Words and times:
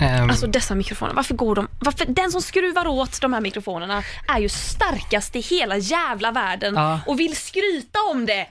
Ehm, 0.00 0.30
Alltså 0.30 0.46
dessa 0.46 0.74
mikrofoner, 0.74 1.14
varför 1.14 1.34
går 1.34 1.54
de? 1.54 1.68
Varför, 1.80 2.04
den 2.04 2.32
som 2.32 2.42
skruvar 2.42 2.86
åt 2.86 3.20
de 3.20 3.32
här 3.32 3.40
mikrofonerna 3.40 4.02
är 4.28 4.38
ju 4.38 4.48
starkast 4.48 5.36
i 5.36 5.40
hela 5.40 5.76
jävla 5.76 6.30
världen 6.32 6.74
Ja. 6.74 7.00
och 7.06 7.20
vill 7.20 7.36
skryta 7.36 7.98
om 8.10 8.26
det. 8.26 8.46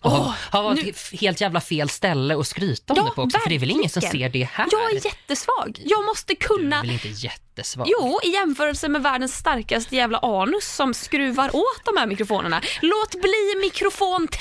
och 0.00 0.12
Åh, 0.12 0.34
har, 0.50 0.62
varit 0.62 0.84
nu- 1.12 1.18
helt 1.18 1.40
jävla 1.40 1.60
fel 1.60 1.88
ställe 1.88 2.38
att 2.38 2.46
skryta 2.46 2.92
om 2.94 3.04
det 3.04 3.10
på 3.14 3.22
också, 3.22 3.38
för 3.38 3.48
det 3.48 3.54
är 3.54 3.58
väl 3.58 3.70
ingen 3.70 3.90
som 3.90 4.02
ser 4.02 4.28
det 4.28 4.48
här? 4.52 4.66
Jag 4.72 4.90
är 4.90 5.04
jättesvag. 5.06 5.78
Jag 5.84 6.04
måste 6.04 6.32
Du 6.34 6.44
är 6.44 6.48
kunna 6.48 6.80
väl 6.80 6.90
inte 6.90 7.08
jättesvag? 7.08 7.86
Jo, 7.90 8.20
i 8.22 8.28
jämförelse 8.28 8.88
med 8.88 9.02
världens 9.02 9.36
starkaste 9.36 9.96
jävla 9.96 10.18
anus 10.18 10.74
som 10.74 10.94
skruvar 10.94 11.56
åt 11.56 11.80
de 11.84 11.96
här 11.96 12.06
mikrofonerna. 12.06 12.60
Låt 12.82 13.10
bli 13.10 13.54
mikrofon 13.62 14.28
3! 14.28 14.38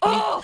Åh! 0.00 0.40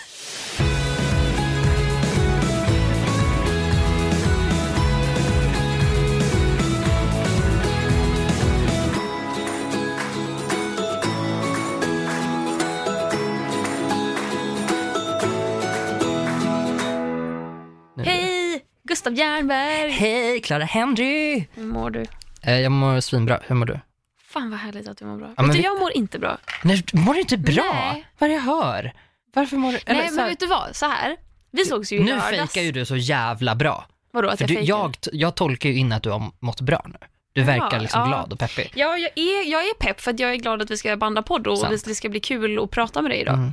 Gustav 18.90 19.14
Jernberg! 19.14 19.90
Hej, 19.90 20.40
Clara 20.40 20.64
Henry! 20.64 21.46
Hur 21.54 21.64
mår 21.64 21.90
du? 21.90 22.04
Eh, 22.42 22.60
jag 22.60 22.72
mår 22.72 23.00
svinbra, 23.00 23.40
hur 23.46 23.54
mår 23.54 23.66
du? 23.66 23.80
Fan 24.22 24.50
vad 24.50 24.60
härligt 24.60 24.88
att 24.88 24.98
du 24.98 25.04
mår 25.04 25.16
bra. 25.16 25.34
men 25.36 25.46
vet 25.46 25.52
du, 25.52 25.58
vi- 25.58 25.64
jag 25.64 25.80
mår 25.80 25.92
inte 25.92 26.18
bra. 26.18 26.38
Nej, 26.64 26.84
mår 26.92 27.14
du 27.14 27.20
inte 27.20 27.38
bra? 27.38 27.64
Nej. 27.72 28.06
Vad 28.18 28.30
jag 28.30 28.40
hör? 28.40 28.92
Varför 29.34 29.56
mår 29.56 29.72
du... 29.72 29.78
eller 29.86 30.00
Nej, 30.00 30.10
men 30.10 30.28
vet 30.28 30.40
du 30.40 30.46
vad? 30.46 30.76
Så 30.76 30.86
här. 30.86 31.16
Vi 31.50 31.64
sågs 31.64 31.92
ju 31.92 31.96
i 31.96 32.02
nu 32.02 32.20
fejkar 32.20 32.60
ju 32.60 32.72
du 32.72 32.84
så 32.84 32.96
jävla 32.96 33.54
bra. 33.54 33.86
Vadå 34.12 34.28
att 34.28 34.38
För 34.38 34.50
jag 34.52 34.62
du, 34.62 34.66
jag, 34.66 34.96
jag 35.12 35.34
tolkar 35.34 35.68
ju 35.68 35.76
in 35.76 35.92
att 35.92 36.02
du 36.02 36.10
har 36.10 36.32
mått 36.40 36.60
bra 36.60 36.82
nu. 36.86 36.98
Du 37.32 37.42
verkar 37.42 37.80
liksom 37.80 38.00
ja. 38.00 38.06
glad 38.06 38.32
och 38.32 38.38
peppig. 38.38 38.72
Ja, 38.74 38.96
jag 38.96 39.10
är, 39.14 39.50
jag 39.50 39.62
är 39.62 39.74
pepp 39.74 40.00
för 40.00 40.10
att 40.10 40.20
jag 40.20 40.32
är 40.32 40.36
glad 40.36 40.62
att 40.62 40.70
vi 40.70 40.76
ska 40.76 40.96
banda 40.96 41.22
podd 41.22 41.46
och 41.46 41.58
Sant. 41.58 41.84
det 41.84 41.94
ska 41.94 42.08
bli 42.08 42.20
kul 42.20 42.58
att 42.58 42.70
prata 42.70 43.02
med 43.02 43.10
dig 43.10 43.20
idag. 43.20 43.34
Mm. 43.34 43.52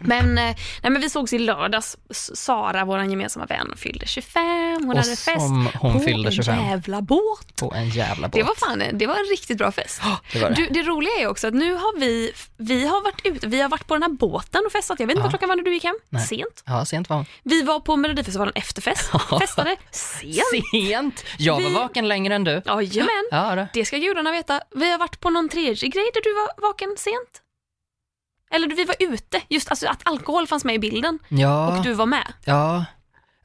Men, 0.00 0.38
eh, 0.38 0.44
nej, 0.82 0.92
men 0.92 1.00
vi 1.00 1.10
sågs 1.10 1.32
i 1.32 1.38
lördags. 1.38 1.96
Sara, 2.34 2.84
vår 2.84 3.02
gemensamma 3.02 3.46
vän, 3.46 3.74
fyllde 3.76 4.06
25. 4.06 4.42
Hon 4.80 4.90
Och 4.90 4.96
hade 4.96 5.08
fest 5.16 5.28
på 5.80 6.00
fyllde 6.04 6.32
25. 6.32 6.58
en 6.58 6.66
jävla 6.68 7.00
båt. 7.02 7.56
På 7.60 7.72
en 7.74 7.88
jävla 7.88 8.28
båt. 8.28 8.32
Det 8.32 8.42
var 8.42 8.54
fan 8.54 8.82
en, 8.82 8.98
det 8.98 9.06
var 9.06 9.14
en 9.14 9.24
riktigt 9.30 9.58
bra 9.58 9.72
fest. 9.72 10.02
det 10.32 10.38
var 10.40 10.48
det. 10.50 10.54
Du, 10.56 10.66
det 10.66 10.82
roliga 10.82 11.12
är 11.20 11.26
också 11.26 11.46
att 11.48 11.54
nu 11.54 11.74
har 11.74 11.98
vi, 12.00 12.32
vi 12.56 12.86
har 12.86 13.02
varit 13.04 13.20
ute, 13.26 13.46
vi 13.46 13.60
har 13.60 13.68
varit 13.68 13.86
på 13.86 13.94
den 13.94 14.02
här 14.02 14.10
båten 14.10 14.62
och 14.66 14.72
festat. 14.72 15.00
Jag 15.00 15.06
vet 15.06 15.14
inte 15.14 15.20
Ja. 15.20 15.22
vad 15.22 15.30
klockan 15.30 15.48
var 15.48 15.56
när 15.56 15.62
du 15.64 15.74
gick 15.74 15.84
hem. 15.84 15.96
Nej. 16.08 16.26
Sent. 16.26 16.62
Ja, 16.66 16.84
sent 16.84 17.08
var 17.08 17.16
hon. 17.16 17.26
Vi 17.42 17.62
var 17.62 17.80
på 17.80 17.96
Melodifestivalen 17.96 18.54
efterfest. 18.56 19.10
Festade. 19.40 19.76
Sent. 19.90 20.42
Sent! 20.72 21.24
Jag 21.38 21.54
var 21.54 21.68
Vi- 21.68 21.74
vaken 21.74 22.08
längre 22.08 22.34
än 22.34 22.44
du. 22.44 22.62
Jajamän. 22.66 23.08
Ja, 23.30 23.54
det. 23.54 23.68
Det 23.72 23.84
ska 23.84 23.96
gudarna 23.96 24.32
veta. 24.32 24.60
Vi 24.74 24.90
har 24.90 24.98
varit 24.98 25.20
på 25.20 25.30
någon 25.30 25.48
tredje 25.48 25.88
grej 25.88 26.10
där 26.14 26.20
du 26.24 26.34
var 26.34 26.68
vaken 26.68 26.94
sent. 26.98 27.42
Eller 28.50 28.68
vi 28.76 28.84
var 28.84 28.96
ute, 28.98 29.40
just 29.48 29.70
alltså 29.70 29.86
att 29.86 30.00
alkohol 30.08 30.46
fanns 30.46 30.64
med 30.64 30.74
i 30.74 30.78
bilden 30.78 31.18
Ja, 31.28 31.76
och 31.78 31.82
du 31.84 31.92
var 31.92 32.06
med. 32.06 32.32
ja. 32.44 32.84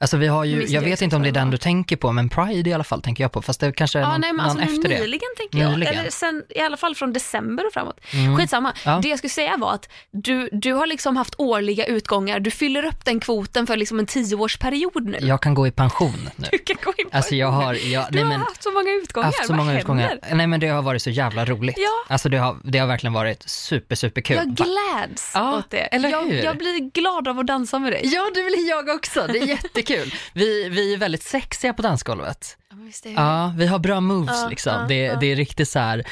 Alltså 0.00 0.16
vi 0.16 0.26
har 0.26 0.44
ju, 0.44 0.64
jag 0.66 0.80
vet 0.82 1.02
inte 1.02 1.16
om 1.16 1.22
det 1.22 1.28
är 1.28 1.32
den 1.32 1.50
det 1.50 1.54
du 1.54 1.58
tänker 1.58 1.96
på, 1.96 2.12
men 2.12 2.28
Pride 2.28 2.70
i 2.70 2.72
alla 2.72 2.84
fall 2.84 3.02
tänker 3.02 3.24
jag 3.24 3.32
på. 3.32 3.42
Fast 3.42 3.60
det 3.60 3.72
kanske 3.72 3.98
är 3.98 4.02
Ja, 4.02 4.08
någon, 4.08 4.20
nej, 4.20 4.32
men 4.32 4.46
alltså, 4.46 4.58
efter 4.64 4.88
det. 4.88 5.00
nyligen 5.00 5.28
tänker 5.38 5.58
jag. 5.58 5.70
Nyligen. 5.70 5.98
Eller 5.98 6.10
sen, 6.10 6.42
i 6.50 6.60
alla 6.60 6.76
fall 6.76 6.94
från 6.94 7.12
december 7.12 7.66
och 7.66 7.72
framåt. 7.72 8.00
Mm. 8.12 8.36
Skitsamma. 8.36 8.72
Ja. 8.84 8.98
Det 9.02 9.08
jag 9.08 9.18
skulle 9.18 9.30
säga 9.30 9.56
var 9.56 9.72
att 9.74 9.88
du, 10.10 10.48
du 10.52 10.72
har 10.72 10.86
liksom 10.86 11.16
haft 11.16 11.34
årliga 11.38 11.86
utgångar. 11.86 12.40
Du 12.40 12.50
fyller 12.50 12.84
upp 12.84 13.04
den 13.04 13.20
kvoten 13.20 13.66
för 13.66 13.76
liksom 13.76 13.98
en 13.98 14.06
tioårsperiod 14.06 15.04
nu. 15.08 15.18
Jag 15.20 15.42
kan 15.42 15.54
gå 15.54 15.66
i 15.66 15.70
pension 15.70 16.28
nu. 16.36 16.46
Du 16.52 16.58
kan 16.58 16.76
gå 16.84 16.92
in 16.98 17.10
på 17.10 17.16
Alltså 17.16 17.34
jag 17.34 17.48
har, 17.50 17.74
jag, 17.74 18.04
Du 18.10 18.14
nej 18.14 18.22
har 18.22 18.28
men, 18.30 18.40
haft 18.40 18.62
så 18.62 18.70
många 18.70 18.90
utgångar. 19.02 19.26
haft 19.26 19.46
så 19.46 19.52
Vad 19.52 19.56
många 19.56 19.66
händer? 19.70 19.80
utgångar. 19.80 20.18
Nej 20.32 20.46
men 20.46 20.60
det 20.60 20.68
har 20.68 20.82
varit 20.82 21.02
så 21.02 21.10
jävla 21.10 21.44
roligt. 21.44 21.74
Ja. 21.78 22.12
Alltså 22.14 22.28
det 22.28 22.36
har, 22.38 22.56
det 22.64 22.78
har 22.78 22.86
verkligen 22.86 23.12
varit 23.12 23.48
super, 23.48 23.94
super 23.96 24.20
kul. 24.20 24.36
Jag 24.36 24.46
gläds 24.54 25.30
Ja, 25.34 25.58
åt 25.58 25.70
det. 25.70 25.78
eller 25.78 26.08
jag, 26.08 26.22
hur? 26.24 26.42
jag 26.44 26.56
blir 26.58 26.90
glad 26.90 27.28
av 27.28 27.38
att 27.38 27.46
dansa 27.46 27.78
med 27.78 27.92
dig. 27.92 28.00
Ja, 28.04 28.30
det 28.34 28.42
blir 28.42 28.68
jag 28.68 28.88
också. 28.88 29.26
Det 29.26 29.38
är 29.38 29.46
jättekul. 29.46 29.83
Vi, 30.32 30.68
vi 30.68 30.94
är 30.94 30.98
väldigt 30.98 31.22
sexiga 31.22 31.72
på 31.74 31.82
dansgolvet. 31.82 32.56
Ja. 33.02 33.10
Ja, 33.16 33.54
vi 33.56 33.66
har 33.66 33.78
bra 33.78 34.00
moves 34.00 34.40
Ja, 34.42 34.48
liksom. 34.48 34.72
ja, 34.72 34.86
det, 34.88 35.16
det 35.20 35.26
är 35.32 35.36
riktigt 35.36 35.68
så 35.68 35.78
här. 35.78 36.04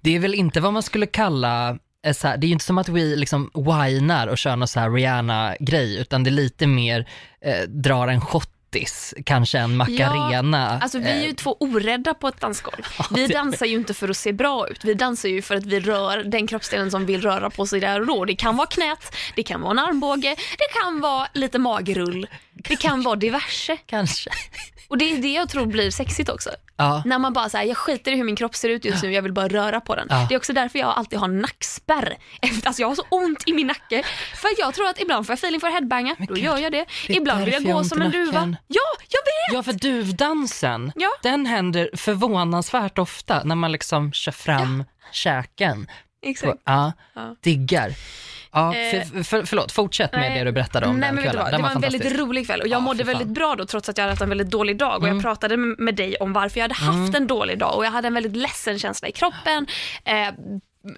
det 0.00 0.16
är 0.16 0.18
väl 0.20 0.34
inte 0.34 0.60
vad 0.60 0.72
man 0.72 0.82
skulle 0.82 1.06
kalla 1.06 1.78
eh, 2.06 2.12
så 2.14 2.28
här, 2.28 2.36
det 2.36 2.46
är 2.46 2.48
ju 2.48 2.52
inte 2.52 2.64
som 2.64 2.78
att 2.78 2.88
vi 2.88 3.16
liksom 3.16 3.50
whinar 3.54 4.26
och 4.26 4.38
kör 4.38 4.56
någon 4.56 4.68
så 4.68 4.80
här 4.80 4.90
Rihanna-grej, 4.90 6.00
utan 6.00 6.24
det 6.24 6.30
är 6.30 6.32
lite 6.32 6.66
mer 6.66 7.08
eh, 7.44 7.62
drar 7.68 8.08
en 8.08 8.20
shottis, 8.74 9.14
kanske 9.24 9.58
en 9.58 9.76
Macarena. 9.76 10.78
Alltså 10.82 10.98
vi 10.98 11.08
är 11.08 11.22
ju 11.22 11.28
eh, 11.28 11.34
två 11.34 11.56
orädda 11.60 12.14
på 12.14 12.28
ett 12.28 12.40
dansgolv. 12.40 12.82
Vi 13.10 13.26
det- 13.26 13.34
dansar 13.34 13.66
ju 13.66 13.76
inte 13.76 13.94
för 13.94 14.08
att 14.08 14.16
se 14.16 14.32
bra 14.32 14.68
ut. 14.68 14.84
Vi 14.84 14.94
dansar 14.94 15.28
ju 15.28 15.42
för 15.42 15.54
att 15.54 15.66
vi 15.66 15.80
rör 15.80 16.24
den 16.24 16.46
kroppsdelen 16.46 16.90
som 16.90 17.06
vill 17.06 17.20
röra 17.20 17.50
på 17.50 17.66
sig 17.66 17.80
där 17.80 18.00
och 18.00 18.06
då. 18.06 18.24
Det 18.24 18.36
kan 18.36 18.56
vara 18.56 18.66
knät, 18.66 19.14
det 19.36 19.42
kan 19.42 19.60
vara 19.60 19.70
en 19.72 19.78
armbåge, 19.78 20.36
det 20.58 20.80
kan 20.82 21.00
vara 21.00 21.26
lite 21.34 21.58
magrull, 21.58 22.26
det 22.54 22.76
kan 22.76 23.02
vara 23.02 23.16
diverse. 23.16 23.76
Kanske. 23.86 24.30
Och 24.88 24.98
det 24.98 25.12
är 25.12 25.18
det 25.22 25.32
jag 25.32 25.48
tror 25.48 25.66
blir 25.66 25.90
sexigt 25.90 26.28
också. 26.28 26.50
Ja, 26.80 27.02
När 27.06 27.18
man 27.18 27.32
bara 27.32 27.48
säger 27.48 27.68
jag 27.68 27.76
skiter 27.76 28.12
i 28.12 28.16
hur 28.16 28.24
min 28.24 28.36
kropp 28.36 28.54
ser 28.54 28.68
ut 28.68 28.84
just 28.84 29.02
nu, 29.02 29.12
jag 29.12 29.22
vill 29.22 29.32
bara 29.32 29.48
röra 29.48 29.80
på 29.80 29.94
den. 29.96 30.06
Ja. 30.10 30.26
Det 30.28 30.34
är 30.34 30.38
också 30.38 30.52
därför 30.52 30.78
jag 30.78 30.88
alltid 30.88 31.18
har 31.18 31.28
nackspärr. 31.28 32.16
Alltså 32.64 32.82
jag 32.82 32.88
har 32.88 32.94
så 32.94 33.04
ont 33.08 33.42
i 33.46 33.52
min 33.52 33.66
nacke. 33.66 34.02
För 34.34 34.48
jag 34.58 34.74
tror 34.74 34.88
att 34.88 35.00
ibland 35.00 35.26
får 35.26 35.32
jag 35.32 35.38
feeling 35.38 35.60
för 35.60 35.66
att 35.68 35.72
headbanga, 35.74 36.16
då 36.18 36.34
gud, 36.34 36.44
gör 36.44 36.58
jag 36.58 36.72
det. 36.72 36.84
det 37.06 37.12
Ibland 37.14 37.44
vill 37.44 37.52
jag 37.54 37.62
jag 37.62 37.72
gå 37.72 37.78
ont 37.78 37.88
som 37.88 38.02
en 38.02 38.10
duva. 38.10 38.56
Ja, 38.66 38.80
jag 39.08 39.20
vet! 39.20 39.54
ja 39.54 39.62
för 39.62 39.72
duvdansen, 39.72 40.92
Ja. 40.96 41.08
den 41.22 41.46
händer 41.46 41.90
förvånansvärt 41.94 42.98
ofta 42.98 43.42
när 43.44 43.54
man 43.54 43.72
liksom 43.72 44.12
kör 44.12 44.32
fram 44.32 44.84
käken. 45.12 45.86
Exakt. 46.22 46.52
På, 46.52 46.58
ja, 46.64 46.92
Ja. 47.14 47.36
diggar. 47.42 47.92
Ja, 48.52 48.74
Eh, 48.74 49.02
för, 49.04 49.22
för, 49.22 49.44
förlåt, 49.44 49.72
fortsätt 49.72 50.12
med 50.12 50.20
Nej. 50.20 50.38
det 50.38 50.44
du 50.44 50.52
berättade 50.52 50.86
om 50.86 50.96
Nej, 50.96 51.06
den 51.08 51.14
men 51.14 51.24
kvällen. 51.24 51.42
vad? 51.44 51.52
Det 51.52 51.62
var 51.62 51.70
en 51.70 51.80
väldigt 51.80 52.18
rolig 52.18 52.46
kväll 52.46 52.60
och 52.60 52.66
jag 52.68 52.76
Ja, 52.76 52.80
mådde. 52.80 53.02
Mm. 53.02 53.18
väldigt 53.18 53.34
bra 53.34 53.54
då 53.56 53.64
trots 53.64 53.88
att 53.88 53.98
jag 53.98 54.02
hade 54.02 54.12
haft 54.12 54.22
en 54.22 54.28
väldigt 54.28 54.50
dålig 54.50 54.76
dag 54.78 55.02
och 55.02 55.08
jag 55.08 55.22
pratade 55.22 55.56
med 55.56 55.94
dig 55.94 56.16
om 56.16 56.32
varför 56.32 56.60
jag 56.60 56.64
hade 56.64 56.74
haft 56.74 57.14
en 57.14 57.26
dålig 57.26 57.58
dag 57.58 57.76
och 57.76 57.84
jag 57.84 57.90
hade 57.90 58.06
en 58.08 58.14
väldigt 58.14 58.36
ledsen 58.36 58.78
känsla 58.78 59.08
i 59.08 59.12
kroppen. 59.12 59.66
Eh, 60.04 60.28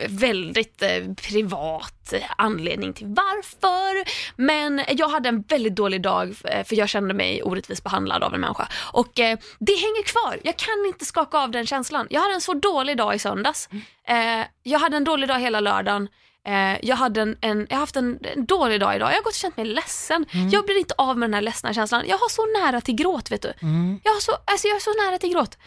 väldigt 0.09 0.83
eh, 0.83 0.89
privat 1.29 2.15
anledning 2.37 2.93
till 2.93 3.07
varför. 3.07 4.05
Men 4.43 4.85
jag 4.89 5.09
hade 5.09 5.29
en 5.29 5.43
väldigt 5.43 5.75
dålig 5.77 6.03
dag 6.03 6.35
eh, 6.45 6.65
för 6.65 6.77
jag 6.77 6.89
kände 6.89 7.15
mig 7.15 7.43
orättvist 7.43 7.85
behandlad 7.85 8.23
av 8.23 8.35
en 8.35 8.41
människa. 8.41 8.69
Och 8.93 9.21
eh, 9.21 9.39
det 9.59 9.73
hänger 9.73 10.03
kvar. 10.05 10.39
Jag 10.45 10.57
kan 10.57 10.87
inte 10.87 11.05
skaka 11.05 11.39
av 11.39 11.51
den 11.51 11.67
känslan. 11.67 12.07
Jag 12.11 12.21
hade 12.21 12.35
en 12.35 12.41
så 12.41 12.55
dålig 12.55 12.97
dag 12.97 13.15
i 13.15 13.19
söndags. 13.19 13.69
Eh, 14.09 14.47
jag 14.63 14.79
hade 14.79 14.97
en 14.97 15.05
dålig 15.05 15.29
dag 15.29 15.39
hela 15.41 15.61
lördagen. 15.61 16.09
Eh, 16.49 16.79
jag, 16.83 16.97
hade 16.97 17.23
en, 17.23 17.37
en, 17.41 17.67
jag 17.71 17.77
har 17.77 17.81
haft 17.81 17.97
en, 17.97 18.19
en 18.23 18.47
dålig 18.47 18.81
dag 18.81 18.97
idag. 18.97 19.11
Jag 19.11 19.17
har 19.17 19.23
gått 19.23 19.33
och 19.33 19.35
känt 19.35 19.57
mig 19.57 19.67
ledsen. 19.67 20.27
Jag 20.53 20.65
blir 20.65 20.79
inte 20.79 20.95
av 20.99 21.19
med 21.19 21.29
den 21.29 21.35
här 21.35 21.41
ledsna 21.43 21.75
känslan. 21.75 22.05
Jag 22.07 22.19
har 22.19 22.29
så 22.29 22.47
nära 22.47 22.81
till 22.81 22.95
gråt 22.95 23.31
vet 23.31 23.43
du. 23.43 23.53
Mm. 23.63 24.01
Jag, 24.05 24.13
har 24.13 24.21
så, 24.21 24.33
alltså, 24.45 24.69
jag 24.69 24.77
är 24.77 24.81
så 24.81 25.05
nära 25.05 25.19
till 25.19 25.33
gråt. 25.33 25.59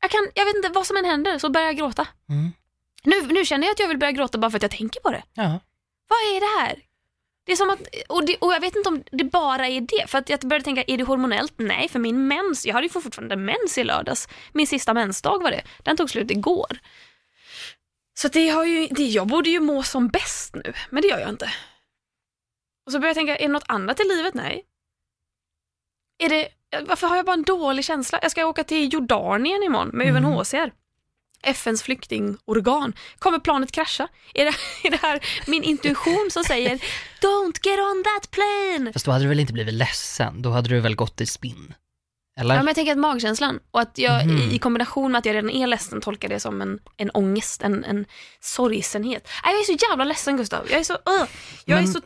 Jag, 0.00 0.10
kan, 0.10 0.28
jag 0.34 0.44
vet 0.44 0.56
inte 0.56 0.68
vad 0.68 0.86
som 0.86 0.96
än 0.96 1.04
händer 1.04 1.38
så 1.38 1.50
börjar 1.50 1.66
jag 1.66 1.76
gråta. 1.76 2.06
Mm. 2.28 2.52
Nu, 3.04 3.26
nu 3.26 3.44
känner 3.44 3.66
jag 3.66 3.72
att 3.72 3.80
jag 3.80 3.88
vill 3.88 3.98
börja 3.98 4.12
gråta 4.12 4.38
bara 4.38 4.50
för 4.50 4.58
att 4.58 4.62
jag 4.62 4.70
tänker 4.70 5.00
på 5.00 5.10
det. 5.10 5.22
Ja. 5.34 5.60
Vad 6.08 6.18
är 6.18 6.40
det 6.40 6.60
här? 6.60 6.76
Det 7.46 7.52
är 7.52 7.56
som 7.56 7.70
att, 7.70 7.80
och, 8.08 8.26
det, 8.26 8.36
och 8.36 8.52
jag 8.52 8.60
vet 8.60 8.76
inte 8.76 8.88
om 8.88 9.02
det 9.12 9.24
bara 9.24 9.68
är 9.68 9.80
det. 9.80 10.10
För 10.10 10.18
att 10.18 10.28
jag 10.28 10.40
började 10.40 10.64
tänka, 10.64 10.84
är 10.86 10.98
det 10.98 11.04
hormonellt? 11.04 11.52
Nej, 11.56 11.88
för 11.88 11.98
min 11.98 12.28
mens, 12.28 12.66
jag 12.66 12.74
hade 12.74 12.86
ju 12.86 12.92
fortfarande 12.92 13.36
mens 13.36 13.78
i 13.78 13.84
lördags. 13.84 14.28
Min 14.52 14.66
sista 14.66 14.94
mensdag 14.94 15.42
var 15.42 15.50
det. 15.50 15.62
Den 15.82 15.96
tog 15.96 16.10
slut 16.10 16.30
igår. 16.30 16.78
Så 18.18 18.28
det 18.28 18.48
har 18.48 18.64
ju, 18.64 18.86
det, 18.86 19.06
jag 19.06 19.26
borde 19.26 19.50
ju 19.50 19.60
må 19.60 19.82
som 19.82 20.08
bäst 20.08 20.54
nu, 20.54 20.72
men 20.90 21.02
det 21.02 21.08
gör 21.08 21.18
jag 21.18 21.28
inte. 21.28 21.52
Och 22.86 22.92
så 22.92 22.98
börjar 22.98 23.08
jag 23.08 23.16
tänka, 23.16 23.36
är 23.36 23.46
det 23.46 23.52
något 23.52 23.64
annat 23.68 24.00
i 24.00 24.04
livet? 24.04 24.34
Nej. 24.34 24.62
Är 26.18 26.28
det, 26.28 26.48
varför 26.86 27.06
har 27.06 27.16
jag 27.16 27.26
bara 27.26 27.34
en 27.34 27.42
dålig 27.42 27.84
känsla? 27.84 28.18
Jag 28.22 28.30
ska 28.30 28.46
åka 28.46 28.64
till 28.64 28.92
Jordanien 28.92 29.62
imorgon 29.62 29.88
med 29.88 30.08
Mm. 30.08 30.24
UNHCR. 30.24 30.72
FNs 31.42 31.82
flyktingorgan. 31.82 32.92
Kommer 33.18 33.38
planet 33.38 33.72
krascha? 33.72 34.08
Är 34.34 34.44
det, 34.44 34.54
är 34.84 34.90
det 34.90 34.96
här 35.02 35.20
min 35.46 35.62
intuition 35.62 36.28
som 36.30 36.44
säger 36.44 36.70
Don't 37.20 37.58
get 37.62 37.78
on 37.78 38.04
that 38.04 38.30
plane? 38.30 38.92
Fast 38.92 39.04
då 39.04 39.10
hade 39.12 39.24
du 39.24 39.28
väl 39.28 39.40
inte 39.40 39.52
blivit 39.52 39.74
ledsen? 39.74 40.42
Då 40.42 40.50
hade 40.50 40.68
du 40.68 40.80
väl 40.80 40.94
gått 40.96 41.20
i 41.20 41.26
spinn? 41.26 41.74
Eller? 42.38 42.54
Ja, 42.54 42.60
men 42.60 42.66
jag 42.66 42.74
tänker 42.74 42.92
att 42.92 42.98
magkänslan 42.98 43.60
och 43.70 43.80
att 43.80 43.98
jag 43.98 44.26
Mhm. 44.26 44.50
i, 44.50 44.58
kombination 44.58 45.12
med 45.12 45.18
att 45.18 45.26
jag 45.26 45.34
redan 45.34 45.50
är 45.50 45.66
ledsen 45.66 46.00
tolkar 46.00 46.28
det 46.28 46.40
som 46.40 46.60
en, 46.62 46.78
en 46.96 47.10
ångest, 47.10 47.62
en, 47.62 47.84
en 47.84 48.04
sorgsenhet. 48.40 49.28
Nej, 49.44 49.52
jag 49.54 49.60
är 49.60 49.64
så 49.78 49.86
jävla 49.90 50.04
ledsen 50.04 50.36
Gustav. 50.36 50.66
Jag 50.70 50.80
är 50.80 50.84
så... 50.84 50.92
Uh, 50.92 51.28
jag 51.64 51.78
är 51.78 51.82
Men- 51.82 51.92
så 51.92 52.00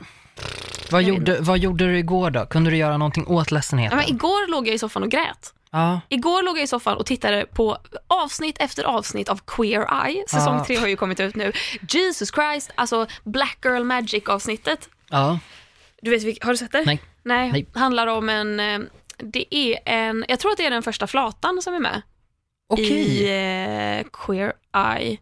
vad, 0.90 1.02
jag 1.02 1.08
gjorde, 1.08 1.36
vad 1.40 1.58
gjorde 1.58 1.84
du 1.86 1.98
igår 1.98 2.30
då? 2.30 2.46
Kunde 2.46 2.70
du 2.70 2.76
göra 2.76 2.96
någonting 2.96 3.26
åt 3.26 3.50
ja, 3.50 3.54
ledsenheten? 3.54 3.98
men 3.98 4.08
igår 4.08 4.50
låg 4.50 4.68
jag 4.68 4.74
i 4.74 4.78
soffan 4.78 5.02
och 5.02 5.10
grät. 5.10 5.54
Ja, 5.70 6.00
Igår 6.08 6.42
låg 6.42 6.58
jag 6.58 6.64
i 6.64 6.66
soffan 6.66 6.96
och 6.96 7.06
tittade 7.06 7.46
på 7.52 7.78
avsnitt 8.06 8.56
efter 8.60 8.84
avsnitt 8.84 9.28
av 9.28 9.40
Queer 9.46 10.06
Eye. 10.06 10.24
Säsong 10.28 10.56
Ja. 10.56 10.64
tre 10.64 10.76
har 10.76 10.86
ju 10.86 10.96
kommit 10.96 11.20
ut 11.20 11.36
nu. 11.36 11.52
Jesus 11.88 12.30
Christ, 12.34 12.70
alltså 12.74 13.06
Black 13.24 13.58
Girl 13.64 13.84
Magic 13.84 14.28
avsnittet. 14.28 14.88
ja. 15.10 15.38
Du 16.02 16.10
vet, 16.10 16.44
har 16.44 16.50
du 16.52 16.56
sett 16.56 16.72
det? 16.72 16.82
Nej. 16.86 17.00
Nej, 17.22 17.52
Nej. 17.52 17.66
handlar 17.74 18.06
om 18.06 18.28
en, 18.28 18.60
eh, 18.60 18.78
det 19.22 19.54
är 19.54 19.78
en, 19.86 20.24
jag 20.28 20.40
tror 20.40 20.50
att 20.52 20.56
det 20.56 20.66
är 20.66 20.70
den 20.70 20.82
första 20.82 21.06
flatan 21.06 21.62
som 21.62 21.74
är 21.74 21.78
med 21.78 22.02
Okej, 22.68 22.86
i 22.92 23.98
eh, 23.98 24.06
Queer 24.12 24.52
Eye. 24.76 25.18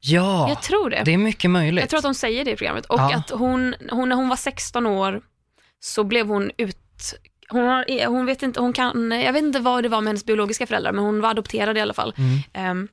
ja, 0.00 0.48
Jag 0.48 0.62
tror 0.62 0.90
det. 0.90 1.02
det 1.04 1.12
är 1.14 1.18
mycket 1.18 1.50
möjligt. 1.50 1.82
Jag 1.82 1.88
tror 1.90 1.98
att 1.98 2.02
de 2.04 2.14
säger 2.14 2.44
det 2.44 2.50
i 2.50 2.56
programmet. 2.56 2.86
Och 2.86 2.98
Ja. 3.00 3.16
att 3.16 3.30
hon, 3.30 3.74
hon, 3.90 4.08
när 4.08 4.16
hon 4.16 4.28
var 4.28 4.36
16 4.36 4.86
år 4.86 5.20
så 5.80 6.04
blev 6.04 6.26
hon 6.26 6.50
ut... 6.56 6.78
Hon, 7.48 7.64
har, 7.66 8.06
hon 8.06 8.26
vet 8.26 8.42
inte, 8.42 8.60
hon 8.60 8.72
kan, 8.72 9.10
jag 9.10 9.32
vet 9.32 9.42
inte 9.42 9.58
vad 9.58 9.82
det 9.82 9.88
var 9.88 10.00
med 10.00 10.08
hennes 10.08 10.24
biologiska 10.24 10.66
föräldrar, 10.66 10.92
men 10.92 11.04
hon 11.04 11.20
var 11.20 11.30
adopterad 11.30 11.76
i 11.78 11.80
alla 11.80 11.94
fall. 11.94 12.14
Mm. 12.18 12.38
Ehm, 12.52 12.88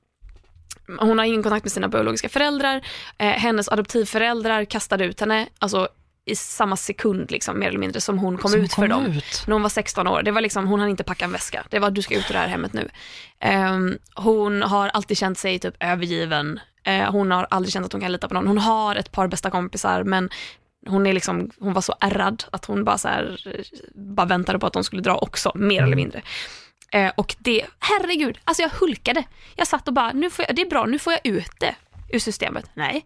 hon 1.00 1.18
har 1.20 1.26
ingen 1.26 1.44
kontakt 1.44 1.66
med 1.66 1.72
sina 1.72 1.88
biologiska 1.88 2.30
föräldrar. 2.30 2.82
Eh, 3.18 3.28
hennes 3.28 3.70
adoptivföräldrar 3.70 4.66
kastade 4.66 5.06
ut 5.06 5.20
henne, 5.20 5.48
alltså 5.60 5.88
i 6.26 6.36
samma 6.36 6.78
sekund 6.78 7.32
liksom, 7.32 7.60
mer 7.60 7.68
eller 7.68 7.80
mindre 7.80 8.02
som 8.02 8.18
hon 8.20 8.38
kom 8.38 8.52
Som 8.52 8.60
ut 8.62 8.72
kom 8.74 8.82
för 8.82 8.88
dem. 8.88 9.06
ut. 9.06 9.44
När 9.48 9.54
hon 9.54 9.62
var 9.62 9.70
16 9.70 10.08
år, 10.08 10.24
det 10.24 10.32
var 10.32 10.42
liksom, 10.42 10.68
hon 10.68 10.80
hann 10.80 10.90
inte 10.90 11.04
packa 11.04 11.26
en 11.26 11.32
väska. 11.32 11.64
Det 11.70 11.80
var 11.80 11.92
du 11.92 12.02
ska 12.02 12.16
ut 12.16 12.30
ur 12.30 12.34
det 12.34 12.40
här 12.40 12.48
hemmet 12.48 12.74
nu. 12.74 12.90
Ehm, 13.40 13.98
hon 14.16 14.62
har 14.62 14.88
alltid 14.90 15.18
känt 15.18 15.38
sig 15.38 15.60
typ 15.60 15.76
övergiven. 15.80 16.60
Eh, 16.84 17.12
hon 17.12 17.32
har 17.32 17.48
aldrig 17.50 17.74
känt 17.74 17.86
att 17.86 17.92
hon 17.94 18.02
kan 18.02 18.12
lita 18.12 18.28
på 18.28 18.34
någon. 18.34 18.48
Hon 18.48 18.58
har 18.58 18.96
ett 18.96 19.12
par 19.12 19.28
bästa 19.28 19.50
kompisar 19.50 20.04
men 20.04 20.30
hon, 20.88 21.08
är 21.08 21.14
liksom, 21.14 21.50
hon 21.60 21.74
var 21.74 21.82
så 21.82 21.96
ärrad 22.00 22.44
att 22.52 22.66
hon 22.66 22.84
bara, 22.84 22.98
så 22.98 23.08
här, 23.08 23.38
bara 24.16 24.26
väntade 24.26 24.60
på 24.60 24.68
att 24.68 24.74
de 24.74 24.84
skulle 24.84 25.02
dra 25.02 25.16
också, 25.16 25.52
mer 25.56 25.84
eller 25.84 25.96
mindre. 25.96 26.22
Eh, 26.92 27.12
och 27.18 27.36
det, 27.40 27.66
herregud, 27.80 28.40
alltså 28.44 28.64
jag 28.64 28.70
hulkade. 28.70 29.24
Jag 29.56 29.68
satt 29.68 29.88
och 29.88 29.94
bara, 29.94 30.12
nu 30.14 30.30
får 30.30 30.46
jag, 30.48 30.56
det 30.56 30.62
är 30.62 30.70
bra, 30.70 30.86
nu 30.86 31.00
får 31.00 31.14
jag 31.14 31.22
ut 31.24 31.52
det 31.60 31.76
ur 32.14 32.20
systemet. 32.20 32.66
Nej, 32.74 33.06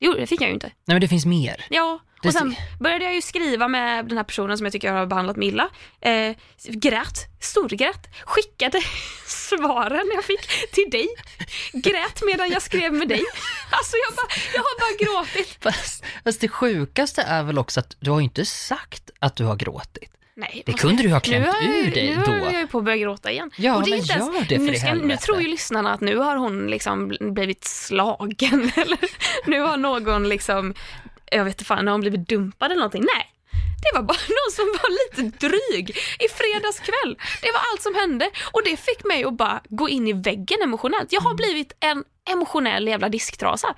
gjorde- 0.00 0.20
det 0.20 0.26
fick 0.26 0.40
jag 0.40 0.48
ju 0.48 0.54
inte. 0.54 0.66
Nej 0.66 0.94
men 0.94 1.00
det 1.00 1.08
finns 1.08 1.26
mer. 1.26 1.64
Ja, 1.70 1.98
och 2.24 2.32
sen 2.32 2.56
började 2.80 3.04
jag 3.04 3.14
ju 3.14 3.22
skriva 3.22 3.68
med 3.68 4.06
den 4.06 4.16
här 4.16 4.24
personen 4.24 4.58
som 4.58 4.64
jag 4.66 4.72
tycker 4.72 4.92
har 4.92 5.06
behandlat 5.06 5.36
mig 5.36 5.48
illa. 5.48 5.68
Eh, 6.00 6.36
grät, 6.68 7.18
storgrät, 7.40 8.08
skickade 8.24 8.80
svaren 9.26 10.10
jag 10.14 10.24
fick 10.24 10.70
till 10.72 10.90
dig. 10.90 11.08
Grät 11.72 12.22
medan 12.26 12.50
jag 12.50 12.62
skrev 12.62 12.92
med 12.92 13.08
dig. 13.08 13.24
Alltså 13.70 13.96
jag, 14.08 14.16
bara, 14.16 14.26
jag 14.54 14.60
har 14.60 14.80
bara 14.80 15.04
gråtit. 15.04 15.58
Fast, 15.62 16.04
fast 16.24 16.40
det 16.40 16.48
sjukaste 16.48 17.22
är 17.22 17.42
väl 17.42 17.58
också 17.58 17.80
att 17.80 17.96
du 18.00 18.10
har 18.10 18.18
ju 18.18 18.24
inte 18.24 18.44
sagt 18.44 19.10
att 19.18 19.36
du 19.36 19.44
har 19.44 19.56
gråtit. 19.56 20.10
Nej, 20.38 20.62
Det 20.66 20.72
vad 20.72 20.80
kunde 20.80 21.02
du 21.02 21.08
ha 21.08 21.16
nu 21.16 21.20
klämt 21.20 21.46
jag 21.46 21.62
ur 21.64 21.90
dig 21.90 22.16
Nu 22.16 22.22
då. 22.24 22.30
har 22.30 22.38
jag 22.38 22.60
ju 22.60 22.66
på 22.66 22.78
att 22.78 22.84
börja 22.84 22.96
gråta 22.98 23.30
igen. 23.32 23.50
Ja, 23.56 23.76
Och 23.76 23.82
är 23.82 23.90
men 23.90 23.98
inte 23.98 24.12
ens- 24.12 24.26
gör 24.34 24.40
det 24.48 24.54
för 24.56 24.62
nu, 24.64 24.74
ska, 24.74 24.94
nu 24.94 25.16
tror 25.16 25.40
ju 25.42 25.48
lyssnarna 25.48 25.92
att 25.92 26.00
nu 26.00 26.16
har 26.16 26.36
hon 26.36 26.66
liksom 26.66 27.12
bl- 27.12 27.32
blivit 27.32 27.64
slagen 27.64 28.72
eller 28.76 28.98
nu 29.46 29.60
har 29.60 29.76
någon 29.76 30.28
liksom, 30.28 30.74
jag 31.32 31.44
vet 31.44 31.54
inte 31.54 31.64
fan, 31.64 31.86
har 31.86 31.92
hon 31.92 32.00
blivit 32.00 32.28
dumpad 32.28 32.66
eller 32.66 32.76
någonting? 32.80 33.04
Nej, 33.16 33.32
det 33.82 33.98
var 33.98 34.02
bara 34.02 34.18
någon 34.38 34.52
som 34.52 34.64
var 34.64 34.90
lite 35.22 35.46
dryg 35.46 35.90
i 36.24 36.28
fredags 36.28 36.80
kväll. 36.80 37.18
Det 37.42 37.50
var 37.52 37.60
allt 37.72 37.82
som 37.82 37.94
hände 37.94 38.30
och 38.52 38.62
det 38.64 38.76
fick 38.76 39.04
mig 39.04 39.24
att 39.24 39.34
bara 39.34 39.60
gå 39.68 39.88
in 39.88 40.08
i 40.08 40.12
väggen 40.12 40.58
emotionellt. 40.62 41.12
Jag 41.12 41.20
har 41.20 41.30
Mm. 41.30 41.36
blivit 41.36 41.72
en 41.80 42.04
emotionell 42.30 42.88
jävla 42.88 43.08
disktrasa. 43.08 43.74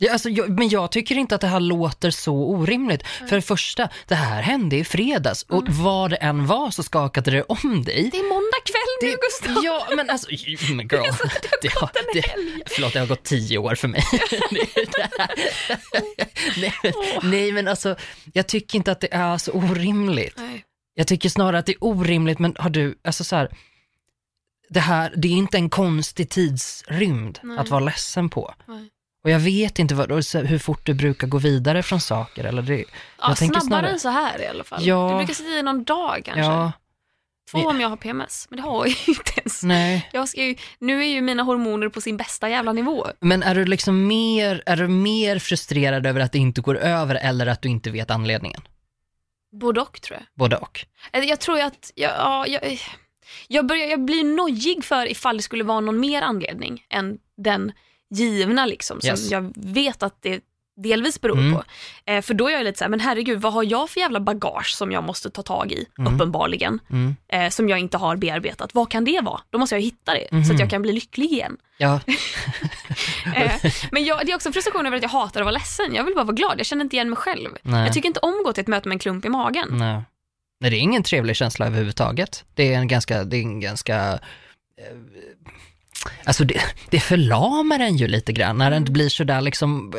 Ja, 0.00 0.12
alltså, 0.12 0.28
jag, 0.30 0.50
men 0.58 0.68
jag 0.68 0.92
tycker 0.92 1.14
inte 1.14 1.34
att 1.34 1.40
det 1.40 1.46
här 1.46 1.60
låter 1.60 2.10
så 2.10 2.34
orimligt. 2.34 3.06
För 3.06 3.36
det 3.36 3.42
första, 3.42 3.88
det 4.06 4.14
här 4.14 4.42
hände 4.42 4.76
i 4.76 4.84
fredags 4.84 5.42
och 5.42 5.62
Mm. 5.68 5.82
vad 5.82 6.10
det 6.10 6.16
än 6.16 6.46
var 6.46 6.70
så 6.70 6.82
skakade 6.82 7.30
det 7.30 7.42
om 7.42 7.84
dig. 7.84 8.08
Det 8.12 8.18
är 8.18 8.28
måndag 8.28 8.58
kväll 8.64 9.10
nu 9.10 9.16
Gustav. 9.22 9.64
Ja, 9.64 9.96
men 9.96 10.10
alltså, 10.10 10.28
men 10.74 10.88
girl. 10.88 11.12
Det 11.62 11.72
har, 11.74 11.90
det, 12.14 12.22
förlåt, 12.66 12.92
det 12.92 12.98
har 12.98 13.06
gått 13.06 13.22
tio 13.24 13.58
år 13.58 13.74
för 13.74 13.88
mig. 13.88 14.02
Det- 14.50 14.68
det 14.74 15.08
nej, 16.60 16.72
men, 16.82 16.92
nej, 17.30 17.52
men 17.52 17.68
alltså, 17.68 17.96
jag 18.32 18.46
tycker 18.46 18.76
inte 18.78 18.92
att 18.92 19.00
det 19.00 19.14
är 19.14 19.38
så 19.38 19.52
orimligt. 19.52 20.34
Nej. 20.36 20.64
Jag 20.94 21.06
tycker 21.06 21.28
snarare 21.28 21.58
att 21.58 21.66
det 21.66 21.72
är 21.72 21.84
orimligt, 21.84 22.38
men 22.38 22.54
har 22.58 22.70
du, 22.70 22.98
alltså 23.04 23.24
så 23.24 23.36
här, 23.36 23.48
det 24.70 24.80
här, 24.80 25.12
det 25.16 25.28
är 25.28 25.32
inte 25.32 25.56
en 25.56 25.70
konstig 25.70 26.28
tidsrymd 26.30 27.38
Nej. 27.42 27.58
att 27.58 27.68
vara 27.68 27.80
ledsen 27.84 28.28
på. 28.30 28.54
Nej. 28.66 28.88
Och 29.28 29.32
jag 29.32 29.38
vet 29.40 29.78
inte 29.78 29.94
vad, 29.94 30.10
hur 30.34 30.58
fort 30.58 30.86
du 30.86 30.94
brukar 30.94 31.26
gå 31.26 31.38
vidare 31.38 31.82
från 31.82 32.00
saker. 32.00 32.44
Eller 32.44 32.62
det, 32.62 32.84
Ja, 33.20 33.34
snabbare 33.34 33.60
snarare- 33.60 33.90
än 33.90 34.00
så 34.00 34.08
här 34.08 34.42
i 34.42 34.46
alla 34.46 34.64
fall. 34.64 34.86
Ja. 34.86 35.08
Du 35.10 35.16
brukar 35.16 35.34
sätta 35.34 35.48
i 35.50 35.62
någon 35.62 35.84
dag 35.84 36.22
kanske. 36.24 36.40
ja, 36.42 36.72
Två 37.50 37.58
om 37.58 37.80
jag 37.80 37.88
har 37.88 37.96
PMS, 37.96 38.46
men 38.50 38.56
det 38.56 38.62
har 38.62 38.86
jag 38.86 38.88
ju 38.88 38.94
inte 39.12 39.32
ens. 39.36 39.62
nej. 39.62 40.08
Jag 40.12 40.28
ska 40.28 40.42
ju, 40.44 40.56
nu 40.78 41.00
är 41.04 41.08
ju 41.08 41.20
mina 41.20 41.42
hormoner 41.42 41.88
på 41.88 42.00
sin 42.00 42.16
bästa 42.16 42.48
jävla 42.48 42.72
nivå. 42.72 43.06
Men 43.20 43.42
är 43.42 43.54
du 43.54 43.64
liksom 43.64 44.06
mer, 44.06 44.62
är 44.66 44.76
du 44.76 44.88
mer 44.88 45.38
frustrerad 45.38 46.06
över 46.06 46.20
att 46.20 46.32
det 46.32 46.38
inte 46.38 46.60
går 46.60 46.78
över 46.78 47.14
eller 47.14 47.46
att 47.46 47.62
du 47.62 47.68
inte 47.68 47.90
vet 47.90 48.10
anledningen? 48.10 48.60
Både 49.60 49.80
och 49.80 50.00
tror 50.02 50.18
jag. 50.18 50.26
Både 50.34 50.56
och. 50.56 50.86
Jag 51.12 51.40
tror 51.40 51.58
ju 51.58 51.62
att, 51.64 51.92
jag, 51.94 52.10
ja, 52.18 52.46
jag, 52.46 52.80
jag, 53.48 53.66
börjar, 53.66 53.86
jag 53.86 54.04
blir 54.04 54.24
nojig 54.24 54.84
för 54.84 55.10
ifall 55.10 55.36
det 55.36 55.42
skulle 55.42 55.64
vara 55.64 55.80
någon 55.80 56.00
mer 56.00 56.22
anledning 56.22 56.82
än 56.90 57.18
den 57.36 57.72
givna 58.10 58.66
liksom, 58.66 59.00
som 59.00 59.10
Yes. 59.10 59.30
jag 59.30 59.52
vet 59.56 60.02
att 60.02 60.22
det 60.22 60.40
delvis 60.82 61.20
beror 61.20 61.38
Mm. 61.38 61.52
på. 61.54 61.62
Eh, 62.06 62.22
för 62.22 62.34
då 62.34 62.48
är 62.48 62.52
jag 62.52 62.64
lite 62.64 62.78
såhär, 62.78 62.88
men 62.90 63.00
herregud 63.00 63.40
vad 63.40 63.52
har 63.52 63.62
jag 63.64 63.90
för 63.90 64.00
jävla 64.00 64.20
bagage 64.20 64.74
som 64.74 64.92
jag 64.92 65.04
måste 65.04 65.30
ta 65.30 65.42
tag 65.42 65.72
i, 65.72 65.86
Mm. 65.98 66.14
uppenbarligen, 66.14 66.78
Mm. 66.90 67.16
eh, 67.32 67.48
som 67.50 67.68
jag 67.68 67.78
inte 67.78 67.96
har 67.96 68.16
bearbetat. 68.16 68.74
Vad 68.74 68.90
kan 68.90 69.04
det 69.04 69.20
vara? 69.20 69.40
Då 69.50 69.58
måste 69.58 69.74
jag 69.74 69.82
hitta 69.82 70.14
det, 70.14 70.28
så 70.30 70.34
Mhm. 70.36 70.50
att 70.50 70.60
jag 70.60 70.70
kan 70.70 70.82
bli 70.82 70.92
lycklig 70.92 71.32
igen. 71.32 71.56
Ja, 71.78 72.00
Eh, 73.36 73.72
men 73.92 74.04
jag, 74.04 74.26
det 74.26 74.32
är 74.32 74.36
också 74.36 74.48
en 74.48 74.52
frustration 74.52 74.86
över 74.86 74.96
att 74.96 75.02
jag 75.02 75.10
hatar 75.10 75.40
att 75.40 75.44
vara 75.44 75.52
ledsen. 75.52 75.94
Jag 75.94 76.04
vill 76.04 76.14
bara 76.14 76.24
vara 76.24 76.34
glad, 76.34 76.54
jag 76.58 76.66
känner 76.66 76.84
inte 76.84 76.96
igen 76.96 77.08
mig 77.10 77.16
själv. 77.16 77.50
nej. 77.62 77.84
Jag 77.84 77.92
tycker 77.94 78.06
inte 78.08 78.20
om 78.20 78.34
att 78.38 78.44
gå 78.44 78.52
till 78.52 78.60
ett 78.60 78.68
möte 78.68 78.88
med 78.88 78.94
en 78.94 78.98
klump 78.98 79.24
i 79.24 79.28
magen. 79.28 79.68
nej. 79.70 80.02
Nej, 80.60 80.70
det 80.70 80.76
är 80.76 80.80
ingen 80.80 81.02
trevlig 81.02 81.36
känsla 81.36 81.66
överhuvudtaget. 81.66 82.44
Det 82.54 82.74
är 82.74 82.78
en 82.78 82.88
ganska, 82.88 83.24
det 83.24 83.36
är 83.36 83.40
en 83.42 83.60
ganska 83.60 84.12
eh, 84.78 84.96
Alltså 86.28 86.44
det, 86.44 86.60
det 86.90 87.00
förlamar 87.00 87.80
en 87.80 87.96
ju 87.96 88.08
lite 88.08 88.32
grann 88.32 88.58
när 88.58 88.70
den 88.70 88.84
blir 88.84 89.08
sådär 89.08 89.40
liksom, 89.40 89.92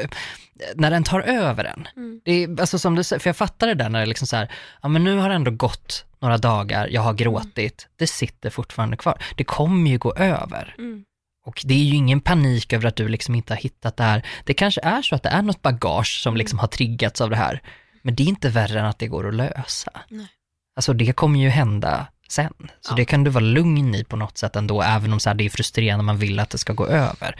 när 0.76 0.92
den 0.92 1.04
tar 1.04 1.22
över 1.22 1.66
en. 1.66 1.88
Mm. 1.98 2.22
Det 2.26 2.32
är, 2.32 2.60
alltså 2.60 2.80
som 2.80 2.96
du 2.96 3.04
säger, 3.04 3.20
för 3.20 3.30
jag 3.30 3.38
fattar 3.38 3.68
det 3.68 3.74
där 3.74 3.90
när 3.90 4.00
det 4.00 4.04
är 4.04 4.08
liksom 4.08 4.28
så 4.28 4.36
här, 4.36 4.52
ja 4.82 4.90
men 4.90 5.04
nu 5.04 5.18
har 5.18 5.30
det 5.30 5.36
ändå 5.36 5.52
gått 5.52 6.06
några 6.20 6.38
dagar, 6.38 6.88
jag 6.88 7.02
har 7.02 7.14
gråtit, 7.14 7.88
det 7.96 8.08
sitter 8.08 8.50
fortfarande 8.50 8.98
kvar. 8.98 9.22
Det 9.36 9.44
kommer 9.44 9.92
ju 9.92 9.98
gå 9.98 10.14
över. 10.16 10.76
Mm. 10.78 11.04
Och 11.46 11.62
det 11.66 11.74
är 11.74 11.84
ju 11.84 11.96
ingen 11.96 12.22
panik 12.22 12.74
över 12.74 12.88
att 12.88 12.96
du 12.96 13.08
liksom 13.08 13.36
inte 13.36 13.54
har 13.54 13.60
hittat 13.60 13.98
det 13.98 14.04
här. 14.04 14.26
Det 14.46 14.54
kanske 14.54 14.82
är 14.84 15.02
så 15.02 15.16
att 15.16 15.24
det 15.24 15.30
är 15.30 15.42
något 15.42 15.62
bagage 15.62 16.22
som 16.24 16.38
liksom 16.38 16.60
har 16.60 16.68
triggats 16.68 17.22
av 17.22 17.30
det 17.30 17.36
här. 17.36 17.62
Men 18.02 18.16
det 18.16 18.24
är 18.24 18.28
inte 18.28 18.50
värre 18.50 18.80
än 18.80 18.86
att 18.86 19.00
det 19.00 19.08
går 19.08 19.28
att 19.28 19.34
lösa. 19.34 19.92
Nej. 20.10 20.28
Alltså 20.76 20.94
det 20.94 21.14
kommer 21.14 21.40
ju 21.40 21.50
hända 21.50 22.08
sen. 22.32 22.54
Så 22.82 22.92
Ja. 22.92 22.96
det 22.96 23.06
kan 23.06 23.24
du 23.24 23.32
vara 23.32 23.44
lugn 23.44 23.96
i 23.96 24.04
på 24.04 24.16
något 24.16 24.38
sätt 24.38 24.56
ändå, 24.56 24.82
även 24.82 25.14
om 25.14 25.20
så 25.20 25.30
här, 25.30 25.36
det 25.36 25.46
är 25.46 25.50
frustrerande 25.50 26.04
man 26.04 26.18
vill 26.18 26.40
att 26.40 26.50
det 26.50 26.58
ska 26.58 26.74
gå 26.74 26.88
över. 26.88 27.36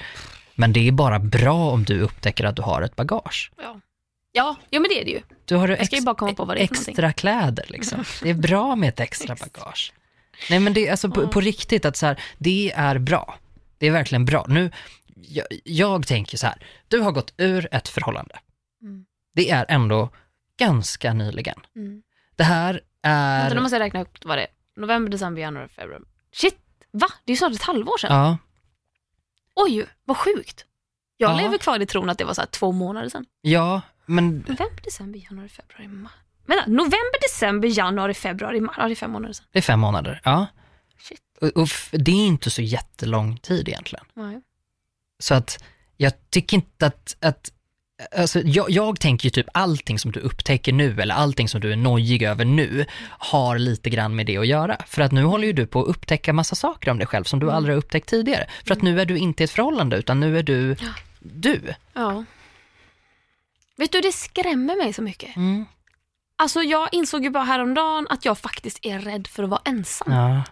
Men 0.56 0.74
det 0.74 0.88
är 0.88 0.92
bara 0.92 1.20
bra 1.20 1.72
om 1.72 1.84
du 1.84 2.00
upptäcker 2.00 2.44
att 2.44 2.56
du 2.56 2.62
har 2.62 2.82
ett 2.82 2.96
bagage. 2.96 3.52
Ja. 3.58 3.80
Ja, 4.32 4.56
ja, 4.70 4.80
men 4.80 4.90
det 4.90 5.02
är 5.02 5.06
det 5.06 5.12
ju. 5.12 5.22
Du 5.46 5.56
har 5.56 5.84
ska 5.86 5.96
ju 5.96 6.02
bara 6.02 6.16
komma 6.16 6.34
på 6.34 6.46
vad 6.46 6.58
det 6.58 6.62
är 6.62 6.64
extra 6.64 7.14
kläder 7.14 7.66
liksom. 7.70 8.04
Det 8.24 8.30
är 8.30 8.34
bra 8.34 8.76
med 8.76 8.90
ett 8.90 9.00
extra 9.00 9.36
bagage. 9.36 9.94
Nej 10.50 10.60
men 10.60 10.74
det 10.74 10.88
är 10.88 10.92
alltså 10.92 11.12
på, 11.12 11.28
på 11.28 11.42
riktigt 11.42 11.86
att 11.86 11.98
så 11.98 12.06
här, 12.06 12.22
det 12.38 12.72
är 12.76 12.98
bra. 12.98 13.36
Det 13.78 13.88
är 13.88 13.92
verkligen 13.92 14.26
bra. 14.26 14.46
Nu, 14.48 14.72
jag, 15.16 15.46
jag 15.64 16.08
tänker 16.08 16.38
så 16.38 16.48
här, 16.48 16.64
du 16.88 17.00
har 17.00 17.12
gått 17.12 17.34
ur 17.38 17.68
ett 17.72 17.88
förhållande. 17.88 18.40
Mm. 18.82 19.06
Det 19.36 19.50
är 19.50 19.66
ändå 19.70 20.10
ganska 20.58 21.14
nyligen. 21.14 21.60
Mm. 21.76 22.02
Det 22.36 22.44
här 22.44 22.82
är... 23.04 23.40
Vänta, 23.42 23.56
nu 23.56 23.62
måste 23.62 23.76
jag 23.76 23.82
räkna 23.82 24.02
upp 24.02 24.18
vad 24.26 24.38
det 24.38 24.42
är. 24.42 24.48
November, 24.80 25.12
december, 25.12 25.42
januari, 25.42 25.68
februari. 25.68 26.04
Shit, 26.32 26.58
va? 26.92 27.08
Det 27.26 27.32
är 27.32 27.34
ju 27.34 27.38
snart 27.38 27.54
ett 27.54 27.62
halvår 27.62 27.98
sedan. 27.98 28.16
Ja, 28.18 28.38
Oj, 29.56 29.86
vad 30.06 30.18
sjukt. 30.18 30.66
Jag 31.18 31.32
Ja. 31.32 31.38
lever 31.42 31.58
kvar 31.58 31.80
i 31.80 31.86
tron 31.86 32.10
att 32.10 32.18
det 32.18 32.24
var 32.26 32.34
så 32.34 32.42
här 32.42 32.46
två 32.48 32.72
månader 32.72 33.10
sedan. 33.10 33.26
ja, 33.42 33.82
men 34.06 34.30
November, 34.30 34.82
december, 34.84 35.20
januari, 35.20 35.50
februari, 35.50 35.88
mars. 35.88 36.12
Vänta, 36.46 36.66
november, 36.68 37.22
december, 37.22 37.68
januari, 37.78 38.14
februari, 38.14 38.62
mars. 38.62 38.76
Ja, 38.78 38.86
det 38.88 38.94
är 38.94 38.96
fem 38.96 39.12
månader 39.12 39.34
sedan. 39.34 39.46
det 39.52 39.58
är 39.60 39.62
fem 39.64 39.80
månader. 39.80 40.22
Ja. 40.24 40.48
Shit. 41.00 41.22
Och, 41.42 41.48
och 41.58 41.68
det 41.92 42.12
är 42.12 42.28
inte 42.28 42.50
så 42.50 42.62
jättelång 42.62 43.38
tid 43.38 43.70
egentligen. 43.70 44.06
Nej. 44.14 44.42
Så 45.20 45.34
att 45.36 45.64
jag 45.98 46.14
tycker 46.30 46.58
inte 46.58 46.86
att, 46.86 47.16
att 47.22 47.52
alltså 48.18 48.42
jag, 48.42 48.70
jag 48.72 49.00
tänker 49.00 49.26
ju 49.26 49.30
typ 49.30 49.48
allting 49.54 50.00
som 50.00 50.12
du 50.12 50.20
upptäcker 50.20 50.74
nu 50.74 51.02
eller 51.02 51.16
allting 51.16 51.50
som 51.50 51.62
du 51.62 51.72
är 51.72 51.76
nojig 51.76 52.24
över 52.24 52.46
nu 52.46 52.86
har 53.08 53.58
lite 53.58 53.90
grann 53.90 54.16
med 54.16 54.26
det 54.26 54.38
att 54.38 54.48
göra. 54.48 54.78
För 54.88 55.02
att 55.02 55.12
nu 55.12 55.24
håller 55.24 55.48
ju 55.48 55.54
du 55.54 55.68
på 55.68 55.82
att 55.82 55.88
upptäcka 55.88 56.34
massa 56.34 56.56
saker 56.56 56.92
om 56.92 56.98
dig 56.98 57.08
själv 57.08 57.24
som 57.24 57.40
du 57.40 57.46
Mm. 57.46 57.56
aldrig 57.56 57.76
har 57.76 57.78
upptäckt 57.78 58.10
tidigare. 58.10 58.50
För 58.66 58.74
att 58.74 58.82
nu 58.82 59.02
är 59.02 59.06
du 59.06 59.18
inte 59.18 59.44
i 59.44 59.46
ett 59.46 59.52
förhållande 59.52 59.98
utan 59.98 60.20
nu 60.20 60.38
är 60.40 60.44
du 60.44 60.76
Ja. 60.82 60.88
du. 61.20 61.74
Ja. 61.94 62.24
Vet 63.78 63.92
du, 63.92 64.02
det 64.02 64.12
skrämmer 64.12 64.76
mig 64.84 64.94
så 64.94 65.02
mycket. 65.02 65.36
Mm. 65.36 65.66
Alltså 66.38 66.62
jag 66.64 66.90
insåg 66.92 67.24
ju 67.24 67.30
bara 67.30 67.44
häromdagen 67.44 68.08
att 68.10 68.26
jag 68.26 68.38
faktiskt 68.38 68.80
är 68.86 69.00
rädd 69.00 69.28
för 69.28 69.44
att 69.44 69.50
vara 69.50 69.62
ensam. 69.66 70.14
Ja. 70.14 70.44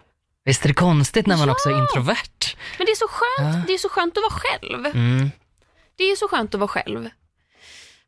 Visst 0.44 0.64
är 0.64 0.68
det 0.68 0.74
konstigt 0.74 1.26
när 1.26 1.36
man 1.36 1.46
Ja. 1.48 1.52
också 1.52 1.68
är 1.70 1.78
introvert? 1.78 2.56
Men 2.78 2.86
det 2.86 2.92
är 2.92 2.96
så 2.96 3.06
skönt, 3.08 3.54
Ja. 3.56 3.62
det 3.66 3.72
är 3.74 3.78
så 3.78 3.88
skönt 3.88 4.16
att 4.16 4.22
vara 4.22 4.40
själv. 4.40 4.86
Mm. 4.86 5.30
Det 5.96 6.04
är 6.04 6.16
så 6.16 6.28
skönt 6.28 6.54
att 6.54 6.60
vara 6.60 6.68
själv. 6.68 7.08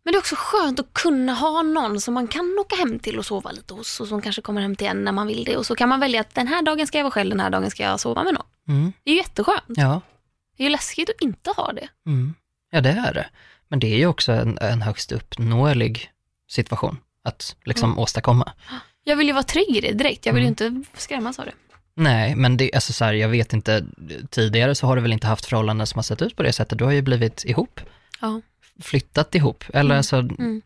Men 0.04 0.12
det 0.12 0.16
är 0.16 0.18
också 0.20 0.34
skönt 0.38 0.80
att 0.80 0.92
kunna 0.94 1.34
ha 1.34 1.62
någon 1.62 2.00
som 2.00 2.14
man 2.14 2.28
kan 2.28 2.56
åka 2.60 2.76
hem 2.76 2.98
till 2.98 3.18
och 3.18 3.26
sova 3.26 3.50
lite 3.52 3.74
hos 3.74 4.00
och 4.00 4.06
som 4.08 4.22
kanske 4.22 4.42
kommer 4.42 4.60
hem 4.60 4.76
till 4.76 4.86
en 4.86 5.04
när 5.04 5.12
man 5.12 5.26
vill 5.26 5.44
det. 5.44 5.56
Och 5.56 5.66
så 5.66 5.76
kan 5.76 5.88
man 5.88 6.00
välja 6.00 6.20
att 6.20 6.34
den 6.34 6.46
här 6.48 6.62
dagen 6.62 6.86
ska 6.86 6.98
jag 6.98 7.04
vara 7.04 7.12
själv, 7.12 7.30
den 7.30 7.40
här 7.40 7.50
dagen 7.50 7.70
ska 7.70 7.82
jag 7.82 8.00
sova 8.00 8.22
med 8.22 8.34
någon. 8.34 8.46
Mm. 8.68 8.92
Det 9.04 9.10
är 9.10 9.14
ju 9.14 9.18
jätteskönt. 9.20 9.62
Ja. 9.68 10.00
Det 10.56 10.62
är 10.62 10.64
ju 10.64 10.70
läskigt 10.72 11.10
att 11.10 11.20
inte 11.20 11.50
ha 11.56 11.72
det. 11.72 11.88
Mm. 12.06 12.34
ja, 12.70 12.80
det 12.80 12.90
är 12.90 13.14
det. 13.14 13.26
Men 13.68 13.78
det 13.80 13.86
är 13.86 13.96
ju 13.98 14.06
också 14.06 14.32
en, 14.32 14.58
en 14.58 14.82
högst 14.82 15.12
uppnåelig 15.12 16.10
situation 16.50 16.98
att 17.24 17.56
liksom 17.64 17.90
Mm. 17.90 17.98
åstadkomma. 17.98 18.52
Jag 19.04 19.16
vill 19.16 19.26
ju 19.26 19.32
vara 19.32 19.42
trygg 19.42 19.76
i 19.76 19.80
det 19.80 19.92
direkt. 19.92 20.26
Jag 20.26 20.32
vill 20.32 20.42
Mm. 20.46 20.54
ju 20.60 20.66
inte 20.76 20.90
skrämmas 21.00 21.38
av 21.38 21.44
det. 21.46 21.52
Nej, 21.94 22.34
men 22.36 22.56
det, 22.56 22.74
alltså 22.74 22.92
så 22.92 23.04
här, 23.04 23.12
jag 23.12 23.28
vet 23.28 23.52
inte, 23.52 23.84
tidigare 24.30 24.74
så 24.74 24.86
har 24.86 24.96
du 24.96 25.02
väl 25.02 25.12
inte 25.12 25.26
haft 25.26 25.44
förhållanden 25.46 25.86
som 25.86 25.98
har 25.98 26.02
sett 26.02 26.22
ut 26.22 26.36
på 26.36 26.42
det 26.42 26.52
sättet. 26.52 26.78
Du 26.78 26.84
har 26.84 26.92
ju 26.92 27.02
blivit 27.02 27.44
ihop, 27.44 27.80
Ja. 28.20 28.40
Flyttat 28.82 29.34
ihop. 29.34 29.64
Eller 29.68 29.80
Mm. 29.84 29.96
alltså, 29.96 30.22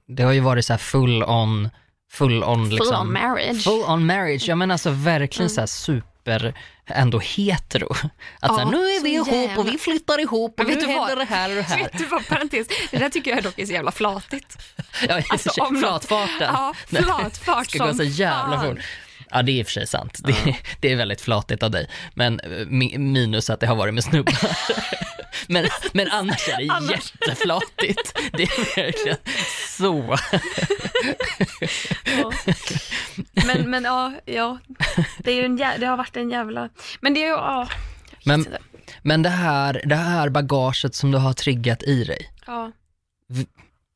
det 0.09 0.23
har 0.23 0.33
ju 0.33 0.41
varit 0.41 0.65
så 0.67 0.73
här 0.73 0.79
full 0.79 1.23
on, 1.23 1.69
full 2.13 2.45
on 2.45 2.71
liksom. 2.71 2.87
Full 2.87 3.01
on 3.07 3.13
marriage. 3.13 3.65
Full 3.65 3.83
on 3.83 4.07
marriage, 4.07 4.43
ja 4.49 4.55
men 4.57 4.71
alltså 4.71 4.91
verkligen 4.91 5.51
Mm. 5.51 5.67
så 5.67 5.75
super, 5.77 6.55
ändå 6.87 7.19
hetero. 7.19 7.93
Att 7.93 8.09
Ja, 8.41 8.57
här, 8.57 8.65
nu 8.65 8.77
är 8.77 9.03
vi 9.03 9.15
ihop 9.15 9.29
jävla- 9.29 9.59
och 9.61 9.69
vi 9.69 9.79
flyttar 9.79 10.21
ihop 10.21 10.61
och 10.61 10.67
nu 10.67 10.73
händer 10.73 11.17
det 11.17 11.25
här 11.25 11.51
och 11.51 11.57
det 11.57 11.63
här. 11.63 11.79
Vet 11.79 11.99
du 11.99 12.05
vad, 12.07 12.27
parentes, 12.29 12.67
det 12.91 12.99
där 12.99 13.09
tycker 13.11 13.31
jag 13.31 13.43
dock 13.43 13.59
är 13.59 13.67
så 13.67 13.73
jävla 13.73 13.93
flatigt. 13.93 14.59
Ja, 15.09 15.23
Alltså, 15.29 15.51
om 15.63 15.77
flatfarten. 15.81 16.55
Ja, 16.55 16.75
flatfart 16.87 17.71
ska 17.71 17.79
gå 17.79 17.89
som 17.89 17.97
så 17.97 18.03
jävla 18.05 18.61
fort. 18.63 18.79
Ja, 19.35 19.43
det 19.43 19.53
är 19.53 19.55
i 19.55 19.63
och 19.63 19.67
för 19.67 19.73
sig 19.73 19.87
sant. 19.87 20.19
Det, 20.25 20.57
det 20.81 20.93
är 20.93 20.97
väldigt 20.97 21.21
flatigt 21.21 21.63
av 21.63 21.71
dig. 21.71 21.89
Men 22.15 22.41
eh, 22.41 22.49
mi- 22.49 22.99
minus 22.99 23.51
att 23.51 23.61
det 23.61 23.67
har 23.67 23.77
varit 23.77 23.95
med 23.95 24.05
snubbar. 24.05 24.35
men, 25.49 25.67
men 25.93 26.11
annars 26.11 26.49
är 26.49 26.59
det 26.59 26.69
Annars. 26.73 27.13
jätteflatigt. 27.21 28.19
Det 28.33 28.43
är 28.43 28.77
verkligen 28.77 29.17
så. 29.79 30.19
Ja. 32.19 32.33
Men, 33.47 33.71
men 33.71 33.85
ja, 33.85 34.13
ja. 34.25 34.59
Det, 35.19 35.33
är 35.33 35.45
en 35.45 35.59
jä- 35.59 35.79
det 35.79 35.87
har 35.87 35.97
varit 35.97 36.17
en 36.17 36.31
jävla... 36.31 36.69
Men 37.01 37.15
det 37.15 37.21
är 37.21 37.27
ju... 37.27 37.31
Ja, 37.31 37.69
Men-. 38.25 38.47
Men 39.03 39.23
det 39.23 39.29
här, 39.29 39.83
det 39.87 39.95
här 39.97 40.29
bagaget 40.29 40.95
som 40.95 41.11
du 41.11 41.19
har 41.19 41.33
triggat 41.33 41.83
i 41.83 42.05
dig, 42.05 42.31
ja. 42.47 42.73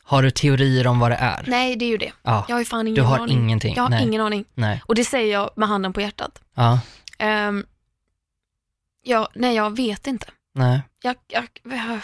Har 0.09 0.23
du 0.23 0.31
teorier 0.31 0.87
om 0.87 0.99
vad 0.99 1.11
det 1.11 1.17
är? 1.17 1.45
Nej, 1.47 1.77
det 1.77 1.85
är 1.85 1.89
ju 1.89 1.97
det. 1.97 2.13
Ja, 2.23 2.45
Jag 2.49 2.55
har 2.55 2.61
ju 2.61 2.65
fan 2.65 2.87
ingen 2.87 2.95
du 2.95 3.03
har 3.03 3.19
aning. 3.19 3.39
ingenting. 3.39 3.75
Jag 3.77 3.83
har 3.83 3.91
Nej. 3.91 4.03
ingen 4.03 4.21
aning. 4.21 4.45
Nej. 4.55 4.83
Och 4.87 4.95
det 4.95 5.05
säger 5.05 5.33
jag 5.33 5.51
med 5.57 5.69
handen 5.69 5.93
på 5.93 6.01
hjärtat. 6.01 6.41
Ja, 6.55 6.81
Um, 7.49 7.67
ja, 9.05 9.29
nej, 9.35 9.57
jag 9.57 9.77
vet 9.77 10.07
inte. 10.07 10.27
nej. 10.55 10.81
Jag, 11.03 11.17
jag, 11.29 11.45
jag, 11.63 12.01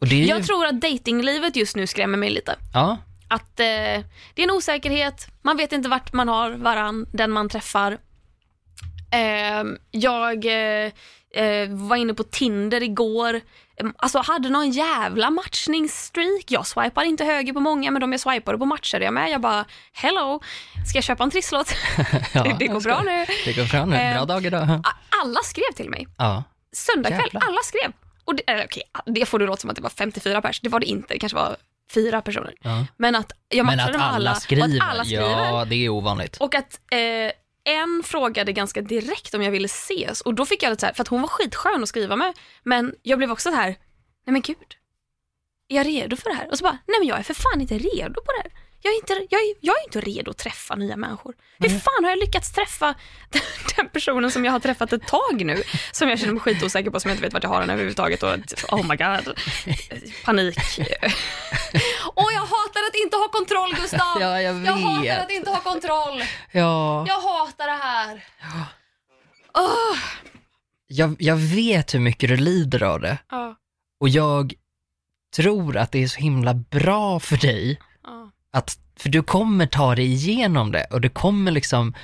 Och 0.00 0.06
det 0.08 0.14
är 0.14 0.20
ju, 0.20 0.26
jag 0.26 0.44
tror 0.46 0.66
att 0.66 0.80
datinglivet 0.80 1.56
just 1.56 1.76
nu 1.76 1.86
skrämmer 1.86 2.18
mig 2.18 2.30
lite. 2.30 2.54
ja, 2.74 2.98
Att 3.28 3.60
eh, 3.60 3.64
det 4.34 4.36
är 4.36 4.42
en 4.42 4.50
osäkerhet, 4.50 5.26
man 5.42 5.56
vet 5.56 5.72
inte 5.72 5.88
vart 5.88 6.12
man 6.12 6.28
har 6.28 6.50
varann, 6.50 7.06
den 7.12 7.30
man 7.30 7.48
träffar. 7.48 7.98
Ehm, 9.12 9.78
jag 9.90 10.44
eh, 10.44 10.92
eh, 11.44 11.68
var 11.70 11.96
inne 11.96 12.14
på 12.14 12.22
Tinder 12.22 12.82
igår. 12.82 13.40
Ehm, 13.80 13.94
Alltså 13.98 14.18
hade 14.18 14.48
någon 14.48 14.70
jävla 14.70 15.30
matchningsstreak. 15.30 16.44
Jag 16.48 16.66
swipar 16.66 17.02
inte 17.04 17.24
höger 17.24 17.52
på 17.52 17.60
många 17.60 17.90
men 17.90 18.00
de 18.00 18.12
jag 18.12 18.20
swipade 18.20 18.58
på 18.58 18.64
matchade 18.64 19.04
jag 19.04 19.14
med. 19.14 19.30
Jag 19.30 19.40
bara 19.40 19.64
hello, 19.92 20.40
ska 20.88 20.96
jag 20.96 21.04
köpa 21.04 21.24
en 21.24 21.30
trisslott? 21.30 21.74
ja 22.32 22.42
det, 22.42 22.56
det 22.58 22.66
går 22.66 22.80
bra 22.80 23.02
nu. 23.04 23.26
Det 23.44 23.52
går 23.56 23.70
bra 23.70 23.84
nu. 23.84 23.90
Bra 23.96 24.00
Eh, 24.00 24.26
dag 24.26 24.46
idag. 24.46 24.82
Alla 25.22 25.40
skrev 25.42 25.72
till 25.76 25.90
mig. 25.90 26.06
Ja, 26.18 26.44
Söndag 26.72 27.08
kväll, 27.08 27.30
alla 27.32 27.60
skrev. 27.64 27.92
Och 28.24 28.34
det, 28.36 28.50
eh, 28.52 28.64
okej, 28.64 28.82
det 29.06 29.26
får 29.26 29.38
det 29.38 29.46
låta 29.46 29.60
som 29.60 29.70
att 29.70 29.76
det 29.76 29.82
var 29.82 29.90
54 29.90 30.42
pers. 30.42 30.60
Det 30.60 30.68
var 30.68 30.80
det 30.80 30.86
inte, 30.86 31.14
det 31.14 31.18
kanske 31.18 31.36
var 31.36 31.56
fyra 31.94 32.20
personer. 32.22 32.54
ja. 32.62 32.86
Men 32.96 33.14
att 33.16 33.32
jag 33.48 33.66
Men 33.66 33.76
matchade 33.76 33.94
att 33.94 34.00
med 34.00 34.08
alla 34.08 34.30
alla, 34.30 34.34
skriver, 34.34 34.62
och 34.68 34.82
att 34.84 34.90
alla 34.90 35.04
skriver. 35.04 35.44
ja 35.46 35.64
det 35.64 35.84
är 35.84 35.88
ovanligt. 35.88 36.36
Och 36.36 36.54
att 36.54 36.80
eh, 36.92 36.98
en 37.66 38.02
frågade 38.04 38.52
ganska 38.52 38.82
direkt 38.82 39.34
om 39.34 39.42
jag 39.42 39.50
ville 39.50 39.66
ses 39.66 40.20
och 40.20 40.34
då 40.34 40.46
fick 40.46 40.62
jag 40.62 40.70
lite 40.70 40.80
så 40.80 40.86
här, 40.86 40.92
för 40.92 41.02
att 41.02 41.08
hon 41.08 41.20
var 41.20 41.28
skitskön 41.28 41.82
att 41.82 41.88
skriva 41.88 42.16
med, 42.16 42.38
men 42.62 42.94
jag 43.02 43.18
blev 43.18 43.32
också 43.32 43.50
så 43.50 43.56
här, 43.56 43.68
nej 44.26 44.32
men 44.32 44.42
gud, 44.42 44.76
är 45.68 45.76
jag 45.76 45.86
redo 45.86 46.16
för 46.16 46.30
det 46.30 46.36
här? 46.36 46.48
Och 46.50 46.58
så 46.58 46.62
bara, 46.62 46.78
nej 46.86 46.98
men 46.98 47.08
jag 47.08 47.18
är 47.18 47.22
för 47.22 47.34
fan 47.34 47.60
inte 47.60 47.78
redo 47.78 48.14
på 48.14 48.32
det 48.32 48.42
här. 48.42 48.52
Jag 48.82 48.92
är 48.92 48.96
inte, 48.96 49.12
jag 49.30 49.40
är, 49.40 49.54
jag 49.60 49.78
är 49.78 49.84
inte 49.84 50.00
redo 50.00 50.30
att 50.30 50.38
träffa 50.38 50.74
nya 50.74 50.96
människor. 50.96 51.34
Hur 51.58 51.68
fan 51.68 52.04
har 52.04 52.10
jag 52.10 52.18
lyckats 52.18 52.52
träffa 52.52 52.94
den 53.76 53.88
personen 53.88 54.30
som 54.30 54.44
jag 54.44 54.52
har 54.52 54.60
träffat 54.60 54.92
ett 54.92 55.06
tag 55.06 55.44
nu, 55.44 55.62
som 55.92 56.08
jag 56.08 56.18
känner 56.18 56.32
mig 56.32 56.40
skitosäker 56.40 56.90
på, 56.90 57.00
som 57.00 57.08
jag 57.08 57.14
inte 57.14 57.22
vet 57.24 57.32
vart 57.32 57.42
jag 57.42 57.50
har 57.50 57.60
den 57.60 57.70
överhuvudtaget 57.70 58.22
och 58.22 58.30
oh 58.72 58.88
my 58.88 58.96
god, 58.96 59.38
panik. 60.24 60.58
Och 62.14 62.30
jag 62.34 62.40
hatar 62.40 62.80
att 62.88 62.94
inte 63.04 63.16
ha 63.16 63.28
kontroll 63.28 63.74
Gustav! 63.74 64.20
Ja, 64.20 64.40
jag 64.42 64.64
Jag 64.66 64.72
hatar 64.72 65.02
vet. 65.02 65.22
att 65.22 65.30
inte 65.30 65.50
ha 65.50 65.60
kontroll. 65.60 66.22
Ja, 66.52 67.04
Jag 67.08 67.20
hatar 67.20 67.66
det 67.66 67.72
här. 67.82 68.24
Åh. 69.58 69.96
jag, 70.86 71.16
jag 71.18 71.36
vet 71.36 71.94
hur 71.94 72.00
mycket 72.00 72.28
du 72.28 72.36
lider 72.36 72.82
av 72.82 73.00
det 73.00 73.18
Ja, 73.30 73.56
och 74.00 74.08
jag 74.08 74.54
tror 75.36 75.76
att 75.76 75.92
det 75.92 76.02
är 76.02 76.08
så 76.08 76.20
himla 76.20 76.54
bra 76.54 77.20
för 77.20 77.36
dig 77.36 77.78
ja. 77.80 77.86
Att, 78.56 78.78
för 78.96 79.08
du 79.08 79.22
kommer 79.22 79.66
ta 79.66 79.94
dig 79.94 80.06
igenom 80.12 80.72
det 80.72 80.84
och 80.90 81.00
du 81.00 81.08
kommer 81.08 81.50
liksom 81.50 81.94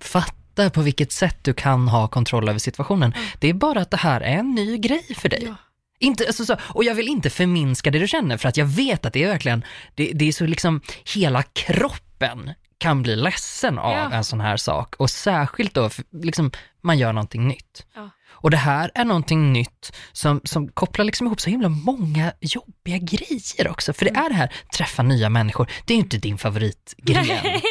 fatta 0.00 0.70
på 0.70 0.82
vilket 0.82 1.12
sätt 1.12 1.38
du 1.42 1.52
kan 1.54 1.88
ha 1.88 2.08
kontroll 2.08 2.48
över 2.48 2.58
situationen. 2.58 3.14
Det 3.38 3.48
är 3.48 3.54
bara 3.54 3.80
att 3.80 3.90
det 3.90 3.96
här 3.96 4.20
är 4.20 4.36
en 4.38 4.54
ny 4.54 4.78
grej 4.78 5.14
för 5.16 5.28
dig. 5.28 5.42
Ja. 5.46 5.54
Inte, 5.98 6.26
alltså 6.26 6.44
så, 6.44 6.56
och 6.60 6.84
jag 6.84 6.94
vill 6.94 7.08
inte 7.08 7.30
förminska 7.30 7.90
det 7.90 7.98
du 7.98 8.08
känner 8.08 8.36
för 8.36 8.48
att 8.48 8.56
jag 8.56 8.66
vet 8.66 9.06
att 9.06 9.12
det 9.12 9.22
är 9.22 9.28
verkligen, 9.28 9.64
det, 9.94 10.12
det 10.14 10.28
är 10.28 10.32
så 10.32 10.46
liksom, 10.46 10.80
hela 11.14 11.42
kroppen 11.42 12.50
kan 12.78 13.02
bli 13.02 13.16
ledsen 13.16 13.78
av 13.78 13.92
Ja. 13.92 14.10
en 14.12 14.24
sån 14.24 14.40
här 14.40 14.56
sak 14.56 14.94
och 14.96 15.10
särskilt 15.10 15.74
då, 15.74 15.88
för, 15.90 16.04
liksom, 16.22 16.50
man 16.80 16.98
gör 16.98 17.12
någonting 17.12 17.48
nytt. 17.48 17.86
Ja. 17.94 18.10
Och 18.42 18.50
det 18.50 18.56
här 18.56 18.90
är 18.94 19.04
någonting 19.04 19.52
nytt 19.52 19.92
som, 20.12 20.40
som 20.44 20.68
kopplar 20.68 21.04
liksom 21.04 21.26
ihop 21.26 21.40
så 21.40 21.50
himla 21.50 21.68
många 21.68 22.32
jobbiga 22.40 22.98
grejer 22.98 23.68
också. 23.68 23.92
För 23.92 24.04
det 24.04 24.10
Mm. 24.10 24.24
är 24.24 24.28
det 24.28 24.34
här, 24.34 24.52
träffa 24.76 25.02
nya 25.02 25.28
människor, 25.30 25.70
det 25.86 25.92
är 25.92 25.96
ju 25.96 26.02
inte 26.02 26.16
din 26.18 26.38
favoritgren 26.38 27.26
Nej, 27.26 27.62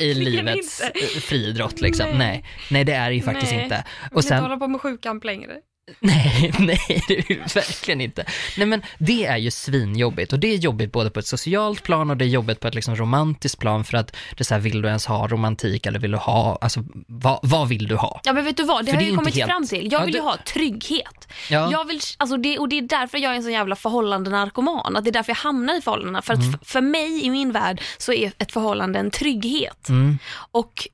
i 0.00 0.14
livets 0.14 0.80
inte. 0.82 0.98
eh, 1.00 1.20
friidrott 1.20 1.80
liksom. 1.80 2.06
Nej. 2.06 2.18
Nej. 2.18 2.44
nej, 2.70 2.84
det 2.84 2.92
är 2.92 3.08
det 3.10 3.16
ju 3.16 3.22
faktiskt 3.22 3.52
Nej. 3.52 3.62
inte. 3.62 3.74
Jag 3.74 4.08
vill 4.10 4.16
Och 4.16 4.18
inte 4.18 4.28
sen, 4.28 4.42
hålla 4.42 4.56
på 4.56 4.68
med 4.68 4.80
sjukkamp 4.80 5.24
längre. 5.24 5.52
nej, 6.00 6.52
nej, 6.58 6.80
det 7.08 7.18
är 7.18 7.24
det 7.28 7.54
verkligen 7.56 8.00
inte. 8.00 8.24
Nej 8.56 8.66
men 8.66 8.82
det 8.98 9.26
är 9.26 9.36
ju 9.36 9.50
svinjobbigt 9.50 10.32
och 10.32 10.38
det 10.38 10.48
är 10.54 10.56
jobbigt 10.56 10.92
både 10.92 11.10
på 11.10 11.20
ett 11.20 11.26
socialt 11.26 11.82
plan 11.82 12.10
och 12.10 12.16
det 12.16 12.24
är 12.24 12.28
jobbigt 12.28 12.60
på 12.60 12.68
ett 12.68 12.74
liksom 12.74 12.96
romantiskt 12.96 13.58
plan 13.58 13.84
för 13.84 13.96
att 13.96 14.06
det 14.06 14.40
är 14.40 14.44
så 14.44 14.54
här, 14.54 14.60
vill 14.60 14.82
du 14.82 14.88
ens 14.88 15.06
ha 15.06 15.28
romantik 15.28 15.86
eller 15.86 15.98
vill 15.98 16.10
du 16.10 16.16
ha, 16.18 16.58
alltså 16.60 16.84
vad, 17.08 17.38
vad 17.42 17.68
vill 17.68 17.88
du 17.88 17.96
ha? 17.96 18.20
Ja 18.24 18.32
men 18.32 18.44
vet 18.44 18.56
du 18.56 18.62
vad, 18.64 18.84
det 18.86 18.90
För 18.90 18.92
har 18.92 19.00
det 19.00 19.04
jag 19.04 19.10
ju 19.10 19.16
kommit 19.16 19.34
helt- 19.34 19.50
fram 19.50 19.66
till. 19.66 19.92
Jag 19.92 20.00
Ja, 20.02 20.04
vill 20.04 20.14
ju 20.14 20.20
ha 20.20 20.36
trygghet. 20.46 21.28
Ja. 21.50 21.68
Jag 21.72 21.84
vill, 21.84 22.00
alltså 22.16 22.36
det, 22.36 22.58
och 22.58 22.68
det 22.68 22.78
är 22.78 22.82
därför 22.82 23.18
jag 23.18 23.32
är 23.32 23.36
en 23.36 23.42
sån 23.42 23.52
jävla 23.52 23.76
förhållande 23.76 24.30
narkoman. 24.30 24.96
Att 24.96 25.04
det 25.04 25.10
är 25.10 25.12
därför 25.12 25.30
jag 25.30 25.36
hamnar 25.36 25.78
i 25.78 25.80
förhållandena. 25.80 26.22
För 26.22 26.32
att 26.32 26.40
Mm. 26.40 26.58
för 26.62 26.80
mig 26.80 27.24
i 27.24 27.30
min 27.30 27.52
värld 27.52 27.80
så 27.98 28.12
är 28.12 28.32
ett 28.38 28.52
förhållande 28.52 28.98
en 28.98 29.10
trygghet. 29.10 29.88
Mm. 29.88 30.18
Och 30.50 30.88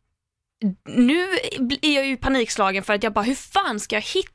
nu 0.89 1.29
är 1.83 1.95
jag 1.95 2.07
ju 2.07 2.17
panikslagen 2.17 2.83
för 2.83 2.95
att 2.95 3.03
jag 3.03 3.13
bara, 3.13 3.25
hur 3.25 3.35
fan 3.35 3.81
ska 3.81 3.97
jag 3.97 4.03
hitta 4.03 4.31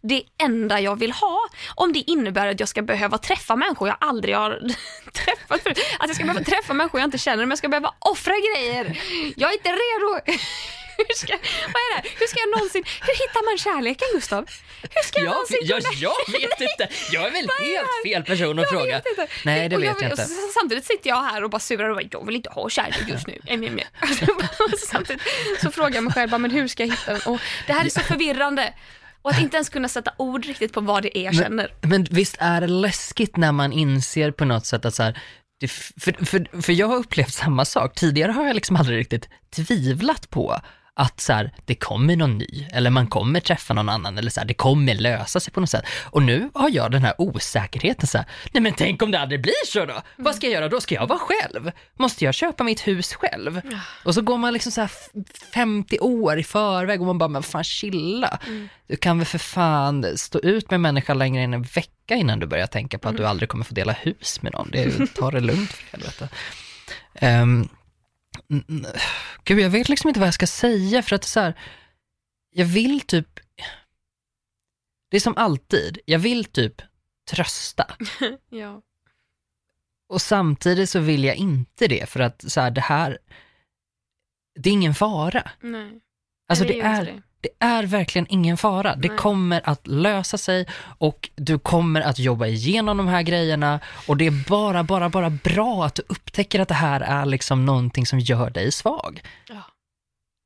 det 0.00 0.22
enda 0.42 0.80
jag 0.80 0.98
vill 0.98 1.12
ha 1.12 1.38
om 1.74 1.92
det 1.92 1.98
innebär 2.10 2.46
att 2.46 2.60
jag 2.60 2.68
ska 2.68 2.82
behöva 2.82 3.18
träffa 3.18 3.56
människor 3.56 3.88
jag 3.88 3.96
aldrig 4.00 4.36
har 4.36 4.50
träffat 5.12 5.62
förut. 5.62 5.78
Att 5.98 6.06
jag 6.08 6.16
ska 6.16 6.24
behöva 6.24 6.44
träffa 6.44 6.72
människor 6.72 7.00
jag 7.00 7.06
inte 7.06 7.18
känner 7.18 7.36
men 7.38 7.50
jag 7.50 7.58
ska 7.58 7.68
behöva 7.68 7.94
offra 7.98 8.34
grejer. 8.54 9.00
Jag 9.36 9.50
är 9.50 9.54
inte 9.54 9.68
redo. 9.68 10.20
Hur 11.08 11.14
ska, 11.14 11.32
vad 11.66 11.82
är 11.98 12.02
det? 12.02 12.08
Hur 12.18 12.26
ska 12.26 12.38
jag 12.40 12.50
någonsin, 12.58 12.84
hur 13.00 13.14
hittar 13.14 13.44
man 13.50 13.58
kärleken 13.58 14.08
Gustav? 14.14 14.44
Hur 14.82 15.02
ska 15.02 15.18
jag, 15.18 15.26
Jag, 15.26 15.32
någonsin 15.32 15.58
jag, 15.62 15.82
jag 15.98 16.32
vet 16.40 16.60
inte, 16.70 16.88
jag 17.12 17.26
är 17.26 17.30
väl 17.30 17.48
helt 17.60 17.88
fel 18.04 18.22
person 18.24 18.58
att 18.58 18.62
Jag 18.72 18.80
fråga. 18.80 19.00
Nej, 19.44 19.68
det 19.68 19.76
Och 19.76 19.82
vet 19.82 19.86
jag 19.88 19.94
vill- 19.94 20.04
inte. 20.10 20.22
och 20.22 20.28
så- 20.28 20.52
Samtidigt 20.60 20.86
sitter 20.86 21.10
jag 21.10 21.22
här 21.22 21.44
och 21.44 21.50
bara 21.50 21.58
surar 21.60 21.88
och 21.88 21.96
bara, 21.96 22.04
jag 22.10 22.26
vill 22.26 22.36
inte 22.36 22.50
ha 22.50 22.68
kärlek 22.68 23.08
just 23.08 23.26
nu. 23.26 23.38
Samtidigt 24.86 25.22
så 25.62 25.70
frågar 25.70 25.94
jag 25.94 26.04
mig 26.04 26.12
själv, 26.14 26.40
men 26.40 26.50
hur 26.50 26.68
ska 26.68 26.82
jag 26.84 26.90
hitta 26.90 27.12
den? 27.12 27.22
Och 27.22 27.40
det 27.66 27.72
här 27.72 27.84
är 27.84 27.88
så 27.90 28.00
förvirrande. 28.00 28.72
Och 29.22 29.30
att 29.30 29.40
inte 29.40 29.56
ens 29.56 29.68
kunna 29.68 29.88
sätta 29.88 30.12
ord 30.16 30.46
riktigt 30.46 30.72
på 30.72 30.80
vad 30.80 31.02
det 31.02 31.18
är 31.18 31.24
jag 31.24 31.34
känner. 31.34 31.72
Men 31.80 32.06
visst 32.10 32.36
är 32.38 32.60
det 32.60 32.66
läskigt 32.66 33.36
när 33.36 33.52
man 33.52 33.72
inser 33.72 34.30
på 34.30 34.44
något 34.44 34.66
sätt 34.66 34.84
att 34.84 34.94
så 34.94 35.02
här, 35.02 35.18
för, 36.00 36.24
för, 36.24 36.62
för 36.62 36.72
jag 36.72 36.86
har 36.86 36.96
upplevt 36.96 37.32
samma 37.32 37.64
sak. 37.64 37.94
Tidigare 37.94 38.32
har 38.32 38.46
jag 38.46 38.54
liksom 38.54 38.76
aldrig 38.76 38.98
riktigt 38.98 39.28
tvivlat 39.50 40.30
på 40.30 40.60
att 40.94 41.20
så 41.20 41.32
här, 41.32 41.52
det 41.64 41.74
kommer 41.74 42.16
någon 42.16 42.38
ny, 42.38 42.66
eller 42.72 42.90
man 42.90 43.06
kommer 43.06 43.40
träffa 43.40 43.74
någon 43.74 43.88
annan, 43.88 44.18
eller 44.18 44.30
så 44.30 44.40
här, 44.40 44.46
det 44.46 44.54
kommer 44.54 44.94
lösa 44.94 45.40
sig 45.40 45.52
på 45.52 45.60
något 45.60 45.70
sätt. 45.70 45.84
Och 46.04 46.22
nu 46.22 46.50
har 46.54 46.70
jag 46.70 46.90
den 46.90 47.02
här 47.02 47.14
osäkerheten 47.18 48.06
så 48.06 48.18
här, 48.18 48.26
nej 48.52 48.62
men 48.62 48.72
tänk 48.72 49.02
om 49.02 49.10
det 49.10 49.20
aldrig 49.20 49.42
blir 49.42 49.66
så 49.66 49.84
då? 49.84 50.02
Vad 50.16 50.34
ska 50.34 50.46
jag 50.46 50.54
göra 50.54 50.68
då? 50.68 50.80
Ska 50.80 50.94
jag 50.94 51.06
vara 51.06 51.18
själv? 51.18 51.70
Måste 51.98 52.24
jag 52.24 52.34
köpa 52.34 52.64
mitt 52.64 52.86
hus 52.86 53.14
själv? 53.14 53.60
Och 54.04 54.14
så 54.14 54.22
går 54.22 54.38
man 54.38 54.52
liksom 54.52 54.72
så 54.72 54.80
här 54.80 54.90
50 55.54 55.98
år 55.98 56.38
i 56.38 56.44
förväg 56.44 57.00
och 57.00 57.06
man 57.06 57.18
bara, 57.18 57.28
men 57.28 57.42
fan 57.42 57.64
chilla. 57.64 58.38
Du 58.86 58.96
kan 58.96 59.18
väl 59.18 59.26
för 59.26 59.38
fan 59.38 60.18
stå 60.18 60.38
ut 60.38 60.70
med 60.70 60.74
en 60.74 60.82
människa 60.82 61.14
längre 61.14 61.42
än 61.42 61.54
en 61.54 61.62
vecka 61.62 62.14
innan 62.14 62.38
du 62.38 62.46
börjar 62.46 62.66
tänka 62.66 62.98
på 62.98 63.08
att 63.08 63.16
du 63.16 63.26
aldrig 63.26 63.48
kommer 63.48 63.64
få 63.64 63.74
dela 63.74 63.92
hus 63.92 64.42
med 64.42 64.52
någon. 64.52 64.70
Det, 64.70 65.06
ta 65.14 65.30
det 65.30 65.40
lugnt 65.40 65.72
för 65.72 65.90
helvete. 65.92 66.28
Um, 67.22 67.68
Gud, 69.44 69.58
jag 69.58 69.70
vet 69.70 69.88
liksom 69.88 70.08
inte 70.08 70.20
vad 70.20 70.26
jag 70.26 70.34
ska 70.34 70.46
säga 70.46 71.02
för 71.02 71.16
att 71.16 71.24
så 71.24 71.40
här, 71.40 71.54
jag 72.50 72.66
vill 72.66 73.00
typ, 73.00 73.40
det 75.10 75.16
är 75.16 75.20
som 75.20 75.36
alltid, 75.36 75.98
jag 76.04 76.18
vill 76.18 76.44
typ 76.44 76.82
trösta. 77.30 77.96
ja. 78.48 78.82
Och 80.08 80.22
samtidigt 80.22 80.90
så 80.90 81.00
vill 81.00 81.24
jag 81.24 81.36
inte 81.36 81.88
det 81.88 82.08
för 82.08 82.20
att 82.20 82.52
så 82.52 82.60
här, 82.60 82.70
det 82.70 82.80
här, 82.80 83.18
det 84.54 84.70
är 84.70 84.74
ingen 84.74 84.94
fara. 84.94 85.50
Nej. 85.60 86.00
Alltså 86.48 86.64
det 86.64 86.74
inte 86.74 86.86
är, 86.86 87.04
det. 87.04 87.22
Det 87.40 87.48
är 87.58 87.82
verkligen 87.82 88.26
ingen 88.30 88.56
fara. 88.56 88.96
Det 88.96 89.08
Nej. 89.08 89.16
kommer 89.16 89.60
att 89.64 89.86
lösa 89.86 90.38
sig 90.38 90.66
och 90.98 91.30
du 91.36 91.58
kommer 91.58 92.00
att 92.00 92.18
jobba 92.18 92.46
igenom 92.46 92.96
de 92.96 93.08
här 93.08 93.22
grejerna 93.22 93.80
och 94.06 94.16
det 94.16 94.26
är 94.26 94.44
bara, 94.48 94.82
bara, 94.84 95.08
bara 95.08 95.30
bra 95.30 95.84
att 95.84 95.94
du 95.94 96.02
upptäcker 96.08 96.60
att 96.60 96.68
det 96.68 96.74
här 96.74 97.00
är 97.00 97.24
liksom 97.26 97.66
någonting 97.66 98.06
som 98.06 98.18
gör 98.18 98.50
dig 98.50 98.72
svag. 98.72 99.22
Ja. 99.48 99.62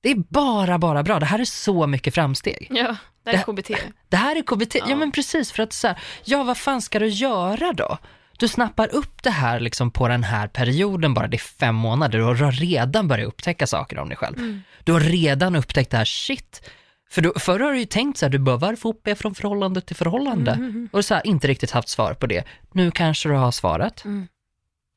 Det 0.03 0.11
är 0.11 0.17
bara, 0.29 0.79
bara 0.79 1.03
bra. 1.03 1.19
Det 1.21 1.27
här 1.27 1.39
är 1.39 1.45
så 1.45 1.87
mycket 1.87 2.15
framsteg. 2.15 2.69
Ja, 2.71 2.97
det 3.25 3.31
är 3.31 3.43
KBT. 3.43 3.71
Det 4.09 4.17
här 4.17 4.37
är 4.37 4.43
KBT. 4.43 4.75
Ja, 4.75 4.85
Ja. 4.89 4.97
men 4.97 5.13
precis, 5.13 5.53
för 5.53 5.63
att 5.63 5.73
så 5.73 5.89
här, 5.89 5.99
ja 6.25 6.43
vad 6.43 6.57
fan 6.57 6.83
ska 6.83 6.99
du 6.99 7.09
göra 7.09 7.73
då? 7.73 7.99
Du 8.39 8.49
snappar 8.49 8.95
upp 8.95 9.23
det 9.23 9.31
här 9.31 9.61
liksom 9.61 9.91
på 9.91 10.09
den 10.09 10.25
här 10.25 10.49
perioden 10.49 11.15
bara, 11.15 11.27
det 11.27 11.37
är 11.37 11.39
fem 11.39 11.75
månader 11.75 12.21
och 12.21 12.37
du 12.37 12.45
har 12.45 12.53
redan 12.53 13.09
börjat 13.09 13.29
upptäcka 13.29 13.67
saker 13.67 13.99
om 13.99 14.09
dig 14.09 14.19
själv. 14.19 14.39
Mm. 14.39 14.63
Du 14.85 14.93
har 14.93 15.01
redan 15.01 15.57
upptäckt 15.57 15.91
det 15.91 15.97
här, 15.97 16.05
shit. 16.05 16.71
För 17.15 17.23
då, 17.23 17.33
förr 17.37 17.61
har 17.61 17.73
du 17.73 17.79
ju 17.79 17.87
tänkt 17.87 18.19
så 18.19 18.25
här, 18.25 18.31
du 18.31 18.39
bara, 18.39 18.57
varför 18.57 18.83
hoppar 18.83 19.11
jag 19.11 19.19
från 19.19 19.35
förhållande 19.35 19.81
till 19.81 19.97
förhållande? 19.97 20.51
Mm. 20.51 20.89
Och 20.93 21.05
så 21.05 21.15
här, 21.15 21.27
inte 21.27 21.47
riktigt 21.49 21.71
haft 21.71 21.89
svar 21.89 22.15
på 22.15 22.27
det. 22.27 22.45
Nu 22.73 22.91
kanske 22.91 23.29
du 23.29 23.35
har 23.35 23.51
svaret. 23.51 24.05
Mm. 24.05 24.29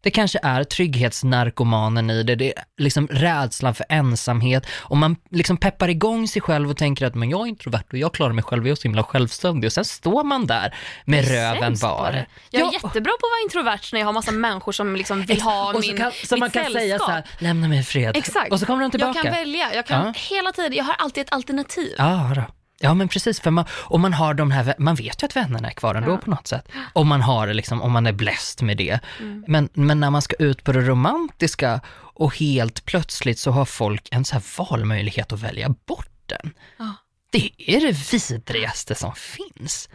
Det 0.07 0.11
kanske 0.11 0.39
är 0.43 0.63
trygghetsnarkomanen 0.63 2.09
i 2.09 2.23
det, 2.23 2.35
det 2.35 2.47
är 2.57 2.63
liksom 2.77 3.07
rädslan 3.07 3.75
för 3.75 3.85
ensamhet 3.89 4.65
och 4.79 4.97
man 4.97 5.15
liksom 5.31 5.57
peppar 5.57 5.87
igång 5.89 6.27
sig 6.27 6.41
själv 6.41 6.69
och 6.69 6.77
tänker 6.77 7.05
att 7.05 7.15
men 7.15 7.29
jag 7.29 7.41
är 7.41 7.45
introvert 7.45 7.83
och 7.91 7.97
jag 7.97 8.13
klarar 8.13 8.33
mig 8.33 8.43
själv, 8.43 8.67
jag 8.67 8.71
är 8.71 8.75
så 8.75 8.83
himla 8.83 9.03
självständig 9.03 9.67
och 9.67 9.71
sen 9.73 9.85
står 9.85 10.23
man 10.23 10.47
där 10.47 10.75
med 11.05 11.27
röven 11.27 11.75
bar. 11.81 12.25
Jag 12.51 12.61
är 12.61 12.65
Ja, 12.65 12.71
jättebra 12.73 13.11
på 13.11 13.25
att 13.27 13.31
vara 13.31 13.41
introvert 13.43 13.93
när 13.93 13.99
jag 13.99 14.05
har 14.07 14.13
massa 14.13 14.31
människor 14.31 14.71
som 14.71 14.95
liksom 14.95 15.21
vill 15.21 15.41
ha 15.41 15.67
och 15.73 15.83
så 15.83 15.91
min, 15.91 15.97
kan, 15.97 16.11
så 16.11 16.35
mitt 16.35 16.39
man 16.39 16.49
kan 16.49 16.63
sällskap. 16.63 16.81
säga 16.81 16.99
så 16.99 17.11
här, 17.11 17.23
lämna 17.39 17.67
mig 17.67 17.79
i 17.79 17.83
fred. 17.83 18.17
Exakt. 18.17 18.51
Och 18.51 18.59
så 18.59 18.65
kommer 18.65 18.81
de 18.81 18.91
tillbaka. 18.91 19.17
Jag 19.17 19.23
kan 19.23 19.33
välja, 19.33 19.73
jag 19.73 19.85
kan 19.85 20.05
Ja. 20.05 20.13
hela 20.29 20.51
tiden, 20.51 20.73
jag 20.73 20.83
har 20.83 20.93
alltid 20.99 21.21
ett 21.23 21.33
alternativ. 21.33 21.93
Ja, 21.97 22.31
då. 22.35 22.43
Ja 22.79 22.93
men 22.93 23.07
precis, 23.07 23.39
för 23.41 23.51
man, 23.51 23.65
och 23.71 23.99
man 23.99 24.13
har 24.13 24.33
de 24.33 24.51
här, 24.51 24.75
man 24.77 24.95
vet 24.95 25.23
ju 25.23 25.25
att 25.25 25.35
vännerna 25.35 25.67
är 25.69 25.73
kvar 25.73 25.95
ändå 25.95 26.11
Ja. 26.11 26.17
på 26.17 26.29
något 26.29 26.47
sätt. 26.47 26.67
Om 26.93 27.07
man 27.07 27.21
har 27.21 27.47
det 27.47 27.53
liksom, 27.53 27.81
om 27.81 27.91
man 27.91 28.07
är 28.07 28.11
bläst 28.11 28.61
med 28.61 28.77
det. 28.77 28.99
Mm. 29.19 29.45
Men, 29.47 29.69
men 29.73 29.99
när 29.99 30.09
man 30.09 30.21
ska 30.21 30.35
ut 30.35 30.63
på 30.63 30.71
det 30.71 30.81
romantiska 30.81 31.81
och 32.13 32.37
helt 32.37 32.85
plötsligt 32.85 33.39
så 33.39 33.51
har 33.51 33.65
folk 33.65 34.07
en 34.11 34.25
så 34.25 34.33
här 34.33 34.43
valmöjlighet 34.57 35.31
att 35.31 35.39
välja 35.39 35.69
bort 35.69 36.21
den. 36.25 36.53
Ja. 36.77 36.93
Det 37.31 37.51
är 37.57 37.81
det 37.81 38.13
vidrigaste 38.13 38.95
som 38.95 39.15
finns. 39.15 39.89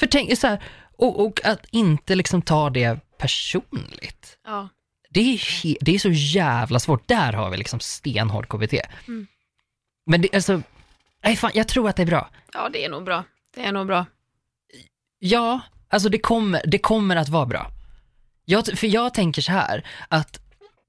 För 0.00 0.06
tänk 0.06 0.38
så 0.38 0.46
här, 0.46 0.62
och, 0.98 1.26
och 1.26 1.40
att 1.44 1.66
inte 1.70 2.14
liksom 2.14 2.42
ta 2.42 2.70
det 2.70 3.00
personligt. 3.18 4.38
Ja. 4.46 4.68
Det 5.10 5.20
är, 5.34 5.76
det 5.84 5.94
är 5.94 5.98
så 5.98 6.10
jävla 6.10 6.78
svårt. 6.78 7.08
Där 7.08 7.32
har 7.32 7.50
vi 7.50 7.56
liksom 7.56 7.80
stenhård 7.80 8.48
KBT. 8.48 8.74
Mm. 9.08 9.26
Men 10.06 10.22
det, 10.22 10.34
alltså, 10.34 10.62
nej 11.24 11.36
fan, 11.36 11.50
jag 11.54 11.68
tror 11.68 11.88
att 11.88 11.96
det 11.96 12.02
är 12.02 12.06
bra. 12.06 12.30
ja, 12.52 12.68
det 12.72 12.84
är 12.84 12.88
nog 12.88 13.04
bra. 13.04 13.24
Det 13.54 13.64
är 13.64 13.72
nog 13.72 13.86
bra. 13.86 14.06
Ja, 15.18 15.60
alltså 15.88 16.08
det 16.08 16.18
kommer, 16.18 16.62
det 16.66 16.78
kommer 16.78 17.16
att 17.16 17.28
vara 17.28 17.46
bra. 17.46 17.70
Jag, 18.44 18.66
för 18.78 18.86
jag 18.86 19.14
tänker 19.14 19.42
så 19.42 19.52
här, 19.52 19.86
att 20.08 20.40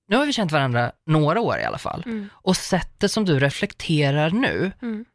nu 0.07 0.15
har 0.15 0.25
vi 0.25 0.33
känt 0.33 0.51
varandra 0.51 0.91
några 1.05 1.41
år 1.41 1.59
i 1.59 1.63
alla 1.63 1.77
fall. 1.77 2.03
Mm. 2.05 2.29
Och 2.33 2.57
sättet 2.57 3.11
som 3.11 3.25
du 3.25 3.39
reflekterar 3.39 4.29
nu 4.29 4.71
Mm. 4.81 5.05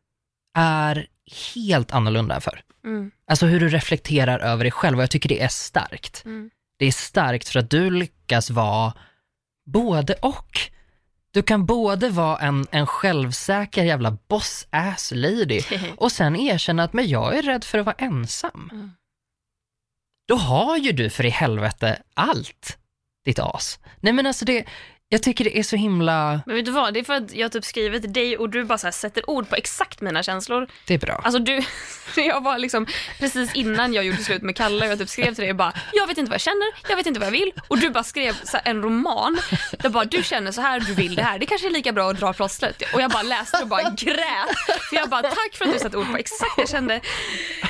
är 0.56 1.06
helt 1.54 1.92
annorlunda 1.92 2.34
än 2.34 2.40
förr. 2.40 2.62
Mm. 2.84 3.10
Alltså 3.26 3.46
hur 3.46 3.60
du 3.60 3.68
reflekterar 3.68 4.38
över 4.38 4.64
dig 4.64 4.70
själv 4.70 4.96
och 4.96 5.02
jag 5.02 5.10
tycker 5.10 5.28
det 5.28 5.42
är 5.42 5.48
starkt. 5.48 6.22
Mm. 6.24 6.50
Det 6.78 6.86
är 6.86 6.92
starkt 6.92 7.48
för 7.48 7.58
att 7.58 7.70
du 7.70 7.90
lyckas 7.90 8.50
vara 8.50 8.92
både 9.66 10.14
och. 10.14 10.60
Du 11.34 11.42
kan 11.42 11.66
både 11.66 12.08
vara 12.08 12.38
en, 12.38 12.66
en 12.70 12.86
självsäker 12.86 13.84
jävla 13.84 14.18
boss-ass 14.28 15.12
lady 15.14 15.60
och 15.96 16.12
sen 16.12 16.36
erkänna 16.36 16.82
att 16.84 16.92
men 16.92 17.08
jag 17.08 17.38
är 17.38 17.42
rädd 17.42 17.64
för 17.64 17.78
att 17.78 17.86
vara 17.86 17.96
ensam. 17.98 18.70
Mm. 18.72 18.90
Då 20.28 20.34
har 20.34 20.76
ju 20.76 20.92
du 20.92 21.10
för 21.10 21.26
i 21.26 21.30
helvete 21.30 22.02
allt, 22.14 22.78
ditt 23.24 23.38
as. 23.38 23.78
Nej 24.00 24.12
men 24.12 24.26
alltså 24.26 24.44
det, 24.44 24.64
jag 25.14 25.22
tycker 25.22 25.44
det 25.44 25.58
är 25.58 25.62
så 25.62 25.76
himla, 25.76 26.40
Men 26.46 26.56
vet 26.56 26.64
du 26.64 26.70
vad, 26.70 26.94
det 26.94 27.00
är 27.00 27.04
för 27.04 27.14
att 27.14 27.34
jag 27.34 27.52
typ 27.52 27.64
skriver 27.64 27.98
till 27.98 28.12
dig 28.12 28.38
och 28.38 28.50
du 28.50 28.64
bara 28.64 28.78
så 28.78 28.92
sätter 28.92 29.30
ord 29.30 29.48
på 29.48 29.56
exakt 29.56 30.00
mina 30.00 30.22
känslor. 30.22 30.68
det 30.86 30.94
är 30.94 30.98
bra. 30.98 31.20
Alltså 31.24 31.38
du, 31.38 31.60
jag 32.16 32.40
var 32.42 32.58
liksom 32.58 32.86
precis 33.18 33.54
innan 33.54 33.94
jag 33.94 34.04
gjorde 34.04 34.18
slut 34.18 34.42
med 34.42 34.56
Kalle 34.56 34.86
och 34.86 34.92
jag 34.92 34.98
typ 34.98 35.08
skrev 35.08 35.34
till 35.34 35.42
dig 35.42 35.50
och 35.50 35.56
bara, 35.56 35.72
jag 35.92 36.06
vet 36.06 36.18
inte 36.18 36.30
vad 36.30 36.34
jag 36.34 36.40
känner, 36.40 36.88
jag 36.88 36.96
vet 36.96 37.06
inte 37.06 37.20
vad 37.20 37.26
jag 37.26 37.32
vill. 37.32 37.52
Och 37.68 37.78
du 37.78 37.90
bara 37.90 38.04
skrev 38.04 38.34
en 38.64 38.82
roman 38.82 39.40
där 39.70 39.88
bara, 39.88 40.04
du 40.04 40.22
känner 40.22 40.52
så 40.52 40.60
här, 40.60 40.80
du 40.80 40.94
vill 40.94 41.14
det 41.14 41.22
här, 41.22 41.38
det 41.38 41.46
kanske 41.46 41.66
är 41.68 41.70
lika 41.72 41.92
bra 41.92 42.10
att 42.10 42.20
dra 42.20 42.32
plåstret. 42.32 42.82
Och 42.94 43.00
jag 43.00 43.10
bara 43.10 43.22
läste 43.22 43.62
och 43.62 43.68
bara 43.68 43.82
grät. 43.82 44.58
För 44.88 44.96
jag 44.96 45.08
bara, 45.08 45.22
tack 45.22 45.54
för 45.54 45.64
att 45.64 45.72
du 45.72 45.78
satte 45.78 45.96
ord 45.96 46.10
på 46.10 46.16
exakt 46.16 46.58
jag 46.58 46.68
kände. 46.68 47.00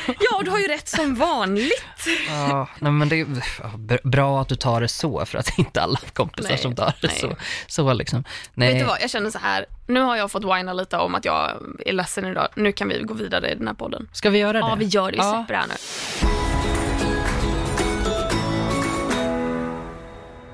Ja, 0.07 0.43
du 0.45 0.51
har 0.51 0.59
ju 0.59 0.69
rätt 0.69 0.89
som 0.89 1.15
vanligt. 1.15 1.85
Ja, 2.29 2.69
nej 2.79 2.93
men 2.93 3.09
det 3.09 3.21
är 3.21 4.09
bra 4.09 4.41
att 4.41 4.49
du 4.49 4.55
tar 4.55 4.81
det 4.81 4.89
så, 4.89 5.27
för 5.27 5.39
att 5.39 5.59
inte 5.59 5.83
alla 5.83 5.99
kompisar 6.13 6.49
Nej, 6.49 6.59
som 6.59 6.77
tar 6.77 6.95
det 7.01 7.07
nej. 7.07 7.19
så, 7.21 7.34
så 7.67 7.93
liksom. 7.93 8.25
Nej. 8.55 8.73
Vet 8.73 8.79
du 8.81 8.87
vad, 8.87 8.99
jag 9.01 9.11
känner 9.11 9.31
så 9.31 9.39
här, 9.39 9.67
nu 9.87 10.01
har 10.01 10.17
jag 10.17 10.31
fått 10.31 10.45
whina 10.45 10.73
lite 10.73 10.97
om 10.97 11.15
att 11.15 11.25
jag 11.25 11.51
är 11.87 11.93
ledsen 11.93 12.25
idag. 12.25 12.49
Nu 12.57 12.73
kan 12.73 12.89
vi 12.89 13.03
gå 13.03 13.15
vidare 13.15 13.51
i 13.51 13.55
den 13.55 13.67
här 13.67 13.75
podden. 13.75 14.09
Ska 14.13 14.31
vi 14.31 14.39
göra 14.39 14.53
det? 14.53 14.59
Ja, 14.59 14.75
vi 14.75 14.85
gör 14.85 15.13
det. 15.13 15.17
Vi 15.17 15.23
släpper 15.23 15.55
det 15.55 15.57
här 15.57 15.67
nu. 15.67 15.75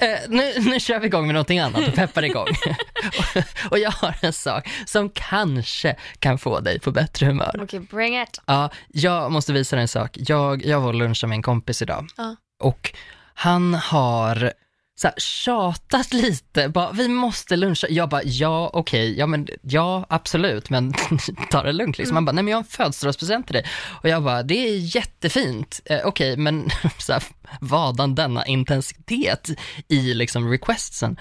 Eh, 0.01 0.19
nu, 0.29 0.53
nu 0.59 0.81
kör 0.81 0.99
vi 0.99 1.07
igång 1.07 1.27
med 1.27 1.35
någonting 1.35 1.59
annat 1.59 1.89
och 1.89 1.95
peppar 1.95 2.23
igång. 2.23 2.47
och, 3.19 3.71
och 3.71 3.79
jag 3.79 3.91
har 3.91 4.15
en 4.21 4.33
sak 4.33 4.69
som 4.87 5.11
kanske 5.11 5.97
kan 6.19 6.39
få 6.39 6.61
dig 6.61 6.81
på 6.81 6.91
bättre 6.91 7.27
humör. 7.27 7.61
Okej, 7.63 7.81
bring 7.81 8.23
it. 8.23 8.41
Ja, 8.47 8.71
jag 8.89 9.33
måste 9.33 9.53
visa 9.53 9.77
dig 9.77 9.83
en 9.83 9.89
sak. 9.89 10.17
Jag, 10.21 10.65
jag 10.65 10.81
var 10.81 10.89
och 10.89 10.95
lunchade 10.95 11.29
med 11.29 11.37
en 11.37 11.43
kompis 11.43 11.83
idag 11.83 12.07
Ja. 12.17 12.37
och 12.61 12.93
han 13.35 13.75
har 13.75 14.53
så 15.01 15.09
här, 15.09 15.15
tjatat 15.19 16.13
lite, 16.13 16.69
bara, 16.69 16.93
vi 16.93 17.09
måste 17.09 17.57
luncha. 17.57 17.87
Jag 17.91 18.09
bara, 18.09 18.23
ja 18.25 18.71
okej, 18.73 19.19
ja 19.19 19.27
men 19.27 19.49
ja 19.63 20.07
absolut, 20.09 20.71
men 20.71 20.93
ta 21.51 21.63
det 21.63 21.73
lugnt 21.73 21.99
liksom. 21.99 22.17
Han 22.17 22.25
bara, 22.25 22.33
nej 22.33 22.45
men 22.45 22.51
jag 22.51 22.57
har 22.59 22.63
en 22.63 22.69
födelsedagspresent 22.69 23.47
till 23.47 23.55
dig. 23.55 23.65
Och 24.03 24.09
jag 24.09 24.23
bara, 24.23 24.43
det 24.43 24.69
är 24.69 24.97
jättefint, 24.97 25.81
eh, 25.85 26.01
okej 26.05 26.37
men 26.37 26.71
så 26.99 27.13
här, 27.13 27.23
vadan 27.61 28.15
denna 28.15 28.47
intensitet 28.47 29.51
i 29.89 30.15
liksom 30.15 30.51
requestsen. 30.51 31.17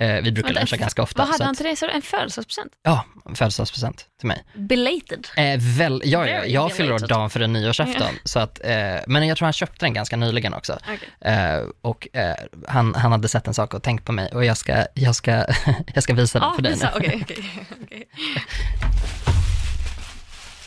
Eh, 0.00 0.22
vi 0.22 0.32
brukar 0.32 0.52
luncha 0.52 0.76
ganska 0.76 1.02
ofta. 1.02 1.18
Vad 1.22 1.28
hade 1.28 1.44
han 1.44 1.54
till 1.54 1.64
dig? 1.64 1.76
En 1.92 2.02
födelsedagspresent? 2.02 2.72
Ja, 2.82 3.04
en 3.26 3.36
födelsedagspresent 3.36 4.06
till 4.18 4.28
mig. 4.28 4.44
Belated? 4.54 5.28
Eh, 5.36 5.58
väl, 5.58 6.02
ja, 6.04 6.28
ja, 6.28 6.44
jag 6.44 6.72
fyller 6.72 6.92
år 6.92 6.98
dagen 6.98 7.30
före 7.30 7.46
nyårsafton, 7.46 8.14
så 8.24 8.38
att, 8.38 8.60
eh, 8.64 8.94
men 9.06 9.26
jag 9.28 9.38
tror 9.38 9.46
han 9.46 9.52
köpte 9.52 9.86
den 9.86 9.94
ganska 9.94 10.16
nyligen 10.16 10.54
också. 10.54 10.78
Okej. 10.82 11.32
Eh, 11.34 11.60
och 11.82 12.08
eh, 12.12 12.34
han, 12.68 12.94
han 12.94 13.12
hade 13.12 13.28
sett 13.28 13.46
en 13.46 13.54
sak 13.54 13.74
och 13.74 13.82
tänkt 13.82 14.04
på 14.04 14.12
mig 14.12 14.30
och 14.32 14.44
jag 14.44 14.56
ska, 14.56 14.86
jag 14.94 15.14
ska, 15.14 15.30
jag 15.94 16.02
ska 16.02 16.14
visa 16.14 16.38
den 16.38 16.48
Ja, 16.48 16.54
för 16.54 16.62
dig 16.62 16.72
visa. 16.72 16.90
nu. 16.94 17.06
Okej, 17.06 17.18
okej. 17.22 18.08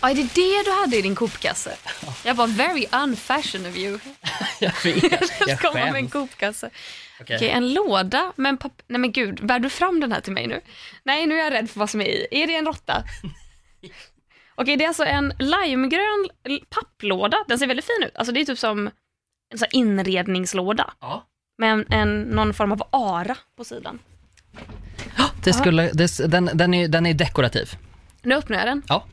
Ja, 0.02 0.10
är 0.10 0.16
det 0.16 0.24
det 0.36 0.64
du 0.66 0.72
hade 0.82 0.98
i 0.98 1.02
din 1.02 1.16
kopkasse? 1.16 1.76
Jag 2.26 2.34
var 2.36 2.48
very 2.48 2.86
unfashion 3.04 3.66
of 3.66 3.76
you. 3.78 4.00
jag 4.60 4.72
vet, 4.84 5.04
jag 5.12 5.22
Jag 5.48 5.60
komma 5.60 5.74
med 5.74 5.88
en 5.88 5.94
skäms. 5.94 6.12
kopkasse. 6.12 6.70
Okej. 7.24 7.36
Okej, 7.36 7.50
en 7.50 7.74
låda 7.74 8.34
med 8.36 8.50
en 8.50 8.58
papp... 8.58 8.82
Nej 8.88 9.00
men 9.00 9.12
gud, 9.12 9.46
bär 9.46 9.60
du 9.60 9.70
fram 9.70 10.00
den 10.00 10.12
här 10.12 10.22
till 10.22 10.34
mig 10.34 10.48
nu? 10.48 10.62
Nej, 11.04 11.26
nu 11.26 11.40
är 11.40 11.44
jag 11.44 11.54
rädd 11.54 11.70
för 11.70 11.80
vad 11.80 11.90
som 11.90 12.02
är 12.02 12.06
i. 12.06 12.28
Är 12.32 12.48
det 12.48 12.56
en 12.56 12.66
råtta? 12.66 13.04
Okej, 14.56 14.78
det 14.78 14.84
är 14.84 14.88
alltså 14.88 15.04
en 15.04 15.34
limegrön 15.40 16.28
papplåda. 16.70 17.38
Den 17.48 17.60
ser 17.60 17.68
väldigt 17.68 17.86
fin 17.86 18.08
ut. 18.08 18.16
Alltså 18.16 18.34
det 18.34 18.42
är 18.42 18.46
typ 18.46 18.60
som 18.60 18.88
en 19.54 19.58
sån 19.58 19.68
inredningslåda 19.72 20.94
Ja. 21.00 21.28
med 21.58 21.74
en, 21.74 21.86
en, 21.90 22.22
någon 22.22 22.54
form 22.54 22.72
av 22.72 22.84
ara 22.92 23.38
på 23.58 23.64
sidan. 23.64 24.00
Det 25.44 25.54
skulle, 25.54 25.92
det, 25.94 26.32
den, 26.32 26.50
den, 26.54 26.74
är, 26.74 26.88
den 26.88 27.06
är 27.06 27.14
dekorativ. 27.14 27.70
Nu 28.22 28.36
öppnar 28.36 28.58
jag 28.58 28.68
den. 28.68 28.84
Ja. 28.88 29.04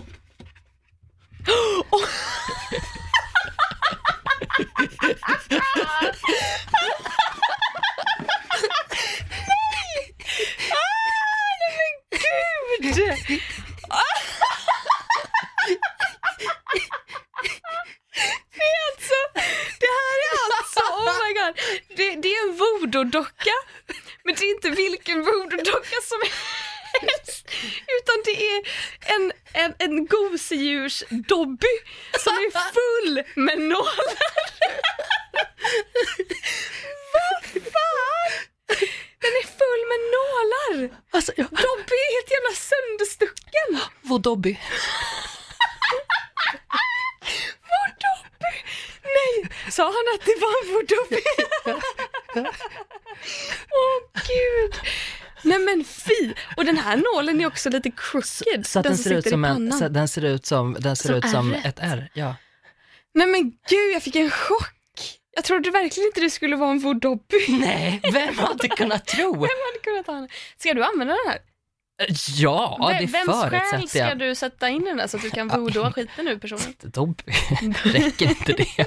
Gud! 12.81 12.95
Det 18.55 18.66
är 18.66 18.83
alltså, 18.90 19.19
det 19.81 19.90
här 19.99 20.19
är 20.27 20.37
alltså, 20.59 20.81
oh 20.81 21.12
my 21.23 21.31
god. 21.40 21.55
Det, 21.97 22.14
det 22.23 22.29
är 22.35 22.49
en 22.49 22.55
voodoo-docka. 22.59 23.57
Men 24.25 24.35
det 24.35 24.45
är 24.45 24.51
inte 24.51 24.71
vilken 24.71 25.25
voodoo-docka 25.25 26.01
som 26.03 26.21
helst. 27.01 27.49
Utan 27.99 28.23
det 28.25 28.37
är 28.51 28.62
en, 29.14 29.33
en, 29.53 29.75
en 29.79 30.07
gosedjurs-Dobby 30.09 31.75
som 32.19 32.33
är 32.33 32.51
full 32.73 33.23
med 33.35 33.59
nålar. 33.59 34.16
Vad 37.12 37.45
fan? 37.53 38.33
Den 39.23 39.31
är 39.31 39.47
full 39.61 39.83
med 39.90 40.01
nålar. 40.16 40.77
Alltså, 41.11 41.33
jag... 41.37 41.47
Dobby 41.47 41.95
är 42.07 42.11
helt 42.16 42.31
jävla 42.31 42.55
sönderstucken. 42.71 43.71
Vår 44.11 44.18
Dobby. 44.18 44.59
Vår 47.70 47.88
Dobby! 48.05 48.57
Nej, 49.03 49.51
sa 49.70 49.83
han 49.85 50.07
att 50.14 50.25
det 50.27 50.37
var 50.40 50.62
en 50.62 50.68
vår 50.73 50.83
Dobby? 50.87 51.23
Åh 53.70 53.99
gud. 54.14 54.81
Nej 55.42 55.59
men 55.59 55.85
fy! 55.85 56.35
Och 56.57 56.64
den 56.64 56.77
här 56.77 56.96
nålen 56.96 57.40
är 57.40 57.46
också 57.46 57.70
lite 57.70 57.90
crooked. 57.96 58.66
Så 58.66 58.79
att 58.79 58.83
den, 58.85 58.96
som 58.96 59.05
ser 59.05 59.14
ut 59.14 59.29
som 59.29 59.44
en, 59.44 59.73
så, 59.73 59.88
den 59.88 60.09
ser 60.09 60.25
ut 60.25 60.46
som, 60.46 60.77
den 60.81 60.96
ser 60.96 61.09
Som 61.09 61.16
ut 61.18 61.29
som 61.31 61.53
ärret. 61.53 61.64
ett 61.66 61.79
R. 61.83 62.11
Ja. 62.14 62.35
Nej 63.14 63.27
men 63.27 63.42
gud, 63.68 63.94
jag 63.94 64.03
fick 64.03 64.16
en 64.16 64.31
chock. 64.31 64.75
Jag 65.35 65.44
trodde 65.44 65.70
verkligen 65.70 66.07
inte 66.07 66.20
det 66.20 66.31
skulle 66.31 66.57
vara 66.57 66.70
en 66.70 66.79
vår 66.79 66.94
Dobby. 66.94 67.46
Nej, 67.49 68.01
vem 68.12 68.38
hade 68.38 68.68
kunnat 68.68 69.07
tro? 69.07 69.33
Vem 69.33 69.42
hade 69.42 69.79
kunnat 69.83 70.07
ha 70.07 70.14
den? 70.14 70.29
Ska 70.59 70.75
du 70.75 70.85
använda 70.85 71.14
den 71.14 71.29
här? 71.33 71.38
Ja, 72.37 72.79
det 73.01 73.07
Vem- 73.07 73.13
Vems 73.13 73.27
själ 73.43 73.51
förutsätter 73.51 73.87
ska 73.87 73.99
jag. 73.99 74.19
du 74.19 74.35
sätta 74.35 74.69
in 74.69 74.87
i 74.87 74.95
den 74.95 75.09
så 75.09 75.17
att 75.17 75.23
du 75.23 75.31
kan 75.31 75.49
voodooa 75.49 75.93
skiten 75.93 76.29
ur 76.29 76.39
personen? 76.39 76.75
Dobby, 76.83 77.23
räcker 77.85 78.29
inte 78.29 78.53
det? 78.53 78.67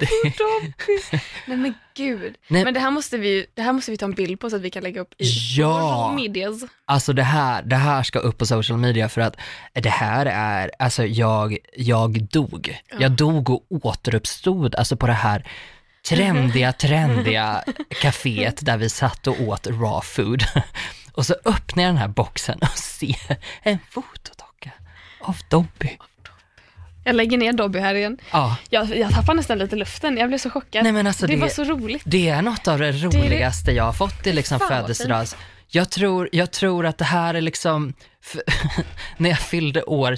Det 0.00 0.06
är 0.06 0.24
vår 0.24 0.60
Dobby. 0.60 1.22
Nej 1.46 1.56
men 1.56 1.74
gud. 1.94 2.34
Nej. 2.48 2.64
Men 2.64 2.74
det 2.74 2.80
här, 2.80 2.90
måste 2.90 3.18
vi, 3.18 3.46
det 3.54 3.62
här 3.62 3.72
måste 3.72 3.90
vi 3.90 3.96
ta 3.96 4.04
en 4.06 4.12
bild 4.12 4.40
på 4.40 4.50
så 4.50 4.56
att 4.56 4.62
vi 4.62 4.70
kan 4.70 4.82
lägga 4.82 5.00
upp 5.00 5.14
i 5.18 5.24
Ja. 5.56 6.12
medias. 6.16 6.62
Alltså 6.84 7.12
det 7.12 7.22
här, 7.22 7.62
det 7.62 7.76
här 7.76 8.02
ska 8.02 8.18
upp 8.18 8.38
på 8.38 8.46
social 8.46 8.78
media 8.78 9.08
för 9.08 9.20
att 9.20 9.36
det 9.72 9.88
här 9.90 10.26
är, 10.26 10.70
alltså 10.78 11.04
jag, 11.06 11.56
jag 11.76 12.22
dog. 12.22 12.78
Jag 12.98 13.12
dog 13.12 13.50
och 13.50 13.66
återuppstod 13.70 14.74
alltså 14.74 14.96
på 14.96 15.06
det 15.06 15.12
här 15.12 15.46
trendiga, 16.08 16.72
trendiga 16.72 17.64
kaféet 18.02 18.64
där 18.64 18.76
vi 18.76 18.88
satt 18.88 19.26
och 19.26 19.40
åt 19.40 19.66
raw 19.66 20.00
food. 20.02 20.42
Och 21.12 21.26
så 21.26 21.34
öppnar 21.44 21.82
jag 21.82 21.90
den 21.90 21.98
här 21.98 22.08
boxen 22.08 22.58
och 22.62 22.68
ser 22.78 23.36
en 23.62 23.78
fotodocka 23.90 24.70
av 25.20 25.36
Dobby. 25.48 25.98
Jag 27.04 27.16
lägger 27.16 27.38
ner 27.38 27.52
Dobby 27.52 27.78
här 27.78 27.94
igen. 27.94 28.18
Ja, 28.32 28.56
Jag, 28.70 28.96
jag 28.96 29.10
tappar 29.14 29.34
nästan 29.34 29.58
lite 29.58 29.76
luften, 29.76 30.16
jag 30.16 30.28
blev 30.28 30.38
så 30.38 30.50
chockad. 30.50 30.82
nej 30.82 30.92
men 30.92 31.06
alltså 31.06 31.26
det, 31.26 31.34
det, 31.34 31.40
var 31.40 31.48
så 31.48 31.64
roligt. 31.64 32.02
det 32.04 32.28
är 32.28 32.42
något 32.42 32.68
av 32.68 32.78
det 32.78 32.92
roligaste 32.92 33.72
jag 33.72 33.84
har 33.84 33.92
fått 33.92 34.26
i 34.26 34.32
liksom 34.32 34.60
födelsedags. 34.60 35.36
Jag 35.68 35.90
tror, 35.90 36.28
jag 36.32 36.50
tror 36.50 36.86
att 36.86 36.98
det 36.98 37.04
här 37.04 37.34
är 37.34 37.40
liksom, 37.40 37.94
för, 38.22 38.42
när 39.16 39.30
jag 39.30 39.38
fyllde 39.38 39.82
år, 39.82 40.16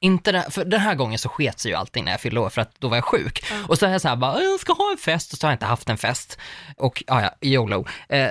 inte 0.00 0.32
den, 0.32 0.50
för 0.50 0.64
den 0.64 0.80
här 0.80 0.94
gången 0.94 1.18
så 1.18 1.28
sket 1.28 1.60
sig 1.60 1.70
ju 1.70 1.76
allting 1.76 2.04
när 2.04 2.12
jag 2.12 2.20
fyllde 2.20 2.40
år 2.40 2.50
för 2.50 2.60
att 2.60 2.80
då 2.80 2.88
var 2.88 2.96
jag 2.96 3.04
sjuk. 3.04 3.44
Och 3.68 3.78
så 3.78 3.86
är 3.86 3.90
jag 3.90 4.00
så 4.00 4.08
här 4.08 4.16
bara, 4.16 4.42
jag 4.42 4.60
ska 4.60 4.72
ha 4.72 4.90
en 4.92 4.98
fest 4.98 5.32
och 5.32 5.38
så 5.38 5.46
har 5.46 5.50
jag 5.50 5.54
inte 5.54 5.66
haft 5.66 5.88
en 5.88 5.98
fest. 5.98 6.38
Och 6.76 7.02
ja, 7.06 7.22
ja, 7.22 7.48
YOLO. 7.48 7.86
Eh, 8.08 8.30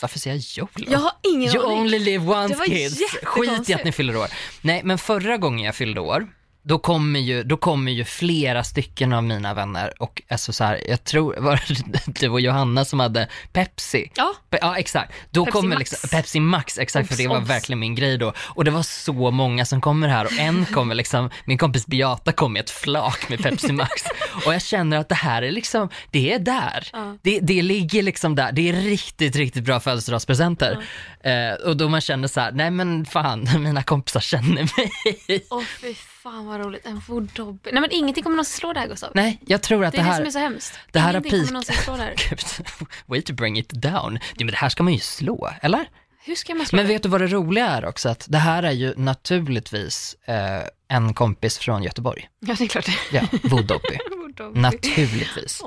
varför 0.00 0.18
säger 0.18 0.36
jag 0.36 0.68
YOLO? 0.78 0.90
Jag 0.92 0.98
har 0.98 1.12
ingen 1.32 1.54
You 1.54 1.64
aning. 1.66 1.78
only 1.78 1.98
live 1.98 2.24
Det 2.24 2.30
once 2.32 2.54
var 2.54 2.66
kids. 2.66 2.94
Skit 2.94 3.00
i 3.00 3.14
jättekonstigt. 3.14 3.78
att 3.78 3.84
ni 3.84 3.92
fyller 3.92 4.16
år. 4.16 4.26
Nej, 4.60 4.80
men 4.84 4.98
förra 4.98 5.36
gången 5.36 5.64
jag 5.66 5.74
fyllde 5.74 6.00
år, 6.00 6.26
då 6.62 6.78
kommer 6.78 7.20
ju, 7.20 7.42
då 7.42 7.56
kommer 7.56 7.92
ju 7.92 8.04
flera 8.04 8.64
stycken 8.64 9.12
av 9.12 9.24
mina 9.24 9.54
vänner 9.54 9.92
och 10.02 10.22
alltså 10.30 10.52
så 10.52 10.64
här, 10.64 10.80
jag 10.88 11.04
tror, 11.04 11.34
var 11.38 11.62
det 11.68 12.20
du 12.20 12.28
och 12.28 12.40
Johanna 12.40 12.84
som 12.84 13.00
hade 13.00 13.28
Pepsi? 13.52 14.10
Ja, 14.16 14.34
Pe- 14.50 14.58
Ja 14.60 14.76
exakt, 14.78 15.12
då 15.30 15.44
Pepsi 15.44 15.52
kommer 15.52 15.76
Max. 15.76 15.90
liksom, 15.92 16.08
Pepsi 16.18 16.40
Max, 16.40 16.78
exakt 16.78 17.08
för 17.08 17.14
Obs, 17.14 17.18
det 17.18 17.28
var 17.28 17.38
obs. 17.38 17.50
verkligen 17.50 17.78
min 17.78 17.94
grej 17.94 18.18
då. 18.18 18.32
Och 18.38 18.64
det 18.64 18.70
var 18.70 18.82
så 18.82 19.30
många 19.30 19.64
som 19.64 19.80
kommer 19.80 20.08
här 20.08 20.24
och 20.24 20.32
en 20.38 20.64
kommer 20.66 20.94
liksom, 20.94 21.30
min 21.44 21.58
kompis 21.58 21.86
Beata 21.86 22.32
kom 22.32 22.52
med 22.52 22.60
ett 22.60 22.70
flak 22.70 23.28
med 23.28 23.42
Pepsi 23.42 23.72
Max. 23.72 24.02
Och 24.46 24.54
jag 24.54 24.62
känner 24.62 24.98
att 24.98 25.08
det 25.08 25.14
här 25.14 25.42
är 25.42 25.50
liksom, 25.52 25.88
det 26.10 26.32
är 26.32 26.38
där. 26.38 26.88
Ja. 26.92 27.16
Det, 27.22 27.40
det 27.40 27.62
ligger 27.62 28.02
liksom 28.02 28.34
där, 28.34 28.52
det 28.52 28.68
är 28.68 28.72
riktigt, 28.72 29.36
riktigt 29.36 29.64
bra 29.64 29.80
födelsedagspresenter. 29.80 30.84
Eh, 31.24 31.66
och 31.68 31.76
då 31.76 31.88
man 31.88 32.00
känner 32.00 32.28
så 32.28 32.40
här, 32.40 32.52
nej 32.52 32.70
men 32.70 33.06
fan, 33.06 33.48
mina 33.62 33.82
kompisar 33.82 34.20
känner 34.20 34.54
mig. 34.76 34.90
fy 35.80 35.94
fan 36.22 36.46
vad 36.46 36.60
roligt. 36.60 36.86
En 36.86 37.02
vår 37.08 37.20
Dobby. 37.34 37.70
Nej 37.72 37.80
men 37.80 37.90
ingenting 37.92 38.22
kommer 38.22 38.36
någonsin 38.36 38.58
slå 38.58 38.72
det 38.72 38.80
här 38.80 38.88
Gustav. 38.88 39.10
Nej, 39.14 39.38
jag 39.46 39.62
tror 39.62 39.84
att 39.84 39.92
Det 39.92 39.98
det, 39.98 40.02
är 40.02 40.04
det 40.04 40.10
här... 40.10 40.16
som 40.16 40.26
är 40.26 40.30
så 40.30 40.38
hemskt. 40.38 40.78
det 40.92 40.98
här 40.98 41.06
har 41.06 41.12
ingenting 41.12 41.30
kommer 41.30 41.44
peak- 41.44 41.52
någonsin 41.52 41.74
slå 41.76 41.96
det 41.96 42.02
här. 42.02 42.14
Gud, 42.30 42.66
way 43.06 43.22
to 43.22 43.32
bring 43.34 43.58
it 43.58 43.70
down. 43.70 44.14
Ja, 44.22 44.44
men 44.44 44.46
det 44.46 44.56
här 44.56 44.68
ska 44.68 44.82
man 44.82 44.92
ju 44.92 44.98
slå, 45.00 45.50
eller? 45.62 45.88
Hur 46.24 46.34
ska 46.34 46.54
man 46.54 46.66
slå 46.66 46.76
Men 46.76 46.86
det? 46.86 46.92
vet 46.92 47.02
du 47.02 47.08
vad 47.08 47.20
det 47.20 47.26
roliga 47.26 47.66
är 47.66 47.84
också? 47.86 48.08
Att 48.08 48.26
det 48.28 48.38
här 48.38 48.62
är 48.62 48.70
ju 48.72 48.94
naturligtvis 48.96 50.16
eh, 50.26 50.60
en 50.88 51.14
kompis 51.14 51.58
från 51.58 51.82
Göteborg. 51.82 52.28
Ja 52.40 52.54
det 52.58 52.64
är 52.64 52.68
klart 52.68 52.86
det 52.86 53.16
Ja, 53.18 53.22
Dobby. 53.62 53.98
naturligtvis. 54.60 55.62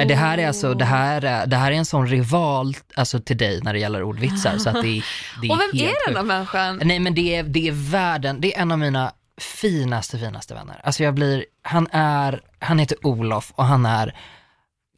Eh, 0.00 0.06
Det 0.06 0.14
här 0.14 0.38
är 0.38 0.46
alltså, 0.48 0.74
det 0.74 0.84
här 0.84 1.24
är, 1.24 1.46
det 1.46 1.56
här 1.56 1.72
är 1.72 1.76
en 1.76 1.84
sån 1.84 2.06
rival 2.06 2.76
alltså, 2.94 3.20
till 3.20 3.36
dig 3.36 3.60
när 3.62 3.72
det 3.72 3.78
gäller 3.78 4.02
ordvitsar 4.02 4.58
så 4.58 4.68
att 4.68 4.82
det 4.82 4.88
är, 4.98 5.04
det 5.42 5.46
är 5.46 5.52
Och 5.52 5.58
vem 5.60 5.80
är 5.88 6.06
den 6.06 6.14
då 6.14 6.22
människan? 6.22 6.80
Nej 6.84 6.98
men 6.98 7.14
det 7.14 7.36
är, 7.36 7.42
det 7.42 7.68
är 7.68 7.72
världen, 7.90 8.40
det 8.40 8.54
är 8.56 8.62
en 8.62 8.72
av 8.72 8.78
mina 8.78 9.12
finaste, 9.42 10.18
finaste 10.18 10.54
vänner. 10.54 10.80
Alltså 10.84 11.02
jag 11.02 11.14
blir, 11.14 11.44
han 11.62 11.88
är, 11.92 12.40
han 12.58 12.78
heter 12.78 13.06
Olof 13.06 13.52
och 13.56 13.64
han 13.64 13.86
är 13.86 14.16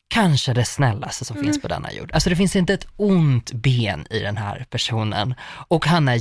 kanske 0.09 0.52
det 0.52 0.64
snällaste 0.64 1.24
som 1.24 1.37
finns 1.37 1.62
på 1.62 1.68
denna 1.68 1.92
jord. 1.92 2.11
Alltså 2.12 2.31
det 2.31 2.37
finns 2.37 2.57
inte 2.57 2.74
ett 2.74 2.87
ont 2.96 3.52
ben 3.52 4.07
i 4.11 4.18
den 4.18 4.37
här 4.37 4.66
personen. 4.70 5.35
Och 5.68 5.87
han 5.87 6.09
är 6.09 6.16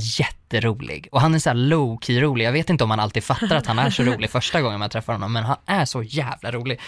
jätterolig. 0.56 1.08
Och 1.12 1.20
han 1.20 1.34
är 1.34 1.38
så 1.38 1.50
här 1.50 1.56
low-key 1.56 2.20
rolig. 2.20 2.44
Jag 2.46 2.52
vet 2.52 2.70
inte 2.70 2.84
om 2.84 2.88
man 2.88 3.00
alltid 3.00 3.24
fattar 3.24 3.56
att 3.56 3.66
han 3.66 3.78
är 3.78 3.90
så 3.90 4.02
rolig 4.12 4.30
första 4.30 4.60
gången 4.62 4.78
man 4.80 4.90
träffar 4.90 5.12
honom, 5.12 5.32
men 5.32 5.44
han 5.44 5.56
är 5.66 5.84
så 5.84 6.02
jävla 6.02 6.50
rolig. 6.52 6.80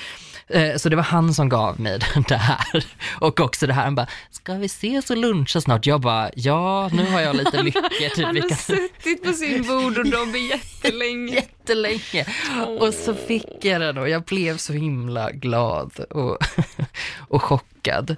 Eh, 0.49 0.77
Så 0.77 0.89
det 0.89 0.97
var 0.97 1.03
han 1.03 1.35
som 1.35 1.49
gav 1.49 1.81
mig 1.81 1.99
det 2.29 2.37
här. 2.37 2.85
Och 3.21 3.41
också 3.41 3.67
det 3.67 3.73
här, 3.73 3.85
han 3.85 3.95
bara, 3.95 4.07
ska 4.31 4.55
vi 4.55 4.67
ses 4.67 5.11
och 5.11 5.17
luncha 5.17 5.61
snart? 5.61 5.87
Jag 5.87 6.01
bara, 6.01 6.31
ja, 6.37 6.91
nu 6.93 7.11
har 7.11 7.21
jag 7.21 7.37
lite 7.37 7.63
mycket. 7.63 8.15
Typ, 8.15 8.25
Han 8.27 8.37
har 8.37 8.49
kan 8.49 8.59
suttit 8.59 9.25
på 9.25 9.33
sin 9.33 9.65
voodoo-Dobby 9.69 10.49
jättelänge. 10.51 11.35
jättelänge. 11.35 12.27
Och 12.81 12.95
så 12.95 13.15
fick 13.15 13.65
jag 13.65 13.81
den 13.81 13.99
och 13.99 14.09
jag 14.09 14.23
blev 14.23 14.57
så 14.57 14.73
himla 14.73 15.31
glad 15.31 15.99
och, 16.11 16.39
och 17.29 17.43
chockad. 17.43 18.17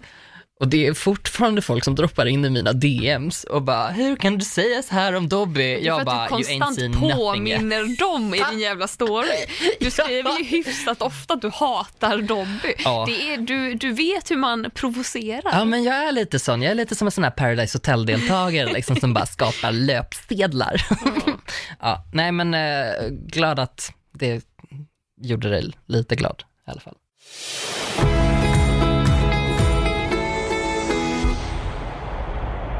Och 0.60 0.68
det 0.68 0.86
är 0.86 0.94
fortfarande 0.94 1.62
folk 1.62 1.84
som 1.84 1.94
droppar 1.94 2.26
in 2.26 2.44
i 2.44 2.50
mina 2.50 2.72
DMs 2.72 3.44
och 3.44 3.62
bara, 3.62 3.88
hur 3.88 4.16
kan 4.16 4.38
du 4.38 4.44
säga 4.44 4.82
så 4.82 4.94
här 4.94 5.14
om 5.14 5.28
Dobby? 5.28 5.84
Jag 5.84 6.04
bara, 6.04 6.28
du 6.28 6.34
you 6.34 6.42
ain't 6.42 6.74
seen 6.74 6.90
nothing 6.90 7.08
yet. 7.08 7.16
påminner 7.16 7.98
dem 7.98 8.34
i 8.34 8.42
din 8.50 8.60
jävla 8.60 8.88
story. 8.88 9.46
Du 9.80 9.90
skriver 9.90 10.38
ju 10.38 10.44
hyfsat 10.56 11.02
ofta 11.02 11.34
att 11.34 11.42
du 11.42 11.50
hatar 11.50 12.18
Dobby. 12.22 12.74
Ja. 12.78 13.04
Det 13.08 13.32
är, 13.32 13.38
du, 13.38 13.74
du 13.74 13.92
vet 13.92 14.30
hur 14.30 14.36
man 14.36 14.70
provocerar. 14.74 15.50
Ja 15.52 15.64
men 15.64 15.82
jag 15.84 16.08
är 16.08 16.12
lite 16.12 16.38
sån, 16.38 16.62
jag 16.62 16.70
är 16.70 16.74
lite 16.74 16.94
som 16.94 17.08
en 17.08 17.12
sån 17.12 17.24
här 17.24 17.30
Paradise 17.30 17.78
Hotel-deltagare 17.78 18.72
liksom, 18.72 18.96
som 18.96 19.14
bara 19.14 19.26
skapar 19.26 19.72
löpsedlar. 19.72 20.86
ja, 21.80 22.04
nej 22.12 22.32
men 22.32 22.54
eh, 22.54 23.08
glad 23.10 23.58
att 23.58 23.92
det 24.12 24.44
gjorde 25.20 25.50
dig 25.50 25.72
lite 25.86 26.16
glad 26.16 26.42
i 26.66 26.70
alla 26.70 26.80
fall. 26.80 26.94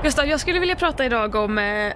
Gustav, 0.07 0.29
jag 0.29 0.41
skulle 0.41 0.59
vilja 0.59 0.77
prata 0.77 1.05
idag 1.05 1.35
om, 1.35 1.59
eh, 1.59 1.93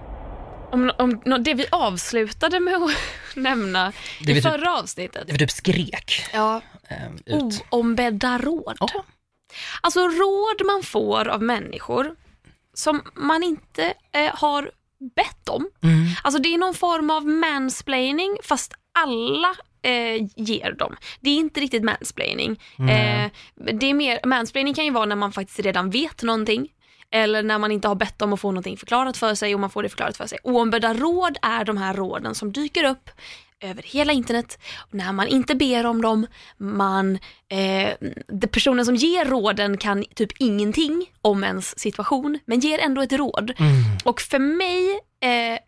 om, 0.71 0.93
om 0.99 1.21
det 1.45 1.55
vi 1.55 1.67
avslutade 1.71 2.61
med 2.61 2.75
att 2.75 2.91
nämna 3.37 3.93
Det 4.21 4.31
i 4.31 4.35
vi 4.35 4.43
typ- 4.43 4.53
förra 4.53 4.79
avsnittet. 4.79 5.27
Det 5.27 5.33
var 5.33 5.39
typ 5.39 5.51
skrek 5.51 6.25
Ja, 6.33 6.61
eh, 6.89 7.37
ut. 7.37 7.65
oombedda 7.71 8.39
råd. 8.39 8.77
Ja. 8.81 9.05
Alltså 9.81 10.01
råd 10.01 10.67
man 10.67 10.83
får 10.83 11.29
av 11.29 11.43
människor 11.43 12.15
som 12.75 13.03
man 13.15 13.43
inte 13.43 13.95
eh, 14.13 14.35
har 14.35 14.71
bett 15.17 15.49
om. 15.49 15.71
Mm. 15.83 16.07
Alltså 16.23 16.43
det 16.43 16.55
är 16.55 16.59
någon 16.59 16.75
form 16.75 17.11
av 17.11 17.27
mansplaining 17.27 18.37
fast 18.45 18.75
alla 18.93 19.55
eh, 19.83 20.27
ger 20.37 20.73
dem. 20.73 20.97
Det 21.21 21.31
är 21.31 21.37
inte 21.37 21.61
riktigt 21.61 21.85
mansplaining. 21.85 22.61
Nej. 22.77 23.25
Eh, 23.25 23.31
det 23.79 23.87
är 23.91 23.95
mer, 23.95 24.21
mansplaining 24.27 24.75
kan 24.75 24.85
ju 24.85 24.91
vara 24.91 25.05
när 25.07 25.17
man 25.17 25.33
faktiskt 25.33 25.61
redan 25.61 25.91
vet 25.91 26.23
någonting. 26.23 26.69
Eller 27.11 27.43
när 27.43 27.59
man 27.59 27.73
inte 27.73 27.89
har 27.89 27.95
bett 27.95 28.23
om 28.23 28.33
att 28.33 28.41
få 28.41 28.51
någonting 28.51 28.77
förklarat 28.77 29.17
för 29.17 29.35
sig 29.35 29.55
och 29.55 29.61
man 29.61 29.71
får 29.71 29.83
det 29.83 29.89
förklarat 29.89 30.17
för 30.17 30.27
sig. 30.27 30.39
Oombedda 30.43 30.95
råd 30.95 31.39
är 31.43 31.65
de 31.65 31.77
här 31.77 31.95
råden 31.95 32.35
som 32.35 32.53
dyker 32.53 32.85
upp 32.85 33.11
över 33.61 33.83
hela 33.83 34.13
internet. 34.13 34.59
När 34.91 35.13
man 35.13 35.27
inte 35.27 35.55
ber 35.55 35.87
om 35.87 36.03
dem, 36.03 36.27
man, 36.57 37.19
eh, 37.49 37.95
personen 38.51 38.85
som 38.85 38.97
ger 38.97 39.25
råden 39.25 39.77
kan 39.77 40.05
typ 40.15 40.33
ingenting 40.39 41.07
om 41.21 41.45
ens 41.45 41.79
situation, 41.79 42.39
men 42.45 42.61
ger 42.61 42.79
ändå 42.79 43.03
ett 43.03 43.13
råd. 43.13 43.53
Mm. 43.59 43.73
Och 44.05 44.21
för 44.21 44.39
mig, 44.39 45.01
eh, 45.21 45.59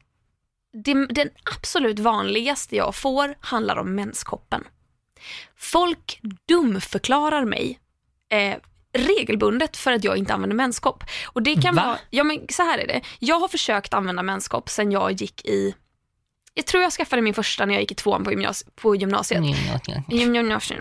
det, 0.72 1.06
den 1.06 1.30
absolut 1.56 1.98
vanligaste 1.98 2.76
jag 2.76 2.94
får 2.94 3.34
handlar 3.40 3.76
om 3.76 3.94
menskoppen. 3.94 4.64
Folk 5.56 6.20
dumförklarar 6.48 7.44
mig 7.44 7.80
eh, 8.28 8.56
regelbundet 8.92 9.76
för 9.76 9.92
att 9.92 10.04
jag 10.04 10.16
inte 10.16 10.34
använder 10.34 10.56
menskopp. 10.56 11.04
Och 11.26 11.42
det 11.42 11.62
kan 11.62 11.74
Va? 11.74 11.82
vara, 11.86 11.98
ja 12.10 12.24
men 12.24 12.46
så 12.48 12.62
här 12.62 12.78
är 12.78 12.86
det. 12.86 13.00
Jag 13.18 13.40
har 13.40 13.48
försökt 13.48 13.94
använda 13.94 14.22
menskopp 14.22 14.68
sen 14.70 14.92
jag 14.92 15.12
gick 15.12 15.44
i, 15.46 15.74
jag 16.54 16.66
tror 16.66 16.82
jag 16.82 16.92
skaffade 16.92 17.22
min 17.22 17.34
första 17.34 17.66
när 17.66 17.74
jag 17.74 17.80
gick 17.80 17.92
i 17.92 17.94
tvåan 17.94 18.24
på, 18.24 18.30
gymnasi- 18.32 18.68
på 18.74 18.96
gymnasiet. 18.96 19.38
Mm, 19.38 20.34
gymnasiet. 20.34 20.80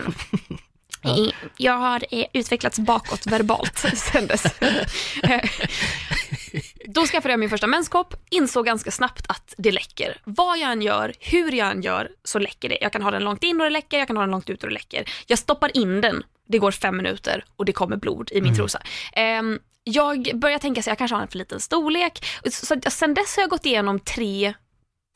Jag 1.57 1.73
har 1.77 2.05
eh, 2.11 2.25
utvecklats 2.33 2.79
bakåt 2.79 3.27
verbalt 3.27 3.77
sen 3.95 4.27
dess. 4.27 4.45
Eh, 5.23 5.41
Då 6.87 7.05
skaffade 7.05 7.33
jag 7.33 7.39
min 7.39 7.49
första 7.49 7.67
menskopp, 7.67 8.13
insåg 8.29 8.65
ganska 8.65 8.91
snabbt 8.91 9.25
att 9.29 9.53
det 9.57 9.71
läcker. 9.71 10.17
Vad 10.23 10.57
jag 10.59 10.71
än 10.71 10.81
gör, 10.81 11.13
hur 11.19 11.51
jag 11.51 11.71
än 11.71 11.81
gör, 11.81 12.09
så 12.23 12.39
läcker 12.39 12.69
det. 12.69 12.77
Jag 12.81 12.91
kan 12.93 13.01
ha 13.01 13.11
den 13.11 13.23
långt 13.23 13.43
in 13.43 13.57
och 13.61 13.63
det 13.63 13.69
läcker, 13.69 13.97
jag 13.99 14.07
kan 14.07 14.17
ha 14.17 14.23
den 14.23 14.31
långt 14.31 14.49
ut 14.49 14.63
och 14.63 14.69
det 14.69 14.73
läcker. 14.73 15.09
Jag 15.27 15.39
stoppar 15.39 15.77
in 15.77 16.01
den, 16.01 16.23
det 16.51 16.57
går 16.57 16.71
fem 16.71 16.97
minuter 16.97 17.45
och 17.55 17.65
det 17.65 17.73
kommer 17.73 17.97
blod 17.97 18.29
i 18.31 18.41
min 18.41 18.55
trosa. 18.55 18.81
Ehm, 19.13 19.59
jag 19.83 20.31
börjar 20.33 20.59
tänka 20.59 20.81
så 20.81 20.89
jag 20.89 20.97
kanske 20.97 21.15
har 21.15 21.21
en 21.21 21.27
för 21.27 21.37
liten 21.37 21.59
storlek. 21.59 22.25
Så, 22.43 22.65
så 22.65 22.75
sen 22.91 23.13
dess 23.13 23.35
har 23.35 23.43
jag 23.43 23.49
gått 23.49 23.65
igenom 23.65 23.99
tre 23.99 24.53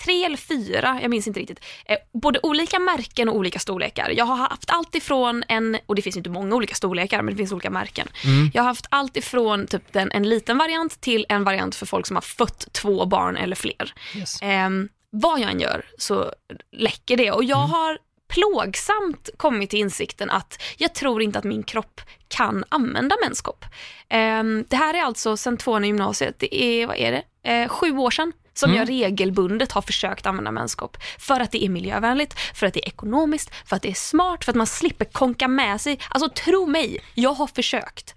tre 0.04 0.26
eller 0.26 0.38
fyra, 0.38 1.00
jag 1.02 1.10
minns 1.10 1.28
inte 1.28 1.39
riktigt, 1.39 1.60
eh, 1.86 1.98
både 2.13 2.39
olika 2.43 2.80
märken 2.80 3.30
och 3.30 3.36
olika 3.36 3.60
storlekar. 3.60 4.10
Jag 4.10 4.26
har 4.26 4.36
haft 4.36 4.69
allt 4.69 4.95
ifrån 4.95 5.43
en, 5.48 5.78
och 5.86 5.95
det 5.95 6.02
finns 6.02 6.17
inte 6.17 6.30
många 6.30 6.56
olika 6.56 6.76
storlekar, 6.76 7.21
men 7.21 7.34
det 7.34 7.38
finns 7.38 7.52
olika 7.52 7.69
märken. 7.69 8.08
Jag 8.54 8.63
har 8.63 8.67
haft 8.67 8.86
allt 8.89 9.17
ifrån 9.17 9.67
typ 9.67 9.93
den, 9.93 10.12
en 10.12 10.30
liten 10.30 10.58
variant 10.58 11.02
till 11.02 11.26
en 11.30 11.43
variant 11.43 11.76
för 11.76 11.86
folk 11.86 12.08
som 12.08 12.15
har 12.15 12.21
fött 12.21 12.74
två 12.74 13.06
barn 13.06 13.38
eller 13.38 13.56
fler. 13.56 13.93
Yes. 14.15 14.39
Ehm, 14.41 14.89
vad 15.10 15.39
jag 15.39 15.52
än 15.52 15.60
gör 15.60 15.86
så 15.98 16.32
läcker 16.71 17.17
det 17.17 17.32
och 17.32 17.43
jag 17.43 17.56
har 17.56 17.98
plågsamt 18.27 19.29
kommit 19.38 19.69
till 19.69 19.79
insikten 19.79 20.29
att 20.29 20.61
jag 20.77 20.93
tror 20.95 21.21
inte 21.21 21.39
att 21.39 21.45
min 21.45 21.63
kropp 21.63 22.01
kan 22.27 22.63
använda 22.69 23.15
menskopp. 23.23 23.65
Ehm, 24.09 24.65
det 24.69 24.75
här 24.75 24.93
är 24.93 25.01
alltså 25.03 25.38
sen 25.38 25.57
tvåan 25.57 25.83
i 25.83 25.88
gymnasiet, 25.88 26.35
det 26.39 26.55
är, 26.63 26.88
vad 26.88 26.97
är 26.97 27.11
det, 27.11 27.51
eh, 27.51 27.69
sju 27.69 27.97
år 27.97 28.11
sedan 28.11 28.31
som 28.53 28.71
Mm. 28.71 28.79
jag 28.79 28.89
regelbundet 28.89 29.71
har 29.71 29.81
försökt 29.81 30.25
använda 30.25 30.51
menskopp. 30.51 30.97
För 31.19 31.39
att 31.39 31.51
det 31.51 31.65
är 31.65 31.69
miljövänligt, 31.69 32.33
för 32.53 32.67
att 32.67 32.73
det 32.73 32.85
är 32.85 32.88
ekonomiskt, 32.88 33.55
för 33.65 33.75
att 33.75 33.81
det 33.81 33.89
är 33.89 33.93
smart, 33.93 34.45
för 34.45 34.51
att 34.51 34.55
man 34.55 34.67
slipper 34.67 35.05
konka 35.05 35.47
med 35.47 35.81
sig. 35.81 35.99
Alltså 36.09 36.29
tro 36.29 36.65
mig, 36.65 36.99
jag 37.13 37.33
har 37.33 37.47
försökt. 37.47 38.15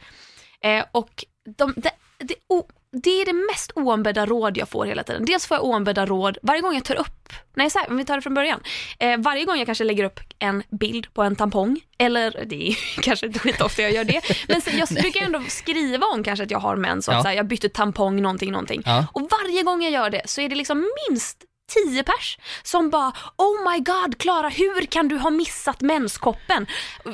Eh, 0.60 0.84
och 0.92 1.24
de, 1.56 1.74
det, 2.18 2.34
o, 2.48 2.62
det 2.92 3.10
är 3.10 3.24
det 3.26 3.32
mest 3.32 3.72
oombedda 3.74 4.26
råd 4.26 4.56
jag 4.56 4.68
får 4.68 4.84
hela 4.86 5.02
tiden. 5.02 5.24
Dels 5.24 5.46
får 5.46 5.56
jag 5.56 5.64
oombedda 5.64 6.06
råd 6.06 6.38
varje 6.42 6.60
gång 6.60 6.74
jag 6.74 6.84
tar 6.84 6.94
upp, 6.94 7.32
nej 7.56 7.70
så 7.70 7.78
här, 7.78 7.90
vi 7.90 8.04
tar 8.04 8.16
det 8.16 8.22
från 8.22 8.34
början. 8.34 8.60
Eh, 8.98 9.18
varje 9.18 9.44
gång 9.44 9.56
jag 9.56 9.66
kanske 9.66 9.84
lägger 9.84 10.04
upp 10.04 10.20
en 10.38 10.62
bild 10.70 11.14
på 11.14 11.22
en 11.22 11.36
tampong, 11.36 11.80
eller 11.98 12.44
det 12.46 12.68
är 12.68 12.76
kanske 13.02 13.26
inte 13.26 13.38
skitofta 13.38 13.82
jag 13.82 13.92
gör 13.92 14.04
det, 14.04 14.22
men 14.48 14.60
så, 14.60 14.70
jag 14.72 14.88
brukar 14.88 15.24
ändå 15.24 15.42
skriva 15.48 16.06
om 16.06 16.24
kanske 16.24 16.42
att 16.44 16.50
jag 16.50 16.58
har 16.58 16.76
mens 16.76 17.08
och 17.08 17.14
Ja. 17.14 17.18
att 17.18 17.24
här, 17.26 17.32
jag 17.32 17.46
bytte 17.46 17.68
tampong, 17.68 18.22
någonting, 18.22 18.52
någonting. 18.52 18.82
Ja. 18.84 19.06
Och 19.12 19.30
varje 19.30 19.62
gång 19.62 19.82
jag 19.82 19.92
gör 19.92 20.10
det 20.10 20.22
så 20.24 20.40
är 20.40 20.48
det 20.48 20.54
liksom 20.54 20.86
minst 21.08 21.44
10 21.86 22.02
pers 22.02 22.38
som 22.62 22.90
bara 22.90 23.12
Oh 23.36 23.72
my 23.72 23.78
god 23.78 24.18
Klara, 24.18 24.48
hur 24.48 24.86
kan 24.86 25.08
du 25.08 25.16
ha 25.16 25.30
missat 25.30 25.80
menskoppen? 25.80 26.66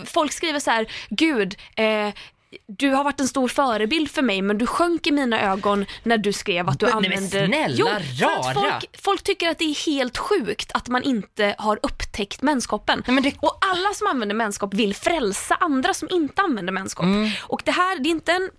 Folk 0.07 0.33
skriver 0.33 0.61
så 0.61 0.71
här, 0.71 0.87
gud, 1.11 1.55
eh, 1.77 2.09
du 2.67 2.91
har 2.91 3.05
varit 3.05 3.21
en 3.21 3.29
stor 3.29 3.49
förebild 3.49 4.11
för 4.11 4.23
mig 4.23 4.43
men 4.43 4.59
du 4.59 4.67
sjönk 4.67 5.07
i 5.07 5.13
mina 5.13 5.41
ögon 5.53 5.87
när 6.03 6.19
du 6.19 6.33
skrev 6.33 6.69
att 6.69 6.81
du 6.81 6.87
Men- 6.87 6.95
men 7.03 7.05
använder... 7.13 7.47
snälla 7.47 7.75
jo, 7.77 7.87
rara. 8.27 8.55
folk, 8.55 9.01
folk 9.03 9.23
tycker 9.23 9.49
att 9.51 9.59
det 9.59 9.65
är 9.65 9.87
helt 9.87 10.19
sjukt 10.19 10.71
att 10.75 10.89
man 10.89 11.03
inte 11.03 11.55
har 11.59 11.79
upptäckt 11.83 12.43
menskoppen. 12.43 13.03
Nej, 13.07 13.15
men 13.15 13.23
det- 13.25 13.35
Och 13.41 13.59
alla 13.61 13.95
som 13.95 14.07
använder 14.07 14.35
menskopp 14.35 14.75
vill 14.75 14.95
frälsa 14.95 15.55
andra 15.55 15.95
som 15.95 16.09
inte 16.11 16.43
använder 16.43 16.73
menskopp. 16.73 17.05
Mm. 17.05 17.31
Och 17.43 17.63
det 17.65 17.71
här, 17.73 17.99
det 17.99 18.09
är 18.09 18.11
inte 18.11 18.33
en 18.33 18.51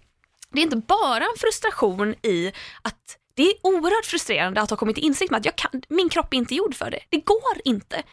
det 0.52 0.60
är 0.62 0.64
inte 0.64 0.78
bara 0.78 1.24
en 1.24 1.38
frustration 1.40 2.16
i 2.22 2.52
att 2.82 3.18
det 3.36 3.44
är 3.44 3.54
oerhört 3.62 4.06
frustrerande 4.06 4.62
att 4.62 4.70
ha 4.70 4.78
kommit 4.78 4.96
till 4.96 5.06
insikt 5.06 5.32
med 5.32 5.40
att 5.40 5.46
jag 5.46 5.56
kan, 5.56 5.82
min 5.90 6.10
kropp 6.10 6.34
är 6.34 6.38
inte 6.38 6.56
gjord 6.56 6.76
för 6.76 6.92
det. 6.92 7.00
Det 7.10 7.18
går 7.18 7.58
inte. 7.66 8.04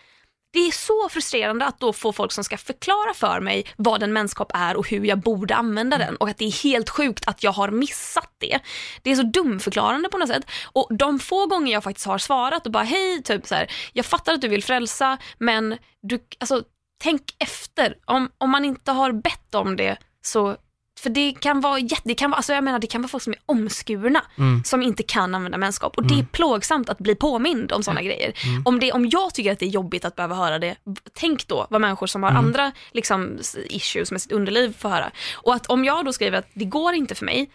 Det 0.53 0.59
är 0.59 0.73
så 0.73 1.09
frustrerande 1.09 1.65
att 1.65 1.81
då 1.81 1.93
få 1.93 2.13
folk 2.13 2.33
som 2.33 2.45
ska 2.45 2.57
förklara 2.57 3.15
för 3.15 3.41
mig 3.41 3.67
vad 3.77 4.03
en 4.03 4.13
menskopp 4.13 4.51
är 4.55 4.77
och 4.77 4.89
hur 4.89 5.05
jag 5.05 5.21
borde 5.21 5.55
använda 5.55 5.99
den 5.99 6.17
och 6.17 6.29
att 6.29 6.39
det 6.39 6.45
är 6.45 6.63
helt 6.63 6.91
sjukt 6.91 7.29
att 7.29 7.43
jag 7.43 7.53
har 7.53 7.71
missat 7.71 8.35
det. 8.39 8.59
Det 9.03 9.11
är 9.11 9.17
så 9.17 9.23
dumförklarande 9.23 10.09
på 10.09 10.19
något 10.19 10.29
sätt. 10.29 10.45
Och 10.73 10.89
de 10.99 11.19
få 11.19 11.47
gånger 11.47 11.73
jag 11.73 11.85
faktiskt 11.85 12.07
har 12.07 12.19
svarat 12.19 12.67
och 12.67 12.73
bara 12.73 12.85
hej, 12.85 13.23
typ 13.23 13.47
så 13.47 13.55
här, 13.55 13.71
jag 13.93 14.07
fattar 14.07 14.35
att 14.35 14.41
du 14.41 14.49
vill 14.49 14.65
frälsa 14.65 15.19
men 15.39 15.79
du, 16.03 16.19
alltså, 16.41 16.63
tänk 17.03 17.23
efter. 17.39 17.97
Om, 18.05 18.31
om 18.39 18.51
man 18.51 18.65
inte 18.65 18.93
har 18.93 19.13
bett 19.13 19.55
om 19.55 19.77
det 19.77 19.97
så 20.23 20.57
för 21.03 21.11
det 21.11 21.33
kan 21.41 21.61
vara 21.61 21.79
jätte, 21.79 22.03
det 22.05 22.15
kan 22.15 22.31
vara, 22.31 22.37
alltså 22.37 22.53
jag 22.53 22.65
menar 22.65 22.79
det 22.79 22.87
kan 22.87 23.03
vara 23.03 23.09
folk 23.09 23.23
som 23.23 23.33
är 23.33 23.39
omskurna 23.47 24.23
som 24.65 24.83
inte 24.83 25.03
kan 25.03 25.35
använda 25.35 25.59
menskopp 25.59 25.97
och 25.97 26.07
det 26.07 26.15
är 26.15 26.25
plågsamt 26.25 26.89
att 26.89 26.99
bli 26.99 27.15
påmind 27.15 27.73
om 27.73 27.83
sådana 27.83 28.03
grejer. 28.03 28.33
Om, 28.65 28.81
det, 28.81 28.93
om 28.93 29.09
jag 29.09 29.35
tycker 29.35 29.53
att 29.53 29.59
det 29.59 29.67
är 29.67 29.71
jobbigt 29.71 30.05
att 30.05 30.17
behöva 30.17 30.35
höra 30.35 30.59
det, 30.59 30.77
tänk 31.13 31.49
då 31.49 31.67
vad 31.71 31.81
människor 31.81 32.07
som 32.07 32.23
har 32.23 32.31
andra 32.31 32.73
liksom, 32.93 33.39
issues 33.69 34.11
med 34.11 34.23
sitt 34.23 34.33
underliv 34.33 34.77
får 34.79 34.89
höra. 34.89 35.11
Och 35.35 35.55
att 35.55 35.67
om 35.67 35.85
jag 35.85 36.05
då 36.05 36.13
skriver 36.13 36.39
att 36.39 36.49
det 36.55 36.65
går 36.65 36.95
inte 36.95 37.15
för 37.15 37.25
mig, 37.25 37.51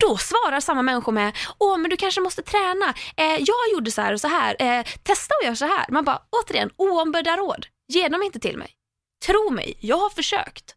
då 0.00 0.16
svarar 0.16 0.60
samma 0.60 0.82
människor 0.82 1.12
med, 1.12 1.36
åh 1.58 1.78
men 1.78 1.90
du 1.90 1.96
kanske 1.96 2.20
måste 2.20 2.42
träna, 2.42 2.94
eh, 3.16 3.36
jag 3.38 3.72
gjorde 3.72 3.90
så 3.90 4.02
här 4.02 4.12
och 4.12 4.20
så 4.20 4.28
här, 4.28 4.56
eh, 4.58 4.84
testa 5.02 5.34
och 5.40 5.46
gör 5.46 5.54
så 5.54 5.66
här. 5.66 5.86
Man 5.88 6.04
bara, 6.04 6.22
återigen, 6.30 6.70
oombedda 6.76 7.36
råd, 7.36 7.66
ge 7.88 8.08
dem 8.08 8.22
inte 8.22 8.38
till 8.38 8.58
mig. 8.58 8.68
Tro 9.26 9.50
mig, 9.50 9.76
jag 9.80 9.96
har 9.98 10.10
försökt. 10.10 10.75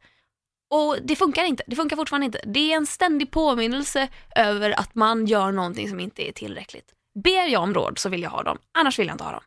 Och 0.69 0.97
det 1.03 1.15
funkar 1.15 1.43
inte, 1.43 1.63
det 1.67 1.75
funkar 1.75 1.95
fortfarande 1.95 2.25
inte. 2.25 2.41
Det 2.45 2.71
är 2.73 2.77
en 2.77 2.85
ständig 2.85 3.31
påminnelse 3.31 4.07
över 4.35 4.79
att 4.79 4.95
man 4.95 5.25
gör 5.25 5.51
någonting 5.51 5.89
som 5.89 5.99
inte 5.99 6.29
är 6.29 6.31
tillräckligt. 6.31 6.93
Ber 7.23 7.47
jag 7.47 7.63
om 7.63 7.73
råd 7.73 7.99
så 7.99 8.09
vill 8.09 8.21
jag 8.23 8.29
ha 8.29 8.43
dem, 8.43 8.57
annars 8.77 8.99
vill 8.99 9.07
jag 9.07 9.13
inte 9.13 9.23
ha 9.23 9.31
dem. 9.31 9.41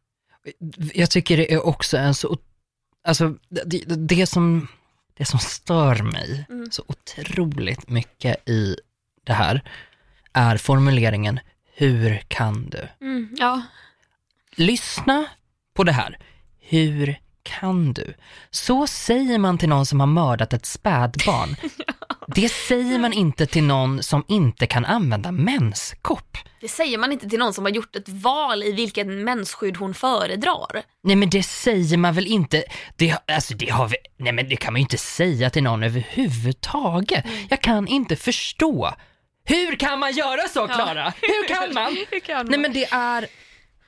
Jag 0.95 1.11
tycker 1.11 1.37
det 1.37 1.53
är 1.53 1.67
också 1.67 1.97
en 1.97 2.15
så, 2.15 2.39
alltså 3.05 3.35
det, 3.49 3.85
det, 4.09 4.27
som, 4.27 4.69
det 5.15 5.25
som 5.25 5.39
stör 5.39 6.03
mig 6.03 6.47
Mm. 6.49 6.71
så 6.71 6.85
otroligt 6.87 7.89
mycket 7.89 8.49
i 8.49 8.77
det 9.25 9.33
här 9.33 9.63
är 10.33 10.57
formuleringen 10.57 11.41
hur 11.75 12.19
kan 12.29 12.71
du? 12.71 12.89
Mm, 13.07 13.29
ja, 13.39 13.63
Lyssna 14.57 15.27
på 15.75 15.85
det 15.85 15.93
här. 15.93 16.19
Hur 16.61 17.21
kan 17.43 17.93
du? 17.93 18.15
Så 18.51 18.87
säger 18.87 19.39
man 19.39 19.59
till 19.59 19.69
någon 19.69 19.87
som 19.87 20.01
har 20.01 20.07
mördat 20.07 20.53
ett 20.53 20.67
spädbarn. 20.67 21.57
Det 22.35 22.49
säger 22.49 22.99
man 22.99 23.13
inte 23.13 23.47
till 23.47 23.65
någon 23.65 24.03
som 24.03 24.25
inte 24.29 24.67
kan 24.67 24.85
använda 24.85 25.33
menskopp. 25.33 26.39
det 26.61 26.69
säger 26.69 26.99
man 26.99 27.13
inte 27.13 27.29
till 27.29 27.39
någon 27.39 27.55
som 27.55 27.65
har 27.65 27.73
gjort 27.73 27.97
ett 27.97 28.09
val 28.09 28.63
i 28.63 28.73
vilken 28.73 29.25
mensskydd 29.25 29.77
hon 29.77 29.95
föredrar. 29.95 30.83
Nej 31.03 31.17
men 31.17 31.31
det 31.31 31.43
säger 31.43 31.97
man 31.97 32.15
väl 32.15 32.27
inte, 32.27 32.65
det, 32.97 33.31
alltså 33.33 33.55
det 33.55 33.71
har 33.71 33.89
vi, 33.89 33.97
nej 34.19 34.33
men 34.33 34.49
det 34.49 34.57
kan 34.57 34.73
man 34.73 34.81
ju 34.81 34.83
inte 34.83 34.99
säga 34.99 35.51
till 35.51 35.63
någon 35.63 35.83
överhuvudtaget. 35.83 37.25
Jag 37.49 37.61
kan 37.61 37.89
inte 37.89 38.17
förstå. 38.17 38.95
Hur 39.45 39.77
kan 39.77 39.99
man 39.99 40.13
göra 40.13 40.49
så 40.49 40.67
Klara? 40.69 41.13
Hur 41.21 41.49
kan 41.49 41.75
man? 41.75 41.93
Hur 42.11 42.21
kan 42.21 42.37
man? 42.37 42.47
Nej 42.47 42.59
men 42.59 42.73
det 42.73 42.85
är, 42.93 43.27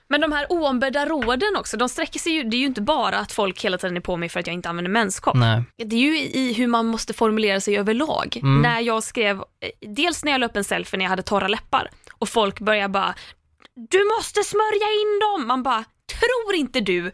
Men 0.08 0.20
de 0.20 0.32
här 0.32 0.46
oombedda 0.50 1.06
råden 1.06 1.56
också, 1.56 1.76
de 1.76 1.88
sträcker 1.88 2.18
sig 2.20 2.32
ju, 2.32 2.42
det 2.44 2.56
är 2.56 2.58
ju 2.58 2.66
inte 2.66 2.80
bara 2.82 3.18
att 3.18 3.32
folk 3.32 3.64
hela 3.64 3.78
tiden 3.78 3.96
är 3.96 4.00
på 4.00 4.16
mig 4.16 4.28
för 4.28 4.40
att 4.40 4.46
jag 4.46 4.54
inte 4.54 4.68
använder 4.68 4.90
menskopp. 4.90 5.36
nej. 5.36 5.62
Det 5.76 5.96
är 5.96 6.00
ju 6.00 6.18
i 6.18 6.52
hur 6.52 6.66
man 6.66 6.86
måste 6.86 7.14
formulera 7.14 7.60
sig 7.60 7.78
överlag. 7.78 8.36
Mm. 8.42 8.62
När 8.62 8.80
jag 8.80 9.02
skrev, 9.02 9.36
eh, 9.36 9.88
dels 9.88 10.24
när 10.24 10.32
jag 10.32 10.38
la 10.38 10.46
upp 10.46 10.56
en 10.56 10.64
selfie 10.64 10.98
när 10.98 11.04
jag 11.04 11.10
hade 11.10 11.22
torra 11.22 11.48
läppar 11.48 11.90
och 12.12 12.28
folk 12.28 12.60
börjar 12.60 12.88
bara 12.88 13.14
Du 13.74 14.04
måste 14.18 14.44
smörja 14.44 14.88
in 15.02 15.20
dem! 15.20 15.46
Man 15.46 15.62
bara, 15.62 15.84
tror 16.20 16.54
inte 16.54 16.80
du 16.80 17.06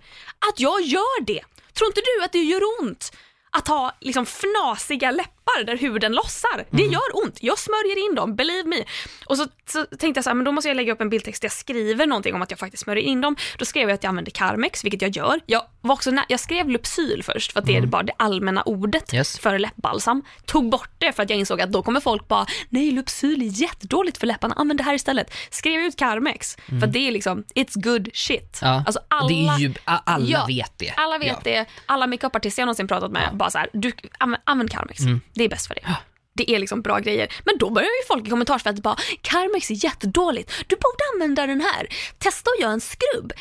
att 0.49 0.61
jag 0.61 0.83
gör 0.83 1.25
det? 1.25 1.41
Tror 1.73 1.87
inte 1.89 2.01
du 2.01 2.25
att 2.25 2.33
det 2.33 2.39
gör 2.39 2.61
ont 2.81 3.13
att 3.51 3.69
ha 3.69 3.93
liksom 4.01 4.27
fnasiga 4.27 5.11
läppar? 5.11 5.40
Läppar 5.47 5.65
där 5.65 5.77
huden 5.77 6.13
lossar. 6.13 6.65
Det 6.71 6.83
Mm. 6.83 6.93
gör 6.93 7.25
ont. 7.25 7.39
Jag 7.41 7.59
smörjer 7.59 8.09
in 8.11 8.15
dem, 8.15 8.37
believe 8.37 8.69
me. 8.69 8.85
Och 9.27 9.37
så, 9.37 9.47
så 9.67 9.85
tänkte 9.85 10.19
jag 10.19 10.25
så 10.25 10.31
här, 10.31 10.35
men 10.35 10.45
då 10.45 10.53
måste 10.53 10.69
jag 10.69 10.77
lägga 10.77 10.93
upp 10.93 11.01
en 11.01 11.11
bildtext 11.11 11.43
där 11.43 11.47
jag 11.47 11.53
skriver 11.53 12.07
någonting 12.07 12.35
om 12.35 12.43
att 12.43 12.51
jag 12.51 12.59
faktiskt 12.61 12.83
smörjer 12.83 13.05
in 13.05 13.21
dem. 13.21 13.37
Då 13.59 13.65
skrev 13.65 13.89
jag 13.89 13.95
att 13.95 14.03
jag 14.03 14.09
använder 14.09 14.31
Carmex, 14.31 14.85
vilket 14.85 15.03
jag 15.03 15.17
gör. 15.17 15.41
Jag, 15.47 15.63
var 15.81 15.95
också 15.95 16.11
jag 16.29 16.41
skrev 16.41 16.69
Lypsyl 16.69 17.23
först 17.23 17.53
för 17.53 17.61
att 17.61 17.67
det 17.67 17.77
är 17.77 17.87
bara 17.87 18.03
det 18.03 18.13
allmänna 18.17 18.63
ordet 18.63 19.13
Mm. 19.13 19.19
Yes. 19.19 19.39
för 19.39 19.59
läppbalsam. 19.59 20.23
Tog 20.47 20.71
bort 20.71 20.91
det 20.99 21.13
för 21.13 21.23
att 21.23 21.31
jag 21.31 21.39
insåg 21.39 21.61
att 21.61 21.73
då 21.73 21.83
kommer 21.83 22.01
folk 22.01 22.29
bara, 22.29 22.47
nej 22.69 22.91
Lypsyl 22.91 23.43
är 23.43 23.47
jättedåligt 23.63 24.19
för 24.19 24.27
läpparna, 24.27 24.55
använd 24.59 24.81
det 24.81 24.85
här 24.85 24.95
istället. 24.95 25.35
Skrev 25.51 25.81
ut 25.81 25.97
Carmex, 25.99 26.57
för 26.81 26.87
att 26.87 26.93
det 26.93 27.09
är 27.09 27.13
liksom, 27.13 27.45
it's 27.55 27.81
good 27.83 28.09
shit. 28.15 28.59
Mm. 28.63 28.75
Ja, 28.75 28.83
Alltså 28.87 29.01
alla, 29.09 29.29
det 29.57 29.63
ju, 29.63 29.75
alla 29.85 30.27
Ja, 30.27 30.45
vet 30.49 30.73
det. 30.79 30.93
alla 30.97 31.19
vet 31.19 31.29
ja. 31.29 31.39
det, 31.45 31.67
alla 31.87 32.07
makeupartister 32.07 32.63
jag 32.63 32.67
någonsin 32.67 32.89
pratat 32.89 33.11
med 33.11 33.31
bara 33.35 33.51
så 33.51 33.59
här, 33.59 33.69
du, 33.73 33.93
använd, 34.19 34.43
använd 34.45 34.71
Carmex, 34.71 35.01
Mm. 35.01 35.21
Det 35.35 35.45
är 35.45 35.49
bäst 35.49 35.67
för 35.67 35.75
dig. 35.75 35.85
Det 36.33 36.51
är 36.51 36.59
liksom 36.59 36.83
bra 36.83 36.99
grejer. 36.99 37.33
Men 37.45 37.59
då 37.59 37.71
börjar 37.71 37.89
ju 37.89 38.07
folk 38.09 38.27
i 38.27 38.31
kommentarsfältet 38.31 38.83
bara, 38.83 38.97
Carmex 39.23 39.71
är 39.71 39.85
jättedåligt, 39.85 40.53
du 40.67 40.77
borde 40.77 41.05
använda 41.15 41.47
den 41.47 41.61
här. 41.61 41.87
Testa 42.19 42.51
att 42.51 42.61
göra 42.61 42.73
en 42.73 42.81
skrubb. 42.81 43.33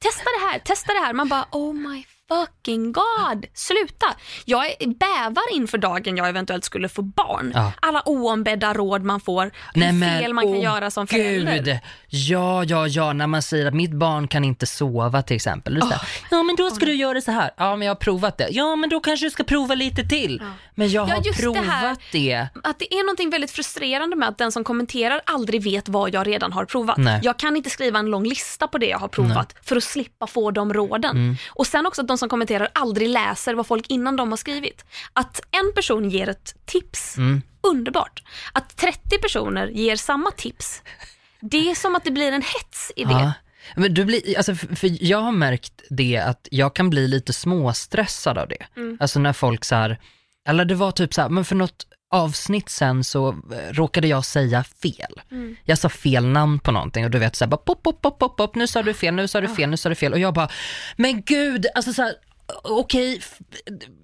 Testa 0.00 0.24
det 0.24 0.46
här, 0.46 0.58
testa 0.58 0.92
det 0.92 0.98
här. 0.98 1.12
Man 1.12 1.28
bara, 1.28 1.46
oh 1.52 1.74
my 1.74 2.04
fucking 2.28 2.92
god, 2.92 3.46
sluta. 3.54 4.06
Jag 4.44 4.66
är- 4.66 4.86
bävar 4.86 5.42
inför 5.54 5.78
dagen 5.78 6.16
jag 6.16 6.28
eventuellt 6.28 6.64
skulle 6.64 6.88
få 6.88 7.02
barn. 7.02 7.52
Ja. 7.54 7.72
Alla 7.80 8.02
oombedda 8.06 8.72
råd 8.74 9.02
man 9.04 9.20
får, 9.20 9.50
hur 9.74 10.00
fel 10.20 10.34
man 10.34 10.44
kan 10.44 10.60
göra 10.60 10.90
som 10.90 11.06
förälder. 11.06 11.56
Gud. 11.62 11.78
Ja, 12.08 12.64
ja, 12.64 12.86
ja, 12.86 13.12
när 13.12 13.26
man 13.26 13.42
säger 13.42 13.66
att 13.66 13.74
mitt 13.74 13.92
barn 13.92 14.28
kan 14.28 14.44
inte 14.44 14.66
sova 14.66 15.22
till 15.22 15.36
exempel. 15.36 15.80
Säger, 15.82 16.00
ja, 16.30 16.42
men 16.42 16.56
då 16.56 16.70
ska 16.70 16.86
du 16.86 16.94
göra 16.94 17.20
så 17.20 17.30
här. 17.32 17.50
Ja, 17.56 17.76
men 17.76 17.86
jag 17.86 17.90
har 17.94 17.98
provat 17.98 18.38
det. 18.38 18.48
Ja, 18.50 18.76
men 18.76 18.90
då 18.90 19.00
kanske 19.00 19.26
du 19.26 19.30
ska 19.30 19.44
prova 19.44 19.74
lite 19.74 20.04
till. 20.04 20.42
Men 20.74 20.88
jag 20.88 21.08
Ja, 21.08 21.14
har 21.14 21.22
det 21.22 21.32
provat 21.42 21.64
här. 21.64 21.96
det. 22.12 22.46
att 22.64 22.78
det 22.78 22.94
är 22.94 23.04
någonting 23.04 23.30
väldigt 23.30 23.50
frustrerande 23.50 24.16
med 24.16 24.28
att 24.28 24.38
den 24.38 24.52
som 24.52 24.64
kommenterar 24.64 25.20
aldrig 25.26 25.62
vet 25.64 25.88
vad 25.88 26.14
jag 26.14 26.26
redan 26.26 26.52
har 26.52 26.64
provat. 26.64 26.96
Nej. 26.98 27.20
Jag 27.22 27.38
kan 27.38 27.56
inte 27.56 27.70
skriva 27.70 27.98
en 27.98 28.06
lång 28.06 28.24
lista 28.24 28.68
på 28.68 28.78
det 28.78 28.86
jag 28.86 28.98
har 28.98 29.08
provat 29.08 29.54
för 29.62 29.76
att 29.76 29.84
slippa 29.84 30.26
få 30.26 30.50
de 30.50 30.72
råden. 30.74 31.10
Mm. 31.16 31.36
Och 31.50 31.66
sen 31.66 31.86
också 31.86 32.02
de 32.12 32.18
som 32.18 32.28
kommenterar 32.28 32.68
aldrig 32.72 33.08
läser 33.08 33.54
vad 33.54 33.66
folk 33.66 33.86
innan 33.88 34.16
de 34.16 34.30
har 34.30 34.36
skrivit. 34.36 34.84
Att 35.12 35.40
en 35.50 35.72
person 35.74 36.10
ger 36.10 36.28
ett 36.28 36.54
tips, 36.64 37.16
Mm. 37.16 37.42
underbart. 37.62 38.22
Att 38.52 38.76
30 38.76 39.18
personer 39.18 39.66
ger 39.66 39.96
samma 39.96 40.30
tips, 40.30 40.82
det 41.40 41.70
är 41.70 41.74
som 41.74 41.94
att 41.94 42.04
det 42.04 42.10
blir 42.10 42.32
en 42.32 42.42
hets 42.42 42.92
i 42.96 43.04
det. 43.04 43.12
Ja. 43.12 43.32
Men 43.76 43.94
du 43.94 44.04
blir, 44.04 44.36
alltså, 44.36 44.54
för 44.54 45.04
jag 45.04 45.18
har 45.18 45.32
märkt 45.32 45.82
det 45.90 46.16
att 46.16 46.48
jag 46.50 46.74
kan 46.74 46.90
bli 46.90 47.08
lite 47.08 47.32
småstressad 47.32 48.38
av 48.38 48.48
det. 48.48 48.66
Mm. 48.76 48.98
Alltså 49.00 49.18
när 49.18 49.32
folk 49.32 49.64
så 49.64 49.74
här, 49.74 50.00
eller 50.48 50.64
det 50.64 50.74
var 50.74 50.90
typ 50.92 51.14
så 51.14 51.22
här, 51.22 51.28
men 51.28 51.44
för 51.44 51.54
något 51.54 51.86
avsnitt 52.12 52.68
sen 52.68 53.04
så 53.04 53.28
eh, 53.28 53.72
råkade 53.72 54.08
jag 54.08 54.24
säga 54.24 54.64
fel. 54.64 55.20
Mm. 55.30 55.56
Jag 55.64 55.78
sa 55.78 55.88
fel 55.88 56.26
namn 56.26 56.58
på 56.58 56.72
någonting 56.72 57.04
och 57.04 57.10
du 57.10 57.18
vet 57.18 57.36
så 57.36 57.44
här, 57.44 57.50
bara 57.50 57.56
pop, 57.56 57.82
pop, 57.82 58.02
pop, 58.02 58.18
pop, 58.18 58.36
pop, 58.36 58.54
nu 58.54 58.66
sa 58.66 58.82
du 58.82 58.94
fel, 58.94 59.14
nu 59.14 59.28
sa 59.28 59.40
du 59.40 59.48
fel, 59.48 59.70
nu 59.70 59.76
sa 59.76 59.88
du 59.88 59.94
fel 59.94 60.12
och 60.12 60.18
jag 60.18 60.34
bara, 60.34 60.48
men 60.96 61.22
gud, 61.22 61.66
alltså 61.74 61.92
så 61.92 62.02
här, 62.02 62.14
okej, 62.64 63.20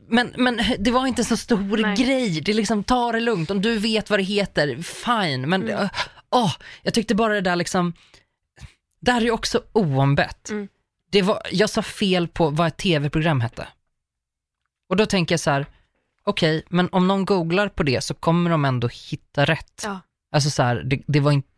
men, 0.09 0.35
men 0.37 0.61
det 0.79 0.91
var 0.91 1.07
inte 1.07 1.25
så 1.25 1.37
stor 1.37 1.79
Nej. 1.79 1.97
grej, 1.97 2.41
det 2.41 2.53
är 2.53 2.55
liksom, 2.55 2.85
ta 2.85 3.13
det 3.13 3.21
lugnt, 3.21 3.51
om 3.51 3.63
du 3.63 3.79
vet 3.79 4.11
vad 4.11 4.19
det 4.19 4.23
heter, 4.25 4.77
fine, 4.83 5.49
men 5.49 5.63
Mm. 5.69 5.89
åh, 6.31 6.53
jag 6.83 6.95
tyckte 6.95 7.15
bara 7.15 7.35
det 7.35 7.41
där 7.41 7.57
liksom, 7.57 7.93
där 9.01 9.17
är 9.17 9.21
ju 9.21 9.31
också 9.31 9.63
oombett. 9.73 10.51
Mm. 10.51 10.69
Det 11.11 11.23
var, 11.23 11.43
jag 11.51 11.71
sa 11.71 11.83
fel 11.83 12.29
på 12.29 12.51
vad 12.51 12.67
ett 12.67 12.77
tv-program 12.77 13.41
hette. 13.41 13.69
Och 14.89 14.97
då 14.97 15.07
tänker 15.07 15.33
jag 15.33 15.41
så 15.41 15.51
här, 15.51 15.67
okej, 16.29 16.63
men 16.69 16.89
om 16.93 17.09
någon 17.09 17.25
googlar 17.25 17.69
på 17.69 17.83
det 17.83 18.05
så 18.05 18.15
kommer 18.15 18.51
de 18.51 18.65
ändå 18.65 18.89
hitta 19.11 19.45
rätt. 19.45 19.83
Ja. 19.85 20.01
Alltså 20.33 20.51
så 20.51 20.63
här, 20.63 20.83
det, 20.85 21.03
det 21.07 21.21
var 21.21 21.33
inte 21.33 21.49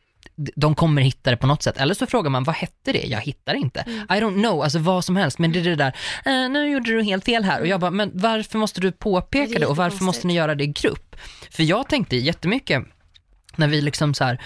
de 0.56 0.74
kommer 0.74 1.02
hitta 1.02 1.30
det 1.30 1.36
på 1.36 1.46
något 1.46 1.62
sätt. 1.62 1.76
Eller 1.76 1.94
så 1.94 2.06
frågar 2.06 2.30
man, 2.30 2.44
vad 2.44 2.54
hette 2.54 2.92
det? 2.92 3.02
Jag 3.06 3.20
hittar 3.20 3.54
inte. 3.54 3.80
Mm. 3.80 3.98
I 3.98 4.04
don't 4.20 4.42
know, 4.42 4.62
alltså 4.62 4.78
vad 4.78 5.04
som 5.04 5.16
helst. 5.16 5.38
Men 5.38 5.52
det 5.52 5.58
är 5.60 5.64
det 5.64 5.76
där, 5.76 5.96
eh, 6.24 6.50
nu 6.50 6.70
gjorde 6.70 6.90
du 6.90 7.02
helt 7.02 7.24
fel 7.24 7.44
här. 7.44 7.60
Och 7.60 7.66
jag 7.66 7.80
bara, 7.80 7.90
men 7.90 8.10
varför 8.14 8.58
måste 8.58 8.80
du 8.80 8.92
påpeka 8.92 9.52
Det 9.52 9.58
det? 9.58 9.66
Och 9.66 9.76
varför 9.76 10.04
måste 10.04 10.26
ni 10.26 10.34
göra 10.34 10.54
det 10.54 10.64
i 10.64 10.66
grupp? 10.66 11.16
För 11.50 11.62
jag 11.62 11.88
tänkte 11.88 12.16
jättemycket, 12.16 12.84
när 13.56 13.68
vi 13.68 13.80
liksom 13.80 14.14
så 14.14 14.24
här, 14.24 14.40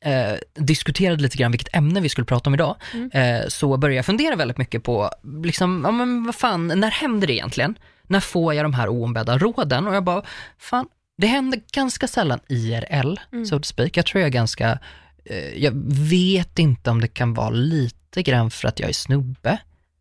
eh, 0.00 0.34
diskuterade 0.54 1.22
lite 1.22 1.36
grann 1.36 1.52
vilket 1.52 1.76
ämne 1.76 2.00
vi 2.00 2.08
skulle 2.08 2.24
prata 2.24 2.50
om 2.50 2.54
idag, 2.54 2.76
Mm. 2.94 3.10
eh, 3.10 3.48
så 3.48 3.76
började 3.76 3.96
jag 3.96 4.06
fundera 4.06 4.36
väldigt 4.36 4.58
mycket 4.58 4.82
på, 4.82 5.10
liksom, 5.44 5.82
ja 5.84 5.90
men 5.90 6.24
vad 6.24 6.34
fan, 6.34 6.66
när 6.66 6.90
händer 6.90 7.26
det 7.26 7.32
egentligen? 7.32 7.78
När 8.06 8.20
får 8.20 8.54
jag 8.54 8.64
de 8.64 8.74
här 8.74 8.88
oombedda 8.88 9.38
råden? 9.38 9.86
Och 9.88 9.94
jag 9.94 10.04
bara, 10.04 10.22
fan, 10.58 10.86
det 11.18 11.26
händer 11.26 11.60
ganska 11.72 12.08
sällan 12.08 12.40
IRL, 12.48 13.16
Mm. 13.32 13.46
so 13.46 13.58
to 13.58 13.62
speak. 13.62 13.96
Jag 13.96 14.06
tror 14.06 14.20
jag 14.20 14.26
är 14.28 14.32
ganska, 14.32 14.78
eh, 15.24 15.62
jag 15.62 15.72
vet 16.10 16.58
inte 16.58 16.90
om 16.90 17.00
det 17.00 17.08
kan 17.08 17.34
vara 17.34 17.50
lite 17.50 18.22
grann 18.22 18.50
för 18.50 18.68
att 18.68 18.80
jag 18.80 18.88
är 18.88 18.92
snubbe. 18.92 19.58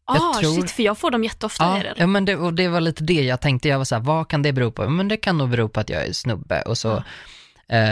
Jag 0.08 0.18
Ah, 0.18 0.34
tror- 0.40 0.56
shit, 0.62 0.72
för 0.72 0.84
jag 0.84 0.98
får 0.98 1.12
dem 1.12 1.24
jätteofta 1.24 1.64
Ja, 1.64 1.78
IRL. 1.80 1.94
ja 1.98 2.08
men 2.08 2.26
det, 2.26 2.36
och 2.36 2.54
det 2.54 2.68
var 2.68 2.82
lite 2.82 3.04
det 3.04 3.14
jag 3.24 3.42
tänkte, 3.42 3.68
jag 3.68 3.78
var 3.78 3.86
så 3.86 3.96
här, 3.96 4.02
vad 4.02 4.28
kan 4.28 4.42
det 4.42 4.54
bero 4.54 4.72
på? 4.72 4.90
Men 4.90 5.08
det 5.08 5.18
kan 5.18 5.38
nog 5.38 5.50
bero 5.50 5.70
på 5.70 5.80
att 5.80 5.90
jag 5.90 6.08
är 6.08 6.12
snubbe 6.14 6.62
och 6.62 6.78
så. 6.78 6.96
eh, 6.98 7.04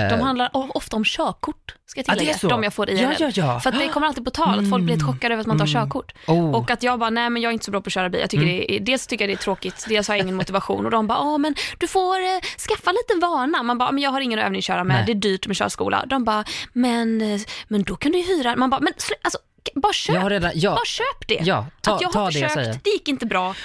De 0.10 0.22
handlar 0.22 0.50
ofta 0.54 0.96
om 0.96 1.04
körkort, 1.06 1.76
ska 1.86 2.00
jag 2.00 2.06
det 2.06 2.20
tillägga. 2.20 2.38
så. 2.38 2.48
de 2.48 2.64
jag 2.64 2.74
får 2.74 2.90
IRL. 2.90 3.02
Ja, 3.02 3.14
ja, 3.20 3.32
ja. 3.36 3.60
För 3.60 3.70
att 3.70 3.80
det 3.80 3.88
kommer 3.88 4.08
alltid 4.08 4.26
på 4.26 4.32
tal, 4.32 4.60
att 4.60 4.70
folk 4.70 4.84
blir 4.84 4.96
helt 4.96 5.08
chockade 5.08 5.34
över 5.34 5.42
att 5.42 5.48
man 5.48 5.60
tar 5.60 5.68
körkort. 5.68 6.14
oh. 6.28 6.56
Och 6.56 6.72
att 6.72 6.84
jag 6.84 7.00
bara, 7.00 7.10
nej 7.10 7.30
men 7.30 7.42
jag 7.42 7.50
är 7.50 7.54
inte 7.54 7.66
så 7.66 7.72
bra 7.72 7.82
på 7.82 7.88
att 7.88 7.94
köra 7.94 8.10
bil. 8.10 8.22
Jag 8.22 8.30
tycker 8.30 8.46
det 8.46 8.76
är, 8.76 8.80
dels 8.80 9.08
tycker 9.08 9.26
jag 9.26 9.30
det 9.30 9.42
är 9.42 9.44
tråkigt, 9.44 9.86
dels 9.90 10.08
har 10.08 10.16
jag 10.16 10.24
ingen 10.24 10.36
motivation. 10.36 10.86
Och 10.86 10.92
de 10.92 11.08
bara, 11.08 11.18
ja 11.18 11.38
men 11.38 11.56
du 11.78 11.88
får 11.88 12.16
eh, 12.22 12.40
skaffa 12.68 12.92
lite 12.92 13.20
vana. 13.22 13.64
Man 13.64 13.78
bara, 13.78 13.92
men 13.92 14.04
jag 14.04 14.12
har 14.12 14.22
ingen 14.22 14.40
övning 14.40 14.60
att 14.60 14.66
köra 14.66 14.84
med, 14.84 14.96
Nej. 14.96 15.06
det 15.06 15.12
är 15.12 15.32
dyrt 15.32 15.48
med 15.48 15.56
körskola. 15.58 16.06
De 16.06 16.24
bara, 16.24 16.44
men, 16.74 17.22
eh, 17.22 17.42
men 17.68 17.84
då 17.84 17.96
kan 17.96 18.12
du 18.12 18.18
ju 18.18 18.26
hyra. 18.38 18.56
Man 18.56 18.70
bara, 18.70 18.82
men 18.82 18.94
alltså, 19.22 19.38
bara 19.76 19.94
köp. 19.94 20.30
redan, 20.30 20.52
Bara 20.76 20.86
köp 20.86 21.28
det. 21.28 21.40
ja, 21.44 21.66
ta, 21.82 21.96
att 21.96 22.02
jag 22.02 22.10
har 22.10 22.32
det 22.32 22.50
försökt, 22.50 22.84
det 22.84 22.90
gick 22.90 23.08
inte 23.08 23.26
bra. 23.26 23.56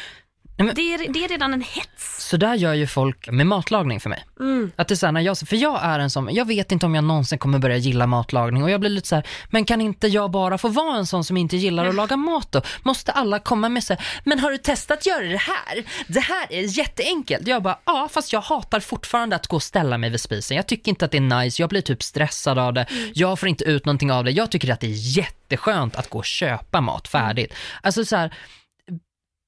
Men- 0.58 0.74
Det, 0.74 0.94
är, 0.94 1.12
det 1.12 1.24
är 1.24 1.28
redan 1.28 1.54
en 1.54 1.62
hets. 1.62 2.28
Så 2.28 2.36
där 2.36 2.54
gör 2.54 2.74
ju 2.74 2.86
folk 2.86 3.28
med 3.30 3.46
matlagning 3.46 4.00
för 4.00 4.10
mig. 4.10 4.24
Mm. 4.40 4.72
Att 4.76 4.88
det 4.88 4.94
är 4.94 4.96
så 4.96 5.06
här, 5.06 5.12
när 5.12 5.20
jag, 5.20 5.38
för 5.38 5.56
jag 5.56 5.84
är 5.84 5.98
en 5.98 6.10
sån, 6.10 6.28
jag 6.34 6.44
vet 6.44 6.72
inte 6.72 6.86
om 6.86 6.94
jag 6.94 7.04
någonsin 7.04 7.38
kommer 7.38 7.58
börja 7.58 7.76
gilla 7.76 8.06
matlagning 8.06 8.62
och 8.62 8.70
jag 8.70 8.80
blir 8.80 8.90
lite 8.90 9.08
så 9.08 9.14
här, 9.14 9.26
men 9.50 9.64
kan 9.64 9.80
inte 9.80 10.06
jag 10.06 10.30
bara 10.30 10.58
få 10.58 10.68
vara 10.68 10.96
en 10.96 11.06
sån 11.06 11.24
som 11.24 11.36
inte 11.36 11.56
gillar 11.56 11.86
att 11.86 11.94
laga 11.94 12.16
mat 12.16 12.52
då? 12.52 12.62
Måste 12.82 13.12
alla 13.12 13.38
komma 13.38 13.68
med 13.68 13.84
sig, 13.84 13.96
men 14.24 14.38
har 14.38 14.50
du 14.50 14.58
testat 14.58 15.06
göra 15.06 15.24
det 15.24 15.36
här? 15.36 15.84
Det 16.08 16.20
här 16.20 16.46
är 16.50 16.78
jätteenkelt. 16.78 17.46
Jag 17.46 17.62
bara, 17.62 17.78
ja 17.84 18.08
fast 18.12 18.32
jag 18.32 18.40
hatar 18.40 18.80
fortfarande 18.80 19.36
att 19.36 19.46
gå 19.46 19.56
och 19.56 19.62
ställa 19.62 19.98
mig 19.98 20.10
vid 20.10 20.20
spisen. 20.20 20.56
Jag 20.56 20.66
tycker 20.66 20.88
inte 20.88 21.04
att 21.04 21.10
det 21.10 21.18
är 21.18 21.40
nice, 21.42 21.62
jag 21.62 21.68
blir 21.70 21.80
typ 21.80 22.02
stressad 22.02 22.58
av 22.58 22.72
det, 22.72 22.86
jag 23.14 23.38
får 23.38 23.48
inte 23.48 23.64
ut 23.64 23.84
någonting 23.84 24.12
av 24.12 24.24
det. 24.24 24.30
Jag 24.30 24.50
tycker 24.50 24.72
att 24.72 24.80
det 24.80 24.86
är 24.86 25.18
jätteskönt 25.18 25.96
att 25.96 26.10
gå 26.10 26.18
och 26.18 26.24
köpa 26.24 26.80
mat 26.80 27.08
färdigt. 27.08 27.54
Alltså 27.82 28.04
så 28.04 28.16
här, 28.16 28.34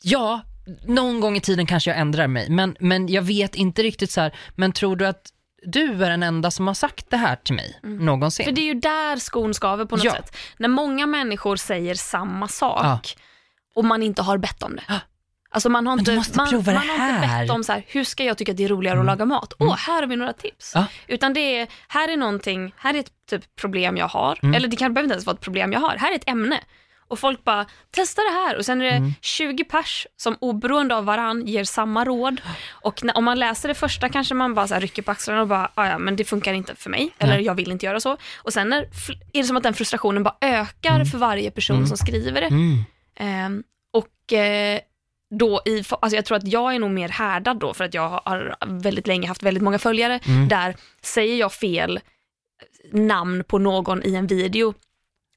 ja, 0.02 0.40
någon 0.84 1.20
gång 1.20 1.36
i 1.36 1.40
tiden 1.40 1.66
kanske 1.66 1.90
jag 1.90 1.98
ändrar 1.98 2.26
mig, 2.26 2.50
men, 2.50 2.76
men 2.80 3.08
jag 3.08 3.22
vet 3.22 3.54
inte 3.54 3.82
riktigt 3.82 4.10
så 4.10 4.20
här, 4.20 4.34
men 4.54 4.72
tror 4.72 4.96
du 4.96 5.06
att 5.06 5.22
du 5.62 6.04
är 6.04 6.10
den 6.10 6.22
enda 6.22 6.50
som 6.50 6.66
har 6.66 6.74
sagt 6.74 7.10
det 7.10 7.16
här 7.16 7.36
till 7.36 7.54
mig 7.54 7.78
någonsin? 7.82 8.44
För 8.44 8.52
det 8.52 8.60
är 8.60 8.74
ju 8.74 8.74
där 8.74 9.16
skon 9.16 9.54
skaver 9.54 9.84
på 9.84 9.96
något 9.96 10.04
Ja. 10.04 10.12
sätt. 10.12 10.36
När 10.58 10.68
många 10.68 11.06
människor 11.06 11.56
säger 11.56 11.94
samma 11.94 12.48
sak 12.48 12.80
Ja. 12.82 13.00
och 13.74 13.84
man 13.84 14.02
inte 14.02 14.22
har 14.22 14.38
bett 14.38 14.62
om 14.62 14.76
det. 14.76 14.82
Ja. 14.88 15.00
Alltså 15.52 15.68
man 15.68 15.86
har 15.86 15.98
inte, 15.98 16.14
man, 16.14 16.24
man 16.36 16.46
har 16.46 16.58
inte. 16.58 16.70
Mm. 16.70 17.40
bett 17.40 17.50
om 17.50 17.64
så 17.64 17.72
här, 17.72 17.84
hur 17.86 18.04
ska 18.04 18.24
jag 18.24 18.38
tycka 18.38 18.52
att 18.52 18.56
det 18.58 18.64
är 18.64 18.68
roligare 18.68 19.00
att 19.00 19.06
laga 19.06 19.24
mat? 19.24 19.52
Åh, 19.58 19.76
här 19.76 20.00
har 20.00 20.06
vi 20.06 20.16
några 20.16 20.32
tips. 20.32 20.72
Ja. 20.74 20.84
Utan 21.06 21.32
det 21.34 21.40
är, 21.60 21.68
här 21.88 22.08
är 22.08 22.16
någonting, 22.16 22.74
här 22.76 22.94
är 22.94 22.98
ett 22.98 23.10
typ 23.30 23.56
problem 23.56 23.96
jag 23.96 24.08
har. 24.08 24.38
Mm. 24.42 24.54
Eller 24.54 24.68
det 24.68 24.76
kan 24.76 24.94
behöver 24.94 25.04
inte 25.06 25.14
ens 25.14 25.26
vara 25.26 25.34
ett 25.34 25.40
problem 25.40 25.72
jag 25.72 25.80
har. 25.80 25.96
Här 25.96 26.12
är 26.12 26.16
ett 26.16 26.28
ämne. 26.28 26.60
Och 27.10 27.18
folk 27.18 27.44
bara, 27.44 27.66
testa 27.90 28.22
det 28.22 28.30
här. 28.30 28.56
Och 28.58 28.64
sen 28.64 28.80
är 28.80 28.84
det 28.84 28.90
Mm. 28.96 29.12
20 29.20 29.64
pers 29.64 30.06
som 30.16 30.36
oberoende 30.40 30.96
av 30.96 31.04
varann 31.04 31.46
ger 31.46 31.64
samma 31.64 32.04
råd. 32.04 32.40
Och 32.70 33.04
när, 33.04 33.16
om 33.18 33.24
man 33.24 33.38
läser 33.38 33.68
det 33.68 33.74
första 33.74 34.08
kanske 34.08 34.34
man 34.34 34.54
bara 34.54 34.66
så 34.68 34.74
här 34.74 34.80
rycker 34.80 35.02
på 35.02 35.10
axlarna 35.10 35.40
och 35.40 35.48
bara, 35.48 35.70
"Ah, 35.74 35.86
ja 35.86 35.98
men 35.98 36.16
det 36.16 36.24
funkar 36.24 36.52
inte 36.52 36.74
för 36.74 36.90
mig. 36.90 37.10
Eller 37.18 37.38
jag 37.38 37.54
vill 37.54 37.70
inte 37.70 37.86
göra 37.86 38.00
så. 38.00 38.16
Och 38.42 38.52
sen 38.52 38.72
är, 38.72 38.82
är 39.32 39.40
det 39.42 39.44
som 39.44 39.56
att 39.56 39.62
den 39.62 39.74
frustrationen 39.74 40.22
bara 40.22 40.36
ökar 40.40 41.04
för 41.04 41.18
varje 41.18 41.50
person 41.50 41.86
som 41.86 41.96
skriver 41.96 42.40
det. 42.40 42.46
Mm. 42.46 42.84
Ehm, 43.16 43.62
och 43.92 44.32
eh, 44.32 44.80
då 45.38 45.62
i, 45.66 45.84
alltså 45.90 46.16
jag 46.16 46.24
tror 46.24 46.36
att 46.36 46.46
jag 46.48 46.74
är 46.74 46.78
nog 46.78 46.90
mer 46.90 47.08
härdad 47.08 47.56
då 47.58 47.74
för 47.74 47.84
att 47.84 47.94
jag 47.94 48.08
har 48.08 48.56
väldigt 48.66 49.06
länge 49.06 49.28
haft 49.28 49.42
väldigt 49.42 49.62
många 49.62 49.78
följare. 49.78 50.20
Mm. 50.26 50.48
Där 50.48 50.76
säger 51.02 51.36
jag 51.36 51.52
fel 51.52 52.00
namn 52.92 53.44
på 53.44 53.58
någon 53.58 54.02
i 54.06 54.14
en 54.14 54.26
video, 54.26 54.74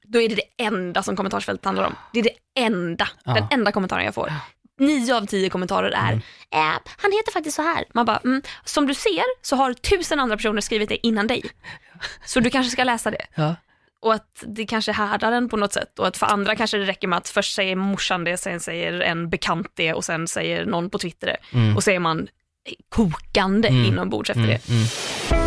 då 0.08 0.20
är 0.20 0.28
det 0.28 0.34
det 0.34 0.64
enda 0.64 1.02
som 1.02 1.16
kommentarsfältet 1.16 1.64
handlar 1.64 1.84
om. 1.84 1.94
Det 2.12 2.18
är 2.18 2.22
det 2.22 2.60
enda, 2.62 3.08
Ja. 3.24 3.34
den 3.34 3.46
enda 3.50 3.72
kommentaren 3.72 4.04
jag 4.04 4.14
får. 4.14 4.32
Nio 4.78 5.14
av 5.16 5.26
tio 5.26 5.48
kommentarer 5.50 5.90
är, 5.90 6.08
Mm. 6.12 6.18
äh, 6.52 6.78
han 6.96 7.12
heter 7.12 7.32
faktiskt 7.32 7.56
så 7.56 7.62
här. 7.62 7.84
Man 7.94 8.06
bara, 8.06 8.16
mm, 8.24 8.42
som 8.64 8.86
du 8.86 8.94
ser 8.94 9.22
så 9.46 9.56
har 9.56 9.72
tusen 9.72 10.20
andra 10.20 10.36
personer 10.36 10.60
skrivit 10.60 10.88
det 10.88 11.06
innan 11.06 11.26
dig. 11.26 11.42
Så 12.24 12.40
du 12.40 12.50
kanske 12.50 12.70
ska 12.70 12.84
läsa 12.84 13.10
det. 13.10 13.26
Ja. 13.34 13.56
Och 14.00 14.14
att 14.14 14.44
det 14.46 14.66
kanske 14.66 14.92
härdar 14.92 15.30
den 15.30 15.48
på 15.48 15.56
något 15.56 15.72
sätt. 15.72 15.98
Och 15.98 16.06
att 16.06 16.16
för 16.16 16.26
andra 16.26 16.56
kanske 16.56 16.76
det 16.78 16.84
räcker 16.84 17.08
med 17.08 17.16
att 17.16 17.28
först 17.28 17.54
säger 17.54 17.76
morsan 17.76 18.24
det, 18.24 18.36
sen 18.36 18.60
säger 18.60 19.00
en 19.00 19.30
bekant 19.30 19.68
det 19.74 19.94
och 19.94 20.04
sen 20.04 20.28
säger 20.28 20.66
någon 20.66 20.90
på 20.90 20.98
Twitter 20.98 21.26
det. 21.26 21.58
Mm. 21.58 21.76
Och 21.76 21.84
så 21.84 21.90
är 21.90 21.98
man 21.98 22.28
kokande 22.88 23.68
Mm. 23.68 23.84
inombords 23.84 24.30
efter 24.30 24.42
Mm, 24.42 24.58
det. 25.30 25.43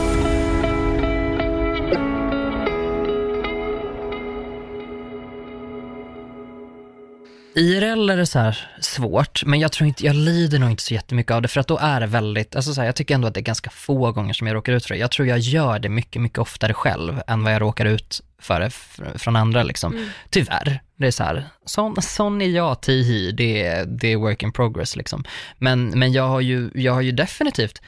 IRL 7.57 8.09
är 8.09 8.17
det 8.17 8.25
så 8.25 8.39
här 8.39 8.69
svårt, 8.79 9.45
men 9.45 9.59
jag 9.59 9.71
tror 9.71 9.87
inte, 9.87 10.05
jag 10.05 10.15
lider 10.15 10.59
nog 10.59 10.71
inte 10.71 10.83
så 10.83 10.93
jättemycket 10.93 11.31
av 11.31 11.41
det, 11.41 11.47
för 11.47 11.59
att 11.59 11.67
då 11.67 11.77
är 11.77 11.99
det 11.99 12.07
väldigt, 12.07 12.55
alltså 12.55 12.73
så 12.73 12.81
här, 12.81 12.85
jag 12.85 12.95
tycker 12.95 13.15
ändå 13.15 13.27
att 13.27 13.33
det 13.33 13.39
är 13.39 13.41
ganska 13.41 13.69
få 13.69 14.11
gånger 14.11 14.33
som 14.33 14.47
jag 14.47 14.55
råkar 14.55 14.73
ut 14.73 14.85
för 14.85 14.93
det. 14.93 14.99
Jag 14.99 15.11
tror 15.11 15.27
jag 15.27 15.39
gör 15.39 15.79
det 15.79 15.89
mycket, 15.89 16.21
mycket 16.21 16.39
oftare 16.39 16.73
själv 16.73 17.21
än 17.27 17.43
vad 17.43 17.53
jag 17.53 17.61
råkar 17.61 17.85
ut 17.85 18.21
för 18.41 18.59
det 18.59 18.67
fr- 18.67 19.17
från 19.17 19.35
andra 19.35 19.63
liksom. 19.63 19.93
Mm. 19.93 20.09
Tyvärr. 20.29 20.81
Det 20.97 21.07
är 21.07 21.11
så 21.11 21.23
här, 21.23 21.45
sån, 21.65 22.01
sån 22.01 22.41
är 22.41 22.49
jag, 22.49 22.81
tihi, 22.81 23.31
det 23.31 23.65
är, 23.65 23.85
det 23.85 24.07
är 24.07 24.17
work 24.17 24.43
in 24.43 24.51
progress 24.51 24.95
liksom. 24.95 25.23
Men, 25.57 25.99
men 25.99 26.11
jag, 26.11 26.27
har 26.27 26.41
ju, 26.41 26.69
jag 26.73 26.93
har 26.93 27.01
ju 27.01 27.11
definitivt 27.11 27.81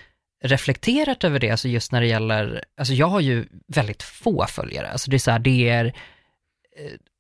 reflekterat 0.44 1.24
över 1.24 1.40
det, 1.40 1.52
alltså 1.52 1.68
just 1.68 1.92
när 1.92 2.02
det 2.02 2.08
gäller, 2.08 2.64
alltså 2.78 2.94
jag 2.94 3.08
har 3.08 3.20
ju 3.20 3.46
väldigt 3.68 4.04
få 4.04 4.46
följare, 4.50 4.90
alltså 4.92 5.12
det 5.12 5.18
är 5.18 5.20
så 5.20 5.32
här, 5.32 5.40
det 5.40 5.70
är, 5.70 5.86
eh, 5.86 5.92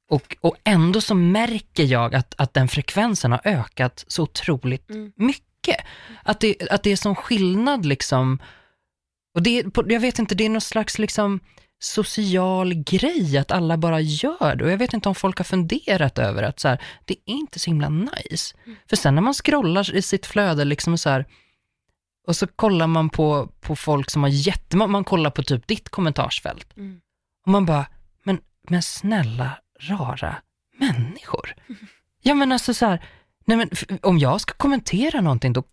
och, 0.09 0.37
och 0.41 0.55
ändå 0.63 1.01
så 1.01 1.15
märker 1.15 1.83
jag 1.83 2.15
att, 2.15 2.33
att 2.37 2.53
den 2.53 2.67
frekvensen 2.67 3.31
har 3.31 3.41
ökat 3.43 4.03
så 4.07 4.23
otroligt 4.23 4.89
Mm. 4.89 5.11
mycket. 5.15 5.77
Att 6.23 6.39
det, 6.39 6.71
att 6.71 6.83
det 6.83 6.91
är 6.91 6.95
sån 6.95 7.15
skillnad 7.15 7.85
liksom, 7.85 8.39
och 9.35 9.41
det, 9.41 9.65
jag 9.87 9.99
vet 9.99 10.19
inte, 10.19 10.35
det 10.35 10.45
är 10.45 10.49
någon 10.49 10.61
slags 10.61 10.99
liksom 10.99 11.39
social 11.81 12.73
grej 12.73 13.37
att 13.37 13.51
alla 13.51 13.77
bara 13.77 13.99
gör 14.01 14.55
det 14.55 14.63
och 14.65 14.71
jag 14.71 14.77
vet 14.77 14.93
inte 14.93 15.09
om 15.09 15.15
folk 15.15 15.37
har 15.37 15.43
funderat 15.43 16.19
över 16.19 16.43
att 16.43 16.59
så 16.59 16.67
här, 16.67 16.81
det 17.05 17.13
är 17.13 17.33
inte 17.33 17.59
så 17.59 17.69
himla 17.69 17.89
nice. 17.89 18.55
För 18.89 18.95
sen 18.95 19.15
när 19.15 19.21
man 19.21 19.33
scrollar 19.33 19.95
i 19.95 20.01
sitt 20.01 20.25
flöde 20.25 20.65
liksom 20.65 20.97
så 20.97 21.09
här, 21.09 21.25
och 22.27 22.35
så 22.35 22.47
kollar 22.47 22.87
man 22.87 23.09
på, 23.09 23.47
på 23.61 23.75
folk 23.75 24.09
som 24.09 24.23
har 24.23 24.29
jättemånga, 24.29 24.91
man 24.91 25.03
kollar 25.03 25.29
på 25.29 25.43
typ 25.43 25.67
ditt 25.67 25.89
kommentarsfält 25.89 26.77
Mm. 26.77 27.01
och 27.45 27.51
man 27.51 27.65
bara, 27.65 27.85
men, 28.23 28.39
men 28.69 28.81
snälla 28.83 29.51
rara 29.79 30.35
människor. 30.77 31.55
Ja 32.21 32.33
men 32.33 32.51
alltså 32.51 32.73
så 32.73 32.85
här, 32.85 33.03
nej 33.45 33.57
men 33.57 33.69
om 34.01 34.19
jag 34.19 34.41
ska 34.41 34.53
kommentera 34.53 35.21
någonting 35.21 35.53
då, 35.53 35.63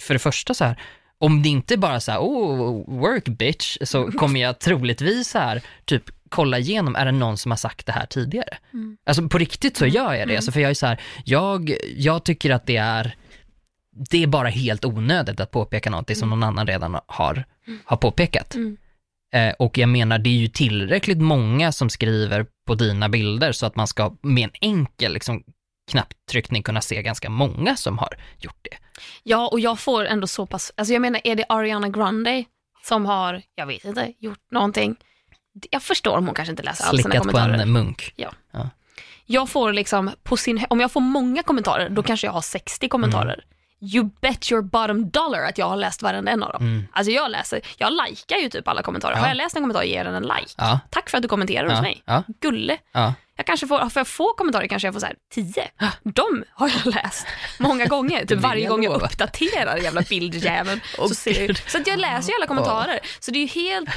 för 0.00 0.14
det 0.14 0.18
första 0.18 0.54
så 0.54 0.64
här, 0.64 0.80
om 1.18 1.42
det 1.42 1.48
inte 1.48 1.76
bara 1.76 2.00
så 2.00 2.12
här, 2.12 2.18
oh, 2.18 3.00
work 3.00 3.28
bitch, 3.28 3.76
så 3.82 4.12
kommer 4.12 4.40
jag 4.40 4.58
troligtvis 4.58 5.28
så 5.28 5.38
här, 5.38 5.62
typ 5.84 6.10
kolla 6.28 6.58
igenom, 6.58 6.96
är 6.96 7.04
det 7.04 7.12
någon 7.12 7.38
som 7.38 7.50
har 7.50 7.56
sagt 7.56 7.86
det 7.86 7.92
här 7.92 8.06
tidigare? 8.06 8.58
Mm. 8.72 8.96
Alltså 9.06 9.28
på 9.28 9.38
riktigt 9.38 9.76
så 9.76 9.86
gör 9.86 10.14
jag 10.14 10.28
det, 10.28 10.36
alltså, 10.36 10.52
för 10.52 10.60
jag 10.60 10.70
är 10.70 10.74
så 10.74 10.86
här, 10.86 11.00
jag, 11.24 11.74
jag 11.96 12.24
tycker 12.24 12.50
att 12.50 12.66
det 12.66 12.76
är, 12.76 13.16
det 14.10 14.22
är 14.22 14.26
bara 14.26 14.48
helt 14.48 14.84
onödigt 14.84 15.40
att 15.40 15.50
påpeka 15.50 15.90
någonting 15.90 16.16
som 16.16 16.30
någon 16.30 16.42
annan 16.42 16.66
redan 16.66 17.00
har, 17.06 17.44
har 17.84 17.96
påpekat. 17.96 18.54
Mm. 18.54 18.76
Eh, 19.34 19.54
och 19.58 19.78
jag 19.78 19.88
menar, 19.88 20.18
det 20.18 20.30
är 20.30 20.38
ju 20.38 20.48
tillräckligt 20.48 21.18
många 21.18 21.72
som 21.72 21.90
skriver 21.90 22.46
på 22.66 22.74
dina 22.74 23.08
bilder 23.08 23.52
så 23.52 23.66
att 23.66 23.76
man 23.76 23.86
ska 23.86 24.16
med 24.22 24.44
en 24.44 24.50
enkel 24.60 25.12
liksom, 25.12 25.42
knapptryckning 25.90 26.62
kunna 26.62 26.80
se 26.80 27.02
ganska 27.02 27.30
många 27.30 27.76
som 27.76 27.98
har 27.98 28.16
gjort 28.38 28.58
det. 28.62 28.76
Ja, 29.22 29.48
och 29.48 29.60
jag 29.60 29.78
får 29.78 30.04
ändå 30.04 30.26
så 30.26 30.46
pass, 30.46 30.72
alltså 30.76 30.92
jag 30.92 31.02
menar 31.02 31.20
är 31.24 31.36
det 31.36 31.44
Ariana 31.48 31.88
Grande 31.88 32.44
som 32.84 33.06
har, 33.06 33.42
jag 33.54 33.66
vet 33.66 33.84
inte, 33.84 34.12
gjort 34.18 34.50
någonting. 34.50 34.96
Jag 35.70 35.82
förstår 35.82 36.16
om 36.16 36.26
hon 36.26 36.34
kanske 36.34 36.50
inte 36.50 36.62
läser 36.62 36.84
alla 36.84 36.98
sina 36.98 37.02
Slickat 37.02 37.22
på 37.26 37.30
kommentarer. 37.30 37.62
en 37.62 37.72
munk. 37.72 38.14
Jag 39.26 39.48
får 39.48 39.72
liksom, 39.72 40.10
på 40.22 40.36
sin, 40.36 40.64
om 40.70 40.80
jag 40.80 40.92
får 40.92 41.00
många 41.00 41.42
kommentarer, 41.42 41.88
då 41.88 42.02
kanske 42.02 42.26
jag 42.26 42.32
har 42.32 42.40
60 42.40 42.88
kommentarer. 42.88 43.44
You 43.80 44.10
bet 44.20 44.52
your 44.52 44.62
bottom 44.62 45.10
dollar 45.10 45.42
att 45.42 45.58
jag 45.58 45.68
har 45.68 45.76
läst 45.76 46.02
varenda 46.02 46.32
en 46.32 46.42
av 46.42 46.52
dem. 46.52 46.62
Mm. 46.62 46.88
Alltså 46.92 47.12
jag 47.12 47.30
läser, 47.30 47.60
jag 47.76 47.92
likar 47.92 48.36
ju 48.36 48.48
typ 48.48 48.68
alla 48.68 48.82
kommentarer. 48.82 49.14
Ja. 49.14 49.20
Har 49.20 49.28
jag 49.28 49.36
läst 49.36 49.56
en 49.56 49.62
kommentar, 49.62 49.82
ger 49.82 50.04
den 50.04 50.14
en 50.14 50.22
like. 50.22 50.54
Ja, 50.56 50.80
Tack 50.90 51.10
för 51.10 51.18
att 51.18 51.22
du 51.22 51.28
kommenterar 51.28 51.64
hos 51.64 51.72
ja, 51.72 51.82
mig. 51.82 52.02
ja, 52.06 52.22
Gulle. 52.40 52.78
ja. 52.92 53.14
Jag 53.36 53.46
kanske 53.46 53.66
får, 53.66 53.78
får 53.78 54.00
jag 54.00 54.06
få 54.08 54.32
kommentarer 54.32 54.66
kanske 54.66 54.86
jag 54.88 54.94
får 54.94 55.00
så 55.00 55.06
här 55.06 55.16
10. 55.34 55.68
De 56.02 56.44
har 56.50 56.68
jag 56.68 56.94
läst 56.94 57.26
många 57.58 57.86
gånger. 57.86 58.24
Typ 58.26 58.40
varje 58.40 58.68
gång 58.68 58.84
jag 58.84 59.02
uppdaterar 59.02 59.76
jävla 59.76 60.02
bildjäveln. 60.02 60.80
Åh, 60.98 61.08
så, 61.08 61.14
ser 61.14 61.46
jag, 61.46 61.58
så 61.70 61.78
att 61.78 61.86
jag 61.86 61.98
läser 61.98 62.28
ju 62.28 62.34
alla 62.36 62.46
kommentarer. 62.46 63.00
Så 63.20 63.30
det 63.30 63.38
är 63.38 63.40
ju 63.40 63.46
helt 63.46 63.88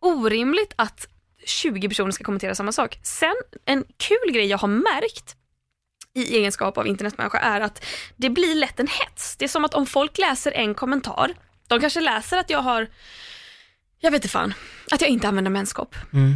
orimligt 0.00 0.72
att 0.76 1.06
20 1.46 1.88
personer 1.88 2.10
ska 2.10 2.24
kommentera 2.24 2.54
samma 2.54 2.72
sak. 2.72 2.98
Sen 3.02 3.34
en 3.64 3.84
kul 3.96 4.32
grej 4.32 4.46
jag 4.46 4.58
har 4.58 4.68
märkt 4.68 5.36
i 6.14 6.36
egenskap 6.36 6.78
av 6.78 6.86
internetmänniska 6.86 7.38
är 7.38 7.60
att 7.60 7.84
det 8.16 8.30
blir 8.30 8.54
lätt 8.54 8.80
en 8.80 8.86
hets. 8.86 9.36
Det 9.36 9.44
är 9.44 9.48
som 9.48 9.64
att 9.64 9.74
om 9.74 9.86
folk 9.86 10.18
läser 10.18 10.52
en 10.52 10.74
kommentar, 10.74 11.34
de 11.68 11.80
kanske 11.80 12.00
läser 12.00 12.38
att 12.38 12.50
jag 12.50 12.62
har, 12.62 12.88
jag 13.98 14.10
vet 14.10 14.18
inte 14.18 14.28
fan, 14.28 14.54
att 14.90 15.00
jag 15.00 15.10
inte 15.10 15.28
använder 15.28 15.50
menskopp. 15.50 15.94
Mm. 16.12 16.34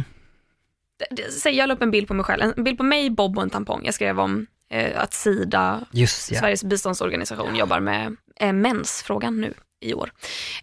Säg 1.29 1.55
jag 1.55 1.67
la 1.67 1.73
upp 1.73 1.81
en 1.81 1.91
bild 1.91 2.07
på 2.07 2.13
mig 2.13 2.25
själv, 2.25 2.53
en 2.57 2.63
bild 2.63 2.77
på 2.77 2.83
mig, 2.83 3.09
Bob 3.09 3.37
och 3.37 3.43
en 3.43 3.49
tampong. 3.49 3.81
Jag 3.85 3.93
skrev 3.93 4.19
om 4.19 4.47
eh, 4.69 5.01
att 5.01 5.13
Sida, 5.13 5.85
Just 5.91 6.31
ja. 6.31 6.39
Sveriges 6.39 6.63
biståndsorganisation, 6.63 7.55
jobbar 7.55 7.79
med 7.79 8.15
eh, 8.39 8.53
mensfrågan 8.53 9.41
nu 9.41 9.53
i 9.79 9.93
år. 9.93 10.11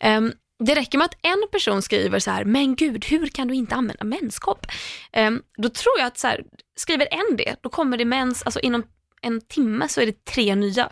Ehm, 0.01 0.33
det 0.59 0.75
räcker 0.75 0.99
med 0.99 1.05
att 1.05 1.19
en 1.23 1.49
person 1.53 1.83
skriver 1.83 2.19
så 2.19 2.31
här, 2.31 2.45
men 2.45 2.77
gud, 2.77 3.05
hur 3.05 3.27
kan 3.27 3.49
du 3.49 3.55
inte 3.55 3.75
använda 3.75 4.05
menskopp? 4.05 4.67
Ehm, 5.13 5.43
då 5.57 5.69
tror 5.69 5.99
jag 5.99 6.07
att 6.07 6.19
så 6.19 6.27
här, 6.27 6.45
skriver 6.77 7.09
en 7.11 7.37
det, 7.37 7.57
då 7.61 7.69
kommer 7.69 7.97
det 7.97 8.05
mens, 8.05 8.43
alltså 8.43 8.61
inom 8.61 8.83
en 9.23 9.41
timme 9.41 9.89
så 9.89 10.01
är 10.01 10.07
det 10.07 10.25
tre 10.25 10.55
nya. 10.55 10.91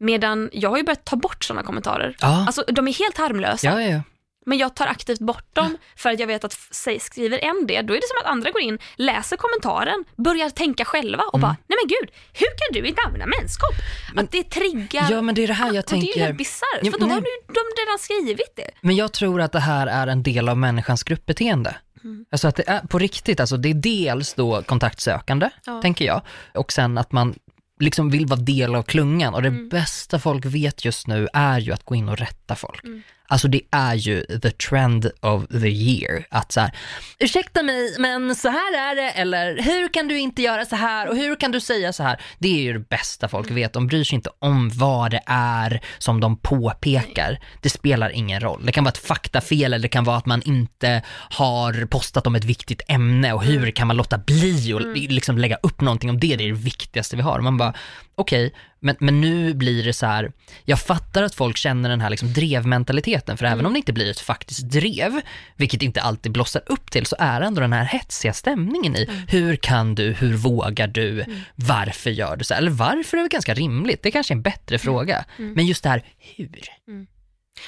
Medan 0.00 0.50
jag 0.52 0.70
har 0.70 0.76
ju 0.76 0.82
börjat 0.84 1.04
ta 1.04 1.16
bort 1.16 1.44
sådana 1.44 1.62
kommentarer. 1.66 2.16
Ja, 2.20 2.44
Alltså 2.46 2.64
de 2.68 2.88
är 2.88 2.92
helt 2.92 3.16
harmlösa. 3.18 3.66
ja, 3.66 3.82
ja. 3.82 4.02
Men 4.46 4.58
jag 4.58 4.74
tar 4.76 4.86
aktivt 4.86 5.18
bort 5.18 5.54
dem 5.54 5.76
för 5.96 6.10
att 6.10 6.20
jag 6.20 6.26
vet 6.26 6.44
att 6.44 6.58
skriver 7.00 7.38
en 7.44 7.66
det, 7.66 7.82
då 7.82 7.94
är 7.94 7.96
det 8.00 8.06
som 8.08 8.18
att 8.24 8.32
andra 8.32 8.50
går 8.50 8.60
in, 8.60 8.78
läser 8.96 9.36
kommentaren, 9.36 10.04
börjar 10.16 10.50
tänka 10.50 10.84
själva 10.84 11.22
och 11.32 11.40
bara, 11.40 11.56
nej 11.68 11.78
men 11.82 11.88
gud, 11.88 12.10
hur 12.32 12.46
kan 12.46 12.82
du 12.82 12.88
inte 12.88 13.02
använda 13.06 13.26
menskopp? 13.26 13.74
att 14.16 14.30
det 14.30 14.42
triggar. 14.42 15.06
Ja, 15.10 15.22
men 15.22 15.34
det 15.34 15.42
är 15.42 15.46
det 15.46 15.52
här 15.52 15.66
jag 15.74 15.84
och 15.84 15.90
det 15.90 15.94
är 15.96 15.96
ju 15.96 16.02
tänker. 16.06 16.20
helt 16.20 16.38
bisarrt, 16.38 16.80
Ja, 16.82 16.90
för 16.92 16.98
då 16.98 17.06
nej. 17.06 17.14
har 17.14 17.20
du, 17.20 17.26
de 17.46 17.82
redan 17.84 17.98
skrivit 17.98 18.56
det. 18.56 18.70
Men 18.80 18.96
jag 18.96 19.12
tror 19.12 19.40
att 19.40 19.52
det 19.52 19.60
här 19.60 19.86
är 19.86 20.06
en 20.06 20.22
del 20.22 20.48
av 20.48 20.56
människans 20.58 21.02
gruppbeteende. 21.02 21.76
Mm. 22.04 22.24
Alltså 22.32 22.48
att 22.48 22.56
det 22.56 22.68
är 22.68 22.80
på 22.80 22.98
riktigt, 22.98 23.40
alltså 23.40 23.56
det 23.56 23.68
är 23.70 23.74
dels 23.74 24.34
då 24.34 24.62
kontaktsökande, 24.62 25.50
Ja. 25.64 25.82
tänker 25.82 26.04
jag, 26.04 26.22
och 26.54 26.72
sen 26.72 26.98
att 26.98 27.12
man 27.12 27.34
liksom 27.80 28.10
vill 28.10 28.26
vara 28.26 28.40
del 28.40 28.74
av 28.74 28.82
klungan 28.82 29.34
och 29.34 29.42
det 29.42 29.48
Mm. 29.48 29.68
bästa 29.68 30.18
folk 30.18 30.44
vet 30.44 30.84
just 30.84 31.06
nu 31.06 31.28
är 31.32 31.58
ju 31.58 31.72
att 31.72 31.84
gå 31.84 31.94
in 31.94 32.08
och 32.08 32.18
rätta 32.18 32.54
folk. 32.54 32.84
Mm. 32.84 33.02
Alltså 33.30 33.48
det 33.48 33.60
är 33.70 33.94
ju 33.94 34.22
the 34.22 34.50
trend 34.50 35.10
of 35.20 35.46
the 35.48 35.68
year, 35.68 36.26
att 36.30 36.52
så 36.52 36.60
här, 36.60 36.70
ursäkta 37.18 37.62
mig 37.62 37.96
men 37.98 38.34
så 38.34 38.48
här 38.48 38.90
är 38.90 38.94
det, 38.96 39.10
eller 39.10 39.62
hur 39.62 39.92
kan 39.92 40.08
du 40.08 40.18
inte 40.18 40.42
göra 40.42 40.64
så 40.64 40.76
här 40.76 41.08
och 41.08 41.16
hur 41.16 41.36
kan 41.36 41.52
du 41.52 41.60
säga 41.60 41.92
så 41.92 42.02
här? 42.02 42.20
Det 42.38 42.48
är 42.48 42.62
ju 42.62 42.72
det 42.72 42.88
bästa 42.88 43.28
folk 43.28 43.50
vet, 43.50 43.72
de 43.72 43.86
bryr 43.86 44.04
sig 44.04 44.16
inte 44.16 44.30
om 44.38 44.70
vad 44.74 45.10
det 45.10 45.22
är 45.26 45.80
som 45.98 46.20
de 46.20 46.36
påpekar. 46.36 47.38
Det 47.62 47.70
spelar 47.70 48.10
ingen 48.10 48.40
roll. 48.40 48.66
Det 48.66 48.72
kan 48.72 48.84
vara 48.84 48.92
ett 48.92 49.06
faktafel 49.06 49.64
eller 49.64 49.78
det 49.78 49.88
kan 49.88 50.04
vara 50.04 50.16
att 50.16 50.26
man 50.26 50.42
inte 50.42 51.02
har 51.30 51.86
postat 51.86 52.26
om 52.26 52.34
ett 52.34 52.44
viktigt 52.44 52.82
ämne 52.88 53.32
och 53.32 53.44
hur 53.44 53.70
kan 53.70 53.86
man 53.86 53.96
låta 53.96 54.18
bli 54.18 54.72
och 54.72 54.80
liksom 54.96 55.38
lägga 55.38 55.56
upp 55.62 55.80
någonting 55.80 56.10
om 56.10 56.20
det, 56.20 56.36
det 56.36 56.44
är 56.44 56.48
det 56.48 56.58
viktigaste 56.58 57.16
vi 57.16 57.22
har. 57.22 57.40
Man 57.40 57.56
bara, 57.56 57.74
okej, 58.18 58.54
men, 58.80 58.96
men 58.98 59.20
nu 59.20 59.54
blir 59.54 59.84
det 59.84 59.92
så 59.92 60.06
här, 60.06 60.32
jag 60.64 60.80
fattar 60.80 61.22
att 61.22 61.34
folk 61.34 61.56
känner 61.56 61.88
den 61.88 62.00
här 62.00 62.10
liksom 62.10 62.32
drevmentaliteten, 62.32 63.36
för 63.36 63.46
även 63.46 63.66
om 63.66 63.72
det 63.72 63.78
inte 63.78 63.92
blir 63.92 64.10
ett 64.10 64.20
faktiskt 64.20 64.70
drev, 64.70 65.20
vilket 65.56 65.82
inte 65.82 66.00
alltid 66.00 66.32
blossar 66.32 66.62
upp 66.66 66.90
till, 66.90 67.06
så 67.06 67.16
är 67.18 67.40
ändå 67.40 67.60
den 67.60 67.72
här 67.72 67.84
hetsiga 67.84 68.32
stämningen 68.32 68.96
i, 68.96 69.10
hur 69.28 69.56
kan 69.56 69.94
du, 69.94 70.12
hur 70.12 70.36
vågar 70.36 70.86
du, 70.86 71.24
varför 71.54 72.10
gör 72.10 72.36
du 72.36 72.44
så 72.44 72.54
här? 72.54 72.60
Eller 72.60 72.70
varför 72.70 73.16
är 73.16 73.22
väl 73.22 73.28
ganska 73.28 73.54
rimligt, 73.54 74.02
det 74.02 74.10
kanske 74.10 74.34
är 74.34 74.36
en 74.36 74.42
bättre 74.42 74.78
fråga. 74.78 75.24
Men 75.36 75.66
just 75.66 75.82
det 75.82 75.88
här, 75.88 76.02
hur? 76.36 76.60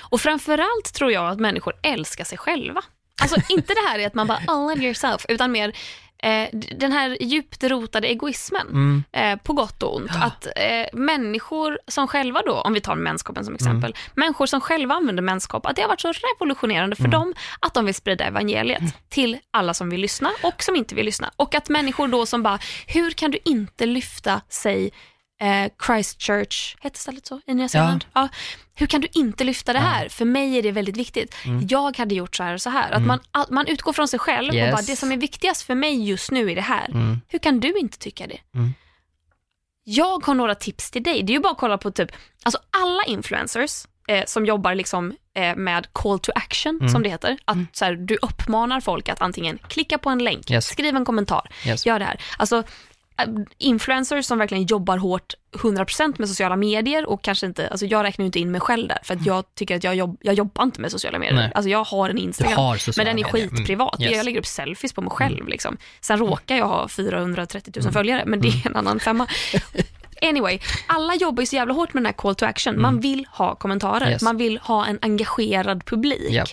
Och 0.00 0.20
framförallt 0.20 0.94
tror 0.94 1.12
jag 1.12 1.32
att 1.32 1.40
människor 1.40 1.74
älskar 1.82 2.24
sig 2.24 2.38
själva. 2.38 2.82
Alltså 3.22 3.40
inte 3.48 3.74
det 3.74 3.88
här 3.88 3.98
är 3.98 4.06
att 4.06 4.14
man 4.14 4.26
bara, 4.26 4.38
oh, 4.46 4.68
love 4.68 4.84
yourself, 4.84 5.26
utan 5.28 5.52
mer 5.52 5.72
den 6.76 6.92
här 6.92 7.16
djupt 7.20 7.64
rotade 7.64 8.08
egoismen, 8.08 8.66
Mm. 8.68 9.04
eh, 9.12 9.36
på 9.42 9.52
gott 9.52 9.82
och 9.82 9.96
ont. 9.96 10.10
Att 10.22 10.46
eh, 10.46 10.86
människor 10.92 11.78
som 11.88 12.08
själva 12.08 12.42
då, 12.46 12.52
om 12.60 12.72
vi 12.72 12.80
tar 12.80 12.94
menskoppen 12.96 13.44
som 13.44 13.54
exempel, 13.54 13.94
människor 14.14 14.46
som 14.46 14.60
själva 14.60 14.94
använder 14.94 15.22
menskopp, 15.22 15.66
att 15.66 15.76
det 15.76 15.82
har 15.82 15.88
varit 15.88 16.00
så 16.00 16.12
revolutionerande 16.12 16.96
för 16.96 17.08
dem 17.08 17.34
att 17.60 17.74
de 17.74 17.84
vill 17.84 17.94
sprida 17.94 18.24
evangeliet 18.24 18.82
till 19.08 19.38
alla 19.50 19.74
som 19.74 19.90
vill 19.90 20.00
lyssna 20.00 20.30
och 20.42 20.62
som 20.62 20.76
inte 20.76 20.94
vill 20.94 21.06
lyssna. 21.06 21.30
Och 21.36 21.54
att 21.54 21.68
människor 21.68 22.08
då 22.08 22.26
som 22.26 22.42
bara, 22.42 22.58
hur 22.86 23.10
kan 23.10 23.30
du 23.30 23.38
inte 23.44 23.86
lyfta, 23.86 24.40
sig 24.48 24.90
eh, 25.40 25.70
Christchurch, 25.86 26.76
heter 26.80 26.98
stället 26.98 27.26
så 27.26 27.40
i 27.46 27.54
Nya 27.54 27.68
Zeeland? 27.68 28.04
Ja. 28.12 28.28
Hur 28.74 28.86
kan 28.86 29.00
du 29.00 29.08
inte 29.12 29.44
lyfta 29.44 29.72
det 29.72 29.78
här? 29.78 30.08
För 30.08 30.24
mig 30.24 30.58
är 30.58 30.62
det 30.62 30.72
väldigt 30.72 30.96
viktigt. 30.96 31.34
Jag 31.68 31.96
hade 31.96 32.14
gjort 32.14 32.36
så 32.36 32.42
här 32.42 32.54
och 32.54 32.62
så 32.62 32.70
här. 32.70 32.90
Att 32.90 33.02
man, 33.02 33.20
all, 33.30 33.46
man 33.50 33.66
utgår 33.66 33.92
från 33.92 34.08
sig 34.08 34.18
själv 34.18 34.48
och 34.48 34.54
Yes. 34.54 34.72
bara, 34.72 34.82
det 34.82 34.96
som 34.96 35.12
är 35.12 35.16
viktigast 35.16 35.62
för 35.62 35.74
mig 35.74 36.08
just 36.08 36.30
nu 36.30 36.50
är 36.50 36.54
det 36.54 36.60
här. 36.60 36.88
Mm. 36.90 37.20
Hur 37.28 37.38
kan 37.38 37.60
du 37.60 37.72
inte 37.78 37.98
tycka 37.98 38.26
det? 38.26 38.38
Mm. 38.54 38.74
Jag 39.84 40.26
har 40.26 40.34
några 40.34 40.54
tips 40.54 40.90
till 40.90 41.02
dig. 41.02 41.22
Det 41.22 41.32
är 41.32 41.34
ju 41.34 41.40
bara 41.40 41.52
att 41.52 41.58
kolla 41.58 41.78
på 41.78 41.90
typ, 41.90 42.10
alltså 42.42 42.60
alla 42.70 43.04
influencers 43.04 43.86
eh, 44.08 44.24
som 44.26 44.46
jobbar 44.46 44.74
liksom, 44.74 45.14
eh, 45.34 45.56
med 45.56 45.92
call 45.92 46.18
to 46.18 46.32
action, 46.34 46.76
Mm. 46.80 46.92
som 46.92 47.02
det 47.02 47.08
heter. 47.08 47.38
Att 47.44 47.56
så 47.72 47.84
här, 47.84 47.92
du 47.94 48.16
uppmanar 48.22 48.80
folk 48.80 49.08
att 49.08 49.20
antingen 49.22 49.58
klicka 49.68 49.98
på 49.98 50.10
en 50.10 50.18
länk, 50.24 50.50
Yes. 50.50 50.66
skriv 50.66 50.96
en 50.96 51.04
kommentar, 51.04 51.50
Yes. 51.66 51.86
gör 51.86 51.98
det 51.98 52.04
här. 52.04 52.20
Alltså, 52.38 52.62
influencers 53.58 54.26
som 54.26 54.38
verkligen 54.38 54.64
jobbar 54.64 54.96
hårt 54.98 55.34
100% 55.52 56.14
med 56.18 56.28
sociala 56.28 56.56
medier 56.56 57.06
och 57.08 57.22
kanske 57.22 57.46
inte, 57.46 57.68
alltså 57.68 57.86
jag 57.86 58.04
räknar 58.04 58.22
ju 58.22 58.26
inte 58.26 58.38
in 58.40 58.50
mig 58.50 58.60
själv 58.60 58.88
där 58.88 58.98
för 59.02 59.14
att 59.14 59.26
jag 59.26 59.54
tycker 59.54 59.76
att 59.76 59.84
jag, 59.84 59.94
jobb, 59.94 60.18
jag 60.20 60.34
jobbar 60.34 60.64
inte 60.64 60.80
med 60.80 60.90
sociala 60.90 61.18
medier. 61.18 61.34
Nej. 61.36 61.52
Alltså 61.54 61.68
jag 61.68 61.84
har 61.84 62.10
en 62.10 62.18
Instagram. 62.18 62.56
har 62.56 62.96
Men 62.96 63.06
den 63.06 63.18
är 63.18 63.24
medier. 63.24 63.36
Mm. 63.44 63.56
skitprivat. 63.56 64.00
Yes. 64.00 64.16
Jag 64.16 64.24
lägger 64.24 64.38
upp 64.38 64.46
selfies 64.46 64.92
på 64.92 65.00
mig 65.00 65.10
själv. 65.10 65.48
Liksom. 65.48 65.76
Sen 66.00 66.18
råkar 66.18 66.56
jag 66.56 66.66
ha 66.66 66.88
430 66.88 67.72
000 67.84 67.92
följare, 67.92 68.22
men 68.26 68.40
det 68.40 68.48
är 68.48 68.66
en 68.66 68.76
annan 68.76 69.00
femma. 69.00 69.26
Anyway, 70.22 70.58
alla 70.86 71.14
jobbar 71.14 71.42
ju 71.42 71.46
så 71.46 71.56
jävla 71.56 71.74
hårt 71.74 71.94
med 71.94 72.00
den 72.02 72.06
här 72.06 72.12
call 72.12 72.34
to 72.34 72.44
action. 72.46 72.80
Man 72.80 73.00
vill 73.00 73.26
ha 73.30 73.54
kommentarer, 73.54 74.10
Yes. 74.10 74.22
man 74.22 74.36
vill 74.36 74.58
ha 74.58 74.86
en 74.86 74.98
engagerad 75.02 75.84
publik. 75.86 76.30
Japp. 76.30 76.48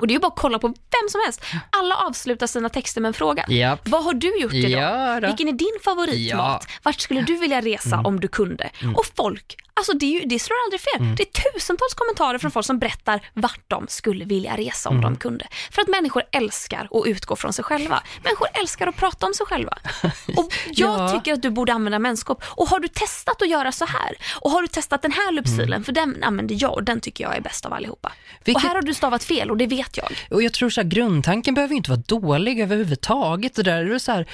Och 0.00 0.06
det 0.06 0.12
är 0.12 0.14
ju 0.14 0.20
bara 0.20 0.28
att 0.28 0.38
kolla 0.38 0.58
på 0.58 0.68
vem 0.68 1.08
som 1.10 1.20
helst. 1.24 1.40
Alla 1.70 1.96
avslutar 1.96 2.46
sina 2.46 2.68
texter 2.68 3.00
med 3.00 3.08
en 3.08 3.14
fråga. 3.14 3.44
Japp. 3.48 3.88
Vad 3.88 4.04
har 4.04 4.14
du 4.14 4.38
gjort 4.40 4.52
idag? 4.54 4.70
Ja, 4.82 5.20
då. 5.20 5.26
Vilken 5.26 5.48
är 5.48 5.52
din 5.52 5.78
favoritmat? 5.84 6.40
Ja. 6.40 6.48
Mm. 6.50 6.60
Vart 6.82 7.00
skulle 7.00 7.22
du 7.22 7.36
vilja 7.38 7.60
resa 7.60 8.00
om 8.04 8.20
du 8.20 8.28
kunde? 8.28 8.70
Och 8.96 9.04
folk, 9.16 9.56
alltså 9.74 9.92
det, 9.92 10.06
ju, 10.06 10.20
det 10.20 10.38
slår 10.38 10.56
aldrig 10.66 10.80
fel. 10.80 11.16
Det 11.16 11.22
är 11.22 11.52
tusentals 11.52 11.94
kommentarer 11.94 12.38
från 12.38 12.50
folk 12.50 12.66
som 12.66 12.78
berättar 12.78 13.26
vart 13.34 13.60
de 13.68 13.86
skulle 13.88 14.24
vilja 14.24 14.56
resa 14.56 14.88
om 14.88 14.96
Mm. 14.98 15.12
de 15.12 15.18
kunde. 15.18 15.46
För 15.70 15.82
att 15.82 15.88
människor 15.88 16.22
älskar 16.32 16.88
att 16.90 17.06
utgå 17.06 17.36
från 17.36 17.52
sig 17.52 17.64
själva. 17.64 18.02
Människor 18.24 18.48
älskar 18.60 18.86
att 18.86 18.96
prata 18.96 19.26
om 19.26 19.34
sig 19.34 19.46
själva. 19.46 19.78
Och 20.36 20.52
jag 20.70 21.00
Ja. 21.00 21.08
tycker 21.08 21.32
att 21.32 21.42
du 21.42 21.50
borde 21.50 21.72
använda 21.72 21.98
menskop. 21.98 22.42
Och 22.48 22.68
har 22.68 22.80
du 22.80 22.88
testat 22.88 23.42
att 23.42 23.48
göra 23.48 23.72
så 23.72 23.84
här? 23.84 24.14
Och 24.40 24.50
har 24.50 24.62
du 24.62 24.68
testat 24.68 25.02
den 25.02 25.12
här 25.12 25.32
loopstilen? 25.32 25.84
För 25.84 25.92
den 25.92 26.24
använder 26.24 26.56
jag 26.60 26.72
och 26.72 26.84
den 26.84 27.00
tycker 27.00 27.24
jag 27.24 27.36
är 27.36 27.40
bäst 27.40 27.66
av 27.66 27.72
allihopa. 27.72 28.12
Vilket- 28.44 28.62
Och 28.64 28.68
här 28.68 28.74
har 28.74 28.82
du 28.82 28.94
stavat 28.94 29.24
fel 29.24 29.50
och 29.50 29.56
det 29.56 29.66
vet 29.66 29.93
jag. 29.96 30.12
Och 30.30 30.42
jag 30.42 30.52
tror 30.52 30.70
så 30.70 30.80
här, 30.80 30.88
grundtanken 30.88 31.54
behöver 31.54 31.74
inte 31.74 31.90
vara 31.90 32.02
dålig 32.06 32.60
överhuvudtaget. 32.60 33.54
Det 33.54 33.62
där 33.62 33.94
är 33.94 33.98
så 33.98 34.12
här, 34.12 34.26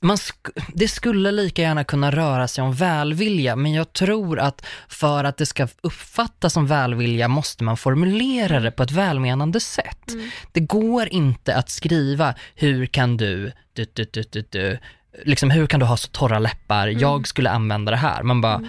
man 0.00 0.16
sk- 0.16 0.62
det 0.74 0.88
skulle 0.88 1.30
lika 1.32 1.62
gärna 1.62 1.84
kunna 1.84 2.10
röra 2.10 2.48
sig 2.48 2.64
om 2.64 2.72
välvilja, 2.72 3.56
men 3.56 3.72
jag 3.72 3.92
tror 3.92 4.38
att 4.38 4.66
för 4.88 5.24
att 5.24 5.36
det 5.36 5.46
ska 5.46 5.68
uppfattas 5.80 6.52
som 6.52 6.66
välvilja 6.66 7.28
måste 7.28 7.64
man 7.64 7.76
formulera 7.76 8.60
det 8.60 8.70
på 8.70 8.82
ett 8.82 8.90
välmenande 8.90 9.60
sätt. 9.60 10.12
Det 10.52 10.60
går 10.60 11.08
inte 11.08 11.54
att 11.54 11.70
skriva, 11.70 12.34
hur 12.54 12.86
kan 12.86 13.16
du, 13.16 13.52
du, 13.72 13.86
du, 13.92 14.04
du, 14.12 14.22
du, 14.30 14.44
du 14.50 14.78
liksom 15.24 15.50
hur 15.50 15.66
kan 15.66 15.80
du 15.80 15.86
ha 15.86 15.96
så 15.96 16.08
torra 16.08 16.38
läppar, 16.38 16.88
jag 16.88 17.28
skulle 17.28 17.50
använda 17.50 17.90
det 17.90 17.96
här. 17.96 18.22
Man 18.22 18.40
bara, 18.40 18.60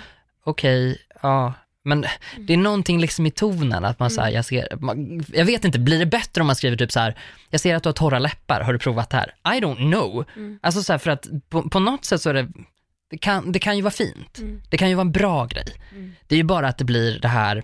okej, 0.44 0.98
ja, 1.22 1.54
men 1.90 2.06
det 2.38 2.54
är 2.54 2.58
någonting 2.58 3.00
liksom 3.00 3.26
i 3.26 3.32
tonen 3.32 3.86
att 3.86 4.00
man 4.00 4.10
säger, 4.10 4.36
jag 4.36 4.46
ser, 4.46 4.68
man, 4.80 5.24
jag 5.34 5.46
vet 5.46 5.66
inte, 5.66 5.80
blir 5.80 6.00
det 6.00 6.06
bättre 6.06 6.42
om 6.42 6.48
man 6.48 6.56
skriver 6.56 6.78
typ 6.78 6.92
så 6.92 7.00
här, 7.00 7.18
jag 7.50 7.62
ser 7.62 7.76
att 7.76 7.84
du 7.84 7.90
har 7.90 7.94
torra 7.94 8.20
läppar, 8.20 8.62
har 8.62 8.74
du 8.74 8.80
provat 8.80 9.10
det 9.10 9.18
här? 9.18 9.56
I 9.58 9.62
don't 9.62 9.92
know. 9.92 10.26
Alltså 10.62 10.84
så 10.84 10.94
här, 10.94 10.98
för 10.98 11.12
att 11.12 11.28
på, 11.50 11.70
på 11.70 11.80
något 11.80 12.06
sätt 12.06 12.22
så 12.22 12.30
är 12.30 12.34
det, 12.34 12.48
det 13.10 13.18
kan, 13.18 13.52
det 13.52 13.60
kan 13.60 13.76
ju 13.76 13.82
vara 13.82 13.92
fint. 13.92 14.40
Det 14.70 14.78
kan 14.78 14.90
ju 14.90 14.96
vara 14.96 15.06
en 15.06 15.12
bra 15.12 15.46
grej. 15.46 15.66
Det 16.28 16.36
är 16.36 16.38
ju 16.38 16.44
bara 16.44 16.68
att 16.68 16.78
det 16.78 16.86
blir 16.86 17.20
det 17.20 17.28
här, 17.28 17.64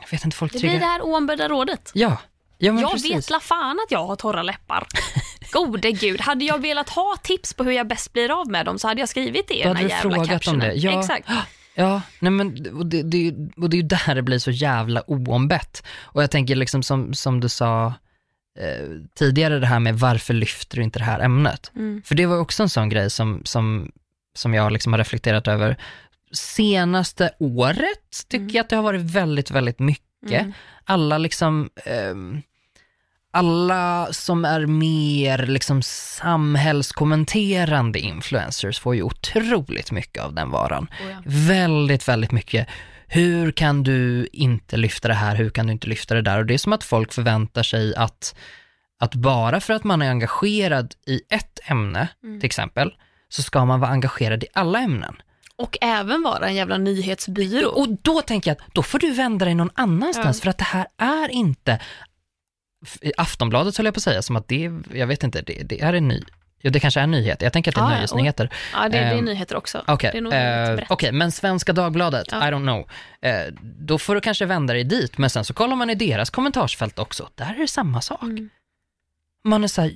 jag 0.00 0.10
vet 0.10 0.24
inte, 0.24 0.36
folk 0.36 0.52
Det 0.52 0.58
blir 0.58 0.78
det 0.78 0.86
här 0.86 1.02
oombedda 1.02 1.48
rådet. 1.48 1.90
Ja, 1.94 2.16
ja 2.58 2.80
Jag 2.80 2.92
precis. 2.92 3.16
vet 3.16 3.30
la 3.30 3.40
fan 3.40 3.78
att 3.86 3.90
jag 3.90 4.06
har 4.06 4.16
torra 4.16 4.42
läppar. 4.42 4.86
Gode 5.52 5.92
gud, 5.92 6.20
hade 6.20 6.44
jag 6.44 6.58
velat 6.62 6.88
ha 6.88 7.16
tips 7.22 7.54
på 7.54 7.64
hur 7.64 7.72
jag 7.72 7.86
bäst 7.86 8.12
blir 8.12 8.40
av 8.40 8.50
med 8.50 8.66
dem 8.66 8.78
så 8.78 8.88
hade 8.88 9.00
jag 9.00 9.08
skrivit 9.08 9.48
det 9.48 9.54
i 9.54 9.62
den 9.62 9.76
här 9.76 9.88
jävla 9.88 10.00
frågat 10.00 10.18
om 10.18 10.26
captionen. 10.26 10.60
det. 10.60 10.74
Ja. 10.74 11.00
Exakt. 11.00 11.28
Ja, 11.78 12.02
nej 12.20 12.30
men 12.32 12.66
och 12.76 12.86
det, 12.86 13.02
det, 13.02 13.16
är 13.16 13.22
ju- 13.22 13.50
och 13.56 13.70
det 13.70 13.76
är 13.76 13.82
ju 13.82 13.88
där 13.88 14.14
det 14.14 14.22
blir 14.22 14.38
så 14.38 14.50
jävla 14.50 15.00
oombett. 15.06 15.82
Och 15.98 16.22
jag 16.22 16.30
tänker 16.30 16.56
liksom 16.56 16.82
som, 16.82 17.14
som 17.14 17.40
du 17.40 17.48
sa 17.48 17.86
eh, 18.58 18.88
tidigare 19.14 19.58
det 19.58 19.66
här 19.66 19.80
med 19.80 19.98
varför 19.98 20.34
lyfter 20.34 20.76
du 20.76 20.82
inte 20.82 20.98
det 20.98 21.04
här 21.04 21.20
ämnet? 21.20 21.72
Mm. 21.76 22.02
För 22.04 22.14
det 22.14 22.26
var 22.26 22.38
också 22.38 22.62
en 22.62 22.68
sån 22.68 22.88
grej 22.88 23.10
som, 23.10 23.40
som, 23.44 23.92
som 24.36 24.54
jag 24.54 24.72
liksom 24.72 24.92
har 24.92 24.98
reflekterat 24.98 25.48
över. 25.48 25.76
Senaste 26.32 27.30
året 27.38 28.28
tycker 28.28 28.56
jag 28.56 28.64
att 28.64 28.68
det 28.70 28.76
har 28.76 28.82
varit 28.82 29.00
väldigt, 29.02 29.50
väldigt 29.50 29.78
mycket. 29.78 30.40
Mm. 30.42 30.52
Alla 30.84 31.18
liksom, 31.18 31.70
ehm, 31.84 32.42
alla 33.36 34.08
som 34.12 34.44
är 34.44 34.66
mer 34.66 35.38
liksom 35.46 35.82
samhällskommenterande 35.82 37.98
influencers 37.98 38.78
får 38.80 38.94
ju 38.94 39.02
otroligt 39.02 39.92
mycket 39.92 40.22
av 40.22 40.34
den 40.34 40.50
varan. 40.50 40.86
Oh 41.04 41.10
ja. 41.10 41.16
Väldigt, 41.24 42.08
väldigt 42.08 42.32
mycket. 42.32 42.68
Hur 43.06 43.52
kan 43.52 43.82
du 43.82 44.28
inte 44.32 44.76
lyfta 44.76 45.08
det 45.08 45.14
här? 45.14 45.36
Hur 45.36 45.50
kan 45.50 45.66
du 45.66 45.72
inte 45.72 45.88
lyfta 45.88 46.14
det 46.14 46.22
där? 46.22 46.38
Och 46.38 46.46
det 46.46 46.54
är 46.54 46.58
som 46.58 46.72
att 46.72 46.84
folk 46.84 47.12
förväntar 47.12 47.62
sig 47.62 47.94
att, 47.96 48.34
att 49.00 49.14
bara 49.14 49.60
för 49.60 49.74
att 49.74 49.84
man 49.84 50.02
är 50.02 50.10
engagerad 50.10 50.94
i 51.06 51.20
ett 51.30 51.58
ämne, 51.66 52.08
Mm. 52.24 52.40
till 52.40 52.46
exempel, 52.46 52.94
så 53.28 53.42
ska 53.42 53.64
man 53.64 53.80
vara 53.80 53.90
engagerad 53.90 54.44
i 54.44 54.46
alla 54.54 54.78
ämnen. 54.80 55.16
Och 55.58 55.78
även 55.80 56.22
vara 56.22 56.46
en 56.48 56.54
jävla 56.54 56.78
nyhetsbyrå. 56.78 57.68
Och 57.68 57.88
då 58.02 58.22
tänker 58.22 58.50
jag 58.50 58.56
att 58.60 58.74
då 58.74 58.82
får 58.82 58.98
du 58.98 59.12
vända 59.12 59.44
dig 59.44 59.54
någon 59.54 59.70
annanstans, 59.74 60.38
Ja. 60.38 60.42
för 60.42 60.50
att 60.50 60.58
det 60.58 60.64
här 60.64 60.86
är 60.98 61.28
inte 61.28 61.80
i 63.02 63.12
Aftonbladet 63.16 63.76
höll 63.76 63.86
jag 63.86 63.94
på 63.94 63.98
att 63.98 64.02
säga, 64.02 64.22
som 64.22 64.36
att 64.36 64.48
det, 64.48 64.70
jag 64.94 65.06
vet 65.06 65.22
inte, 65.24 65.42
det, 65.42 65.62
det 65.62 65.80
är 65.80 65.92
en 65.92 66.08
ny, 66.08 66.22
ja 66.60 66.70
det 66.70 66.80
kanske 66.80 67.00
är 67.00 67.06
nyhet, 67.06 67.42
jag 67.42 67.52
tänker 67.52 67.70
att 67.70 67.74
det 67.74 67.80
är 67.80 67.90
ja, 67.90 67.94
nyhetsnyheter. 67.96 68.50
Ja, 68.72 68.82
det, 68.82 68.88
det 68.88 68.98
är 68.98 69.14
Ehm, 69.18 69.24
nyheter 69.24 69.56
också. 69.56 69.84
Okej, 69.86 70.10
väldigt 70.12 70.76
brett. 70.76 70.90
okej, 70.90 71.12
men 71.12 71.32
Svenska 71.32 71.72
Dagbladet, 71.72 72.26
Ja. 72.30 72.48
I 72.48 72.50
don't 72.52 72.62
know. 72.62 72.88
Eh, 73.20 73.52
då 73.62 73.98
får 73.98 74.14
du 74.14 74.20
kanske 74.20 74.46
vända 74.46 74.74
dig 74.74 74.84
dit, 74.84 75.18
men 75.18 75.30
sen 75.30 75.44
så 75.44 75.54
kollar 75.54 75.76
man 75.76 75.90
i 75.90 75.94
deras 75.94 76.30
kommentarsfält 76.30 76.98
också, 76.98 77.28
där 77.34 77.54
är 77.54 77.58
det 77.60 77.68
samma 77.68 78.00
sak. 78.00 78.22
Mm. 78.22 78.48
Man 79.44 79.64
är 79.64 79.68
såhär, 79.68 79.92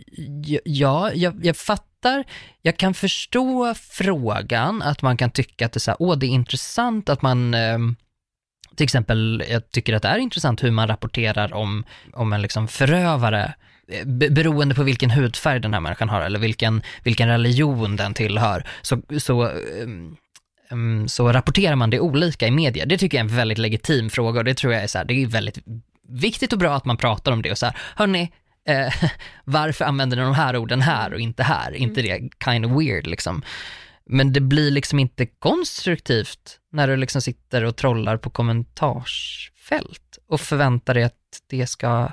ja, 0.64 1.12
jag, 1.14 1.44
jag 1.46 1.56
fattar, 1.56 2.24
jag 2.62 2.76
kan 2.76 2.94
förstå 2.94 3.74
frågan, 3.74 4.82
att 4.82 5.02
man 5.02 5.16
kan 5.16 5.30
tycka 5.30 5.66
att 5.66 5.72
det 5.72 5.76
är 5.76 5.80
så 5.80 5.90
här, 5.90 5.96
åh 6.02 6.18
det 6.18 6.26
är 6.26 6.30
intressant 6.30 7.08
att 7.08 7.22
man, 7.22 7.54
ehm, 7.54 7.96
till 8.80 8.84
exempel, 8.84 9.44
jag 9.50 9.70
tycker 9.70 9.94
att 9.94 10.02
det 10.02 10.08
är 10.08 10.18
intressant 10.18 10.62
hur 10.62 10.70
man 10.70 10.88
rapporterar 10.88 11.54
om, 11.54 11.84
om 12.12 12.32
en 12.32 12.42
liksom 12.42 12.68
förövare, 12.68 13.54
eh, 13.88 14.06
be- 14.06 14.30
beroende 14.30 14.74
på 14.74 14.82
vilken 14.82 15.10
hudfärg 15.10 15.60
den 15.60 15.74
här 15.74 15.80
människan 15.80 16.08
har 16.08 16.20
eller 16.20 16.38
vilken, 16.38 16.82
vilken 17.02 17.28
religion 17.28 17.96
den 17.96 18.14
tillhör, 18.14 18.64
så, 18.82 19.02
så, 19.18 19.42
ehm, 19.42 20.16
ehm, 20.70 21.08
så 21.08 21.32
rapporterar 21.32 21.76
man 21.76 21.90
det 21.90 22.00
olika 22.00 22.46
i 22.46 22.50
media. 22.50 22.86
Det 22.86 22.98
tycker 22.98 23.18
jag 23.18 23.26
är 23.26 23.30
en 23.30 23.36
väldigt 23.36 23.58
legitim 23.58 24.10
fråga 24.10 24.38
och 24.38 24.44
det 24.44 24.54
tror 24.54 24.72
jag 24.72 24.82
är 24.82 24.86
så 24.86 24.98
här, 24.98 25.04
det 25.04 25.22
är 25.22 25.26
väldigt 25.26 25.58
viktigt 26.08 26.52
och 26.52 26.58
bra 26.58 26.76
att 26.76 26.84
man 26.84 26.96
pratar 26.96 27.32
om 27.32 27.42
det 27.42 27.50
och 27.50 27.58
så 27.58 27.66
här, 27.66 27.76
hörni, 27.96 28.32
eh, 28.68 28.94
varför 29.44 29.84
använder 29.84 30.16
ni 30.16 30.22
de 30.22 30.34
här 30.34 30.56
orden 30.56 30.80
här 30.80 31.14
och 31.14 31.20
inte 31.20 31.42
här? 31.42 31.74
inte 31.74 32.02
det 32.02 32.30
kind 32.44 32.66
of 32.66 32.72
weird 32.72 33.06
liksom? 33.06 33.42
Men 34.12 34.32
det 34.32 34.40
blir 34.40 34.70
liksom 34.70 34.98
inte 34.98 35.26
konstruktivt 35.26 36.60
när 36.72 36.88
du 36.88 36.96
liksom 36.96 37.22
sitter 37.22 37.64
och 37.64 37.76
trollar 37.76 38.16
på 38.16 38.30
kommentarsfält 38.30 40.18
och 40.26 40.40
förväntar 40.40 40.94
dig 40.94 41.02
att 41.02 41.42
det 41.46 41.66
ska 41.66 42.12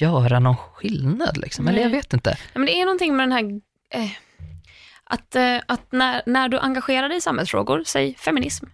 göra 0.00 0.38
någon 0.38 0.56
skillnad 0.56 1.36
liksom. 1.36 1.68
Eller 1.68 1.80
jag 1.80 1.90
Nej. 1.90 1.98
vet 1.98 2.12
inte. 2.12 2.38
Ja, 2.52 2.58
men 2.58 2.66
det 2.66 2.80
är 2.80 2.84
någonting 2.84 3.16
med 3.16 3.28
den 3.28 3.32
här... 3.32 3.60
Eh, 3.90 4.10
att 5.04 5.36
eh, 5.36 5.58
att 5.68 5.92
när, 5.92 6.22
när 6.26 6.48
du 6.48 6.58
engagerar 6.58 7.08
dig 7.08 7.18
i 7.18 7.20
samhällsfrågor, 7.20 7.82
säg 7.86 8.14
feminism, 8.14 8.66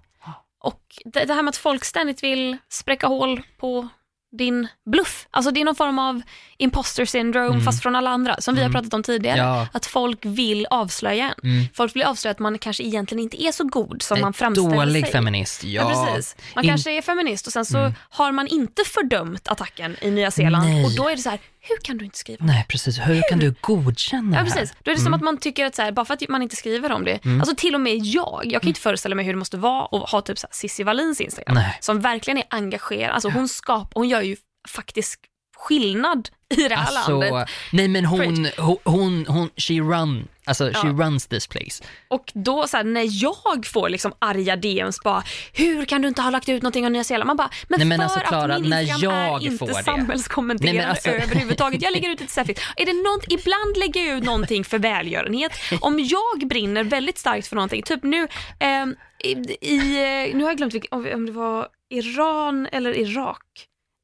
och 0.61 0.83
det, 1.05 1.25
det 1.25 1.35
här 1.35 1.43
med 1.43 1.49
att 1.49 1.57
folk 1.57 1.85
ständigt 1.85 2.23
vill 2.23 2.59
spräcka 2.69 3.07
hål 3.07 3.43
på 3.59 3.89
din 4.33 4.69
bluff. 4.91 5.27
Alltså 5.31 5.51
det 5.51 5.61
är 5.61 5.65
någon 5.65 5.75
form 5.75 5.99
av 5.99 6.23
imposter 6.59 7.05
syndrome 7.05 7.61
fast 7.61 7.83
från 7.83 7.97
alla 7.97 8.11
andra, 8.11 8.37
som 8.41 8.55
vi 8.55 8.63
har 8.63 8.71
pratat 8.71 8.95
om 8.95 9.03
tidigare. 9.03 9.39
Ja. 9.39 9.67
Att 9.73 9.87
folk 9.87 10.19
vill 10.25 10.67
avslöja 10.71 11.25
en. 11.43 11.51
Mm. 11.51 11.67
Folk 11.75 11.97
vill 11.97 12.03
avslöja 12.03 12.31
att 12.33 12.39
man 12.39 12.59
kanske 12.59 12.83
egentligen 12.83 13.23
inte 13.23 13.43
är 13.43 13.53
så 13.53 13.65
god 13.65 14.03
som 14.03 14.21
man 14.21 14.27
En 14.29 14.33
framställer 14.33 14.71
dålig 14.77 15.03
sig. 15.05 15.13
feminist, 15.13 15.65
ja. 15.65 15.91
Ja, 15.91 16.07
precis. 16.15 16.37
Man 16.55 16.65
In- 16.65 16.69
Mm. 16.71 16.73
kanske 16.77 16.91
är 16.99 17.03
feminist 17.03 17.47
och 17.47 17.53
sen 17.53 17.65
så 17.65 17.93
har 18.11 18.33
man 18.33 18.47
inte 18.49 18.83
fördömt 18.87 19.49
attacken 19.49 19.97
i 20.01 20.11
Nya 20.11 20.31
Zeeland 20.31 20.65
Nej. 20.69 20.85
och 20.85 20.91
då 20.97 21.09
är 21.09 21.17
det 21.17 21.23
så 21.23 21.31
här, 21.31 21.39
hur 21.61 21.77
kan 21.83 21.99
du 21.99 22.05
inte 22.05 22.19
skriva 22.19 22.45
Nej, 22.45 22.67
precis. 22.69 22.99
Hur 22.99 23.23
kan 23.29 23.39
du 23.39 23.55
godkänna 23.61 24.37
Ja 24.37 24.43
det 24.45 24.51
här? 24.51 24.57
precis, 24.61 24.77
då 24.85 24.91
är 24.91 24.95
det 24.95 25.01
som 25.01 25.15
att 25.15 25.21
man 25.23 25.37
tycker 25.39 25.67
att 25.67 25.75
så 25.75 25.83
här, 25.83 25.93
bara 25.93 26.05
för 26.05 26.15
att 26.15 26.29
man 26.29 26.43
inte 26.43 26.57
skriver 26.57 26.93
om 26.93 27.05
det, 27.05 27.25
Mm. 27.25 27.41
alltså 27.41 27.57
till 27.57 27.75
och 27.75 27.81
med 27.81 27.97
jag, 27.99 28.43
jag 28.45 28.63
kan 28.63 28.69
inte 28.69 28.81
föreställa 28.81 29.15
mig 29.15 29.25
hur 29.25 29.33
det 29.33 29.39
måste 29.39 29.57
vara 29.57 29.85
att 30.03 30.11
ha 30.11 30.21
typ 30.21 30.39
så 30.39 30.47
här 30.47 30.55
Cissi 30.55 30.83
Wallins 30.83 31.21
Instagram, 31.21 31.55
Nej. 31.55 31.79
som 31.81 32.01
verkligen 32.01 32.39
är 32.39 32.45
engagerad, 32.51 33.11
alltså 33.15 33.29
hon 33.29 33.49
skapar, 33.49 33.91
hon 33.95 34.09
gör 34.09 34.21
ju 34.23 34.37
faktiskt 34.69 35.21
skillnad 35.61 36.29
i 36.57 36.69
det 36.69 36.75
här 36.75 36.87
Alltså, 36.97 37.21
landet. 37.21 37.49
nej 37.73 37.89
men 37.89 38.05
hon, 38.05 38.49
hon, 38.59 38.77
hon, 38.85 39.27
hon, 39.29 39.51
she 39.57 39.73
run, 39.75 40.29
alltså 40.45 40.65
she 40.65 40.87
Ja. 40.89 40.93
runs 41.05 41.27
this 41.27 41.47
place. 41.47 41.85
Och 42.09 42.33
då 42.35 42.67
så 42.69 42.77
här, 42.77 42.85
när 42.85 43.23
jag 43.23 43.67
får 43.67 43.89
liksom 43.89 44.13
arga 44.19 44.57
DMs 44.57 45.01
bara, 45.05 45.23
hur 45.53 45.85
kan 45.85 46.03
du 46.03 46.09
inte 46.09 46.23
ha 46.23 46.31
lagt 46.31 46.49
ut 46.49 46.63
någonting 46.63 46.87
om 46.87 46.93
Nya 46.93 47.05
Zeeland? 47.05 47.27
Man 47.27 47.37
bara, 47.37 47.51
men, 47.69 47.79
Nej, 47.79 47.89
men 47.89 47.99
för 47.99 48.05
alltså, 48.05 48.19
att 48.21 48.27
Klara, 48.27 48.59
min 48.59 48.71
när 48.71 48.81
Instagram 48.83 49.15
jag 49.15 49.43
är 49.43 49.47
inte 49.53 49.65
det. 49.67 49.75
samhällskommenterande 49.85 50.79
Nej, 50.83 50.91
alltså- 50.91 51.11
överhuvudtaget. 51.11 51.83
Jag 51.83 51.93
lägger 51.93 52.11
ut 52.11 52.21
ett 52.21 52.31
selfie. 52.31 52.55
Är 52.77 52.87
det 52.87 52.93
något, 52.93 53.25
ibland 53.41 53.77
lägger 53.77 54.07
jag 54.09 54.17
ut 54.19 54.25
någonting 54.25 54.65
för 54.65 54.79
välgörenhet. 54.79 55.53
Om 55.81 55.99
jag 56.01 56.49
brinner 56.49 56.85
väldigt 56.85 57.19
starkt 57.19 57.47
för 57.47 57.57
någonting, 57.57 57.83
typ 57.83 58.03
nu, 58.03 58.29
ehm, 58.59 58.95
i, 59.25 59.31
i, 59.61 59.77
eh, 59.77 60.37
nu 60.37 60.43
har 60.45 60.51
jag 60.51 60.57
glömt 60.57 60.75
vilken, 60.75 60.99
om 60.99 61.07
om 61.15 61.27
det 61.27 61.33
var 61.33 61.69
Iran 61.91 62.69
eller 62.73 62.99
Irak. 62.99 63.43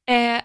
Eh, 0.07 0.41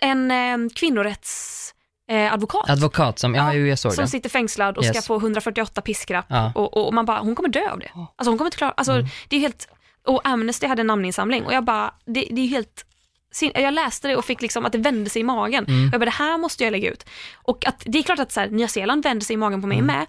en 0.00 0.30
eh, 0.30 0.68
kvinnorättsadvokat 0.74 1.74
eh, 2.10 2.32
advokat 2.32 2.70
Advokat 2.70 3.18
som, 3.18 3.34
ja, 3.34 3.54
Ja, 3.54 3.60
jag 3.66 3.78
såg 3.78 3.92
som 3.92 4.06
sitter 4.06 4.28
fängslad 4.30 4.78
och 4.78 4.84
ska 4.84 4.94
Yes. 4.94 5.06
få 5.06 5.16
148 5.16 5.80
piskrapp 5.80 6.26
Ja. 6.28 6.52
och, 6.54 6.86
och 6.86 6.94
man 6.94 7.04
bara, 7.06 7.18
hon 7.18 7.34
kommer 7.34 7.48
dö 7.48 7.70
av 7.70 7.78
det. 7.78 7.90
Alltså 7.94 8.30
hon 8.30 8.38
kommer 8.38 8.46
inte 8.46 8.56
klara, 8.56 8.70
alltså 8.76 8.92
Mm. 8.92 9.06
det 9.28 9.36
är 9.36 9.40
helt, 9.40 9.68
och 10.06 10.20
Amnesty 10.28 10.66
hade 10.66 10.80
en 10.80 10.86
namninsamling 10.86 11.44
och 11.44 11.52
jag 11.52 11.64
bara, 11.64 11.94
det, 12.06 12.28
det 12.30 12.40
är 12.40 12.46
helt 12.46 12.86
sin- 13.32 13.52
jag 13.54 13.74
läste 13.74 14.08
det 14.08 14.16
och 14.16 14.24
fick 14.24 14.42
liksom 14.42 14.64
att 14.64 14.72
det 14.72 14.78
vände 14.78 15.10
sig 15.10 15.20
i 15.20 15.24
magen. 15.24 15.64
Mm. 15.68 15.88
Jag 15.92 16.00
bara, 16.00 16.04
det 16.04 16.10
här 16.10 16.38
måste 16.38 16.64
jag 16.64 16.70
lägga 16.70 16.90
ut. 16.90 17.04
Och 17.34 17.66
att 17.66 17.82
det 17.86 17.98
är 17.98 18.02
klart 18.02 18.18
att 18.18 18.32
så 18.32 18.40
här, 18.40 18.48
Nya 18.48 18.68
Zeeland 18.68 19.04
vände 19.04 19.24
sig 19.24 19.34
i 19.34 19.36
magen 19.36 19.60
på 19.60 19.66
mig 19.66 19.78
Mm. 19.78 19.96
med, 19.96 20.06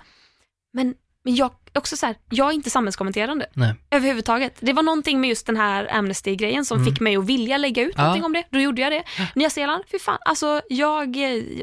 men, 0.73 0.93
men 1.25 1.35
jag 1.35 1.51
också 1.77 1.97
så 1.97 2.05
här, 2.05 2.15
jag 2.29 2.49
är 2.49 2.53
inte 2.53 2.69
samhällskommenterande 2.69 3.45
Nej. 3.53 3.73
överhuvudtaget. 3.91 4.55
Det 4.59 4.73
var 4.73 4.83
någonting 4.83 5.21
med 5.21 5.27
just 5.29 5.45
den 5.45 5.57
här 5.57 5.87
Amnesty-grejen 5.91 6.65
som 6.65 6.85
fick 6.85 6.99
mig 6.99 7.15
att 7.17 7.25
vilja 7.25 7.57
lägga 7.57 7.83
ut 7.83 7.95
Mm. 7.95 7.97
Ja. 7.97 8.03
någonting 8.03 8.25
om 8.25 8.33
det. 8.33 8.43
Då 8.51 8.59
gjorde 8.59 8.81
jag 8.81 8.91
det. 8.91 9.03
Nya 9.35 9.49
Zeeland, 9.49 9.83
fy 9.91 9.99
fan. 9.99 10.17
Alltså, 10.25 10.61
jag 10.69 11.17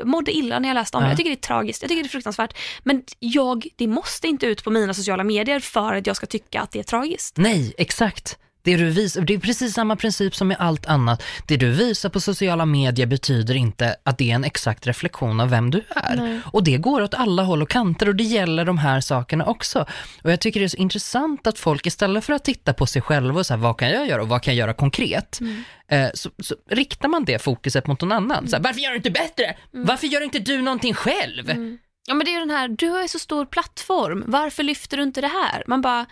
mådde 0.05 0.33
illa 0.33 0.59
när 0.59 0.69
jag 0.69 0.75
läste 0.75 0.97
om 0.97 1.03
Ja. 1.03 1.07
det. 1.07 1.11
Jag 1.11 1.17
tycker 1.19 1.31
det 1.31 1.35
är 1.35 1.47
tragiskt, 1.47 1.83
jag 1.83 1.89
tycker 1.89 2.03
det 2.03 2.07
är 2.07 2.09
fruktansvärt. 2.11 2.59
Men 2.83 3.03
jag, 3.19 3.67
det 3.77 3.87
måste 3.87 4.29
inte 4.29 4.47
ut 4.47 4.65
på 4.65 4.71
mina 4.71 4.95
sociala 4.95 5.25
medier 5.25 5.61
för 5.61 5.95
att 5.95 6.07
jag 6.07 6.17
ska 6.17 6.27
tycka 6.27 6.61
att 6.61 6.71
det 6.71 6.79
är 6.79 6.83
tragiskt. 6.85 7.37
Nej, 7.37 7.75
exakt. 7.79 8.39
Det 8.63 8.77
du 8.77 8.91
visar, 8.91 9.21
det 9.21 9.35
är 9.35 9.39
precis 9.39 9.75
samma 9.75 9.97
princip 9.97 10.35
som 10.35 10.49
med 10.49 10.57
allt 10.61 10.87
annat. 10.87 11.23
Det 11.47 11.57
du 11.57 11.71
visar 11.71 12.09
på 12.09 12.21
sociala 12.21 12.67
medier 12.67 13.07
betyder 13.07 13.55
inte 13.55 13.97
att 14.03 14.19
det 14.19 14.31
är 14.31 14.35
en 14.35 14.45
exakt 14.45 14.87
reflektion 14.87 15.41
av 15.41 15.51
vem 15.51 15.71
du 15.71 15.83
är. 15.89 16.17
Nej. 16.17 16.41
Och 16.45 16.65
det 16.65 16.77
går 16.77 17.03
åt 17.03 17.15
alla 17.15 17.43
håll 17.43 17.63
och 17.63 17.69
kanter 17.71 18.09
och 18.09 18.17
det 18.17 18.25
gäller 18.25 18.65
de 18.65 18.79
här 18.79 19.01
sakerna 19.01 19.45
också. 19.47 19.87
Och 20.23 20.33
jag 20.33 20.41
tycker 20.41 20.61
det 20.61 20.67
är 20.67 20.69
så 20.69 20.77
intressant 20.77 21.47
att 21.47 21.59
folk 21.59 21.87
istället 21.87 22.25
för 22.25 22.33
att 22.33 22.45
titta 22.45 22.73
på 22.75 22.87
sig 22.87 23.03
själva 23.03 23.39
och 23.39 23.47
så 23.47 23.55
här, 23.55 23.61
vad 23.61 23.79
kan 23.79 23.91
jag 23.91 24.07
göra 24.09 24.23
och 24.23 24.29
vad 24.29 24.43
kan 24.43 24.55
jag 24.55 24.59
göra 24.59 24.75
konkret? 24.75 25.41
Eh, 25.89 26.09
så, 26.15 26.31
så 26.43 26.55
riktar 26.71 27.09
man 27.09 27.25
det 27.25 27.43
fokuset 27.43 27.87
mot 27.87 28.01
någon 28.01 28.13
annan. 28.13 28.49
Så 28.49 28.57
här, 28.57 28.63
Varför 28.63 28.81
gör 28.81 28.91
du 28.91 28.97
inte 28.97 29.11
bättre? 29.11 29.57
Varför 29.71 30.07
gör 30.07 30.21
inte 30.21 30.39
du 30.39 30.63
någonting 30.63 30.95
själv? 30.95 31.79
Ja 32.07 32.15
men 32.15 32.25
det 32.25 32.35
är 32.35 32.41
den 32.41 32.51
här, 32.51 32.69
du 32.69 32.89
har 32.89 33.03
ju 33.03 33.09
så 33.09 33.19
stor 33.19 33.47
plattform, 33.47 34.25
varför 34.27 34.63
lyfter 34.63 34.97
du 34.97 35.03
inte 35.03 35.21
det 35.21 35.27
här? 35.29 35.65
Man 35.67 35.83
bara, 35.83 36.07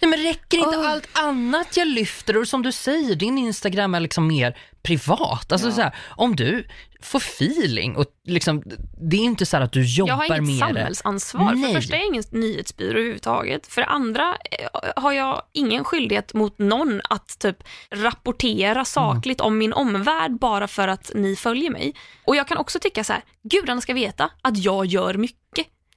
Nej 0.00 0.10
men 0.10 0.18
räcker 0.18 0.58
inte 0.58 0.76
Åh. 0.76 0.90
allt 0.90 1.08
annat 1.12 1.76
jag 1.76 1.88
lyfter? 1.88 2.36
Och 2.36 2.48
som 2.48 2.62
du 2.62 2.72
säger, 2.72 3.14
din 3.14 3.38
Instagram 3.38 3.94
är 3.94 4.00
liksom 4.00 4.26
mer 4.26 4.58
privat. 4.82 5.52
Alltså 5.52 5.72
så 5.72 5.80
här, 5.80 5.94
om 6.16 6.36
du 6.36 6.66
får 7.02 7.18
feeling 7.18 7.96
och 7.96 8.06
liksom, 8.24 8.62
det 9.10 9.16
är 9.16 9.20
inte 9.20 9.46
så 9.46 9.56
här 9.56 9.64
att 9.64 9.72
du 9.72 9.84
jobbar 9.84 10.12
jag 10.12 10.16
har 10.16 10.24
inget 10.24 10.42
med 10.42 10.54
det. 10.54 10.58
samhällsansvar. 10.58 11.48
För 11.48 11.54
Nej. 11.56 11.72
det 11.74 11.80
första 11.80 11.96
är 11.96 11.98
jag 11.98 12.06
ingen 12.06 12.24
nyhetsbyrå 12.30 12.90
överhuvudtaget. 12.98 13.66
För 13.66 13.80
det 13.80 13.86
andra 13.86 14.36
eh, 14.50 14.92
har 14.96 15.12
jag 15.12 15.42
ingen 15.52 15.84
skyldighet 15.84 16.34
mot 16.34 16.58
någon 16.58 17.00
att 17.10 17.38
typ 17.38 17.56
rapportera 17.90 18.84
sakligt 18.84 19.40
om 19.40 19.58
min 19.58 19.72
omvärld 19.72 20.38
bara 20.38 20.68
för 20.68 20.88
att 20.88 21.10
ni 21.14 21.36
följer 21.36 21.70
mig. 21.70 21.94
Och 22.24 22.36
jag 22.36 22.48
kan 22.48 22.58
också 22.58 22.78
tycka 22.78 23.04
så 23.04 23.12
här, 23.12 23.22
gudarna 23.42 23.80
ska 23.80 23.94
veta 23.94 24.30
att 24.42 24.58
jag 24.58 24.86
gör 24.86 25.14
mycket. 25.14 25.43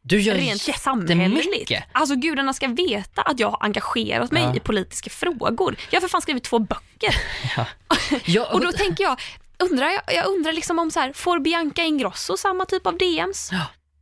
Du 0.07 0.19
gör 0.21 0.35
Rent 0.35 0.61
samhälleligt. 0.61 1.71
Alltså 1.91 2.15
gudarna 2.15 2.53
ska 2.53 2.67
veta 2.67 3.21
att 3.21 3.39
jag 3.39 3.49
har 3.49 3.57
engagerat 3.65 4.31
mig 4.31 4.43
Ja. 4.43 4.55
i 4.55 4.59
politiska 4.59 5.09
frågor. 5.09 5.75
Jag 5.89 5.97
har 5.97 6.01
för 6.01 6.07
fan 6.07 6.21
skrivit 6.21 6.43
två 6.43 6.59
böcker. 6.59 7.15
Ja, 8.25 8.49
Och 8.53 8.61
då 8.61 8.71
tänker 8.71 9.03
jag, 9.03 9.19
undrar 9.59 9.87
jag, 9.89 10.15
jag 10.15 10.25
undrar 10.27 10.53
liksom 10.53 10.79
om 10.79 10.91
så 10.91 10.99
här, 10.99 11.13
får 11.13 11.39
Bianca 11.39 11.81
Ingrosso 11.83 12.37
samma 12.37 12.65
typ 12.65 12.87
av 12.87 12.97
DMs? 12.97 13.49
Ja. 13.51 13.61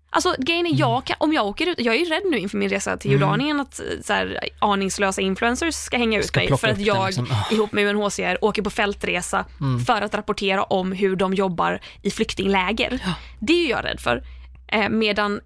Alltså 0.10 0.36
grejen 0.39 0.66
är, 0.66 0.80
jag 0.80 1.06
kan, 1.06 1.16
om 1.20 1.34
jag 1.34 1.45
åker 1.45 1.68
ut, 1.68 1.80
jag 1.80 1.95
är 1.95 1.99
ju 1.99 2.06
rädd 2.06 2.22
nu 2.32 2.38
inför 2.39 2.58
min 2.58 2.70
resa 2.70 2.97
till 2.97 3.12
Jordanien 3.12 3.60
att 3.60 3.80
eh, 3.80 3.86
så 4.03 4.14
här, 4.14 4.49
aningslösa 4.60 5.22
influencers 5.22 5.76
ska 5.76 5.97
hänga 5.97 6.20
ut 6.20 6.26
Ska 6.26 6.39
mig 6.39 6.58
för 6.58 6.68
att 6.68 6.80
jag 6.80 7.06
liksom. 7.06 7.28
Ah. 7.32 7.53
ihop 7.53 7.72
med 7.72 7.88
UNHCR 7.88 8.38
åker 8.45 8.62
på 8.62 8.70
fältresa 8.70 9.45
för 9.88 10.01
att 10.01 10.14
rapportera 10.14 10.64
om 10.64 10.91
hur 10.91 11.16
de 11.16 11.34
jobbar 11.34 11.82
i 12.01 12.12
flyktingläger. 12.12 12.99
Det 13.39 13.53
är 13.53 13.64
ju 13.64 13.70
jag 13.70 13.86
rädd 13.86 13.99
för. 13.99 14.24
Eh, 14.68 14.89
medan 14.89 15.41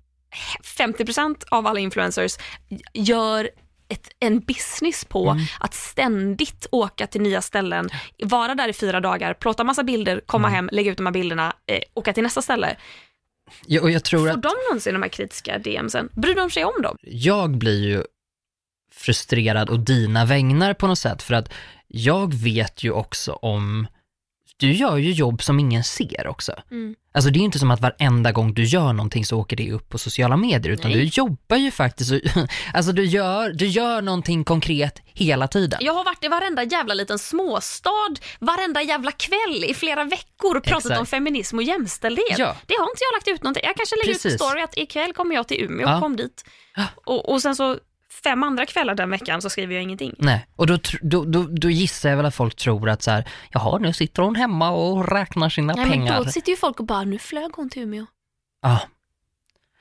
50% 0.78 1.44
av 1.52 1.68
alla 1.68 1.80
influencers 1.80 2.38
gör 2.94 3.50
ett, 3.90 4.10
en 4.20 4.40
business 4.40 5.06
på 5.06 5.38
att 5.60 5.74
ständigt 5.74 6.68
åka 6.72 7.08
till 7.08 7.22
nya 7.22 7.42
ställen, 7.42 7.90
vara 8.24 8.56
där 8.56 8.68
i 8.68 8.74
fyra 8.74 9.00
dagar, 9.00 9.34
plåta 9.34 9.64
massa 9.64 9.84
bilder, 9.84 10.22
komma 10.26 10.48
hem, 10.50 10.70
lägga 10.72 10.92
ut 10.92 10.98
de 10.98 11.06
här 11.06 11.14
bilderna, 11.14 11.54
eh, 11.66 11.80
åka 11.94 12.14
till 12.14 12.24
nästa 12.24 12.42
ställe. 12.42 12.76
Ja, 13.66 13.82
och 13.82 13.92
jag 13.92 14.04
tror 14.04 14.20
Får 14.20 14.30
att 14.30 14.42
de 14.42 14.52
någonsin 14.70 14.94
de 14.94 15.02
här 15.02 15.10
kritiska 15.10 15.58
DMsen? 15.60 16.10
Bryr 16.14 16.36
de 16.36 16.50
sig 16.50 16.66
om 16.66 16.82
dem? 16.82 16.98
jag 17.02 17.58
blir 17.58 17.84
ju 17.84 18.04
frustrerad 18.92 19.70
och 19.70 19.80
dina 19.80 20.26
vägnar 20.26 20.74
på 20.74 20.88
något 20.88 21.00
sätt 21.00 21.24
för 21.24 21.34
att 21.34 21.54
jag 21.88 22.34
vet 22.34 22.84
ju 22.84 22.92
också 22.92 23.34
om 23.34 23.88
du 24.60 24.72
gör 24.72 24.98
ju 24.98 25.12
jobb 25.12 25.44
som 25.44 25.60
ingen 25.60 25.84
ser 25.84 26.28
också. 26.28 26.54
Mm. 26.72 26.96
Alltså 27.14 27.30
det 27.30 27.38
är 27.38 27.40
ju 27.40 27.46
inte 27.46 27.60
som 27.60 27.72
att 27.72 27.82
varenda 27.82 28.32
gång 28.32 28.54
du 28.54 28.64
gör 28.64 28.94
någonting 28.94 29.26
så 29.26 29.40
åker 29.40 29.56
det 29.56 29.72
upp 29.72 29.90
på 29.90 29.98
sociala 29.98 30.38
medier, 30.38 30.74
utan 30.74 30.92
Nej. 30.92 31.00
du 31.00 31.06
jobbar 31.06 31.58
ju 31.58 31.72
faktiskt, 31.72 32.12
alltså 32.74 32.92
du 32.92 33.06
gör, 33.06 33.50
du 33.54 33.66
gör 33.68 34.02
någonting 34.02 34.44
konkret 34.44 35.02
hela 35.06 35.48
tiden. 35.48 35.80
Jag 35.82 35.94
har 35.94 36.04
varit 36.04 36.24
i 36.24 36.28
varenda 36.28 36.64
jävla 36.64 36.94
liten 36.94 37.20
småstad, 37.20 38.16
varenda 38.40 38.82
jävla 38.82 39.12
kväll 39.12 39.64
i 39.68 39.74
flera 39.74 40.04
veckor 40.04 40.58
och 40.58 40.64
pratat 40.64 40.86
Exakt. 40.86 41.00
om 41.00 41.06
feminism 41.06 41.58
och 41.58 41.64
jämställdhet. 41.64 42.40
Ja. 42.40 42.56
Det 42.66 42.74
har 42.80 42.84
inte 42.90 43.04
jag 43.12 43.18
lagt 43.18 43.28
ut 43.28 43.44
någonting. 43.44 43.64
Jag 43.66 43.76
kanske 43.76 43.96
lägger 43.96 44.12
ut 44.12 44.16
Precis. 44.24 44.32
en 44.42 44.48
story 44.48 44.62
att 44.62 44.78
ikväll 44.78 45.14
kommer 45.14 45.36
jag 45.36 45.48
till 45.48 45.64
Umeå, 45.64 45.88
Ja. 45.88 46.00
kom 46.00 46.16
dit. 46.16 46.46
Och, 47.06 47.30
och 47.32 47.42
sen 47.42 47.56
så 47.56 47.78
fem 48.24 48.44
andra 48.44 48.66
kvällar 48.66 48.96
den 48.96 49.10
veckan 49.10 49.42
så 49.42 49.50
skriver 49.50 49.74
jag 49.74 49.84
ingenting. 49.84 50.16
Nej, 50.18 50.48
och 50.56 50.68
då, 50.68 50.78
då, 51.02 51.26
då, 51.26 51.44
då 51.44 51.70
gissar 51.70 52.10
jag 52.10 52.18
väl 52.18 52.26
att 52.26 52.36
folk 52.36 52.56
tror 52.56 52.90
att 52.90 53.02
så 53.04 53.12
här, 53.12 53.28
jaha 53.52 53.78
nu 53.78 53.94
sitter 53.94 54.24
hon 54.24 54.36
hemma 54.36 54.70
och 54.72 55.12
räknar 55.12 55.50
sina 55.50 55.74
Nej, 55.74 55.86
men 55.86 55.92
pengar. 55.92 56.18
då 56.24 56.26
sitter 56.32 56.50
ju 56.52 56.56
folk 56.58 56.80
och 56.80 56.86
bara, 56.86 57.04
nu 57.04 57.20
flög 57.20 57.52
hon 57.56 57.70
till 57.70 57.82
Umeå. 57.82 58.06
Ja, 58.62 58.80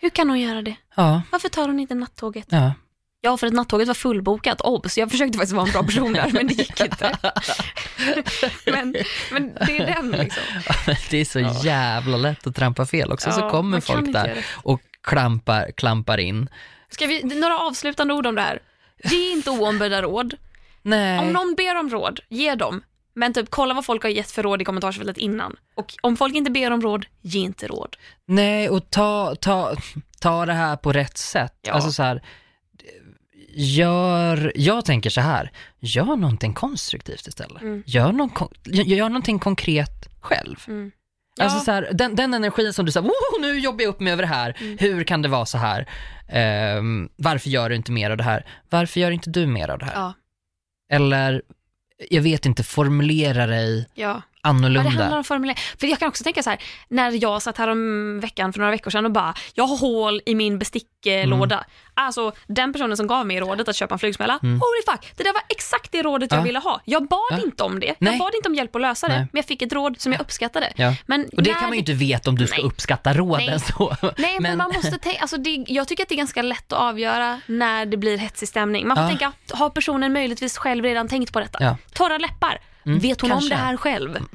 Hur 0.01 0.11
kan 0.11 0.29
hon 0.29 0.41
göra 0.41 0.63
det? 0.63 0.77
ja, 0.97 1.23
Varför 1.33 1.49
tar 1.49 1.67
hon 1.69 1.81
inte 1.81 1.95
nattåget? 1.95 2.47
ja. 2.51 2.73
Ja, 3.21 3.37
för 3.37 3.47
att 3.47 3.53
nattåget 3.53 3.87
var 3.89 3.95
fullbokat. 3.95 4.61
Obs, 4.61 4.99
jag 4.99 5.11
försökte 5.11 5.39
faktiskt 5.39 5.55
vara 5.55 5.67
en 5.67 5.73
bra 5.73 5.83
person 5.83 6.13
där, 6.13 6.31
men 6.33 6.47
det 6.47 6.55
gick 6.55 6.81
inte. 6.81 7.19
men, 8.67 8.95
men 9.33 9.55
det 9.67 9.79
är 9.79 9.87
den 9.87 10.11
liksom. 10.11 10.43
det 11.11 11.19
är 11.19 11.25
så 11.25 11.41
jävla 11.67 12.17
lätt 12.17 12.47
att 12.47 12.55
trampa 12.57 12.87
fel 12.87 13.13
också, 13.13 13.33
så 13.33 13.41
Ja, 13.41 13.51
kommer 13.51 13.71
man 13.71 13.81
kan 13.81 13.97
folk 13.97 14.13
där 14.13 14.47
och 14.55 14.81
klampar, 15.03 15.71
klampar 15.77 16.19
in. 16.19 16.49
Ska 16.91 17.07
vi, 17.07 17.23
några 17.23 17.59
avslutande 17.59 18.15
ord 18.15 18.27
om 18.27 18.35
det 18.35 18.43
här. 18.43 18.63
Ge 19.05 19.33
inte 19.33 19.51
oombedda 19.51 20.03
råd. 20.03 20.35
Nej. 20.83 21.19
Om 21.19 21.33
någon 21.33 21.55
ber 21.55 21.77
om 21.77 21.91
råd, 21.91 22.21
ge 22.29 22.55
dem. 22.55 22.83
Men 23.15 23.35
typ 23.35 23.51
kolla 23.51 23.75
vad 23.75 23.85
folk 23.85 24.03
har 24.03 24.11
gett 24.11 24.31
för 24.31 24.43
råd 24.43 24.63
i 24.63 24.65
kommentarsfältet 24.65 25.19
innan. 25.19 25.57
Och 25.75 25.95
om 26.03 26.17
folk 26.17 26.35
inte 26.35 26.51
ber 26.51 26.71
om 26.71 26.83
råd, 26.83 27.07
ge 27.21 27.41
inte 27.41 27.67
råd. 27.67 27.97
Nej, 28.27 28.69
och 28.69 28.91
ta, 28.91 29.35
ta, 29.35 29.77
ta 30.21 30.47
det 30.47 30.53
här 30.53 30.77
på 30.77 30.93
rätt 30.93 31.19
sätt. 31.19 31.59
Ja. 31.63 31.73
Alltså 31.73 31.93
så 31.93 32.03
här, 32.03 32.23
gör, 33.55 34.53
jag 34.55 34.85
tänker 34.85 35.11
så 35.11 35.21
här, 35.21 35.51
gör 35.79 36.17
någonting 36.17 36.55
konstruktivt 36.55 37.27
istället. 37.27 37.63
Mm. 37.63 37.83
Gör, 37.87 38.13
någon, 38.13 38.31
gör 38.65 39.09
någonting 39.09 39.39
konkret 39.39 40.09
själv. 40.21 40.57
Mm. 40.69 40.91
Alltså 41.39 41.59
Ja. 41.59 41.63
så 41.65 41.73
här, 41.73 41.89
den, 41.93 42.17
den 42.17 42.35
energin 42.35 42.73
som 42.73 42.87
du 42.87 42.93
sa, 42.93 43.01
"Woho, 43.01 43.41
nu 43.41 43.59
jobbar 43.59 43.83
jag 43.83 43.89
upp 43.91 44.01
mig 44.01 44.13
över 44.13 44.23
det 44.23 44.29
här, 44.29 44.57
Mm. 44.61 44.79
hur 44.81 45.05
kan 45.05 45.23
det 45.23 45.29
vara 45.29 45.47
så 45.47 45.59
här? 45.59 45.89
Ehm, 46.29 47.09
varför 47.17 47.51
gör 47.51 47.69
du 47.71 47.77
inte 47.77 47.93
mer 47.93 48.11
av 48.11 48.17
det 48.17 48.23
här? 48.25 48.47
Varför 48.71 49.01
gör 49.01 49.11
inte 49.11 49.31
du 49.31 49.47
mer 49.47 49.69
av 49.71 49.79
det 49.79 49.85
här? 49.85 49.95
Ja, 49.95 50.13
Eller, 50.91 51.43
jag 52.11 52.23
vet 52.23 52.47
inte, 52.47 52.63
formulera 52.63 53.47
dig 53.47 53.89
ja. 53.95 54.23
Ja, 54.49 54.51
annorlunda. 54.57 54.91
det 54.91 54.97
handlar 54.97 55.19
om 55.19 55.25
formulering. 55.25 55.59
För 55.81 55.87
jag 55.87 55.99
kan 55.99 56.09
också 56.09 56.25
tänka 56.25 56.43
så 56.43 56.51
här, 56.51 56.59
när 56.89 57.23
jag 57.23 57.43
satt 57.43 57.59
här 57.59 57.69
om 57.69 58.21
veckan 58.21 58.53
för 58.53 58.61
några 58.61 58.71
veckor 58.71 58.91
sedan 58.91 59.05
och 59.05 59.11
bara, 59.13 59.35
jag 59.55 59.65
har 59.67 59.77
hål 59.77 60.21
i 60.27 60.35
min 60.35 60.59
besticklåda. 60.59 61.55
Mm. 61.57 61.67
Alltså 61.95 62.33
den 62.47 62.73
personen 62.73 62.97
som 62.97 63.07
gav 63.07 63.27
mig 63.27 63.41
rådet 63.41 63.69
att 63.69 63.77
köpa 63.77 63.95
en 63.95 63.99
flugsmälla, 63.99 64.39
holy 64.43 64.83
fuck, 64.91 65.13
det 65.17 65.23
där 65.25 65.33
var 65.33 65.43
exakt 65.49 65.93
det 65.93 66.03
rådet 66.03 66.33
jag 66.33 66.41
Ja. 66.41 66.45
ville 66.45 66.59
ha. 66.59 66.81
Jag 66.85 67.09
bad 67.09 67.19
Ja. 67.31 67.39
inte 67.45 67.63
om 67.63 67.81
det, 67.81 67.95
Nej. 67.99 68.13
jag 68.13 68.19
bad 68.19 68.35
inte 68.35 68.49
om 68.49 68.55
hjälp 68.55 68.75
att 68.77 68.83
lösa 68.83 69.09
det, 69.09 69.13
Nej. 69.15 69.21
men 69.33 69.39
jag 69.39 69.45
fick 69.45 69.63
ett 69.63 69.73
råd 69.73 70.01
som 70.01 70.13
jag 70.13 70.21
uppskattade. 70.21 70.73
Ja. 70.77 70.95
Men 71.07 71.27
Och 71.37 71.43
det 71.43 71.51
kan 71.53 71.63
man 71.63 71.73
ju 71.73 71.79
inte 71.79 71.93
veta 71.93 72.31
om 72.31 72.37
du 72.39 72.47
ska 72.47 72.57
Nej. 72.57 72.65
uppskatta 72.67 73.13
råden 73.15 73.61
så. 73.61 73.97
Nej, 74.17 74.37
men, 74.41 74.59
man 74.59 74.73
måste 74.75 74.99
tänka, 74.99 75.21
alltså 75.21 75.37
det, 75.37 75.65
jag 75.69 75.89
tycker 75.89 76.03
att 76.03 76.09
det 76.09 76.15
är 76.15 76.17
ganska 76.17 76.43
lätt 76.43 76.73
att 76.73 76.79
avgöra 76.79 77.41
när 77.47 77.87
det 77.87 77.97
blir 77.97 78.19
hetsig 78.19 78.49
stämning. 78.49 78.89
Man 78.89 78.97
får 78.97 79.05
Ja. 79.05 79.09
tänka, 79.09 79.33
har 79.53 79.71
personen 79.71 80.13
möjligtvis 80.13 80.59
själv 80.59 80.85
redan 80.85 81.09
tänkt 81.09 81.33
på 81.33 81.41
detta? 81.41 81.59
Ja. 81.61 81.77
Torra 81.93 82.19
läppar, 82.19 82.59
Mm, 82.89 82.99
vet 83.01 83.21
hon 83.21 83.31
om 83.33 83.39
kanske. 83.39 83.55
det 83.55 83.61
här 83.61 83.77
själv? 83.77 84.19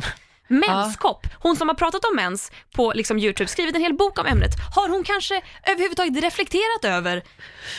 Menskopp, 0.48 1.28
hon 1.34 1.56
som 1.56 1.68
har 1.68 1.76
pratat 1.76 2.06
om 2.06 2.16
mens 2.16 2.52
på 2.76 2.92
liksom, 2.96 3.20
Youtube, 3.20 3.48
skrivit 3.48 3.76
en 3.76 3.82
hel 3.82 3.94
bok 3.94 4.20
om 4.20 4.26
ämnet. 4.26 4.52
Har 4.76 4.90
hon 4.90 5.04
kanske 5.04 5.42
överhuvudtaget 5.64 6.24
reflekterat 6.24 6.86
över 6.86 7.24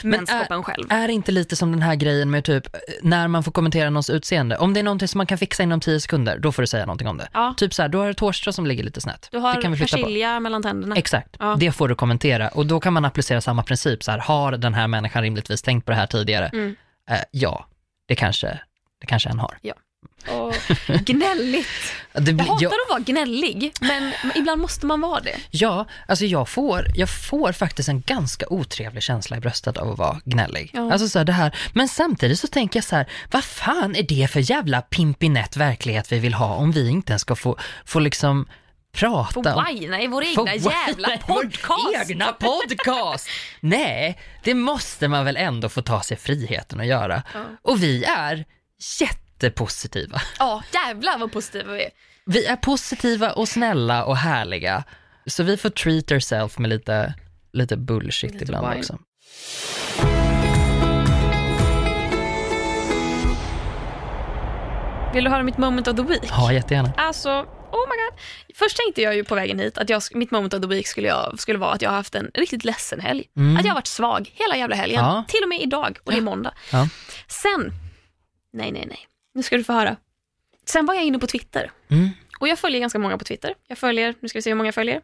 menskoppen 0.02 0.58
är, 0.58 0.62
själv? 0.62 0.86
Är 0.92 1.06
det 1.08 1.12
inte 1.14 1.32
lite 1.32 1.56
som 1.56 1.72
den 1.72 1.82
här 1.82 1.94
grejen 1.94 2.30
med 2.30 2.44
typ 2.44 2.66
när 3.02 3.28
man 3.28 3.42
får 3.44 3.52
kommentera 3.52 3.90
någons 3.90 4.10
utseende? 4.10 4.56
Om 4.58 4.74
det 4.74 4.80
är 4.80 4.84
någonting 4.84 5.08
som 5.08 5.18
man 5.18 5.26
kan 5.26 5.38
fixa 5.38 5.62
inom 5.62 5.80
10 5.80 6.00
sekunder, 6.00 6.38
då 6.38 6.52
får 6.52 6.62
du 6.62 6.66
säga 6.66 6.86
någonting 6.86 7.08
om 7.08 7.16
det. 7.18 7.28
Ja. 7.32 7.54
Typ 7.56 7.74
så 7.74 7.82
här, 7.82 7.88
du 7.88 7.98
har 7.98 8.10
ett 8.10 8.20
hårstrå 8.20 8.52
som 8.52 8.66
ligger 8.66 8.84
lite 8.84 9.00
snett. 9.00 9.28
Du 9.30 9.38
har 9.38 9.54
det 9.56 9.62
kan 9.62 9.70
vi 9.72 9.78
flytta 9.78 9.96
på. 9.96 10.02
persilja 10.02 10.40
mellan 10.40 10.62
tänderna. 10.62 10.96
Exakt, 10.96 11.36
Ja. 11.38 11.56
det 11.60 11.72
får 11.72 11.88
du 11.88 11.94
kommentera 11.94 12.48
och 12.48 12.66
då 12.66 12.80
kan 12.80 12.92
man 12.92 13.04
applicera 13.04 13.40
samma 13.40 13.62
princip. 13.62 14.02
Så 14.02 14.10
här, 14.10 14.18
har 14.18 14.52
den 14.52 14.74
här 14.74 14.86
människan 14.86 15.22
rimligtvis 15.22 15.62
tänkt 15.62 15.84
på 15.84 15.90
det 15.90 15.96
här 15.96 16.06
tidigare? 16.06 16.46
Mm. 16.48 16.76
Eh, 17.10 17.18
ja, 17.30 17.66
det 18.08 18.14
kanske, 18.14 18.60
det 19.00 19.06
kanske 19.06 19.28
en 19.28 19.38
har. 19.38 19.58
Och 20.28 20.54
gnälligt. 21.04 21.66
Det 22.12 22.30
Jag 22.30 22.38
hatar 22.44 22.62
jag- 22.62 22.72
att 22.72 22.90
vara 22.90 23.00
gnällig, 23.00 23.72
men 23.80 24.12
ibland 24.34 24.60
måste 24.60 24.86
man 24.86 25.00
vara 25.00 25.20
det. 25.20 25.36
Ja, 25.50 25.86
alltså 26.08 26.24
jag 26.24 26.48
får, 26.48 26.86
jag 26.94 27.08
får 27.10 27.52
faktiskt 27.52 27.88
en 27.88 28.00
ganska 28.00 28.46
otrevlig 28.50 29.02
känsla 29.02 29.36
i 29.36 29.40
bröstet 29.40 29.76
av 29.78 29.92
att 29.92 29.98
vara 29.98 30.20
gnällig. 30.24 30.70
Ja. 30.74 30.92
Alltså 30.92 31.08
så 31.08 31.18
här, 31.18 31.24
det 31.24 31.32
här, 31.32 31.56
men 31.72 31.88
samtidigt 31.88 32.38
så 32.40 32.46
tänker 32.46 32.76
jag 32.76 32.84
så 32.84 32.96
här, 32.96 33.06
vad 33.30 33.44
fan 33.44 33.96
är 33.96 34.02
det 34.02 34.30
för 34.30 34.50
jävla 34.50 34.82
pimpinett 34.82 35.56
verklighet 35.56 36.12
vi 36.12 36.18
vill 36.18 36.34
ha 36.34 36.54
om 36.54 36.72
vi 36.72 36.88
inte 36.88 37.12
ens 37.12 37.22
ska 37.22 37.36
få, 37.36 37.58
få 37.84 37.98
liksom 37.98 38.46
prata 38.92 39.32
Få 39.54 39.64
whina 39.72 40.02
i 40.02 40.06
vår 40.06 40.24
egna 40.24 40.54
jävla 40.54 41.08
podcast. 41.26 42.10
egna 42.10 42.32
podcast! 42.32 43.28
Nej, 43.60 44.18
det 44.44 44.54
måste 44.54 45.08
man 45.08 45.24
väl 45.24 45.36
ändå 45.36 45.68
få 45.68 45.82
ta 45.82 46.02
sig 46.02 46.16
friheten 46.16 46.80
att 46.80 46.86
göra. 46.86 47.22
Ja. 47.34 47.40
Och 47.62 47.82
vi 47.82 48.04
är 48.04 48.44
jättepositiva. 49.44 50.20
Ja, 50.38 50.62
jävlar 50.72 51.18
vad 51.18 51.32
positiva 51.32 51.72
vi 51.72 51.82
är. 51.84 51.90
Vi 52.26 52.46
är 52.46 52.56
positiva 52.56 53.32
och 53.32 53.48
snälla 53.48 54.04
och 54.04 54.16
härliga. 54.16 54.84
Så 55.26 55.42
vi 55.42 55.56
får 55.56 55.70
treat 55.70 56.10
ourselves 56.12 56.58
med 56.58 56.70
lite, 56.70 57.14
lite 57.52 57.76
bullshit 57.76 58.32
Lite 58.32 58.44
ibland 58.44 58.68
wine. 58.68 58.78
också. 58.78 58.98
Vill 65.14 65.24
du 65.24 65.30
höra 65.30 65.42
mitt 65.42 65.58
moment 65.58 65.88
of 65.88 65.96
the 65.96 66.02
week? 66.02 66.22
Ja, 66.28 66.52
jättegärna. 66.52 66.92
Alltså, 66.96 67.30
oh 67.30 67.84
my 67.88 67.96
god. 68.10 68.20
Först 68.54 68.76
tänkte 68.76 69.02
jag 69.02 69.16
ju 69.16 69.24
på 69.24 69.34
vägen 69.34 69.58
hit 69.58 69.78
att 69.78 69.90
jag, 69.90 70.02
mitt 70.14 70.30
moment 70.30 70.54
of 70.54 70.60
the 70.60 70.66
week 70.68 70.86
skulle, 70.86 71.08
jag, 71.08 71.40
skulle 71.40 71.58
vara 71.58 71.72
att 71.72 71.82
jag 71.82 71.90
har 71.90 71.96
haft 71.96 72.14
en 72.14 72.30
riktigt 72.34 72.64
ledsen 72.64 73.00
helg. 73.00 73.24
Mm. 73.36 73.56
Att 73.56 73.64
jag 73.64 73.70
har 73.70 73.74
varit 73.74 73.86
svag 73.86 74.30
hela 74.34 74.56
jävla 74.56 74.76
helgen. 74.76 75.04
Ja. 75.04 75.24
Till 75.28 75.42
och 75.42 75.48
med 75.48 75.60
idag 75.60 75.98
och 76.04 76.12
det 76.12 76.18
är 76.18 76.22
måndag. 76.22 76.54
Ja. 76.72 76.88
Sen, 77.28 77.72
nej 78.52 78.72
nej 78.72 78.84
nej, 78.88 78.98
nu 79.34 79.42
ska 79.42 79.56
du 79.56 79.64
få 79.64 79.72
höra. 79.72 79.96
Sen 80.66 80.86
var 80.86 80.94
jag 80.94 81.04
inne 81.04 81.18
på 81.18 81.26
Twitter. 81.26 81.70
Mm. 81.88 82.08
Och 82.38 82.48
jag 82.48 82.58
följer 82.58 82.80
ganska 82.80 82.98
många 82.98 83.18
på 83.18 83.24
Twitter. 83.24 83.54
Jag 83.68 83.78
följer, 83.78 84.14
nu 84.20 84.28
ska 84.28 84.38
vi 84.38 84.42
se 84.42 84.50
hur 84.50 84.54
många 84.56 84.66
jag 84.66 84.74
följer. 84.74 85.00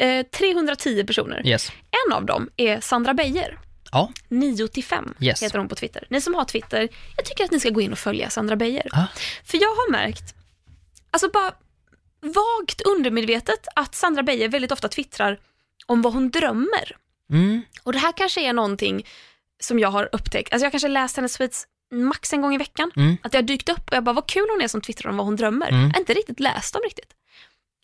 Eh, 0.00 0.26
310 0.26 1.04
personer. 1.04 1.46
Yes. 1.46 1.72
En 2.06 2.12
av 2.12 2.24
dem 2.26 2.50
är 2.56 2.80
Sandra 2.80 3.14
Beijer. 3.14 3.58
Ja. 3.92 4.12
9 4.28 4.68
till 4.68 4.84
5 4.84 5.14
Yes. 5.20 5.42
heter 5.42 5.58
hon 5.58 5.68
på 5.68 5.74
Twitter. 5.74 6.06
Ni 6.10 6.20
som 6.20 6.34
har 6.34 6.44
Twitter, 6.44 6.88
jag 7.16 7.24
tycker 7.24 7.44
att 7.44 7.50
ni 7.50 7.60
ska 7.60 7.70
gå 7.70 7.80
in 7.80 7.92
och 7.92 7.98
följa 7.98 8.30
Sandra 8.30 8.56
Beijer. 8.56 8.88
Ah. 8.92 9.04
För 9.44 9.58
jag 9.58 9.68
har 9.68 9.90
märkt, 9.90 10.34
alltså 11.10 11.30
bara 11.30 11.52
vagt 12.20 12.80
undermedvetet, 12.80 13.66
att 13.74 13.94
Sandra 13.94 14.22
Beijer 14.22 14.48
väldigt 14.48 14.72
ofta 14.72 14.88
twittrar 14.88 15.38
om 15.86 16.02
vad 16.02 16.12
hon 16.12 16.30
drömmer. 16.30 16.96
Mm. 17.30 17.62
Och 17.82 17.92
det 17.92 17.98
här 17.98 18.12
kanske 18.12 18.40
är 18.40 18.52
någonting 18.52 19.06
som 19.60 19.78
jag 19.78 19.88
har 19.88 20.08
upptäckt. 20.12 20.52
Alltså 20.52 20.64
jag 20.64 20.72
kanske 20.72 20.88
läst 20.88 21.16
hennes 21.16 21.36
tweets 21.36 21.66
max 21.90 22.32
en 22.32 22.40
gång 22.40 22.54
i 22.54 22.58
veckan. 22.58 22.90
Mm. 22.96 23.16
Att 23.22 23.34
jag 23.34 23.42
har 23.42 23.46
dykt 23.46 23.68
upp 23.68 23.90
och 23.90 23.96
jag 23.96 24.04
bara, 24.04 24.12
vad 24.12 24.26
kul 24.26 24.46
hon 24.50 24.62
är 24.62 24.68
som 24.68 24.80
twittrar 24.80 25.10
om 25.10 25.16
vad 25.16 25.26
hon 25.26 25.36
drömmer. 25.36 25.68
Mm. 25.68 25.80
Jag 25.82 25.92
har 25.92 26.00
inte 26.00 26.14
riktigt 26.14 26.40
läst 26.40 26.72
dem 26.72 26.82
riktigt. 26.84 27.14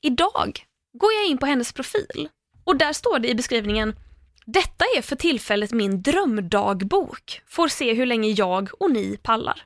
Idag 0.03 0.66
går 0.92 1.12
jag 1.12 1.26
in 1.26 1.38
på 1.38 1.46
hennes 1.46 1.72
profil 1.72 2.28
och 2.64 2.76
där 2.76 2.92
står 2.92 3.18
det 3.18 3.28
i 3.28 3.34
beskrivningen 3.34 3.94
detta 4.44 4.84
är 4.96 5.03
för 5.03 5.16
tillfället 5.16 5.72
min 5.72 6.03
drömdagbok. 6.03 7.40
Får 7.48 7.68
se 7.68 7.94
hur 7.94 8.07
länge 8.07 8.28
jag 8.28 8.82
och 8.82 8.90
ni 8.90 9.16
pallar. 9.22 9.64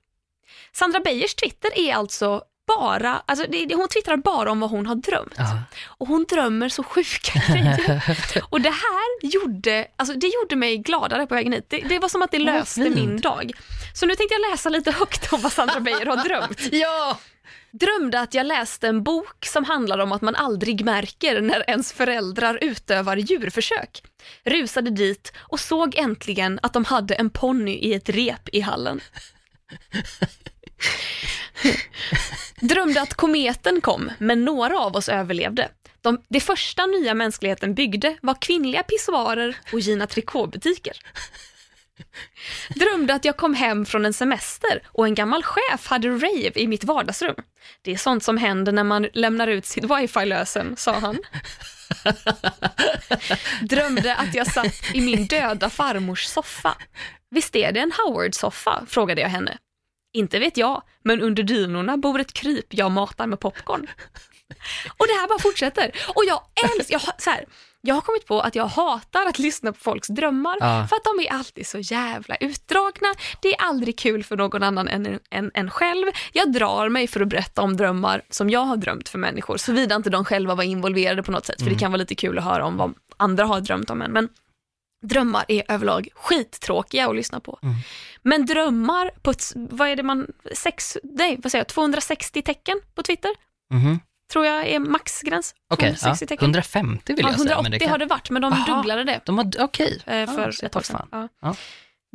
Sandra 0.73 1.01
Beijers 1.01 1.35
Twitter 1.35 1.79
är 1.79 1.95
alltså 1.95 2.43
bara, 2.67 3.23
alltså 3.27 3.47
det, 3.49 3.75
hon 3.75 3.89
twittrar 3.89 4.17
bara 4.17 4.51
om 4.51 4.61
vad 4.61 4.71
hon 4.71 4.87
har 4.87 4.95
drömt. 4.95 5.35
Ja. 5.37 5.59
Och 5.87 6.07
hon 6.09 6.25
drömmer 6.29 6.69
så 6.69 6.83
sjuka 6.83 7.39
grejer. 7.53 8.03
Och 8.51 8.61
det 8.61 8.71
här 8.71 9.33
gjorde, 9.33 9.87
alltså 9.97 10.15
det 10.15 10.27
gjorde 10.27 10.57
mig 10.57 10.79
gladare 10.79 11.27
på 11.27 11.35
vägen 11.35 11.53
hit. 11.53 11.67
Det, 11.69 11.79
det 11.79 11.99
var 11.99 12.09
som 12.09 12.23
att 12.23 12.31
det 12.31 12.39
löste 12.39 12.83
fint. 12.83 12.97
min 12.97 13.21
dag. 13.21 13.53
Så 13.95 14.07
nu 14.07 14.15
tänkte 14.15 14.35
jag 14.35 14.51
läsa 14.51 14.69
lite 14.69 14.91
högt 14.91 15.33
om 15.33 15.41
vad 15.41 15.53
Sandra 15.53 15.81
Beijer 15.81 16.07
har 16.07 16.17
drömt. 16.17 16.61
ja! 16.73 17.19
Drömde 17.71 18.21
att 18.21 18.35
jag 18.35 18.47
läste 18.47 18.89
en 18.89 19.03
bok 19.03 19.47
som 19.47 19.65
handlar 19.65 19.99
om 19.99 20.13
att 20.13 20.23
man 20.23 20.35
aldrig 20.37 20.85
märker 20.85 21.41
när 21.41 21.71
ens 21.71 21.93
föräldrar 21.93 22.59
utövar 22.63 23.17
djurförsök. 23.17 24.03
Rusade 24.45 24.91
dit 24.91 25.33
och 25.39 25.61
såg 25.61 25.95
äntligen 25.95 26.61
att 26.63 26.73
de 26.73 26.85
hade 26.85 27.15
en 27.15 27.31
ponny 27.31 27.73
i 27.73 27.95
ett 27.95 28.09
rep 28.09 28.49
i 28.53 28.61
hallen. 28.61 29.01
Drömde 32.61 33.03
att 33.03 33.15
kometen 33.15 33.81
kom, 33.81 34.11
men 34.19 34.45
några 34.45 34.79
av 34.79 34.97
oss 34.97 35.09
överlevde. 35.09 35.69
De, 36.01 36.23
det 36.29 36.41
första 36.41 36.87
nya 36.87 37.15
mänskligheten 37.15 37.75
byggde 37.75 38.17
var 38.23 38.35
kvinnliga 38.41 38.83
pissoarer 38.83 39.57
och 39.73 39.81
Gina 39.81 40.07
Tricot-butiker. 40.07 40.97
Drömde 42.69 43.15
att 43.15 43.25
jag 43.25 43.37
kom 43.37 43.55
hem 43.55 43.87
från 43.87 44.07
en 44.07 44.13
semester 44.13 44.83
och 44.87 45.07
en 45.07 45.15
gammal 45.15 45.43
chef 45.43 45.87
hade 45.87 46.09
rave 46.09 46.53
i 46.55 46.67
mitt 46.67 46.85
vardagsrum. 46.85 47.37
Det 47.83 47.93
är 47.93 47.97
sånt 47.97 48.25
som 48.25 48.37
händer 48.37 48.73
när 48.73 48.85
man 48.85 49.09
lämnar 49.13 49.47
ut 49.47 49.67
sitt 49.67 49.85
wifi-lösen, 49.85 50.77
sa 50.77 50.93
han. 50.93 51.19
Drömde 53.63 54.15
att 54.15 54.35
jag 54.35 54.47
satt 54.47 54.95
i 54.95 55.01
min 55.01 55.27
döda 55.27 55.71
farmors 55.71 56.25
soffa. 56.25 56.77
Visst 57.31 57.57
är 57.57 57.73
det 57.73 57.81
en 57.81 57.93
Howard-soffa? 57.93 58.87
frågade 58.89 59.21
jag 59.21 59.29
henne. 59.29 59.59
Inte 60.17 60.39
vet 60.39 60.57
jag, 60.57 60.83
men 61.03 61.21
under 61.21 61.43
dynorna 61.43 61.97
bor 61.97 62.21
ett 62.21 62.33
kryp 62.33 62.67
jag 62.71 62.91
matar 62.91 63.27
med 63.27 63.41
popcorn. 63.41 63.87
Och 64.99 65.07
det 65.07 65.13
här 65.21 65.29
bara 65.29 65.39
fortsätter. 65.39 65.91
Och 66.15 66.25
jag 66.27 66.41
älskar, 66.65 66.93
jag, 66.93 67.03
så 67.23 67.31
här, 67.31 67.45
jag 67.81 67.95
har 67.95 68.01
kommit 68.03 68.27
på 68.27 68.41
att 68.41 68.55
jag 68.55 68.67
hatar 68.67 69.27
att 69.27 69.39
lyssna 69.39 69.73
på 69.73 69.79
folks 69.81 70.09
drömmar 70.09 70.57
Ja. 70.61 70.87
för 70.89 70.97
att 70.97 71.05
de 71.05 71.25
är 71.27 71.33
alltid 71.33 71.67
så 71.67 71.79
jävla 71.79 72.37
utdragna. 72.37 73.09
Det 73.43 73.49
är 73.55 73.61
aldrig 73.61 73.99
kul 73.99 74.25
för 74.25 74.37
någon 74.37 74.63
annan 74.63 74.89
än, 74.89 75.19
än, 75.31 75.51
än 75.55 75.71
själv. 75.71 76.07
Jag 76.33 76.53
drar 76.53 76.89
mig 76.89 77.07
för 77.07 77.21
att 77.21 77.29
berätta 77.29 77.63
om 77.63 77.77
drömmar 77.77 78.23
som 78.31 78.51
jag 78.51 78.61
har 78.61 78.77
drömt 78.77 79.09
för 79.09 79.19
människor, 79.19 79.57
såvida 79.57 79.95
inte 79.95 80.11
de 80.11 80.25
själva 80.25 80.55
var 80.55 80.65
involverade 80.65 81.23
på 81.23 81.33
något 81.33 81.47
sätt, 81.47 81.63
för 81.63 81.71
det 81.71 81.79
kan 81.79 81.91
vara 81.93 81.99
lite 81.99 82.15
kul 82.15 82.39
att 82.39 82.45
höra 82.45 82.65
om 82.65 82.77
vad 82.77 82.95
andra 83.17 83.45
har 83.45 83.61
drömt 83.61 83.91
om 83.91 84.03
en. 84.03 84.13
Men 84.13 84.29
drömmar 85.03 85.45
är 85.49 85.63
överlag 85.69 86.09
skittråkiga 86.15 87.09
att 87.09 87.17
lyssna 87.17 87.41
på. 87.41 87.59
Men 88.23 88.47
drömmar 88.47 89.11
på, 89.23 89.33
vad 89.55 89.89
är 89.89 89.97
det 89.97 90.03
man, 90.03 90.27
sex, 90.55 90.97
nej, 91.03 91.39
vad 91.43 91.53
säger 91.53 91.61
jag, 91.61 91.69
260 91.69 92.43
tecken 92.43 92.81
på 92.95 93.03
Twitter? 93.03 93.31
Mhm. 93.75 94.01
Tror 94.33 94.47
jag 94.47 94.67
är 94.69 94.79
maxgräns. 94.79 95.55
Okej, 95.71 95.97
260 95.97 96.25
ja. 96.25 96.29
tecken. 96.29 96.45
150 96.45 97.13
vill 97.15 97.25
Ja, 97.25 97.31
jag 97.31 97.41
säga. 97.41 97.55
180 97.55 97.63
men 97.63 97.71
det 97.71 97.79
kan... 97.79 97.91
har 97.91 97.99
det 97.99 98.07
varit, 98.07 98.31
men 98.31 98.43
de 98.43 98.53
Aha. 98.53 98.77
dubblade 98.77 99.05
det 99.05 99.21
De 99.25 99.39
har, 99.39 99.51
okej. 99.59 100.03
eh, 100.07 100.17
Ja, 100.17 100.27
för 100.27 100.53
så 100.53 100.67
ett 100.67 100.73
pass 100.73 100.87
sedan. 100.87 101.09
Ja. 101.13 101.29
Ja. 101.43 101.57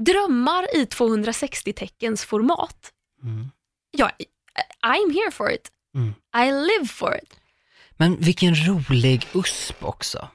Drömmar 0.05 0.75
i 0.77 0.85
260 0.85 1.73
teckens 1.73 2.25
format. 2.25 2.91
Mm. 3.23 3.51
Ja, 3.91 4.11
I'm 4.85 5.13
here 5.13 5.31
for 5.31 5.51
it. 5.51 5.71
Mm. 5.95 6.13
I 6.47 6.51
live 6.51 6.87
for 6.87 7.15
it. 7.23 7.39
Men 7.97 8.17
vilken 8.19 8.55
rolig 8.67 9.27
USP 9.33 9.83
också. 9.83 10.27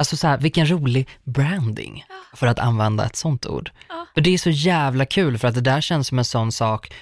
Alltså 0.00 0.16
så 0.16 0.26
här, 0.26 0.38
vilken 0.38 0.70
rolig 0.70 1.08
branding, 1.24 2.04
för 2.34 2.46
att 2.46 2.58
använda 2.58 3.06
ett 3.06 3.16
sånt 3.16 3.46
ord. 3.46 3.70
För 4.14 4.20
det 4.20 4.30
är 4.34 4.38
så 4.38 4.50
jävla 4.50 5.06
kul, 5.06 5.38
för 5.38 5.48
att 5.48 5.54
det 5.54 5.60
där 5.60 5.80
känns 5.80 6.08
som 6.08 6.18
en 6.18 6.24
sån 6.24 6.52
sak, 6.52 6.92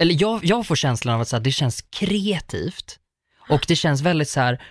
eller 0.00 0.16
jag, 0.22 0.44
jag 0.44 0.66
får 0.66 0.76
känslan 0.76 1.14
av 1.14 1.20
att 1.20 1.28
så 1.28 1.36
här, 1.36 1.42
det 1.42 1.52
känns 1.52 1.82
kreativt. 1.90 2.98
Och 3.48 3.64
det 3.68 3.76
känns 3.76 4.00
väldigt 4.02 4.28
så 4.28 4.40
här, 4.40 4.62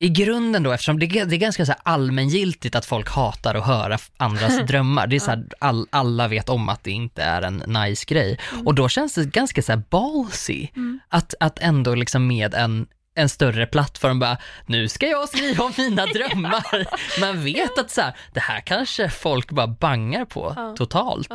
i 0.00 0.08
grunden 0.08 0.62
då, 0.62 0.72
eftersom 0.72 0.98
det, 0.98 1.06
är- 1.06 1.24
det 1.26 1.36
är 1.36 1.38
ganska 1.38 1.66
så 1.66 1.72
allmängiltigt 1.82 2.74
att 2.74 2.86
folk 2.86 3.10
hatar 3.10 3.54
att 3.54 3.66
höra 3.66 3.98
andras 4.16 4.58
drömmar. 4.66 5.06
Det 5.06 5.16
är 5.16 5.20
så 5.20 5.30
här, 5.30 5.44
all, 5.58 5.86
alla 5.90 6.28
vet 6.28 6.48
om 6.48 6.68
att 6.68 6.84
det 6.84 6.90
inte 6.90 7.22
är 7.22 7.42
en 7.42 7.56
nice 7.56 8.04
grej. 8.08 8.38
Och 8.64 8.74
då 8.74 8.88
känns 8.88 9.14
det 9.14 9.24
ganska 9.24 9.62
så 9.62 9.72
här 9.72 9.82
ballsy, 9.90 10.68
att, 11.08 11.34
att 11.40 11.58
ändå 11.58 11.94
liksom 11.94 12.26
med 12.26 12.54
en 12.54 12.86
en 13.20 13.28
större 13.28 13.66
plattform 13.66 14.18
bara, 14.18 14.36
nu 14.66 14.88
ska 14.88 15.06
jag 15.06 15.28
skriva 15.28 15.64
om 15.64 15.72
mina 15.78 16.06
drömmar. 16.14 16.86
Man 17.20 17.44
vet 17.44 17.78
att 17.78 17.90
så 17.90 18.00
här, 18.00 18.16
det 18.34 18.40
här 18.40 18.60
kanske 18.60 19.08
folk 19.08 19.50
bara 19.50 19.66
bangar 19.66 20.24
på 20.24 20.74
totalt. 20.78 21.30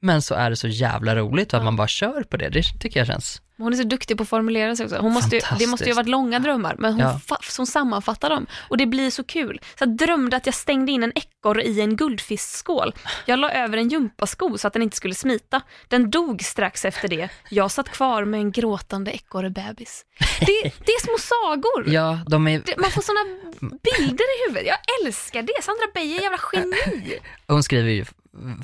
Men 0.00 0.22
så 0.22 0.34
är 0.34 0.50
det 0.50 0.56
så 0.56 0.68
jävla 0.68 1.16
roligt 1.16 1.52
och 1.52 1.58
att 1.58 1.64
man 1.64 1.76
bara 1.76 1.88
kör 1.88 2.22
på 2.22 2.36
det. 2.36 2.48
Det 2.48 2.62
tycker 2.80 3.00
jag 3.00 3.06
känns 3.06 3.42
Hon 3.60 3.72
är 3.72 3.76
så 3.76 3.82
duktig 3.82 4.16
på 4.16 4.22
att 4.22 4.28
formulera 4.28 4.76
sig 4.76 4.84
också. 4.86 4.98
Hon 4.98 5.12
måste, 5.12 5.36
ju- 5.36 5.42
det 5.58 5.66
måste 5.66 5.84
ju 5.84 5.90
ha 5.90 5.96
varit 5.96 6.08
långa 6.08 6.38
drömmar, 6.38 6.76
men 6.78 6.92
hon, 6.92 7.00
Ja. 7.28 7.38
hon 7.56 7.66
sammanfattar 7.66 8.30
dem. 8.30 8.46
Och 8.68 8.76
det 8.76 8.86
blir 8.86 9.10
så 9.10 9.24
kul. 9.24 9.60
Så 9.78 9.82
jag 9.82 9.96
drömde 9.96 10.36
att 10.36 10.46
jag 10.46 10.54
stängde 10.54 10.92
in 10.92 11.02
en 11.02 11.12
ekorre 11.14 11.62
i 11.64 11.80
en 11.80 11.96
guldfiskskål. 11.96 12.94
Jag 13.26 13.38
la 13.38 13.50
över 13.52 13.76
en 13.78 13.88
gympasko 13.88 14.58
så 14.58 14.66
att 14.66 14.72
den 14.72 14.82
inte 14.82 14.96
skulle 14.96 15.14
smita. 15.14 15.60
Den 15.88 16.10
dog 16.10 16.42
strax 16.42 16.84
efter 16.84 17.08
det. 17.08 17.28
Jag 17.50 17.70
satt 17.70 17.88
kvar 17.88 18.24
med 18.24 18.40
en 18.40 18.52
gråtande 18.52 19.10
ekorrebebis. 19.14 20.04
Det, 20.40 20.62
det 20.62 20.92
är 20.92 21.00
små 21.04 21.16
sagor. 21.18 21.94
Ja, 21.94 22.18
de 22.28 22.48
är, 22.48 22.62
man 22.80 22.90
får 22.90 23.02
såna 23.02 23.20
bilder 23.60 24.24
i 24.24 24.48
huvudet. 24.48 24.66
Jag 24.66 25.06
älskar 25.06 25.42
det. 25.42 25.62
Sandra 25.62 25.86
Beijer 25.94 26.18
är 26.18 26.22
jävla 26.22 26.38
geni. 26.52 27.18
hon 27.46 27.62
skriver 27.62 27.90
ju 27.90 28.04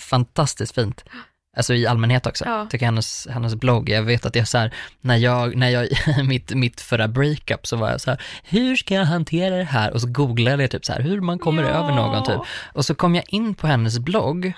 fantastiskt 0.00 0.74
fint. 0.74 1.04
Alltså 1.56 1.74
i 1.74 1.86
allmänhet 1.86 2.26
också. 2.26 2.44
Ja. 2.44 2.66
Tycker 2.70 2.86
hennes, 2.86 3.26
hennes 3.30 3.54
blogg, 3.54 3.88
jag 3.88 4.02
vet 4.02 4.26
att 4.26 4.36
jag 4.36 4.48
så 4.48 4.58
här, 4.58 4.74
när 5.00 5.16
jag, 5.16 5.56
när 5.56 5.68
jag, 5.68 5.88
mitt, 6.24 6.54
mitt 6.54 6.80
förra 6.80 7.08
breakup 7.08 7.66
så 7.66 7.76
var 7.76 7.90
jag 7.90 8.00
så 8.00 8.10
här, 8.10 8.22
hur 8.44 8.76
ska 8.76 8.94
jag 8.94 9.04
hantera 9.04 9.56
det 9.56 9.64
här? 9.64 9.92
Och 9.92 10.00
så 10.00 10.08
googlade 10.08 10.62
jag 10.62 10.70
typ 10.70 10.84
så 10.84 10.92
här, 10.92 11.00
hur 11.00 11.20
man 11.20 11.38
kommer 11.38 11.62
Ja. 11.62 11.68
över 11.68 11.92
någon 11.94 12.24
typ. 12.24 12.40
Och 12.72 12.84
så 12.84 12.94
kom 12.94 13.14
jag 13.14 13.24
in 13.28 13.54
på 13.54 13.66
hennes 13.66 13.98
blogg 13.98 14.52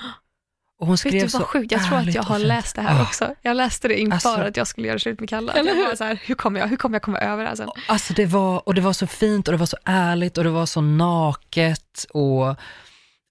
och 0.78 0.86
hon 0.86 0.98
skrev 0.98 1.12
Vet 1.12 1.22
du 1.22 1.28
så 1.30 1.38
vad 1.38 1.46
sjukt? 1.46 1.72
Jag 1.72 1.86
tror 1.86 1.98
att 1.98 2.14
jag 2.14 2.22
har 2.22 2.38
läst 2.38 2.76
det 2.76 2.82
här 2.82 3.02
också. 3.02 3.34
Jag 3.42 3.57
läste 3.57 3.88
det 3.88 4.00
inför 4.00 4.14
Alltså- 4.14 4.40
att 4.40 4.57
jag 4.57 4.66
skulle 4.66 4.88
göra 4.88 4.98
slut 4.98 5.20
med 5.20 5.28
Kalle. 5.28 5.52
Eller 5.52 5.74
hur? 5.74 5.96
så 5.96 6.04
här, 6.04 6.18
hur 6.24 6.34
kommer 6.34 6.61
jag, 6.61 6.68
hur 6.68 6.76
kommer 6.76 6.94
jag 6.94 7.02
komma 7.02 7.18
över 7.18 7.42
det 7.42 7.48
här 7.48 7.57
sen? 7.57 7.68
Alltså 7.88 8.12
det 8.12 8.26
var, 8.26 8.68
och 8.68 8.74
det 8.74 8.80
var 8.80 8.92
så 8.92 9.07
fint 9.07 9.48
och 9.48 9.52
det 9.52 9.59
var 9.59 9.66
så 9.66 9.76
ärligt 9.84 10.38
och 10.38 10.44
det 10.44 10.50
var 10.50 10.66
så 10.66 10.80
naket 10.80 12.07
och, 12.11 12.48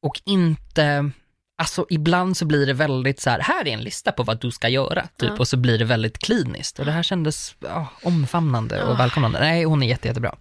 och 0.02 0.22
inte, 0.26 1.12
alltså 1.58 1.86
ibland 1.90 2.38
så 2.38 2.46
blir 2.46 2.66
det 2.66 2.74
väldigt 2.74 3.20
så 3.22 3.30
här, 3.30 3.40
här 3.40 3.68
är 3.68 3.72
en 3.74 3.82
lista 3.84 4.12
på 4.12 4.24
vad 4.24 4.40
du 4.42 4.52
ska 4.52 4.70
göra, 4.70 5.02
typ, 5.02 5.30
Ja. 5.30 5.36
och 5.40 5.48
så 5.48 5.58
blir 5.58 5.80
det 5.80 5.86
väldigt 5.86 6.18
kliniskt 6.18 6.80
och 6.80 6.86
det 6.86 6.92
här 6.92 7.04
kändes 7.04 7.56
ja, 7.60 7.88
omfamnande 8.04 8.84
och 8.84 8.94
Ah. 8.94 8.98
välkomnande. 8.98 9.40
Nej, 9.40 9.64
hon 9.64 9.84
är 9.84 9.88
jätte, 9.88 10.08
jättebra. 10.08 10.36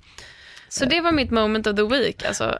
Så 0.68 0.84
det 0.84 1.00
var 1.00 1.12
mitt 1.12 1.30
moment 1.30 1.66
of 1.66 1.76
the 1.76 1.82
week. 1.82 2.24
Alltså, 2.24 2.58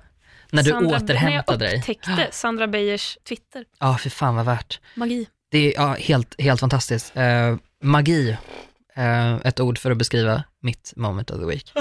När 0.50 0.62
du 0.62 0.70
Sandra, 0.70 0.96
återhämtade 0.96 1.58
När 1.58 1.64
jag 1.64 1.72
dig. 1.72 1.78
upptäckte 1.78 2.28
Sandra 2.30 2.66
Beijers 2.66 3.18
Twitter. 3.28 3.64
Ja, 3.80 3.98
för 3.98 4.10
fan 4.10 4.34
vad 4.36 4.44
värt. 4.46 4.80
Magi. 4.94 5.26
Det 5.50 5.58
är 5.58 5.80
ja, 5.82 5.96
helt, 6.00 6.40
helt 6.40 6.60
fantastiskt. 6.60 7.16
Eh, 7.16 7.56
magi, 7.82 8.36
eh, 8.94 9.34
ett 9.34 9.60
ord 9.60 9.78
för 9.78 9.90
att 9.90 9.96
beskriva 9.96 10.42
mitt 10.60 10.92
moment 10.96 11.30
of 11.30 11.38
the 11.40 11.46
week. 11.46 11.72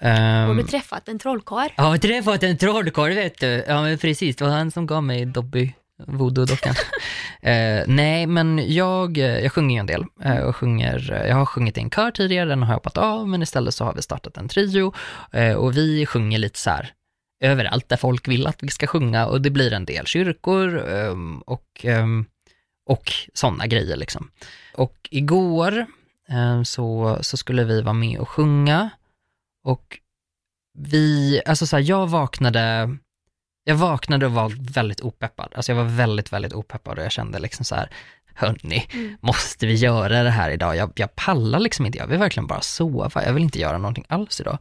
Har 0.00 0.50
Um, 0.50 0.56
du 0.56 0.62
träffat 0.62 1.08
en 1.08 1.18
trollkarl? 1.18 1.68
Jag 1.76 1.84
har 1.84 1.98
träffat 1.98 2.42
en 2.42 2.56
trollkarl 2.58 3.14
vet 3.14 3.40
du. 3.40 3.64
Ja 3.66 3.82
men 3.82 3.98
precis, 3.98 4.36
det 4.36 4.44
var 4.44 4.52
han 4.52 4.70
som 4.70 4.86
gav 4.86 5.02
mig 5.02 5.26
Dobby, 5.26 5.72
voodoo-dockan. 6.06 6.74
eh, 7.42 7.84
nej 7.86 8.26
men 8.26 8.74
jag, 8.74 9.18
eh, 9.18 9.38
jag 9.38 9.52
sjunger 9.52 9.76
ju 9.76 9.80
en 9.80 9.86
del 9.86 10.04
eh, 10.24 10.38
och 10.38 10.56
sjunger, 10.56 11.12
eh, 11.12 11.28
jag 11.28 11.36
har 11.36 11.46
sjungit 11.46 11.78
i 11.78 11.80
en 11.80 11.90
kör 11.90 12.10
tidigare, 12.10 12.48
den 12.48 12.62
har 12.62 12.68
jag 12.68 12.74
hoppat 12.74 12.98
av, 12.98 13.28
men 13.28 13.42
istället 13.42 13.74
så 13.74 13.84
har 13.84 13.94
vi 13.94 14.02
startat 14.02 14.36
en 14.36 14.48
trio 14.48 14.94
eh, 15.32 15.54
och 15.54 15.76
vi 15.76 16.06
sjunger 16.06 16.38
lite 16.38 16.58
så 16.58 16.70
här 16.70 16.92
överallt 17.40 17.88
där 17.88 17.96
folk 17.96 18.28
vill 18.28 18.46
att 18.46 18.62
vi 18.62 18.68
ska 18.68 18.86
sjunga 18.86 19.26
och 19.26 19.40
det 19.40 19.50
blir 19.50 19.72
en 19.72 19.84
del 19.84 20.06
kyrkor 20.06 20.88
ehm, 20.88 21.38
och, 21.40 21.66
ehm, 21.82 22.24
och 22.86 23.12
sådana 23.34 23.66
grejer 23.66 23.96
liksom. 23.96 24.30
Och 24.74 25.08
igår 25.10 25.86
eh, 26.28 26.62
så, 26.62 27.18
så 27.20 27.36
skulle 27.36 27.64
vi 27.64 27.82
vara 27.82 27.94
med 27.94 28.18
och 28.18 28.28
sjunga 28.28 28.90
och 29.64 29.98
vi, 30.78 31.40
alltså 31.46 31.66
så 31.66 31.76
här, 31.76 31.82
jag 31.82 32.06
vaknade, 32.06 32.96
jag 33.64 33.74
vaknade 33.74 34.26
och 34.26 34.32
var 34.32 34.72
väldigt 34.72 35.00
opeppad. 35.00 35.52
Alltså 35.54 35.72
jag 35.72 35.76
var 35.76 35.90
väldigt, 35.90 36.32
väldigt 36.32 36.52
opeppad 36.52 36.98
och 36.98 37.04
jag 37.04 37.12
kände 37.12 37.38
liksom 37.38 37.64
så 37.64 37.74
här, 37.74 37.90
hörni, 38.34 38.86
Mm. 38.92 39.16
måste 39.20 39.66
vi 39.66 39.74
göra 39.74 40.22
det 40.22 40.30
här 40.30 40.50
idag? 40.50 40.76
Jag, 40.76 40.92
jag 40.94 41.14
pallar 41.14 41.60
liksom 41.60 41.86
inte, 41.86 41.98
jag 41.98 42.06
vill 42.06 42.18
verkligen 42.18 42.46
bara 42.46 42.60
sova, 42.60 43.24
jag 43.24 43.32
vill 43.32 43.42
inte 43.42 43.60
göra 43.60 43.78
någonting 43.78 44.04
alls 44.08 44.40
idag. 44.40 44.58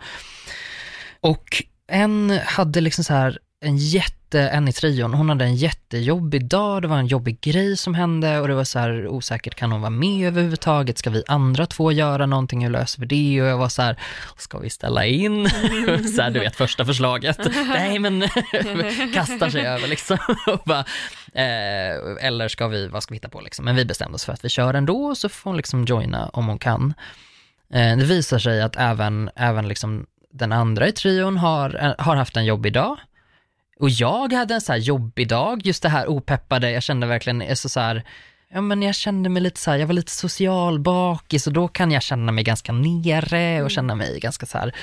Och 1.20 1.64
en 1.88 2.40
hade 2.46 2.82
liksom 2.82 3.04
så 3.04 3.14
här 3.14 3.40
en 3.66 3.78
jätte, 3.78 4.19
en 4.36 4.64
eh, 4.64 4.70
i 4.70 4.74
trion, 4.74 5.14
hon 5.14 5.30
hade 5.30 5.46
en 5.46 5.56
jättejobbig 5.56 6.46
dag, 6.46 6.82
det 6.82 6.88
var 6.88 6.98
en 6.98 7.08
jobbig 7.08 7.42
grej 7.42 7.78
som 7.78 7.94
hände 7.94 8.40
och 8.40 8.48
det 8.48 8.54
var 8.54 8.64
så 8.64 8.80
här 8.80 9.08
osäkert, 9.08 9.56
kan 9.56 9.72
hon 9.72 9.82
vara 9.82 9.90
med 9.90 10.28
överhuvudtaget? 10.28 10.98
Ska 10.98 11.10
vi 11.10 11.24
andra 11.28 11.66
två 11.66 11.92
göra 11.92 12.26
någonting? 12.26 12.64
Hur 12.64 12.72
löser 12.72 13.02
vi 13.02 13.06
det? 13.06 13.42
Och 13.42 13.48
jag 13.48 13.58
var 13.58 13.70
så 13.70 13.82
här, 13.82 14.00
ska 14.38 14.60
vi 14.60 14.70
ställa 14.70 15.06
in? 15.06 15.50
så 16.16 16.22
här, 16.22 16.32
du 16.32 16.40
vet 16.40 16.56
första 16.56 16.86
förslaget. 16.86 17.40
Nej 17.68 18.00
men, 18.00 18.22
kastar 19.14 19.50
sig 19.50 19.66
över 19.66 19.88
liksom. 19.88 20.18
och 20.48 20.62
bara, 20.66 20.86
eh, 21.34 22.26
eller 22.28 22.48
ska 22.48 22.68
vi, 22.68 22.88
vad 22.88 23.04
ska 23.04 23.12
vi 23.12 23.16
hitta 23.16 23.30
på 23.30 23.42
liksom? 23.42 23.66
Men 23.66 23.76
vi 23.76 23.86
bestämde 23.86 24.16
oss 24.16 24.26
för 24.26 24.34
att 24.34 24.46
vi 24.46 24.50
kör 24.50 24.74
ändå 24.74 25.06
och 25.06 25.18
så 25.18 25.30
får 25.30 25.50
hon 25.50 25.58
liksom 25.58 25.86
joina 25.86 26.30
om 26.34 26.48
hon 26.48 26.60
kan. 26.60 26.94
Eh, 27.74 27.98
det 27.98 28.06
visar 28.06 28.40
sig 28.40 28.62
att 28.62 28.76
även, 28.76 29.30
även 29.36 29.68
liksom 29.68 30.06
den 30.32 30.52
andra 30.52 30.88
i 30.88 30.92
trion 30.92 31.38
har, 31.38 31.84
eh, 31.86 32.06
har 32.06 32.16
haft 32.16 32.38
en 32.38 32.46
jobbig 32.46 32.74
dag. 32.74 32.98
Och 33.80 33.90
jag 33.90 34.34
hade 34.34 34.54
en 34.54 34.62
så 34.62 34.72
här 34.72 34.80
jobbig 34.80 35.28
dag, 35.28 35.62
just 35.66 35.84
det 35.84 35.90
här 35.90 36.08
opeppade, 36.08 36.72
jag 36.72 36.84
kände 36.84 37.08
verkligen, 37.08 37.42
alltså 37.42 37.70
så 37.70 37.80
här, 37.80 38.04
ja 38.52 38.62
men 38.62 38.82
jag 38.82 38.96
kände 38.96 39.30
mig 39.30 39.42
lite 39.42 39.60
så 39.60 39.72
här, 39.72 39.78
jag 39.78 39.88
var 39.88 39.94
lite 39.94 40.12
social 40.12 40.80
bakis 40.80 41.48
och 41.48 41.54
då 41.54 41.68
kan 41.68 41.92
jag 41.92 42.04
känna 42.04 42.32
mig 42.32 42.44
ganska 42.44 42.72
nere 42.72 43.64
och 43.64 43.72
känna 43.72 43.96
mig 43.96 44.20
ganska 44.20 44.46
så 44.46 44.58
här, 44.58 44.76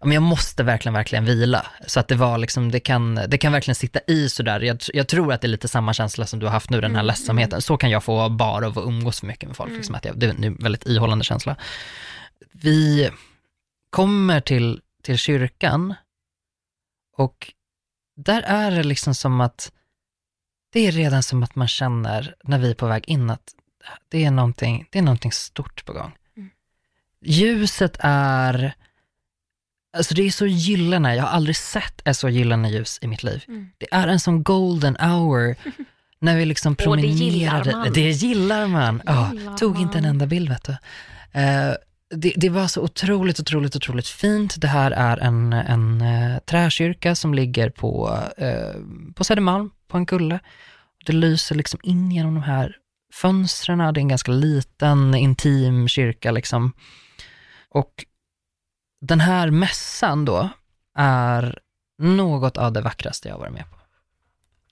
ja 0.00 0.06
men 0.06 0.14
jag 0.14 0.22
måste 0.22 0.62
verkligen, 0.62 0.94
verkligen 0.94 1.24
vila. 1.24 1.66
Så 1.86 2.00
att 2.00 2.08
det 2.08 2.14
var 2.14 2.38
liksom, 2.38 2.70
det 2.70 2.80
kan, 2.80 3.14
det 3.14 3.38
kan 3.38 3.52
verkligen 3.52 3.74
sitta 3.74 4.00
i 4.06 4.28
sådär, 4.28 4.60
jag, 4.60 4.78
jag 4.92 5.08
tror 5.08 5.32
att 5.32 5.40
det 5.40 5.46
är 5.46 5.48
lite 5.48 5.68
samma 5.68 5.94
känsla 5.94 6.26
som 6.26 6.38
du 6.40 6.46
har 6.46 6.52
haft 6.52 6.70
nu, 6.70 6.80
den 6.80 6.96
här 6.96 7.02
ledsamheten. 7.02 7.62
Så 7.62 7.76
kan 7.76 7.90
jag 7.90 8.04
få 8.04 8.28
bara 8.28 8.66
av 8.66 8.78
att 8.78 8.84
umgås 8.84 9.20
för 9.20 9.26
mycket 9.26 9.48
med 9.48 9.56
folk, 9.56 9.72
liksom 9.72 9.94
att 9.94 10.04
jag, 10.04 10.18
det 10.18 10.26
är 10.26 10.44
en 10.44 10.54
väldigt 10.54 10.86
ihållande 10.86 11.24
känsla. 11.24 11.56
Vi 12.52 13.10
kommer 13.90 14.40
till, 14.40 14.80
till 15.02 15.18
kyrkan 15.18 15.94
och 17.16 17.52
där 18.24 18.42
är 18.42 18.70
det 18.70 18.82
liksom 18.82 19.14
som 19.14 19.40
att, 19.40 19.72
det 20.72 20.86
är 20.86 20.92
redan 20.92 21.22
som 21.22 21.42
att 21.42 21.54
man 21.54 21.68
känner 21.68 22.34
när 22.44 22.58
vi 22.58 22.70
är 22.70 22.74
på 22.74 22.86
väg 22.86 23.04
in 23.08 23.30
att 23.30 23.54
det 24.08 24.24
är 24.24 24.30
någonting, 24.30 24.86
det 24.90 24.98
är 24.98 25.02
någonting 25.02 25.32
stort 25.32 25.84
på 25.84 25.92
gång. 25.92 26.12
Mm. 26.36 26.50
Ljuset 27.24 27.96
är, 28.00 28.74
alltså 29.96 30.14
det 30.14 30.22
är 30.22 30.30
så 30.30 30.46
gyllene, 30.46 31.16
jag 31.16 31.22
har 31.22 31.30
aldrig 31.30 31.56
sett 31.56 32.08
ett 32.08 32.16
så 32.16 32.28
gyllene 32.28 32.70
ljus 32.70 32.98
i 33.02 33.06
mitt 33.06 33.22
liv. 33.22 33.44
Mm. 33.48 33.70
Det 33.78 33.86
är 33.92 34.08
en 34.08 34.20
sån 34.20 34.42
golden 34.42 34.96
hour 35.00 35.56
när 36.18 36.36
vi 36.36 36.44
liksom 36.44 36.76
Och 36.86 36.96
det 36.96 37.06
gillar 37.06 37.50
promenerade. 37.50 37.76
man. 37.76 37.92
Det 37.92 38.10
gillar 38.10 38.66
man. 38.66 39.02
Gillar 39.32 39.56
tog 39.56 39.80
inte 39.80 39.98
en 39.98 40.04
man. 40.04 40.10
enda 40.10 40.26
bild 40.26 40.48
vet 40.48 40.64
du. 40.64 40.76
Eh, 41.40 41.74
det, 42.14 42.32
det 42.36 42.48
var 42.48 42.66
så 42.66 42.82
otroligt, 42.82 43.40
otroligt, 43.40 43.76
otroligt 43.76 44.08
fint. 44.08 44.60
Det 44.60 44.68
här 44.68 44.90
är 44.90 45.16
en, 45.16 45.52
en 45.52 46.00
eh, 46.00 46.38
träkyrka 46.38 47.14
som 47.14 47.34
ligger 47.34 47.70
på, 47.70 48.18
uh, 48.42 49.12
på 49.14 49.24
Södermalm, 49.24 49.70
på 49.88 49.96
en 49.96 50.06
kulle. 50.06 50.40
Det 51.06 51.12
lyser 51.12 51.54
liksom 51.54 51.80
in 51.82 52.10
genom 52.10 52.34
de 52.34 52.42
här 52.42 52.76
fönstren. 53.12 53.78
Det 53.78 53.84
är 53.84 53.98
en 53.98 54.08
ganska 54.08 54.32
liten, 54.32 55.14
intim 55.14 55.88
kyrka 55.88 56.30
liksom. 56.30 56.72
Och 57.68 58.04
den 59.00 59.20
här 59.20 59.50
mässan 59.50 60.24
då 60.24 60.48
är 60.96 61.58
något 61.98 62.56
av 62.56 62.72
det 62.72 62.80
vackraste 62.80 63.28
jag 63.28 63.38
varit 63.38 63.52
med 63.52 63.70
på. 63.70 63.79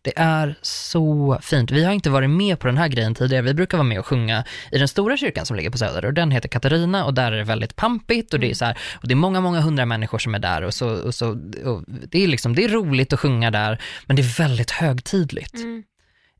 Det 0.09 0.13
är 0.17 0.55
så 0.63 1.39
fint. 1.43 1.71
Vi 1.71 1.85
har 1.85 1.93
inte 1.93 2.11
varit 2.11 2.31
med 2.31 2.59
på 2.59 2.67
den 2.67 2.79
här 2.79 2.89
grejen 2.89 3.15
tidigare. 3.15 3.43
Vi 3.43 3.55
brukar 3.55 3.79
vara 3.79 3.89
med 3.89 3.99
och 3.99 4.07
sjunga 4.07 4.45
i 4.73 4.79
den 4.79 4.89
stora 4.89 5.17
kyrkan 5.17 5.47
som 5.47 5.57
ligger 5.57 5.71
på 5.71 5.79
Söder 5.79 6.05
och 6.05 6.15
den 6.15 6.31
heter 6.31 6.49
Katarina 6.49 7.05
och 7.05 7.15
där 7.15 7.33
är 7.33 7.37
det 7.37 7.45
väldigt 7.45 7.77
pampigt 7.77 8.35
och 8.35 8.41
det 8.41 8.51
är 8.51 8.55
så 8.55 8.65
här, 8.65 8.79
och 8.95 9.09
det 9.09 9.15
är 9.15 9.17
många, 9.17 9.41
många 9.41 9.61
hundra 9.61 9.87
människor 9.87 10.19
som 10.19 10.35
är 10.35 10.39
där 10.39 10.63
och 10.63 10.75
så, 10.75 10.89
och 10.89 11.15
så 11.15 11.29
och 11.65 11.85
det 11.87 12.25
är 12.25 12.29
liksom, 12.29 12.55
det 12.55 12.65
är 12.65 12.69
roligt 12.69 13.13
att 13.13 13.21
sjunga 13.21 13.51
där, 13.51 13.83
men 14.07 14.17
det 14.17 14.23
är 14.23 14.39
väldigt 14.39 14.71
högtidligt. 14.71 15.55
Mm. 15.55 15.83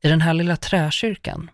I 0.01 0.09
den 0.09 0.21
här 0.21 0.33
lilla 0.33 0.55
träkyrkan, 0.55 1.49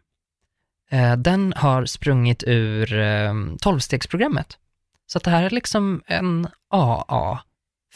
eh, 0.91 1.15
den 1.15 1.53
har 1.57 1.85
sprungit 1.85 2.43
ur 2.47 2.99
eh, 2.99 3.33
tolvstegsprogrammet. 3.61 4.57
Så 5.07 5.19
det 5.19 5.29
här 5.29 5.43
är 5.43 5.49
liksom 5.49 6.01
en 6.07 6.47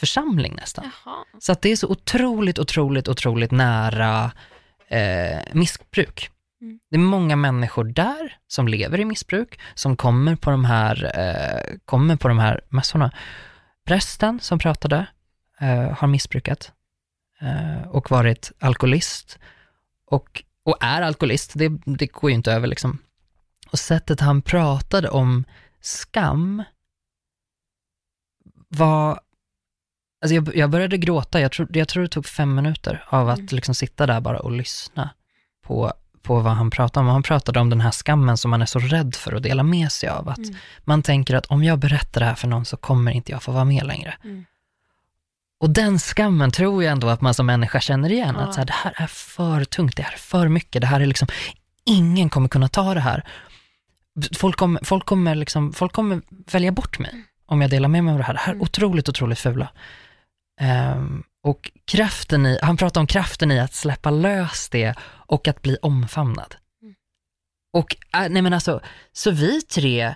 AA-församling 0.00 0.54
nästan. 0.54 0.90
Jaha. 1.04 1.24
Så 1.38 1.52
att 1.52 1.62
det 1.62 1.72
är 1.72 1.76
så 1.76 1.88
otroligt, 1.88 2.58
otroligt, 2.58 3.08
otroligt 3.08 3.50
nära 3.50 4.32
eh, 4.88 5.40
missbruk. 5.52 6.30
Mm. 6.60 6.80
Det 6.90 6.96
är 6.96 7.00
många 7.00 7.36
människor 7.36 7.84
där 7.84 8.38
som 8.46 8.68
lever 8.68 9.00
i 9.00 9.04
missbruk, 9.04 9.60
som 9.74 9.96
kommer 9.96 10.36
på 10.36 10.50
de 10.50 10.64
här, 10.64 11.12
eh, 11.18 11.78
kommer 11.84 12.16
på 12.16 12.28
de 12.28 12.38
här 12.38 12.60
mässorna. 12.68 13.10
Prästen 13.84 14.40
som 14.40 14.58
pratade 14.58 15.06
eh, 15.60 15.90
har 15.90 16.08
missbrukat 16.08 16.72
eh, 17.40 17.88
och 17.88 18.10
varit 18.10 18.52
alkoholist 18.58 19.38
och, 20.06 20.42
och 20.64 20.76
är 20.80 21.02
alkoholist, 21.02 21.52
det, 21.54 21.68
det 21.84 22.06
går 22.06 22.30
ju 22.30 22.34
inte 22.34 22.52
över 22.52 22.66
liksom. 22.66 22.98
Och 23.72 23.78
sättet 23.78 24.20
han 24.20 24.42
pratade 24.42 25.08
om 25.08 25.44
skam 25.80 26.62
var 28.68 29.20
Alltså 30.22 30.34
jag, 30.34 30.56
jag 30.56 30.70
började 30.70 30.96
gråta, 30.98 31.40
jag 31.40 31.52
tror, 31.52 31.68
jag 31.72 31.88
tror 31.88 32.02
det 32.02 32.08
tog 32.08 32.26
fem 32.26 32.54
minuter 32.54 33.04
av 33.08 33.28
att 33.28 33.38
Mm. 33.38 33.48
liksom 33.52 33.74
sitta 33.74 34.06
där 34.06 34.20
bara 34.20 34.38
och 34.40 34.52
lyssna 34.52 35.10
på, 35.66 35.92
på 36.22 36.40
vad 36.40 36.52
han 36.52 36.70
pratade 36.70 37.06
om. 37.06 37.12
Han 37.12 37.22
pratade 37.22 37.60
om 37.60 37.70
den 37.70 37.80
här 37.80 37.90
skammen 37.90 38.36
som 38.36 38.50
man 38.50 38.62
är 38.62 38.66
så 38.66 38.78
rädd 38.78 39.14
för 39.14 39.32
att 39.32 39.42
dela 39.42 39.62
med 39.62 39.92
sig 39.92 40.08
av. 40.08 40.28
Att 40.28 40.38
Mm. 40.38 40.54
Man 40.84 41.02
tänker 41.02 41.34
att 41.34 41.46
om 41.46 41.64
jag 41.64 41.78
berättar 41.78 42.20
det 42.20 42.26
här 42.26 42.34
för 42.34 42.48
någon 42.48 42.64
så 42.64 42.76
kommer 42.76 43.12
inte 43.12 43.32
jag 43.32 43.42
få 43.42 43.52
vara 43.52 43.64
med 43.64 43.86
längre. 43.86 44.14
Mm. 44.24 44.44
Och 45.60 45.70
den 45.70 45.98
skammen 45.98 46.50
tror 46.50 46.84
jag 46.84 46.92
ändå 46.92 47.08
att 47.08 47.20
man 47.20 47.34
som 47.34 47.46
människa 47.46 47.80
känner 47.80 48.12
igen. 48.12 48.34
Ja. 48.38 48.44
Att 48.44 48.54
så 48.54 48.60
här, 48.60 48.66
det 48.66 48.72
här 48.72 48.92
är 48.96 49.06
för 49.06 49.64
tungt, 49.64 49.96
det 49.96 50.02
här 50.02 50.12
är 50.12 50.18
för 50.18 50.48
mycket, 50.48 50.80
det 50.82 50.86
här 50.86 51.00
är 51.00 51.06
liksom, 51.06 51.28
ingen 51.84 52.30
kommer 52.30 52.48
kunna 52.48 52.68
ta 52.68 52.94
det 52.94 53.00
här. 53.00 53.24
Folk 54.36 54.56
kommer, 54.56 54.80
folk 54.84 55.06
kommer, 55.06 55.34
liksom, 55.34 55.72
folk 55.72 55.92
kommer 55.92 56.20
välja 56.52 56.72
bort 56.72 56.98
mig 56.98 57.24
om 57.46 57.60
jag 57.60 57.70
delar 57.70 57.88
med 57.88 58.04
mig 58.04 58.12
av 58.12 58.18
det 58.18 58.24
här. 58.24 58.32
Det 58.34 58.40
här 58.40 58.48
är 58.48 58.54
Mm. 58.54 58.62
otroligt, 58.62 59.08
otroligt 59.08 59.38
fula. 59.38 59.68
Ehm, 60.60 61.22
och 61.42 61.70
kraften 61.84 62.46
i, 62.46 62.58
han 62.62 62.76
pratar 62.76 63.00
om 63.00 63.06
kraften 63.06 63.50
i 63.50 63.60
att 63.60 63.74
släppa 63.74 64.10
lös 64.10 64.68
det 64.68 64.94
och 65.02 65.48
att 65.48 65.62
bli 65.62 65.76
omfamnad. 65.82 66.54
Mm. 66.82 66.94
Och, 67.72 67.96
äh, 68.14 68.28
nej 68.28 68.42
men 68.42 68.52
alltså, 68.52 68.80
så 69.12 69.30
vi 69.30 69.62
tre 69.62 70.14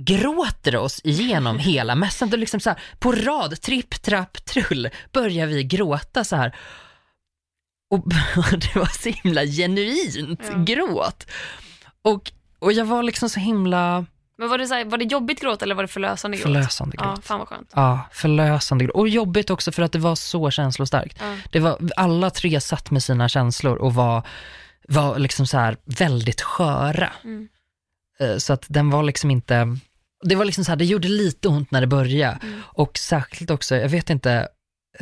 gråter 0.00 0.76
oss 0.76 1.00
igenom 1.04 1.58
hela 1.68 1.94
mässan. 1.94 2.32
Är 2.32 2.36
liksom 2.36 2.60
så 2.60 2.70
här, 2.70 2.80
på 2.98 3.12
rad, 3.12 3.60
tripp, 3.60 4.02
trapp, 4.02 4.44
trull, 4.44 4.88
börjar 5.12 5.46
vi 5.46 5.64
gråta 5.64 6.24
så 6.24 6.36
här. 6.36 6.56
Och 7.90 8.08
det 8.50 8.74
var 8.74 9.02
så 9.02 9.08
himla 9.08 9.44
genuint 9.44 10.40
Ja. 10.50 10.58
gråt. 10.58 11.26
Och, 12.02 12.32
och 12.58 12.72
jag 12.72 12.84
var 12.84 13.02
liksom 13.02 13.30
så 13.30 13.40
himla 13.40 14.06
Men 14.38 14.48
var 14.48 14.58
det, 14.58 14.66
så 14.66 14.74
här, 14.74 14.84
var 14.84 14.98
det 14.98 15.04
jobbigt 15.04 15.40
gråt 15.40 15.62
eller 15.62 15.74
var 15.74 15.82
det 15.82 15.88
förlösande 15.88 16.36
gråt? 16.36 16.42
förlösande 16.42 16.96
Ja, 17.00 17.04
gråt. 17.04 17.24
fan 17.24 17.38
vad 17.38 17.48
skönt. 17.48 17.70
Ja, 17.74 18.00
förlösande 18.12 18.84
gråt. 18.84 18.94
Och 18.96 19.08
jobbigt 19.08 19.50
också 19.50 19.72
för 19.72 19.82
att 19.82 19.92
det 19.92 19.98
var 19.98 20.14
så 20.14 20.50
känslostarkt. 20.50 21.16
Ja. 21.20 21.36
Det 21.50 21.60
var, 21.60 21.78
alla 21.96 22.30
tre 22.30 22.60
satt 22.60 22.90
med 22.90 23.02
sina 23.02 23.28
känslor 23.28 23.76
och 23.76 23.94
var, 23.94 24.22
var 24.88 25.18
liksom 25.18 25.46
så 25.46 25.58
här 25.58 25.76
väldigt 25.84 26.40
sköra. 26.40 27.12
Mm. 27.24 27.48
Eh, 28.20 28.36
Så 28.36 28.52
att 28.52 28.64
den 28.68 28.90
var 28.90 29.02
liksom 29.02 29.30
inte, 29.30 29.76
det 30.24 30.34
var 30.34 30.44
liksom 30.44 30.64
så 30.64 30.70
här, 30.70 30.76
det 30.76 30.84
gjorde 30.84 31.08
lite 31.08 31.48
ont 31.48 31.70
när 31.70 31.80
det 31.80 31.86
började. 31.86 32.38
Mm. 32.42 32.60
Och 32.64 32.98
särskilt 32.98 33.50
också, 33.50 33.76
jag 33.76 33.88
vet 33.88 34.10
inte, 34.10 34.48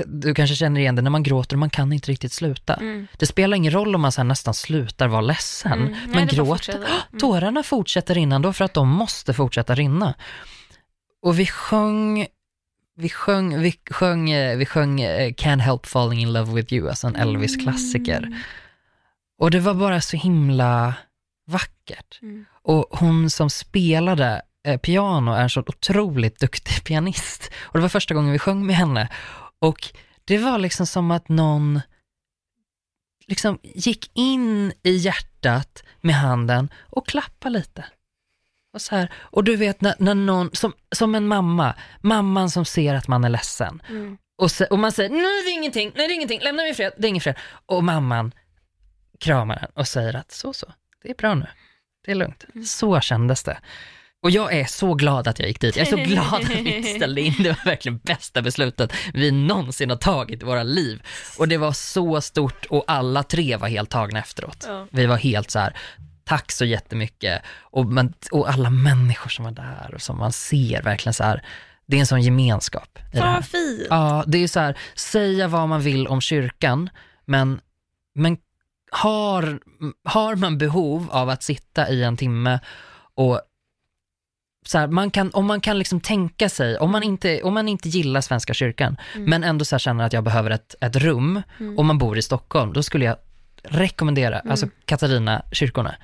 du 0.07 0.35
kanske 0.35 0.57
känner 0.57 0.81
igen 0.81 0.95
det, 0.95 1.03
när 1.03 1.11
man 1.11 1.23
gråter 1.23 1.57
och 1.57 1.61
man 1.61 1.71
kan 1.71 1.93
inte 1.93 2.11
riktigt 2.11 2.33
sluta. 2.33 2.75
Mm. 2.75 3.07
Det 3.19 3.27
spelar 3.27 3.57
ingen 3.57 3.73
roll 3.73 3.95
om 3.95 4.01
man 4.01 4.13
här 4.17 4.25
nästan 4.25 4.55
slutar 4.55 5.09
vara 5.09 5.21
ledsen, 5.21 5.73
Mm. 5.73 5.95
Nej, 6.07 6.27
gråter, 6.27 6.45
fortsätter. 6.45 6.79
Mm. 6.79 7.19
tårarna 7.21 7.63
fortsätter 7.63 8.15
rinna 8.15 8.39
då 8.39 8.53
för 8.53 8.65
att 8.65 8.75
de 8.75 8.89
måste 8.89 9.35
fortsätta 9.35 9.75
rinna. 9.75 10.15
Och 11.23 11.39
vi 11.39 11.47
sjöng, 11.47 12.27
vi 12.97 13.09
sjöng, 13.09 13.61
vi 13.61 13.75
sjöng, 13.91 14.31
eh, 14.31 14.57
vi 14.57 14.67
sjöng 14.67 15.01
eh, 15.01 15.31
Can't 15.31 15.61
help 15.61 15.87
falling 15.87 16.21
in 16.21 16.33
love 16.33 16.53
with 16.53 16.73
you, 16.73 16.89
alltså 16.89 17.07
en 17.07 17.17
Elvis-klassiker. 17.17 18.19
Mm. 18.19 18.39
Och 19.39 19.51
det 19.51 19.61
var 19.61 19.75
bara 19.75 20.01
så 20.01 20.17
himla 20.17 20.95
vackert. 21.47 22.19
Mm. 22.23 22.45
Och 22.63 22.87
hon 22.91 23.31
som 23.31 23.51
spelade 23.51 24.43
eh, 24.67 24.77
piano 24.77 25.33
är 25.33 25.43
en 25.43 25.51
så 25.51 25.61
otroligt 25.61 26.41
duktig 26.41 26.85
pianist. 26.85 27.51
Och 27.63 27.79
det 27.79 27.83
var 27.83 27.89
första 27.89 28.15
gången 28.15 28.33
vi 28.33 28.39
sjöng 28.39 28.67
med 28.67 28.77
henne. 28.77 29.09
Och 29.61 29.89
det 30.25 30.39
var 30.39 30.59
liksom 30.59 30.87
som 30.87 31.11
att 31.11 31.29
någon 31.29 31.81
liksom 33.27 33.59
gick 33.63 34.11
in 34.15 34.73
i 34.83 34.91
hjärtat 34.97 35.83
med 36.01 36.15
handen 36.15 36.69
och 36.79 37.07
klappade 37.07 37.59
lite. 37.59 37.85
Och, 38.73 38.83
så 38.83 38.97
här, 38.97 39.13
och 39.15 39.45
du 39.45 39.57
vet 39.57 39.81
när, 39.81 39.95
när 39.99 40.15
någon, 40.15 40.51
som, 40.53 40.73
som 40.93 41.15
en 41.15 41.27
mamma, 41.27 41.75
mamman 42.01 42.51
som 42.51 42.65
ser 42.65 42.95
att 42.95 43.09
man 43.09 43.25
är 43.25 43.29
ledsen. 43.29 43.83
Mm. 43.89 44.19
Och, 44.39 44.51
så, 44.51 44.65
och 44.65 44.79
man 44.79 44.93
säger, 44.93 45.11
är 45.11 45.45
det 45.45 45.51
ingenting, 45.51 45.93
nej 45.95 46.09
det 46.09 46.13
är 46.13 46.15
ingenting, 46.15 46.41
lämna 46.41 46.63
mig 46.63 46.75
fred, 46.75 46.93
det 46.99 47.07
är 47.07 47.09
inget 47.09 47.23
fred. 47.23 47.39
Och 47.67 47.85
mamman 47.85 48.33
kramar 49.21 49.57
en 49.57 49.71
och 49.75 49.89
säger 49.89 50.17
att 50.17 50.33
så 50.33 50.53
så, 50.53 50.73
det 51.03 51.11
är 51.11 51.15
bra 51.15 51.35
nu, 51.35 51.47
det 52.05 52.11
är 52.11 52.15
lugnt. 52.15 52.45
Så 52.67 53.01
kändes 53.01 53.43
det. 53.43 53.59
Och 54.23 54.31
jag 54.31 54.55
är 54.55 54.65
så 54.65 54.95
glad 54.95 55.29
att 55.29 55.39
jag 55.39 55.49
gick 55.49 55.61
dit. 55.61 55.77
Jag 55.77 55.87
är 55.87 55.91
så 55.91 55.97
glad 56.13 56.35
att 56.35 56.51
vi 56.51 56.83
ställde 56.83 57.21
in. 57.21 57.35
Det 57.39 57.49
var 57.49 57.65
verkligen 57.65 57.99
bästa 57.99 58.43
beslutet 58.43 58.93
vi 59.15 59.31
någonsin 59.31 59.91
har 59.91 59.97
tagit 59.97 60.43
i 60.43 60.45
våra 60.45 60.63
liv. 60.63 61.03
Och 61.39 61.49
det 61.49 61.57
var 61.57 61.73
så 61.73 62.21
stort 62.21 62.67
och 62.67 62.85
alla 62.87 63.23
tre 63.23 63.57
var 63.57 63.69
helt 63.69 63.91
tagna 63.91 64.19
efteråt. 64.19 64.65
Ja. 64.69 64.87
Vi 64.91 65.07
var 65.07 65.17
helt 65.17 65.51
så 65.51 65.59
här, 65.59 65.77
tack 66.25 66.53
så 66.53 66.65
jättemycket. 66.65 67.43
Och, 67.61 67.87
man, 67.87 68.13
och 68.31 68.49
alla 68.51 68.71
människor 68.71 69.31
som 69.31 69.45
var 69.45 69.53
där 69.53 69.91
och 69.95 70.03
som 70.03 70.19
man 70.19 70.33
ser 70.33 70.83
verkligen 70.83 71.15
så 71.15 71.25
här, 71.25 71.45
det 71.87 71.97
är 71.97 72.01
en 72.01 72.07
sån 72.07 72.23
gemenskap 72.23 72.99
i 73.13 73.17
Fan 73.17 73.35
vad 73.35 73.45
fint. 73.45 73.87
Ja, 73.91 74.25
det 74.27 74.39
är 74.39 74.49
så 74.49 74.61
här, 74.61 74.79
säga 74.95 75.49
vad 75.49 75.69
man 75.69 75.81
vill 75.81 76.07
om 76.07 76.21
kyrkan, 76.21 76.91
men, 77.25 77.61
men 78.15 78.37
har, 78.91 79.61
har 80.05 80.37
man 80.37 80.59
behov 80.59 81.09
av 81.11 81.29
att 81.29 81.43
sitta 81.43 81.89
i 81.89 82.03
en 82.03 82.17
timme 82.17 82.61
och 83.15 83.41
så 84.67 84.79
här, 84.79 84.87
man 84.89 85.11
kan, 85.11 85.31
om 85.33 85.47
man 85.47 85.61
kan 85.61 85.79
liksom 85.79 86.01
tänka 86.01 86.49
sig, 86.49 86.79
om 86.79 86.91
man 86.91 87.03
inte, 87.03 87.43
om 87.43 87.55
man 87.55 87.69
inte 87.69 87.89
gillar 87.89 88.21
Svenska 88.21 88.55
kyrkan, 88.55 88.97
Mm. 89.15 89.31
men 89.31 89.45
ändå 89.45 89.65
så 89.65 89.79
känner 89.79 90.05
att 90.05 90.13
jag 90.13 90.25
behöver 90.25 90.51
ett, 90.51 90.75
ett 90.81 90.97
rum, 90.97 91.43
Mm. 91.61 91.79
om 91.79 91.87
man 91.87 91.99
bor 91.99 92.19
i 92.19 92.23
Stockholm, 92.23 92.73
då 92.73 92.83
skulle 92.83 93.05
jag 93.05 93.17
rekommendera, 93.63 94.39
Mm. 94.41 94.51
alltså 94.51 94.69
Katarina 94.85 95.43
kyrkorna, 95.53 95.95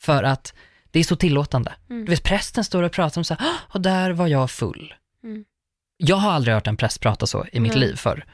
för 0.00 0.22
att 0.22 0.54
det 0.90 0.98
är 0.98 1.04
så 1.04 1.16
tillåtande. 1.16 1.72
Mm. 1.90 2.04
Du 2.04 2.10
vet, 2.10 2.22
prästen 2.24 2.64
står 2.64 2.82
och 2.82 2.92
pratar 2.92 3.20
om 3.20 3.24
så 3.24 3.34
här, 3.34 3.46
"Ah, 3.48 3.54
och 3.74 3.80
där 3.80 4.10
var 4.10 4.26
jag 4.26 4.50
full. 4.50 4.94
Mm. 5.24 5.44
Jag 5.96 6.16
har 6.16 6.30
aldrig 6.32 6.54
hört 6.54 6.66
en 6.66 6.76
präst 6.76 7.00
prata 7.00 7.26
så 7.26 7.46
i 7.52 7.60
mitt 7.60 7.74
liv 7.74 7.94
förr. 7.96 8.24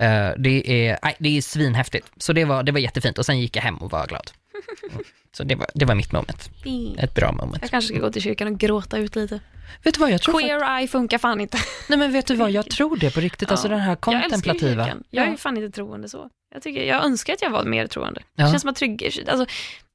Eh, 0.00 0.30
det, 0.38 0.88
är, 0.88 0.98
nej, 1.02 1.16
det 1.18 1.36
är 1.38 1.42
svinhäftigt. 1.42 2.08
Så 2.16 2.32
det 2.32 2.44
var, 2.44 2.62
det 2.62 2.72
var 2.72 2.78
jättefint 2.78 3.18
och 3.18 3.26
sen 3.26 3.40
gick 3.40 3.56
jag 3.56 3.62
hem 3.62 3.76
och 3.76 3.90
var 3.90 4.06
glad. 4.06 4.30
Så 5.32 5.44
det 5.44 5.54
var, 5.54 5.66
det 5.74 5.84
var 5.84 5.94
mitt 5.94 6.12
moment. 6.12 6.50
Ett 6.98 7.14
bra 7.14 7.32
moment. 7.32 7.58
Jag 7.62 7.70
kanske 7.70 7.94
ska 7.94 8.00
gå 8.02 8.10
till 8.12 8.22
kyrkan 8.22 8.48
och 8.48 8.58
gråta 8.58 8.98
ut 8.98 9.16
lite. 9.16 9.40
Vet 9.82 9.94
du 9.94 10.00
vad, 10.00 10.10
jag 10.10 10.22
tror 10.22 10.40
Queer 10.40 10.78
eye 10.78 10.88
funkar 10.88 11.18
fan 11.18 11.40
inte. 11.40 11.58
Nej 11.88 11.98
men 11.98 12.12
vet 12.12 12.26
du 12.26 12.34
vad, 12.34 12.50
jag 12.50 12.70
tror 12.70 12.96
det 12.96 13.14
på 13.14 13.20
riktigt. 13.20 13.50
Alltså 13.50 13.66
Ja. 13.66 13.70
den 13.70 13.80
här 13.80 13.96
Jag 14.06 14.14
älskar 14.14 14.30
kontemplativa. 14.30 14.88
Jag 15.10 15.28
är 15.28 15.36
fan 15.36 15.56
inte 15.56 15.70
troende 15.74 16.08
så. 16.08 16.30
Jag, 16.54 16.62
tycker, 16.62 16.82
jag 16.84 17.04
önskar 17.04 17.32
att 17.32 17.42
jag 17.42 17.50
var 17.50 17.64
mer 17.64 17.86
troende. 17.86 18.22
Ja. 18.34 18.44
Det 18.44 18.50
känns 18.50 18.62
som 18.62 18.70
att 18.70 18.76
trygg, 18.76 19.24
alltså, 19.28 19.46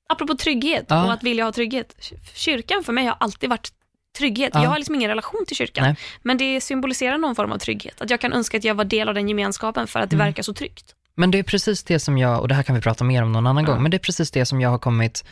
apropå 0.09 0.35
trygghet 0.35 0.85
Ja. 0.89 1.05
och 1.05 1.13
att 1.13 1.23
vilja 1.23 1.43
ha 1.43 1.51
trygghet. 1.51 2.11
Kyrkan 2.33 2.83
för 2.83 2.93
mig 2.93 3.05
har 3.05 3.17
alltid 3.19 3.49
varit 3.49 3.69
trygghet. 4.17 4.51
Ja. 4.53 4.63
Jag 4.63 4.69
har 4.69 4.77
liksom 4.77 4.95
ingen 4.95 5.09
relation 5.09 5.45
till 5.47 5.55
kyrkan. 5.55 5.83
Nej. 5.83 5.95
Men 6.21 6.37
det 6.37 6.61
symboliserar 6.61 7.17
någon 7.17 7.35
form 7.35 7.51
av 7.51 7.57
trygghet. 7.57 8.01
Att 8.01 8.09
jag 8.09 8.19
kan 8.19 8.33
önska 8.33 8.57
att 8.57 8.63
jag 8.63 8.75
var 8.75 8.85
del 8.85 9.07
av 9.09 9.15
den 9.15 9.29
gemenskapen 9.29 9.87
för 9.87 9.99
att 9.99 10.09
det 10.09 10.15
Mm. 10.15 10.27
verkar 10.27 10.43
så 10.43 10.53
tryggt. 10.53 10.95
Men 11.15 11.31
det 11.31 11.39
är 11.39 11.43
precis 11.43 11.83
det 11.83 11.99
som 11.99 12.17
jag, 12.17 12.41
och 12.41 12.47
det 12.47 12.55
här 12.55 12.63
kan 12.63 12.75
vi 12.75 12.81
prata 12.81 13.03
mer 13.03 13.23
om 13.23 13.31
någon 13.31 13.47
annan 13.47 13.63
Ja. 13.63 13.71
gång, 13.71 13.81
men 13.81 13.91
det 13.91 13.97
är 13.97 13.99
precis 13.99 14.31
det 14.31 14.45
som 14.45 14.61
jag 14.61 14.69
har 14.69 14.77
kommit, 14.77 15.23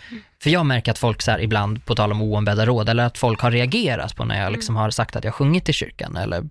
för 0.43 0.49
jag 0.49 0.65
märker 0.65 0.91
att 0.91 0.97
folk 0.97 1.21
så 1.21 1.31
här 1.31 1.41
ibland, 1.41 1.85
på 1.85 1.95
tal 1.95 2.11
om 2.11 2.21
oombedda 2.21 2.65
råd, 2.65 2.89
eller 2.89 3.03
att 3.03 3.17
folk 3.17 3.39
har 3.39 3.51
reagerat 3.51 4.15
på 4.15 4.25
när 4.25 4.43
jag 4.43 4.51
liksom 4.51 4.75
har 4.75 4.89
sagt 4.89 5.15
att 5.15 5.23
jag 5.23 5.33
sjungit 5.33 5.69
i 5.69 5.73
kyrkan, 5.73 6.17
eller, 6.17 6.43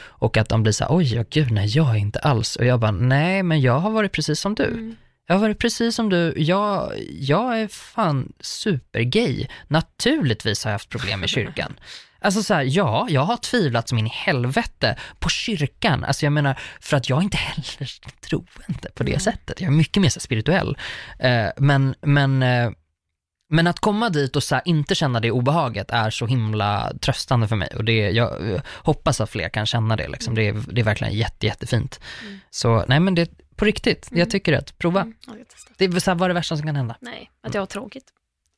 och 0.00 0.36
att 0.36 0.48
de 0.48 0.62
blir 0.62 0.72
så 0.72 0.84
här, 0.84 0.96
oj, 0.96 1.14
ja, 1.14 1.24
gud, 1.30 1.50
nej, 1.52 1.66
jag 1.76 1.90
är 1.90 1.98
inte 1.98 2.18
alls, 2.18 2.56
och 2.56 2.64
jag 2.66 2.80
bara, 2.80 2.90
nej, 2.90 3.42
men 3.42 3.60
jag 3.60 3.78
har 3.78 3.90
varit 3.90 4.12
precis 4.12 4.40
som 4.40 4.54
du. 4.54 4.64
Mm. 4.66 4.96
Jag 5.26 5.34
har 5.34 5.40
varit 5.40 5.58
precis 5.58 5.94
som 5.94 6.08
du, 6.08 6.34
jag, 6.36 6.92
jag 7.20 7.60
är 7.60 7.68
fan 7.68 8.32
supergay. 8.40 9.46
Naturligtvis 9.66 10.64
har 10.64 10.70
jag 10.70 10.74
haft 10.74 10.88
problem 10.88 11.20
med 11.20 11.28
kyrkan. 11.28 11.72
Alltså 12.20 12.42
så 12.42 12.54
här, 12.54 12.62
ja, 12.68 13.06
jag 13.10 13.20
har 13.20 13.36
tvivlat 13.36 13.88
som 13.88 13.98
in 13.98 14.06
i 14.06 14.10
helvete 14.12 14.96
på 15.18 15.28
kyrkan. 15.28 16.04
Alltså 16.04 16.26
jag 16.26 16.32
menar, 16.32 16.60
för 16.80 16.96
att 16.96 17.08
jag 17.08 17.18
är 17.18 17.22
inte 17.22 17.36
heller 17.36 17.90
troende 18.20 18.90
på 18.94 19.02
det 19.02 19.10
Nej. 19.10 19.20
sättet. 19.20 19.60
Jag 19.60 19.68
är 19.68 19.76
mycket 19.76 20.00
mer 20.00 20.08
så 20.08 20.20
spirituell. 20.20 20.78
Eh, 21.18 21.46
men, 21.56 21.94
men, 22.02 22.42
eh, 22.42 22.70
men 23.50 23.66
att 23.66 23.80
komma 23.80 24.08
dit 24.10 24.36
och 24.36 24.42
så 24.42 24.60
inte 24.64 24.94
känna 24.94 25.20
det 25.20 25.30
obehaget 25.30 25.90
är 25.90 26.10
så 26.10 26.26
himla 26.26 26.92
tröstande 27.00 27.48
för 27.48 27.56
mig. 27.56 27.68
Och 27.76 27.84
det, 27.84 28.10
jag 28.10 28.50
eh, 28.50 28.60
hoppas 28.74 29.20
att 29.20 29.30
fler 29.30 29.48
kan 29.48 29.66
känna 29.66 29.96
det. 29.96 30.08
Liksom. 30.08 30.34
Det, 30.34 30.48
är, 30.48 30.64
det 30.72 30.80
är 30.80 30.84
verkligen 30.84 31.14
jätte, 31.14 31.46
jättefint. 31.46 32.00
Mm. 32.22 32.38
Så 32.50 32.84
nej 32.88 33.00
men 33.00 33.14
det, 33.14 33.30
på 33.56 33.64
riktigt, 33.64 34.10
Mm. 34.10 34.18
jag 34.18 34.30
tycker 34.30 34.52
det. 34.52 34.78
Prova. 34.78 35.00
Mm. 35.00 35.14
Ja. 35.26 35.32
Det 35.78 35.84
är 35.84 36.00
så 36.00 36.10
här, 36.10 36.18
vad 36.18 36.26
är 36.26 36.28
det 36.28 36.34
värsta 36.34 36.56
som 36.56 36.66
kan 36.66 36.76
hända? 36.76 36.96
Nej, 37.00 37.30
att 37.42 37.54
jag 37.54 37.62
har 37.62 37.66
tråkigt. 37.66 38.12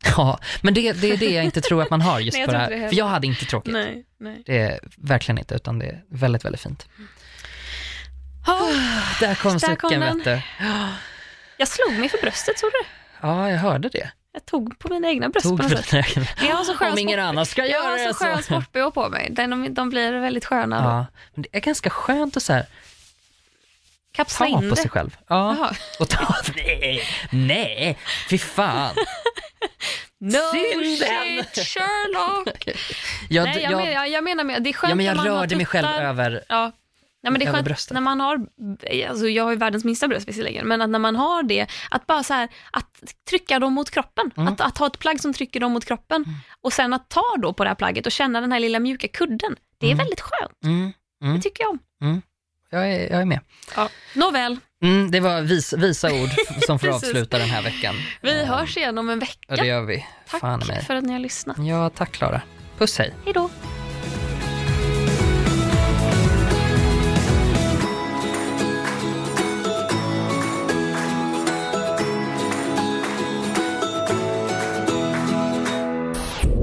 Ja, 0.17 0.39
men 0.63 0.75
det, 0.75 0.93
det 0.93 1.11
är 1.13 1.17
det 1.17 1.31
jag 1.31 1.45
inte 1.45 1.61
tror 1.61 1.83
att 1.83 1.91
man 1.91 2.01
har 2.01 2.21
just 2.21 2.35
Nej, 2.37 2.41
jag 2.41 2.47
på 2.49 2.53
det 2.53 2.59
här. 2.59 2.71
det. 2.71 2.89
För 2.89 2.97
jag 2.97 3.07
hade 3.07 3.27
inte 3.27 3.45
tråkigt. 3.45 3.73
Nej, 3.73 4.05
nej. 4.21 4.43
Det 4.47 4.59
är 4.59 4.81
verkligen 4.97 5.39
inte, 5.39 5.55
utan 5.55 5.79
det 5.79 5.87
är 5.87 6.03
väldigt, 6.11 6.45
väldigt 6.45 6.61
fint. 6.61 6.89
Oh, 8.47 8.73
Där 9.21 9.35
kom 9.35 9.53
Där 9.53 9.59
sucken 9.59 10.01
vet 10.01 10.25
du. 10.25 10.41
jag 11.57 11.69
slog 11.69 11.99
mig 11.99 12.09
för 12.09 12.19
bröstet, 12.19 12.59
såg 12.59 12.71
du? 12.71 12.87
Ja, 13.23 13.51
jag 13.51 13.59
hörde 13.59 13.89
det. 13.89 14.11
Jag 14.33 14.47
tog 14.47 14.79
på 14.79 14.89
mina 14.89 15.09
egna 15.09 15.29
bröst 15.29 15.43
Tog 15.47 15.57
på 15.61 15.69
något 15.69 15.87
sätt. 15.87 16.17
Jag 16.43 16.57
har 16.57 16.65
så 16.65 16.75
skön 16.75 16.93
Om 16.93 16.99
ingen 16.99 17.19
sport- 17.19 17.25
annan 17.29 17.47
ska 17.47 17.61
Jag 17.61 17.71
göra 17.71 17.83
har 17.91 17.99
det 18.09 18.15
så 18.15 18.25
skön 18.25 18.37
så. 18.37 18.43
sport-bh 18.43 18.91
på 18.91 19.09
mig. 19.09 19.29
De, 19.31 19.75
de 19.75 19.91
blir 19.91 20.13
väldigt 20.13 20.45
sköna. 20.45 20.77
Ja, 20.77 21.07
men 21.35 21.43
det 21.43 21.49
är 21.57 21.61
ganska 21.61 21.91
skönt 21.91 22.37
att 22.37 22.43
så 22.43 22.53
här, 22.53 22.67
Kapsla 24.21 24.47
ta 24.47 24.53
in 24.53 24.69
på 24.69 24.75
det. 24.75 24.77
sig 24.81 24.91
själv. 24.91 25.17
Ja, 25.29 25.57
Jaha. 25.59 25.75
och 26.01 26.09
ta, 26.09 26.35
nej, 26.57 27.03
nej, 27.33 27.99
fy 28.31 28.39
fan. 28.39 28.95
No 30.23 30.39
Synden. 30.53 31.45
shit 31.45 31.67
Sherlock! 31.67 32.69
Jag, 33.29 33.45
Nej, 33.45 33.63
jag, 33.63 33.73
jag, 33.73 33.77
men, 33.77 33.93
jag, 33.93 34.09
jag 34.09 34.25
menar 34.25 34.45
med, 34.45 34.63
det 34.63 34.71
är 34.71 34.73
skönt 34.75 34.89
ja, 34.91 34.95
men 34.95 35.07
jag 35.07 35.17
när 35.17 35.25
man 35.25 35.33
rörde 35.41 35.57
mig 35.57 35.67
själv 35.67 35.87
tuttar. 35.87 36.03
över, 36.05 36.45
Ja, 36.49 36.73
Ja, 37.23 37.31
men 37.31 37.41
det 37.41 37.47
är 37.47 37.53
skönt 37.53 37.65
bröstet. 37.65 37.95
när 37.95 38.01
man 38.01 38.21
har, 38.21 38.39
alltså 39.09 39.29
jag 39.29 39.45
har 39.45 39.51
ju 39.51 39.57
världens 39.57 39.85
minsta 39.85 40.09
bröst 40.09 40.29
visserligen, 40.29 40.67
men 40.69 40.83
att 40.83 40.91
när 40.91 40.99
man 40.99 41.17
har 41.17 41.43
det, 41.43 41.67
att 41.91 42.07
bara 42.07 42.23
så 42.23 42.35
här, 42.35 42.49
att 42.71 43.03
trycka 43.31 43.59
dem 43.59 43.73
mot 43.73 43.91
kroppen. 43.91 44.31
Mm. 44.37 44.53
Att, 44.53 44.61
att 44.61 44.79
ha 44.79 44.87
ett 44.87 44.99
plagg 44.99 45.21
som 45.21 45.33
trycker 45.35 45.61
dem 45.61 45.73
mot 45.73 45.85
kroppen 45.85 46.25
och 46.61 46.73
sen 46.73 46.93
att 46.93 47.09
ta 47.09 47.25
då 47.43 47.53
på 47.53 47.65
det 47.65 47.71
här 47.71 47.75
plagget 47.75 48.07
och 48.07 48.13
känna 48.13 48.41
den 48.41 48.53
här 48.53 48.61
lilla 48.61 48.79
mjuka 48.79 49.09
kudden. 49.09 49.57
Det 49.79 49.87
är 49.87 49.91
Mm. 49.93 49.99
väldigt 49.99 50.21
skönt, 50.21 50.53
Mm, 50.65 50.93
mm. 51.23 51.37
det 51.37 51.43
tycker 51.43 51.63
jag 51.65 51.71
om. 51.71 51.79
Jag, 52.71 52.93
är, 52.93 53.11
jag 53.13 53.21
är 53.21 53.25
med. 53.25 53.41
Ja. 53.77 53.89
Nåväl, 54.15 54.59
Mm, 54.83 55.11
det 55.11 55.21
var 55.21 55.41
vis, 55.41 55.73
visa 55.73 56.13
ord 56.13 56.29
som 56.67 56.79
får 56.79 56.89
avsluta 56.89 57.39
den 57.39 57.49
här 57.51 57.63
veckan. 57.63 57.95
vi 58.23 58.41
Eh, 58.43 58.47
hörs 58.49 58.77
igen 58.77 58.99
om 58.99 59.11
en 59.11 59.21
Ja, 59.21 59.27
det 59.49 59.53
vecka. 59.55 59.65
gör 59.65 59.83
vi. 59.83 60.07
Fan 60.27 60.63
i 60.63 60.65
mig. 60.67 60.77
Tack 60.77 60.87
för 60.87 60.95
att 60.95 61.05
ni 61.05 61.13
har 61.13 61.21
lyssnat. 61.21 61.57
Ja, 61.59 61.91
tack 61.91 62.13
Klara. 62.13 62.43
Puss 62.79 62.99
hej. 62.99 63.15
Hej 63.25 63.33
då. 63.33 63.51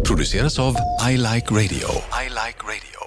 Produceras 0.07 0.59
av 0.59 0.75
I 1.09 1.17
Like 1.17 1.51
Radio. 1.53 1.89
I 2.23 2.29
like 2.29 2.59
radio. 2.63 3.06